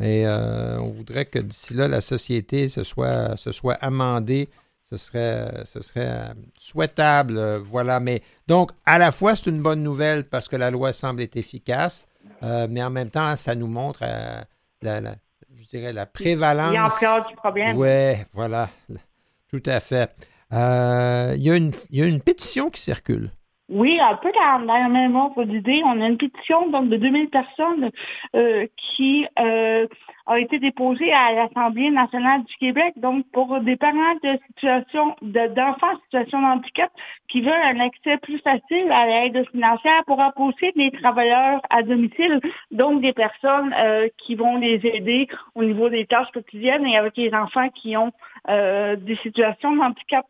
Et 0.00 0.24
on 0.26 0.90
voudrait 0.90 1.24
que 1.24 1.38
d'ici 1.38 1.74
là, 1.74 1.88
la 1.88 2.00
société 2.00 2.68
se 2.68 2.84
soit, 2.84 3.36
se 3.36 3.52
soit 3.52 3.74
amendée 3.74 4.48
ce 4.90 4.96
serait, 4.96 5.64
ce 5.64 5.80
serait 5.80 6.32
souhaitable. 6.58 7.38
Euh, 7.38 7.58
voilà. 7.62 8.00
Mais 8.00 8.22
donc, 8.48 8.72
à 8.84 8.98
la 8.98 9.12
fois, 9.12 9.36
c'est 9.36 9.48
une 9.50 9.62
bonne 9.62 9.82
nouvelle 9.82 10.24
parce 10.24 10.48
que 10.48 10.56
la 10.56 10.70
loi 10.70 10.92
semble 10.92 11.22
être 11.22 11.36
efficace, 11.36 12.08
euh, 12.42 12.66
mais 12.68 12.82
en 12.82 12.90
même 12.90 13.10
temps, 13.10 13.36
ça 13.36 13.54
nous 13.54 13.68
montre, 13.68 14.00
euh, 14.02 14.42
je 14.82 15.66
dirais, 15.68 15.92
la 15.92 16.06
prévalence. 16.06 16.98
du 17.28 17.36
problème. 17.36 17.76
Oui, 17.76 18.16
voilà, 18.32 18.68
tout 19.48 19.62
à 19.66 19.78
fait. 19.78 20.10
il, 20.50 21.36
y 21.36 21.48
il 21.90 21.98
y 21.98 22.02
a 22.02 22.06
une 22.06 22.20
pétition 22.20 22.68
qui 22.70 22.80
circule. 22.80 23.30
Oui, 23.70 24.00
un 24.00 24.16
peu 24.16 24.32
dans, 24.32 24.66
la 24.66 24.88
même 24.88 25.14
ordre 25.14 25.44
d'idée. 25.44 25.80
On 25.84 26.00
a 26.00 26.08
une 26.08 26.18
pétition 26.18 26.68
donc, 26.70 26.88
de 26.88 26.96
2000 26.96 27.30
personnes 27.30 27.90
euh, 28.34 28.66
qui 28.76 29.28
euh, 29.38 29.86
a 30.26 30.40
été 30.40 30.58
déposée 30.58 31.12
à 31.12 31.32
l'Assemblée 31.32 31.90
nationale 31.90 32.42
du 32.42 32.56
Québec, 32.56 32.94
donc 32.96 33.24
pour 33.32 33.60
des 33.60 33.76
parents 33.76 34.16
de 34.24 34.40
situation 34.48 35.14
d'enfants 35.22 35.94
en 35.94 36.00
situation 36.00 36.40
de 36.40 36.46
handicap 36.46 36.90
qui 37.28 37.42
veulent 37.42 37.62
un 37.62 37.78
accès 37.78 38.16
plus 38.18 38.38
facile 38.38 38.90
à 38.90 39.06
l'aide 39.06 39.48
financière 39.52 40.02
pour 40.04 40.20
apposer 40.20 40.72
des 40.74 40.90
travailleurs 40.90 41.60
à 41.70 41.84
domicile, 41.84 42.40
donc 42.72 43.02
des 43.02 43.12
personnes 43.12 43.72
euh, 43.78 44.08
qui 44.18 44.34
vont 44.34 44.56
les 44.56 44.80
aider 44.82 45.28
au 45.54 45.62
niveau 45.62 45.88
des 45.88 46.06
tâches 46.06 46.32
quotidiennes 46.32 46.86
et 46.88 46.96
avec 46.96 47.16
les 47.16 47.32
enfants 47.32 47.68
qui 47.68 47.96
ont 47.96 48.10
des 48.48 49.16
situations 49.22 49.76
de 49.76 49.80
handicap. 49.80 50.26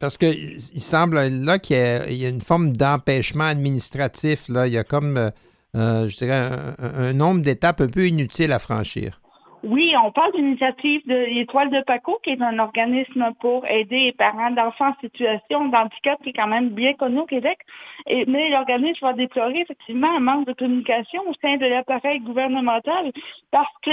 Parce 0.00 0.18
qu'il 0.18 0.58
semble 0.58 1.20
là 1.28 1.58
qu'il 1.58 1.76
y, 1.76 2.26
a 2.26 2.28
une 2.28 2.40
forme 2.40 2.72
d'empêchement 2.72 3.44
administratif. 3.44 4.48
Là. 4.48 4.66
Il 4.66 4.72
y 4.72 4.78
a 4.78 4.84
comme, 4.84 5.16
euh, 5.16 5.30
euh, 5.76 6.08
je 6.08 6.16
dirais, 6.16 6.50
un, 6.78 7.12
nombre 7.12 7.42
d'étapes 7.42 7.80
un 7.80 7.86
peu 7.86 8.06
inutiles 8.06 8.52
à 8.52 8.58
franchir. 8.58 9.20
Oui, 9.62 9.94
on 10.00 10.12
parle 10.12 10.32
d'une 10.32 10.48
initiative 10.48 11.02
de 11.06 11.14
l'Étoile 11.14 11.70
de 11.70 11.80
Paco, 11.82 12.20
qui 12.22 12.30
est 12.30 12.42
un 12.42 12.58
organisme 12.58 13.32
pour 13.40 13.66
aider 13.66 13.98
les 14.04 14.12
parents 14.12 14.50
d'enfants 14.50 14.90
en 14.90 15.00
situation 15.00 15.68
d'handicap 15.68 16.22
qui 16.22 16.28
est 16.28 16.34
quand 16.34 16.46
même 16.46 16.68
bien 16.68 16.94
connu 16.94 17.20
au 17.20 17.26
Québec. 17.26 17.58
Mais 18.06 18.50
l'organisme 18.50 19.04
va 19.04 19.12
déplorer 19.12 19.60
effectivement 19.60 20.14
un 20.14 20.20
manque 20.20 20.46
de 20.46 20.52
communication 20.52 21.22
au 21.28 21.32
sein 21.42 21.56
de 21.56 21.66
l'appareil 21.66 22.20
gouvernemental 22.20 23.10
parce 23.50 23.72
que 23.82 23.90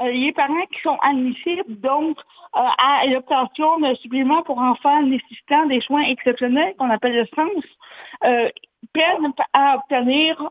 les 0.00 0.32
parents 0.32 0.66
qui 0.72 0.80
sont 0.82 0.98
admissibles 1.02 1.80
donc 1.80 2.18
euh, 2.56 2.60
à 2.78 3.06
l'obtention 3.06 3.78
de 3.80 3.94
suppléments 3.94 4.42
pour 4.42 4.58
enfants 4.58 5.02
nécessitant 5.02 5.66
des 5.66 5.80
soins 5.80 6.02
exceptionnels 6.02 6.74
qu'on 6.78 6.90
appelle 6.90 7.16
le 7.16 7.26
SENS, 7.34 7.62
euh, 8.24 8.48
peinent 8.92 9.32
à 9.52 9.76
obtenir 9.76 10.50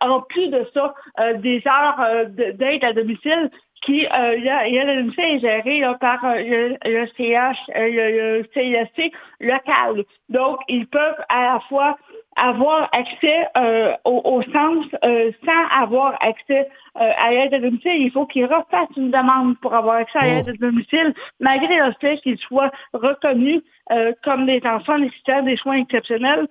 en 0.00 0.20
plus 0.22 0.48
de 0.48 0.66
ça 0.72 0.94
des 1.38 1.62
heures 1.66 2.26
d'aide 2.28 2.84
à 2.84 2.92
domicile 2.92 3.50
qui 3.82 4.06
a, 4.06 4.34
le 4.34 5.02
domicile 5.02 5.24
est 5.24 5.40
géré 5.40 5.82
par 6.00 6.20
le, 6.22 6.76
le, 6.84 7.06
CH, 7.16 7.58
le, 7.74 8.42
le 8.42 9.10
local. 9.40 10.04
Donc, 10.28 10.58
ils 10.68 10.86
peuvent 10.86 11.22
à 11.28 11.54
la 11.54 11.60
fois 11.68 11.98
avoir 12.36 12.88
accès 12.92 13.46
euh, 13.56 13.92
au, 14.04 14.42
sens 14.52 14.86
euh, 15.04 15.30
sans 15.44 15.82
avoir 15.82 16.16
accès 16.20 16.68
euh, 17.00 17.10
à 17.18 17.30
l'aide 17.30 17.54
à 17.54 17.60
domicile. 17.60 17.92
Il 17.94 18.10
faut 18.10 18.26
qu'ils 18.26 18.44
refassent 18.44 18.96
une 18.96 19.10
demande 19.10 19.58
pour 19.60 19.74
avoir 19.74 19.96
accès 19.96 20.18
à 20.18 20.26
l'aide 20.26 20.48
à 20.48 20.52
domicile, 20.52 21.14
malgré 21.40 21.76
le 21.76 21.92
fait 22.00 22.18
qu'ils 22.18 22.38
soient 22.38 22.70
reconnus 22.92 23.62
comme 24.24 24.46
des 24.46 24.62
enfants 24.64 24.98
nécessitant 24.98 25.42
des 25.42 25.56
soins 25.56 25.76
exceptionnels 25.76 26.48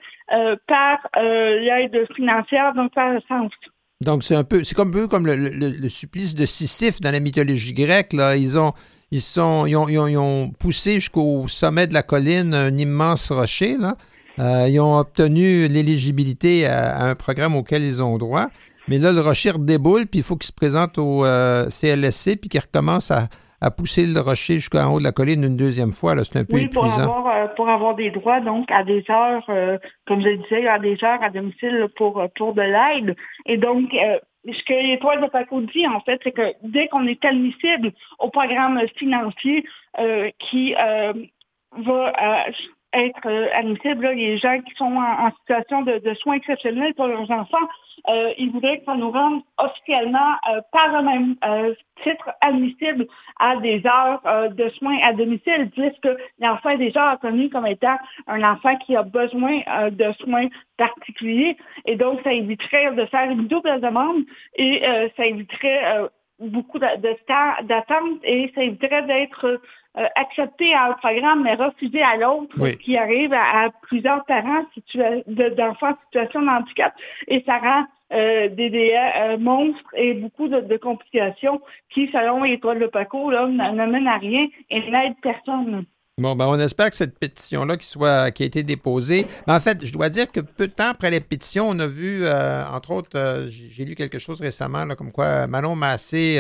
par 0.68 1.00
l'aide 1.16 2.06
financière, 2.16 2.74
donc 2.76 2.94
par 2.94 3.14
le 3.14 3.22
sens. 3.28 3.52
Donc 4.02 4.24
c'est 4.24 4.36
un 4.36 4.44
peu, 4.44 4.64
c'est 4.64 4.76
comme 4.76 4.90
un 4.90 4.92
peu 4.92 5.08
comme 5.08 5.26
le, 5.26 5.90
supplice 5.90 6.36
de 6.36 6.46
Sisyphe 6.46 7.02
dans 7.02 7.12
la 7.12 7.20
mythologie 7.20 7.74
grecque. 7.74 8.14
Là, 8.14 8.36
ils 8.36 8.60
ont 8.60 8.74
ils 9.12 9.22
sont, 9.22 9.66
ils 9.66 9.76
ont, 9.76 9.88
ils 9.88 10.18
ont 10.18 10.50
poussé 10.50 10.96
jusqu'au 10.96 11.48
sommet 11.48 11.88
de 11.88 11.94
la 11.94 12.02
colline 12.04 12.54
un 12.54 12.76
immense 12.78 13.32
rocher 13.32 13.78
là. 13.78 13.96
Euh, 14.40 14.68
ils 14.70 14.80
ont 14.80 14.98
obtenu 14.98 15.68
l'éligibilité 15.68 16.66
à, 16.66 17.04
un 17.04 17.16
programme 17.16 17.56
auquel 17.56 17.84
ils 17.84 18.02
ont 18.02 18.18
droit. 18.18 18.48
Mais 18.88 18.98
là, 18.98 19.12
le 19.12 19.22
rocher 19.22 19.52
déboule, 19.58 20.08
puis 20.08 20.20
il 20.20 20.24
faut 20.24 20.36
qu'ils 20.36 20.48
se 20.48 20.54
présentent 20.54 20.98
au 20.98 21.24
euh, 21.24 21.70
CLSC, 21.70 22.40
puis 22.40 22.50
qu'ils 22.50 22.62
recommencent 22.62 23.12
à, 23.12 23.28
pousser 23.78 24.06
le 24.06 24.20
rocher 24.20 24.56
jusqu'en 24.56 24.94
haut 24.94 25.00
de 25.00 25.06
la 25.06 25.14
colline 25.14 25.42
une 25.42 25.56
deuxième 25.56 25.94
fois. 25.94 26.22
C'est 26.26 26.40
un 26.40 26.44
peu 26.44 26.58
oui, 26.58 26.68
Pour 26.68 26.84
avoir, 26.84 27.28
euh, 27.28 27.48
pour 27.56 27.70
avoir 27.70 27.96
des 27.96 28.10
droits, 28.10 28.42
donc, 28.42 28.70
à 28.70 28.84
des 28.84 29.06
heures, 29.10 29.46
comme 30.06 30.20
je 30.20 30.28
le 30.28 30.38
disais, 30.38 30.68
à 30.68 30.80
des 30.80 31.02
heures 31.02 31.24
à 31.24 31.30
domicile 31.30 31.88
pour, 31.96 32.22
pour 32.36 32.54
de 32.54 32.62
l'aide. 32.62 33.16
Et 33.46 33.56
donc, 33.56 33.90
ce 34.46 34.64
que 34.66 34.74
l'Étoile 34.74 35.22
de 35.22 35.28
Paco 35.28 35.62
dit, 35.62 35.88
en 35.88 36.02
fait, 36.02 36.20
c'est 36.26 36.34
que 36.34 36.54
dès 36.64 36.90
qu'on 36.90 37.08
est 37.08 37.24
admissible 37.24 37.94
au 38.20 38.30
programme 38.30 38.82
financier 38.98 39.64
qui 40.40 40.74
va 40.74 42.12
être 42.94 43.26
euh, 43.26 43.48
admissible. 43.54 44.08
les 44.08 44.38
gens 44.38 44.60
qui 44.62 44.74
sont 44.76 44.96
en, 44.96 45.32
situation 45.40 45.82
de, 45.82 46.14
soins 46.16 46.36
exceptionnels 46.36 46.94
pour 46.94 47.08
leurs 47.08 47.30
enfants, 47.32 47.68
euh, 48.10 48.32
ils 48.38 48.52
voudraient 48.52 48.80
que 48.80 48.86
ça 48.86 48.96
nous 48.96 49.12
rende 49.12 49.42
officiellement 49.58 50.36
euh, 50.50 50.62
par 50.72 50.90
le 50.90 51.04
même 51.04 51.36
titre 52.04 52.30
admissible 52.42 53.08
à 53.40 53.58
des 53.58 53.82
heures 53.86 54.52
de 54.52 54.70
soins 54.70 54.98
à 55.04 55.14
domicile, 55.14 55.70
puisque 55.72 56.10
l'enfant 56.40 56.70
est 56.70 56.78
déjà 56.78 57.12
reconnu 57.12 57.50
comme 57.50 57.66
étant 57.66 57.98
un 58.28 58.44
enfant 58.44 58.76
qui 58.78 58.96
a 58.96 59.04
besoin 59.04 59.62
de 59.90 60.12
soins 60.20 60.48
particuliers. 60.78 61.58
Et 61.86 61.96
donc, 61.96 62.20
ça 62.24 62.34
éviterait 62.34 62.94
de 62.94 63.06
faire 63.06 63.30
une 63.30 63.48
double 63.48 63.80
demande 63.80 64.24
et 64.56 64.84
ça 65.16 65.26
éviterait 65.26 66.10
beaucoup 66.40 66.80
de, 66.80 67.26
temps 67.26 67.64
d'attente 67.64 68.20
et 68.24 68.52
ça 68.56 68.64
éviterait 68.64 69.04
d'être 69.04 69.62
euh, 69.98 70.06
accepté 70.16 70.74
à 70.74 70.90
un 70.90 70.94
programme 70.94 71.44
mais 71.44 71.56
refusé 71.56 72.02
à 72.02 72.18
l'autre 72.18 72.56
qui 72.78 72.98
arrive 72.98 73.34
à, 73.34 73.70
plusieurs 73.84 74.26
parents 74.26 74.66
d'enfants 75.28 75.92
en 75.92 75.98
situation 76.06 76.42
de 76.42 76.48
handicap 76.48 76.94
et 77.28 77.44
ça 77.46 77.60
rend 77.60 77.86
euh, 78.14 78.48
des 78.50 78.70
délais 78.70 79.12
euh, 79.18 79.38
monstres 79.38 79.90
et 79.96 80.14
beaucoup 80.14 80.48
de, 80.48 80.78
complications 80.78 81.62
qui, 81.90 82.08
selon 82.12 82.44
l'étoile 82.44 82.80
de 82.80 82.86
Paco, 82.86 83.32
n'amènent 83.32 84.08
à 84.08 84.18
rien 84.18 84.48
et 84.70 84.92
n'aident 84.92 85.20
personne. 85.22 85.86
Bon, 86.20 86.36
ben 86.36 86.46
on 86.46 86.60
espère 86.60 86.92
que 86.92 86.96
cette 86.96 87.18
pétition-là 87.18 87.76
qui, 87.76 87.88
soit, 87.88 88.30
qui 88.30 88.44
a 88.44 88.46
été 88.46 88.62
déposée. 88.62 89.26
en 89.48 89.60
fait, 89.60 89.84
je 89.84 89.92
dois 89.92 90.10
dire 90.10 90.32
que 90.32 90.42
peu 90.42 90.68
de 90.68 90.74
temps 90.74 90.90
après 90.90 91.10
les 91.10 91.22
pétitions, 91.22 91.68
on 91.68 91.80
a 91.80 91.88
vu, 91.88 92.24
euh, 92.24 92.64
entre 92.68 92.92
autres, 92.92 93.10
euh, 93.16 93.48
j'ai 93.50 93.84
lu 93.84 93.96
quelque 93.96 94.20
chose 94.20 94.40
récemment, 94.40 94.86
là, 94.86 94.94
comme 94.94 95.12
quoi 95.12 95.48
Manon 95.48 95.76
Massé, 95.76 96.40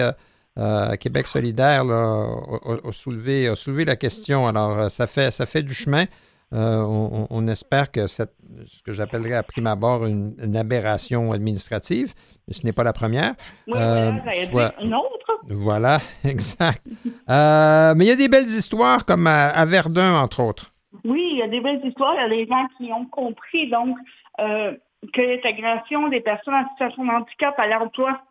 euh, 0.57 0.95
Québec 0.95 1.27
solidaire, 1.27 1.83
a, 1.83 2.91
soulevé, 2.91 3.47
a 3.47 3.55
soulevé 3.55 3.85
la 3.85 3.95
question. 3.95 4.47
Alors, 4.47 4.89
ça 4.91 5.07
fait, 5.07 5.31
ça 5.31 5.45
fait 5.45 5.63
du 5.63 5.73
chemin. 5.73 6.05
On, 6.51 7.47
espère 7.47 7.91
que 7.91 8.05
cette, 8.05 8.35
ce 8.65 8.83
que 8.83 8.93
j'appellerais 8.93 9.33
à 9.33 9.41
prime 9.41 9.65
abord 9.65 10.05
une, 10.05 10.55
aberration 10.55 11.31
administrative, 11.31 12.13
mais 12.47 12.53
ce 12.53 12.63
n'est 12.63 12.71
pas 12.71 12.83
la 12.83 12.93
première. 12.93 13.33
Oui, 13.67 13.73
soit, 14.51 14.75
une 14.79 14.93
autre 14.93 15.13
voilà, 15.49 15.99
exact. 16.23 16.81
Euh, 17.29 17.93
mais 17.95 18.05
il 18.05 18.07
y 18.07 18.11
a 18.11 18.15
des 18.15 18.29
belles 18.29 18.45
histoires 18.45 19.05
comme 19.05 19.27
à, 19.27 19.65
Verdun, 19.65 20.21
entre 20.21 20.41
autres. 20.43 20.71
Oui, 21.03 21.29
il 21.31 21.37
y 21.37 21.41
a 21.41 21.47
des 21.47 21.59
belles 21.59 21.85
histoires. 21.85 22.13
Il 22.15 22.21
y 22.21 22.25
a 22.25 22.29
des 22.29 22.47
gens 22.47 22.67
qui 22.77 22.91
ont 22.93 23.05
compris 23.05 23.69
donc 23.69 23.97
euh, 24.39 24.73
que 25.13 25.21
l'intégration 25.21 26.07
des 26.07 26.21
personnes 26.21 26.53
en 26.53 26.69
situation 26.69 27.05
de 27.05 27.09
handicap 27.09 27.55
à 27.57 27.67
l'emploi 27.67 28.21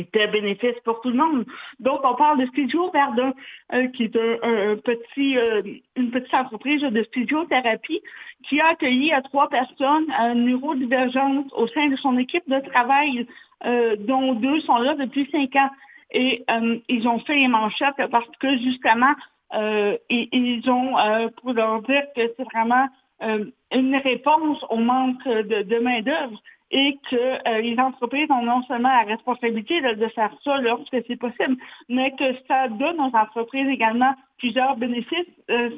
était 0.00 0.28
bénéfice 0.28 0.78
pour 0.84 1.00
tout 1.00 1.10
le 1.10 1.16
monde. 1.16 1.44
Donc, 1.80 2.00
on 2.04 2.14
parle 2.14 2.40
de 2.40 2.46
Studio 2.46 2.90
Verdun, 2.92 3.32
euh, 3.72 3.88
qui 3.88 4.04
est 4.04 4.80
petit, 4.82 5.36
une 5.96 6.10
petite 6.10 6.34
entreprise 6.34 6.82
de 6.82 7.02
studiothérapie 7.04 8.02
qui 8.42 8.60
a 8.60 8.68
accueilli 8.68 9.12
à 9.12 9.22
trois 9.22 9.48
personnes 9.48 10.06
neurodivergentes 10.34 11.52
au 11.54 11.66
sein 11.68 11.88
de 11.88 11.96
son 11.96 12.18
équipe 12.18 12.48
de 12.48 12.60
travail, 12.70 13.26
dont 14.00 14.34
deux 14.34 14.60
sont 14.60 14.76
là 14.76 14.94
depuis 14.94 15.28
cinq 15.32 15.56
ans. 15.56 15.70
Et 16.14 16.44
euh, 16.48 16.78
ils 16.88 17.06
ont 17.08 17.18
fait 17.18 17.34
les 17.34 17.48
manchettes 17.48 18.00
parce 18.10 18.28
que 18.38 18.56
justement, 18.58 19.14
euh, 19.54 19.98
ils, 20.08 20.70
ont, 20.70 20.96
euh, 20.96 21.28
pour 21.42 21.52
leur 21.52 21.82
dire 21.82 22.04
que 22.16 22.22
c'est 22.36 22.44
vraiment 22.54 22.88
une 23.72 23.96
réponse 23.96 24.64
au 24.68 24.76
manque 24.76 25.24
de, 25.26 25.78
main-d'œuvre 25.78 26.40
et 26.76 26.98
que 27.08 27.60
les 27.60 27.78
entreprises 27.78 28.28
ont 28.30 28.42
non 28.42 28.62
seulement 28.64 28.88
la 28.88 29.04
responsabilité 29.04 29.80
de, 29.80 30.08
faire 30.08 30.34
ça 30.42 30.58
lorsque 30.60 30.96
c'est 31.06 31.16
possible, 31.16 31.56
mais 31.88 32.10
que 32.18 32.34
ça 32.48 32.66
donne 32.68 33.00
aux 33.00 33.16
entreprises 33.16 33.68
également 33.68 34.12
plusieurs 34.38 34.76
bénéfices. 34.76 35.30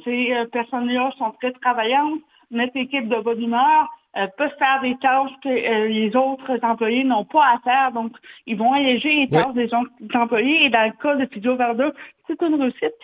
ces 0.04 0.34
personnes-là 0.50 1.12
sont 1.18 1.32
très 1.32 1.52
travaillantes, 1.52 2.20
notre 2.50 2.76
équipe 2.76 3.08
de 3.08 3.20
bonne 3.20 3.42
humeur, 3.42 3.88
euh, 4.16 4.26
peuvent 4.38 4.56
faire 4.58 4.80
des 4.80 4.96
tâches 4.96 5.32
que 5.42 5.48
euh, 5.48 5.88
les 5.88 6.16
autres 6.16 6.58
employés 6.62 7.04
n'ont 7.04 7.26
pas 7.26 7.44
à 7.52 7.58
faire. 7.58 7.92
Donc, 7.92 8.12
ils 8.46 8.56
vont 8.56 8.72
alléger 8.72 9.14
les 9.14 9.28
tâches 9.28 9.52
des, 9.52 9.68
employés. 10.14 10.64
Et 10.64 10.70
dans 10.70 10.86
le 10.86 10.92
cas 11.02 11.16
de 11.16 11.26
Studio 11.26 11.54
Verdun, 11.56 11.92
c'est 12.26 12.40
une 12.40 12.54
réussite. 12.54 12.94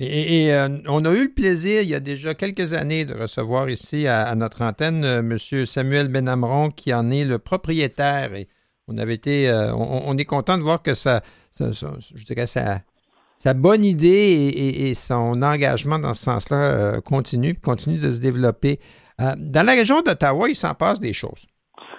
Et, 0.00 0.52
euh, 0.54 0.68
on 0.86 1.04
a 1.04 1.10
eu 1.10 1.24
le 1.24 1.34
plaisir, 1.34 1.82
il 1.82 1.88
y 1.88 1.94
a 1.94 2.00
déjà 2.00 2.34
quelques 2.34 2.72
années, 2.72 3.04
de 3.04 3.14
recevoir 3.14 3.68
ici 3.68 4.06
à, 4.06 4.32
notre 4.36 4.62
antenne 4.62 5.04
M. 5.04 5.36
Samuel 5.66 6.08
Benamron, 6.08 6.70
qui 6.70 6.94
en 6.94 7.10
est 7.10 7.24
le 7.24 7.38
propriétaire. 7.38 8.34
Et 8.34 8.48
on 8.86 8.96
avait 8.96 9.14
été, 9.14 9.52
on, 9.74 10.16
est 10.16 10.24
content 10.24 10.56
de 10.56 10.62
voir 10.62 10.82
que 10.82 10.94
ça, 10.94 11.22
je 11.58 12.24
dirais, 12.24 12.46
sa 12.46 13.54
bonne 13.54 13.84
idée 13.84 14.52
et, 14.56 14.94
son 14.94 15.42
engagement 15.42 15.98
dans 15.98 16.14
ce 16.14 16.22
sens-là 16.22 17.00
continue, 17.00 17.54
continue 17.56 17.98
de 17.98 18.12
se 18.12 18.20
développer. 18.20 18.78
Euh, 19.20 19.34
dans 19.36 19.66
la 19.66 19.72
région 19.72 20.00
d'Ottawa, 20.02 20.48
il 20.48 20.54
s'en 20.54 20.74
passe 20.74 21.00
des 21.00 21.12
choses. 21.12 21.46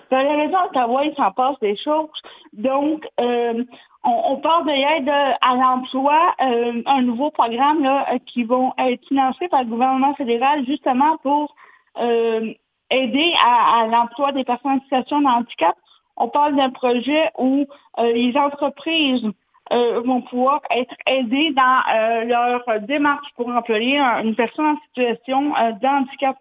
Dans 0.09 0.17
la 0.17 0.35
région 0.35 0.57
d'Ottawa, 0.65 1.03
il 1.03 1.15
s'en 1.15 1.31
passe 1.31 1.59
des 1.61 1.75
choses. 1.75 2.09
Donc, 2.53 3.03
euh, 3.19 3.63
on, 4.03 4.37
parle 4.37 4.65
de 4.65 4.71
l'aide 4.71 5.09
à 5.09 5.55
l'emploi, 5.55 6.33
un 6.39 7.01
nouveau 7.01 7.31
programme 7.31 7.83
là, 7.83 8.07
qui 8.25 8.43
vont 8.43 8.73
être 8.77 9.05
financés 9.07 9.47
par 9.49 9.63
le 9.63 9.69
gouvernement 9.69 10.15
fédéral 10.15 10.65
justement 10.65 11.17
pour 11.17 11.55
aider 11.97 13.33
à, 13.45 13.87
l'emploi 13.87 14.31
des 14.31 14.43
personnes 14.45 14.71
en 14.71 14.81
situation 14.81 15.21
de 15.21 15.27
handicap. 15.27 15.75
On 16.15 16.29
parle 16.29 16.55
d'un 16.55 16.69
projet 16.69 17.29
où 17.37 17.65
les 17.97 18.33
entreprises 18.37 19.27
vont 19.69 20.21
pouvoir 20.21 20.61
être 20.71 20.95
aidées 21.05 21.53
dans 21.53 22.25
leur 22.25 22.63
démarche 22.81 23.27
pour 23.35 23.49
employer 23.49 23.99
une 23.99 24.35
personne 24.35 24.65
en 24.65 24.77
situation 24.87 25.49
de 25.49 25.87
handicap. 25.87 26.37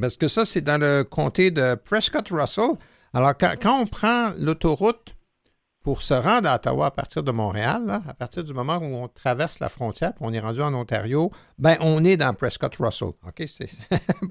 Parce 0.00 0.16
que 0.16 0.28
ça, 0.28 0.44
c'est 0.44 0.60
dans 0.60 0.80
le 0.80 1.04
comté 1.04 1.50
de 1.50 1.76
Prescott-Russell. 1.76 2.72
Alors, 3.12 3.32
quand, 3.38 3.80
on 3.80 3.86
prend 3.86 4.30
l'autoroute 4.38 5.13
pour 5.84 6.00
se 6.00 6.14
rendre 6.14 6.48
à 6.48 6.56
Ottawa 6.56 6.86
à 6.86 6.90
partir 6.90 7.22
de 7.22 7.30
Montréal, 7.30 8.00
à 8.08 8.14
partir 8.14 8.42
du 8.42 8.54
moment 8.54 8.78
où 8.78 8.84
on 8.84 9.06
traverse 9.06 9.60
la 9.60 9.68
frontière, 9.68 10.14
puis 10.14 10.24
on 10.26 10.32
est 10.32 10.40
rendu 10.40 10.62
en 10.62 10.72
Ontario, 10.72 11.30
ben 11.58 11.76
on 11.80 12.02
est 12.02 12.16
dans 12.16 12.32
Prescott-Russell. 12.32 13.08
OK? 13.08 13.44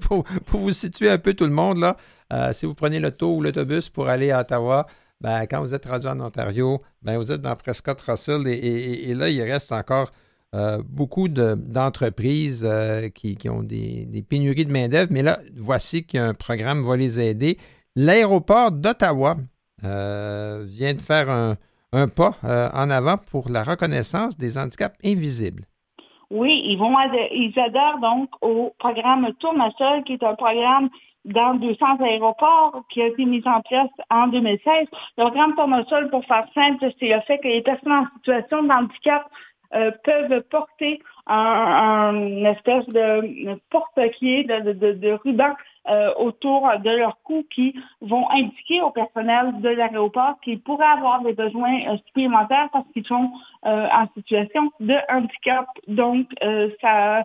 pour, 0.00 0.24
vous 0.60 0.72
situer 0.72 1.08
un 1.08 1.18
peu 1.18 1.32
tout 1.32 1.44
le 1.44 1.52
monde, 1.52 1.78
là, 1.78 1.96
euh, 2.32 2.52
si 2.52 2.66
vous 2.66 2.74
prenez 2.74 2.98
l'auto 2.98 3.36
ou 3.36 3.40
l'autobus 3.40 3.88
pour 3.88 4.08
aller 4.08 4.32
à 4.32 4.40
Ottawa, 4.40 4.88
ben, 5.20 5.46
quand 5.46 5.60
vous 5.60 5.74
êtes 5.76 5.86
rendu 5.86 6.08
en 6.08 6.18
Ontario, 6.18 6.82
ben, 7.02 7.18
vous 7.18 7.30
êtes 7.30 7.40
dans 7.40 7.54
Prescott-Russell 7.54 8.48
et, 8.48 9.14
là, 9.14 9.28
il 9.28 9.40
reste 9.42 9.70
encore 9.70 10.10
euh, 10.56 10.82
beaucoup 10.84 11.28
d'entreprises 11.28 12.64
euh, 12.68 13.10
qui, 13.10 13.38
ont 13.48 13.62
des, 13.62 14.06
des 14.06 14.22
pénuries 14.22 14.64
de 14.64 14.72
main-d'œuvre, 14.72 15.12
mais 15.12 15.22
là, 15.22 15.38
voici 15.56 16.04
qu'un 16.04 16.34
programme 16.34 16.84
va 16.84 16.96
les 16.96 17.20
aider. 17.20 17.58
L'aéroport 17.94 18.72
d'Ottawa 18.72 19.36
vient 19.84 20.94
de 20.94 21.00
faire 21.00 21.30
un, 21.30 21.56
pas 22.08 22.34
euh, 22.44 22.68
en 22.74 22.90
avant 22.90 23.16
pour 23.30 23.48
la 23.48 23.62
reconnaissance 23.62 24.36
des 24.36 24.58
handicaps 24.58 24.96
invisibles. 25.04 25.64
Oui, 26.30 26.62
ils 26.64 26.76
vont 26.76 26.94
ils 27.30 27.52
adhèrent 27.58 27.98
donc 28.00 28.28
au 28.40 28.74
programme 28.78 29.32
Tournesol, 29.38 30.02
qui 30.04 30.14
est 30.14 30.22
un 30.24 30.34
programme 30.34 30.88
dans 31.24 31.54
200 31.54 32.00
aéroports 32.00 32.82
qui 32.90 33.02
a 33.02 33.06
été 33.06 33.24
mis 33.24 33.42
en 33.46 33.60
place 33.62 33.90
en 34.10 34.26
2016. 34.28 34.88
Le 35.16 35.22
programme 35.22 35.54
Tournesol, 35.54 36.10
pour 36.10 36.24
faire 36.24 36.46
simple, 36.54 36.90
c'est 36.98 37.14
le 37.14 37.20
fait 37.22 37.38
que 37.38 37.48
les 37.48 37.62
personnes 37.62 37.92
en 37.92 38.06
situation 38.16 38.62
de 38.64 38.70
handicap 38.70 39.30
euh, 39.74 39.90
peuvent 40.02 40.42
porter 40.50 41.00
un, 41.26 42.44
espèce 42.44 42.86
de 42.88 43.58
porte-pied 43.70 44.44
de, 44.44 44.72
de, 44.72 45.18
ruban 45.24 45.54
euh, 45.88 46.12
autour 46.18 46.68
de 46.82 46.90
leur 46.90 47.18
cou 47.22 47.44
qui 47.50 47.74
vont 48.00 48.28
indiquer 48.30 48.82
au 48.82 48.90
personnel 48.90 49.60
de 49.60 49.68
l'aéroport 49.68 50.38
qu'ils 50.42 50.60
pourraient 50.60 50.84
avoir 50.84 51.22
des 51.22 51.32
besoins 51.32 51.80
euh, 51.88 51.96
supplémentaires 52.06 52.68
parce 52.72 52.86
qu'ils 52.92 53.06
sont 53.06 53.30
en 53.62 54.06
situation 54.14 54.70
de 54.80 54.94
handicap. 55.08 55.66
Donc, 55.88 56.26
ça, 56.80 57.24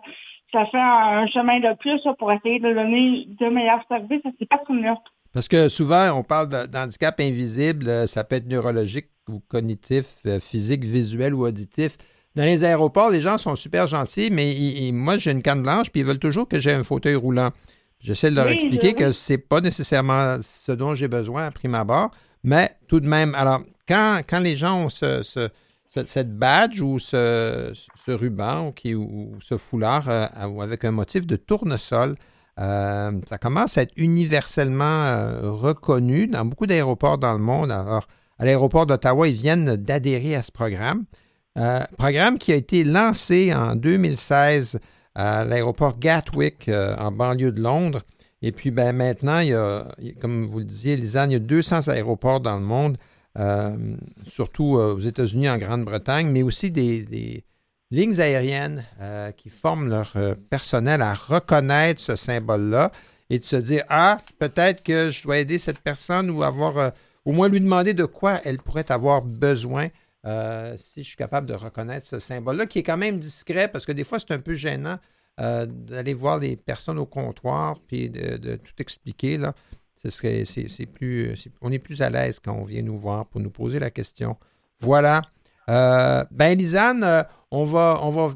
ça 0.52 0.66
fait 0.66 0.80
un 0.80 1.26
chemin 1.26 1.60
de 1.60 1.76
plus 1.76 2.00
pour 2.18 2.32
essayer 2.32 2.58
de 2.58 2.72
donner 2.72 3.26
de 3.38 3.46
meilleurs 3.46 3.84
services 3.88 4.24
à 4.24 4.30
ces 4.38 4.46
personnes-là. 4.46 4.96
Parce 5.32 5.48
que 5.48 5.68
souvent, 5.68 6.18
on 6.18 6.22
parle 6.22 6.48
d'handicap 6.48 7.20
invisible, 7.20 8.08
ça 8.08 8.24
peut 8.24 8.36
être 8.36 8.48
neurologique 8.48 9.10
ou 9.28 9.40
cognitif, 9.48 10.22
physique, 10.40 10.84
visuel 10.84 11.34
ou 11.34 11.46
auditif. 11.46 11.96
Dans 12.36 12.44
les 12.44 12.64
aéroports, 12.64 13.10
les 13.10 13.20
gens 13.20 13.38
sont 13.38 13.56
super 13.56 13.86
gentils, 13.86 14.30
mais 14.30 14.90
moi, 14.92 15.18
j'ai 15.18 15.32
une 15.32 15.42
canne 15.42 15.62
blanche, 15.62 15.90
puis 15.90 16.00
ils 16.00 16.06
veulent 16.06 16.18
toujours 16.18 16.46
que 16.46 16.60
j'ai 16.60 16.72
un 16.72 16.84
fauteuil 16.84 17.16
roulant. 17.16 17.50
J'essaie 17.98 18.30
de 18.30 18.36
leur 18.36 18.48
expliquer 18.48 18.94
que 18.94 19.12
ce 19.12 19.32
n'est 19.32 19.38
pas 19.38 19.60
nécessairement 19.60 20.38
ce 20.40 20.72
dont 20.72 20.94
j'ai 20.94 21.08
besoin 21.08 21.46
à 21.46 21.50
prime 21.50 21.74
abord, 21.74 22.10
mais 22.44 22.74
tout 22.88 23.00
de 23.00 23.08
même, 23.08 23.34
alors, 23.34 23.62
quand, 23.86 24.20
quand 24.28 24.40
les 24.40 24.56
gens 24.56 24.84
ont 24.84 24.88
ce, 24.88 25.50
cette 26.06 26.38
badge 26.38 26.80
ou 26.80 26.98
ce, 26.98 27.72
ruban 28.08 28.72
ou, 28.84 29.32
ce 29.40 29.56
foulard 29.56 30.08
euh, 30.08 30.26
avec 30.60 30.84
un 30.84 30.92
motif 30.92 31.26
de 31.26 31.36
tournesol, 31.36 32.14
euh, 32.58 33.12
ça 33.26 33.38
commence 33.38 33.76
à 33.76 33.82
être 33.82 33.92
universellement 33.96 34.84
euh, 34.84 35.50
reconnu 35.50 36.26
dans 36.26 36.44
beaucoup 36.44 36.66
d'aéroports 36.66 37.18
dans 37.18 37.32
le 37.32 37.38
monde. 37.38 37.72
Alors, 37.72 38.06
à 38.38 38.44
l'aéroport 38.44 38.86
d'Ottawa, 38.86 39.28
ils 39.28 39.34
viennent 39.34 39.76
d'adhérer 39.76 40.36
à 40.36 40.42
ce 40.42 40.52
programme. 40.52 41.04
Euh, 41.58 41.80
programme 41.98 42.38
qui 42.38 42.52
a 42.52 42.56
été 42.56 42.84
lancé 42.84 43.52
en 43.52 43.74
2016 43.74 44.78
à 45.16 45.44
l'aéroport 45.44 45.98
Gatwick 45.98 46.68
euh, 46.68 46.94
en 46.96 47.10
banlieue 47.10 47.50
de 47.50 47.60
Londres. 47.60 48.02
Et 48.40 48.52
puis 48.52 48.70
ben, 48.70 48.92
maintenant, 48.92 49.40
il 49.40 49.48
y 49.48 49.54
a, 49.54 49.88
comme 50.20 50.46
vous 50.46 50.60
le 50.60 50.64
disiez, 50.64 50.96
Lisanne, 50.96 51.30
il 51.30 51.34
y 51.34 51.36
a 51.36 51.40
200 51.40 51.88
aéroports 51.88 52.40
dans 52.40 52.56
le 52.56 52.64
monde, 52.64 52.96
euh, 53.38 53.76
surtout 54.26 54.76
aux 54.76 55.00
États-Unis, 55.00 55.50
en 55.50 55.58
Grande-Bretagne, 55.58 56.28
mais 56.30 56.42
aussi 56.42 56.70
des, 56.70 57.44
lignes 57.92 58.20
aériennes 58.20 58.84
qui 59.36 59.50
forment 59.50 59.88
leur 59.88 60.14
personnel 60.48 61.02
à 61.02 61.12
reconnaître 61.12 62.00
ce 62.00 62.14
symbole-là 62.14 62.92
et 63.30 63.40
de 63.40 63.44
se 63.44 63.56
dire, 63.56 63.82
ah, 63.88 64.18
peut-être 64.38 64.84
que 64.84 65.10
je 65.10 65.24
dois 65.24 65.38
aider 65.38 65.58
cette 65.58 65.80
personne 65.80 66.30
ou 66.30 66.44
avoir, 66.44 66.92
au 67.24 67.32
moins 67.32 67.48
lui 67.48 67.60
demander 67.60 67.92
de 67.92 68.04
quoi 68.04 68.40
elle 68.44 68.58
pourrait 68.58 68.92
avoir 68.92 69.22
besoin 69.22 69.88
euh, 70.26 70.74
si 70.76 71.02
je 71.02 71.08
suis 71.08 71.16
capable 71.16 71.46
de 71.46 71.54
reconnaître 71.54 72.06
ce 72.06 72.18
symbole-là, 72.18 72.66
qui 72.66 72.80
est 72.80 72.82
quand 72.82 72.98
même 72.98 73.18
discret, 73.18 73.68
parce 73.68 73.86
que 73.86 73.92
des 73.92 74.04
fois, 74.04 74.18
c'est 74.18 74.32
un 74.32 74.38
peu 74.38 74.54
gênant 74.54 74.98
euh, 75.40 75.64
d'aller 75.66 76.12
voir 76.12 76.38
les 76.38 76.56
personnes 76.56 76.98
au 76.98 77.06
comptoir 77.06 77.78
puis 77.86 78.10
de, 78.10 78.56
tout 78.56 78.74
expliquer. 78.78 79.38
Là. 79.38 79.54
Ce 79.96 80.10
serait, 80.10 80.44
plus, 80.92 81.34
on 81.60 81.72
est 81.72 81.78
plus 81.78 82.02
à 82.02 82.10
l'aise 82.10 82.40
quand 82.40 82.52
on 82.52 82.64
vient 82.64 82.82
nous 82.82 82.96
voir 82.96 83.26
pour 83.26 83.40
nous 83.40 83.50
poser 83.50 83.78
la 83.78 83.90
question. 83.90 84.36
Voilà. 84.80 85.22
Euh, 85.68 86.24
ben, 86.30 86.56
Lisanne, 86.58 87.24
on, 87.50 87.64
va, 87.64 88.00
on 88.02 88.10
va 88.10 88.34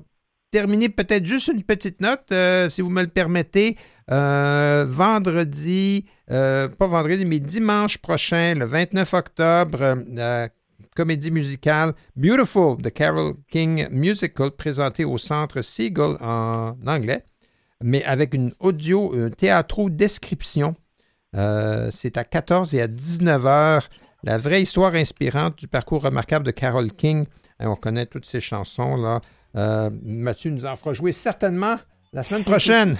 terminer 0.51 0.89
peut-être 0.89 1.27
juste 1.27 1.49
une 1.49 1.63
petite 1.63 2.01
note, 2.01 2.33
si 2.71 2.81
vous 2.81 2.91
me 2.91 3.03
le 3.03 3.09
permettez. 3.09 3.77
vendredi, 4.09 6.07
pas 6.29 6.69
vendredi, 6.79 7.27
mais 7.27 7.41
dimanche 7.41 7.99
prochain, 7.99 8.55
le 8.55 8.65
29 8.65 9.15
octobre, 9.15 9.97
comédie 10.95 11.31
musicale 11.31 11.93
Beautiful, 12.17 12.77
The 12.77 12.91
Carol 12.91 13.35
King 13.51 13.89
Musical, 13.91 14.53
présentée 14.53 15.05
au 15.05 15.19
centre 15.19 15.61
Seagull 15.61 16.17
en 16.21 16.77
anglais, 16.87 17.25
mais 17.83 18.05
avec 18.05 18.35
une 18.35 18.53
audio, 18.61 19.13
un 19.15 19.31
théâtre 19.31 19.91
description. 19.91 20.75
Euh, 21.37 21.89
c'est 21.91 22.17
à 22.17 22.25
14 22.25 22.75
et 22.75 22.81
à 22.81 22.87
19 22.87 23.47
heures. 23.47 23.89
La 24.23 24.39
vraie 24.39 24.63
histoire 24.63 24.95
inspirante 24.95 25.59
du 25.59 25.69
parcours 25.69 26.03
remarquable 26.03 26.47
de 26.47 26.53
Carol 26.53 26.91
King. 26.91 27.27
Hein, 27.59 27.69
on 27.69 27.77
connaît 27.77 28.07
toutes 28.07 28.25
ces 28.25 28.41
chansons-là. 28.41 29.21
Euh, 29.57 29.91
Mathieu 30.03 30.51
nous 30.51 30.65
en 30.65 30.77
fera 30.77 30.93
jouer 30.93 31.13
certainement 31.13 31.77
la 32.13 32.23
semaine 32.23 32.45
prochaine. 32.45 32.97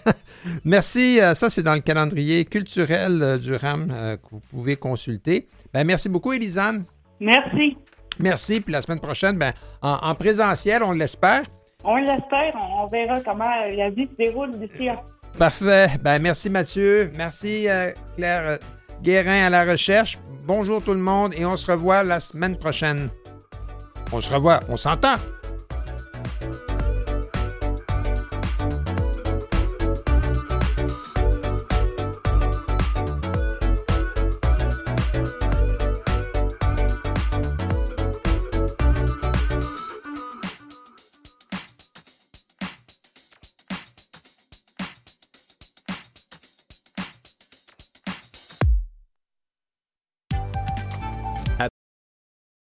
merci. 0.64 1.20
Euh, 1.20 1.34
ça, 1.34 1.50
c'est 1.50 1.64
dans 1.64 1.74
le 1.74 1.80
calendrier 1.80 2.44
culturel 2.44 3.40
du 3.40 3.56
RAM 3.56 3.88
que 3.88 4.28
vous 4.30 4.40
pouvez 4.40 4.76
consulter. 4.76 5.48
Ben, 5.72 5.84
merci 5.84 6.08
beaucoup, 6.08 6.32
Elisane. 6.32 6.84
Merci. 7.20 7.76
Merci. 8.18 8.60
Puis 8.60 8.72
la 8.72 8.82
semaine 8.82 9.00
prochaine, 9.00 9.38
ben, 9.38 9.52
en, 9.82 10.14
présentiel, 10.14 10.82
on 10.82 10.92
l'espère. 10.92 11.42
On 11.82 11.96
l'espère. 11.96 12.54
On 12.54 12.86
verra 12.86 13.20
comment 13.20 13.50
la 13.76 13.90
vie 13.90 14.08
se 14.10 14.16
déroule 14.16 14.58
d'ici 14.58 14.86
là. 14.86 15.02
Parfait. 15.38 15.88
Ben, 16.00 16.20
merci 16.22 16.48
Mathieu. 16.48 17.10
Merci 17.16 17.68
euh, 17.68 17.90
Claire 18.16 18.46
euh, 18.46 18.56
Guérin 19.02 19.46
à 19.46 19.50
la 19.50 19.64
recherche. 19.64 20.18
Bonjour 20.46 20.82
tout 20.82 20.92
le 20.92 21.00
monde 21.00 21.34
et 21.36 21.44
on 21.44 21.56
se 21.56 21.70
revoit 21.70 22.04
la 22.04 22.20
semaine 22.20 22.56
prochaine. 22.56 23.08
On 24.12 24.20
se 24.20 24.32
revoit. 24.32 24.60
On 24.68 24.76
s'entend. 24.76 25.16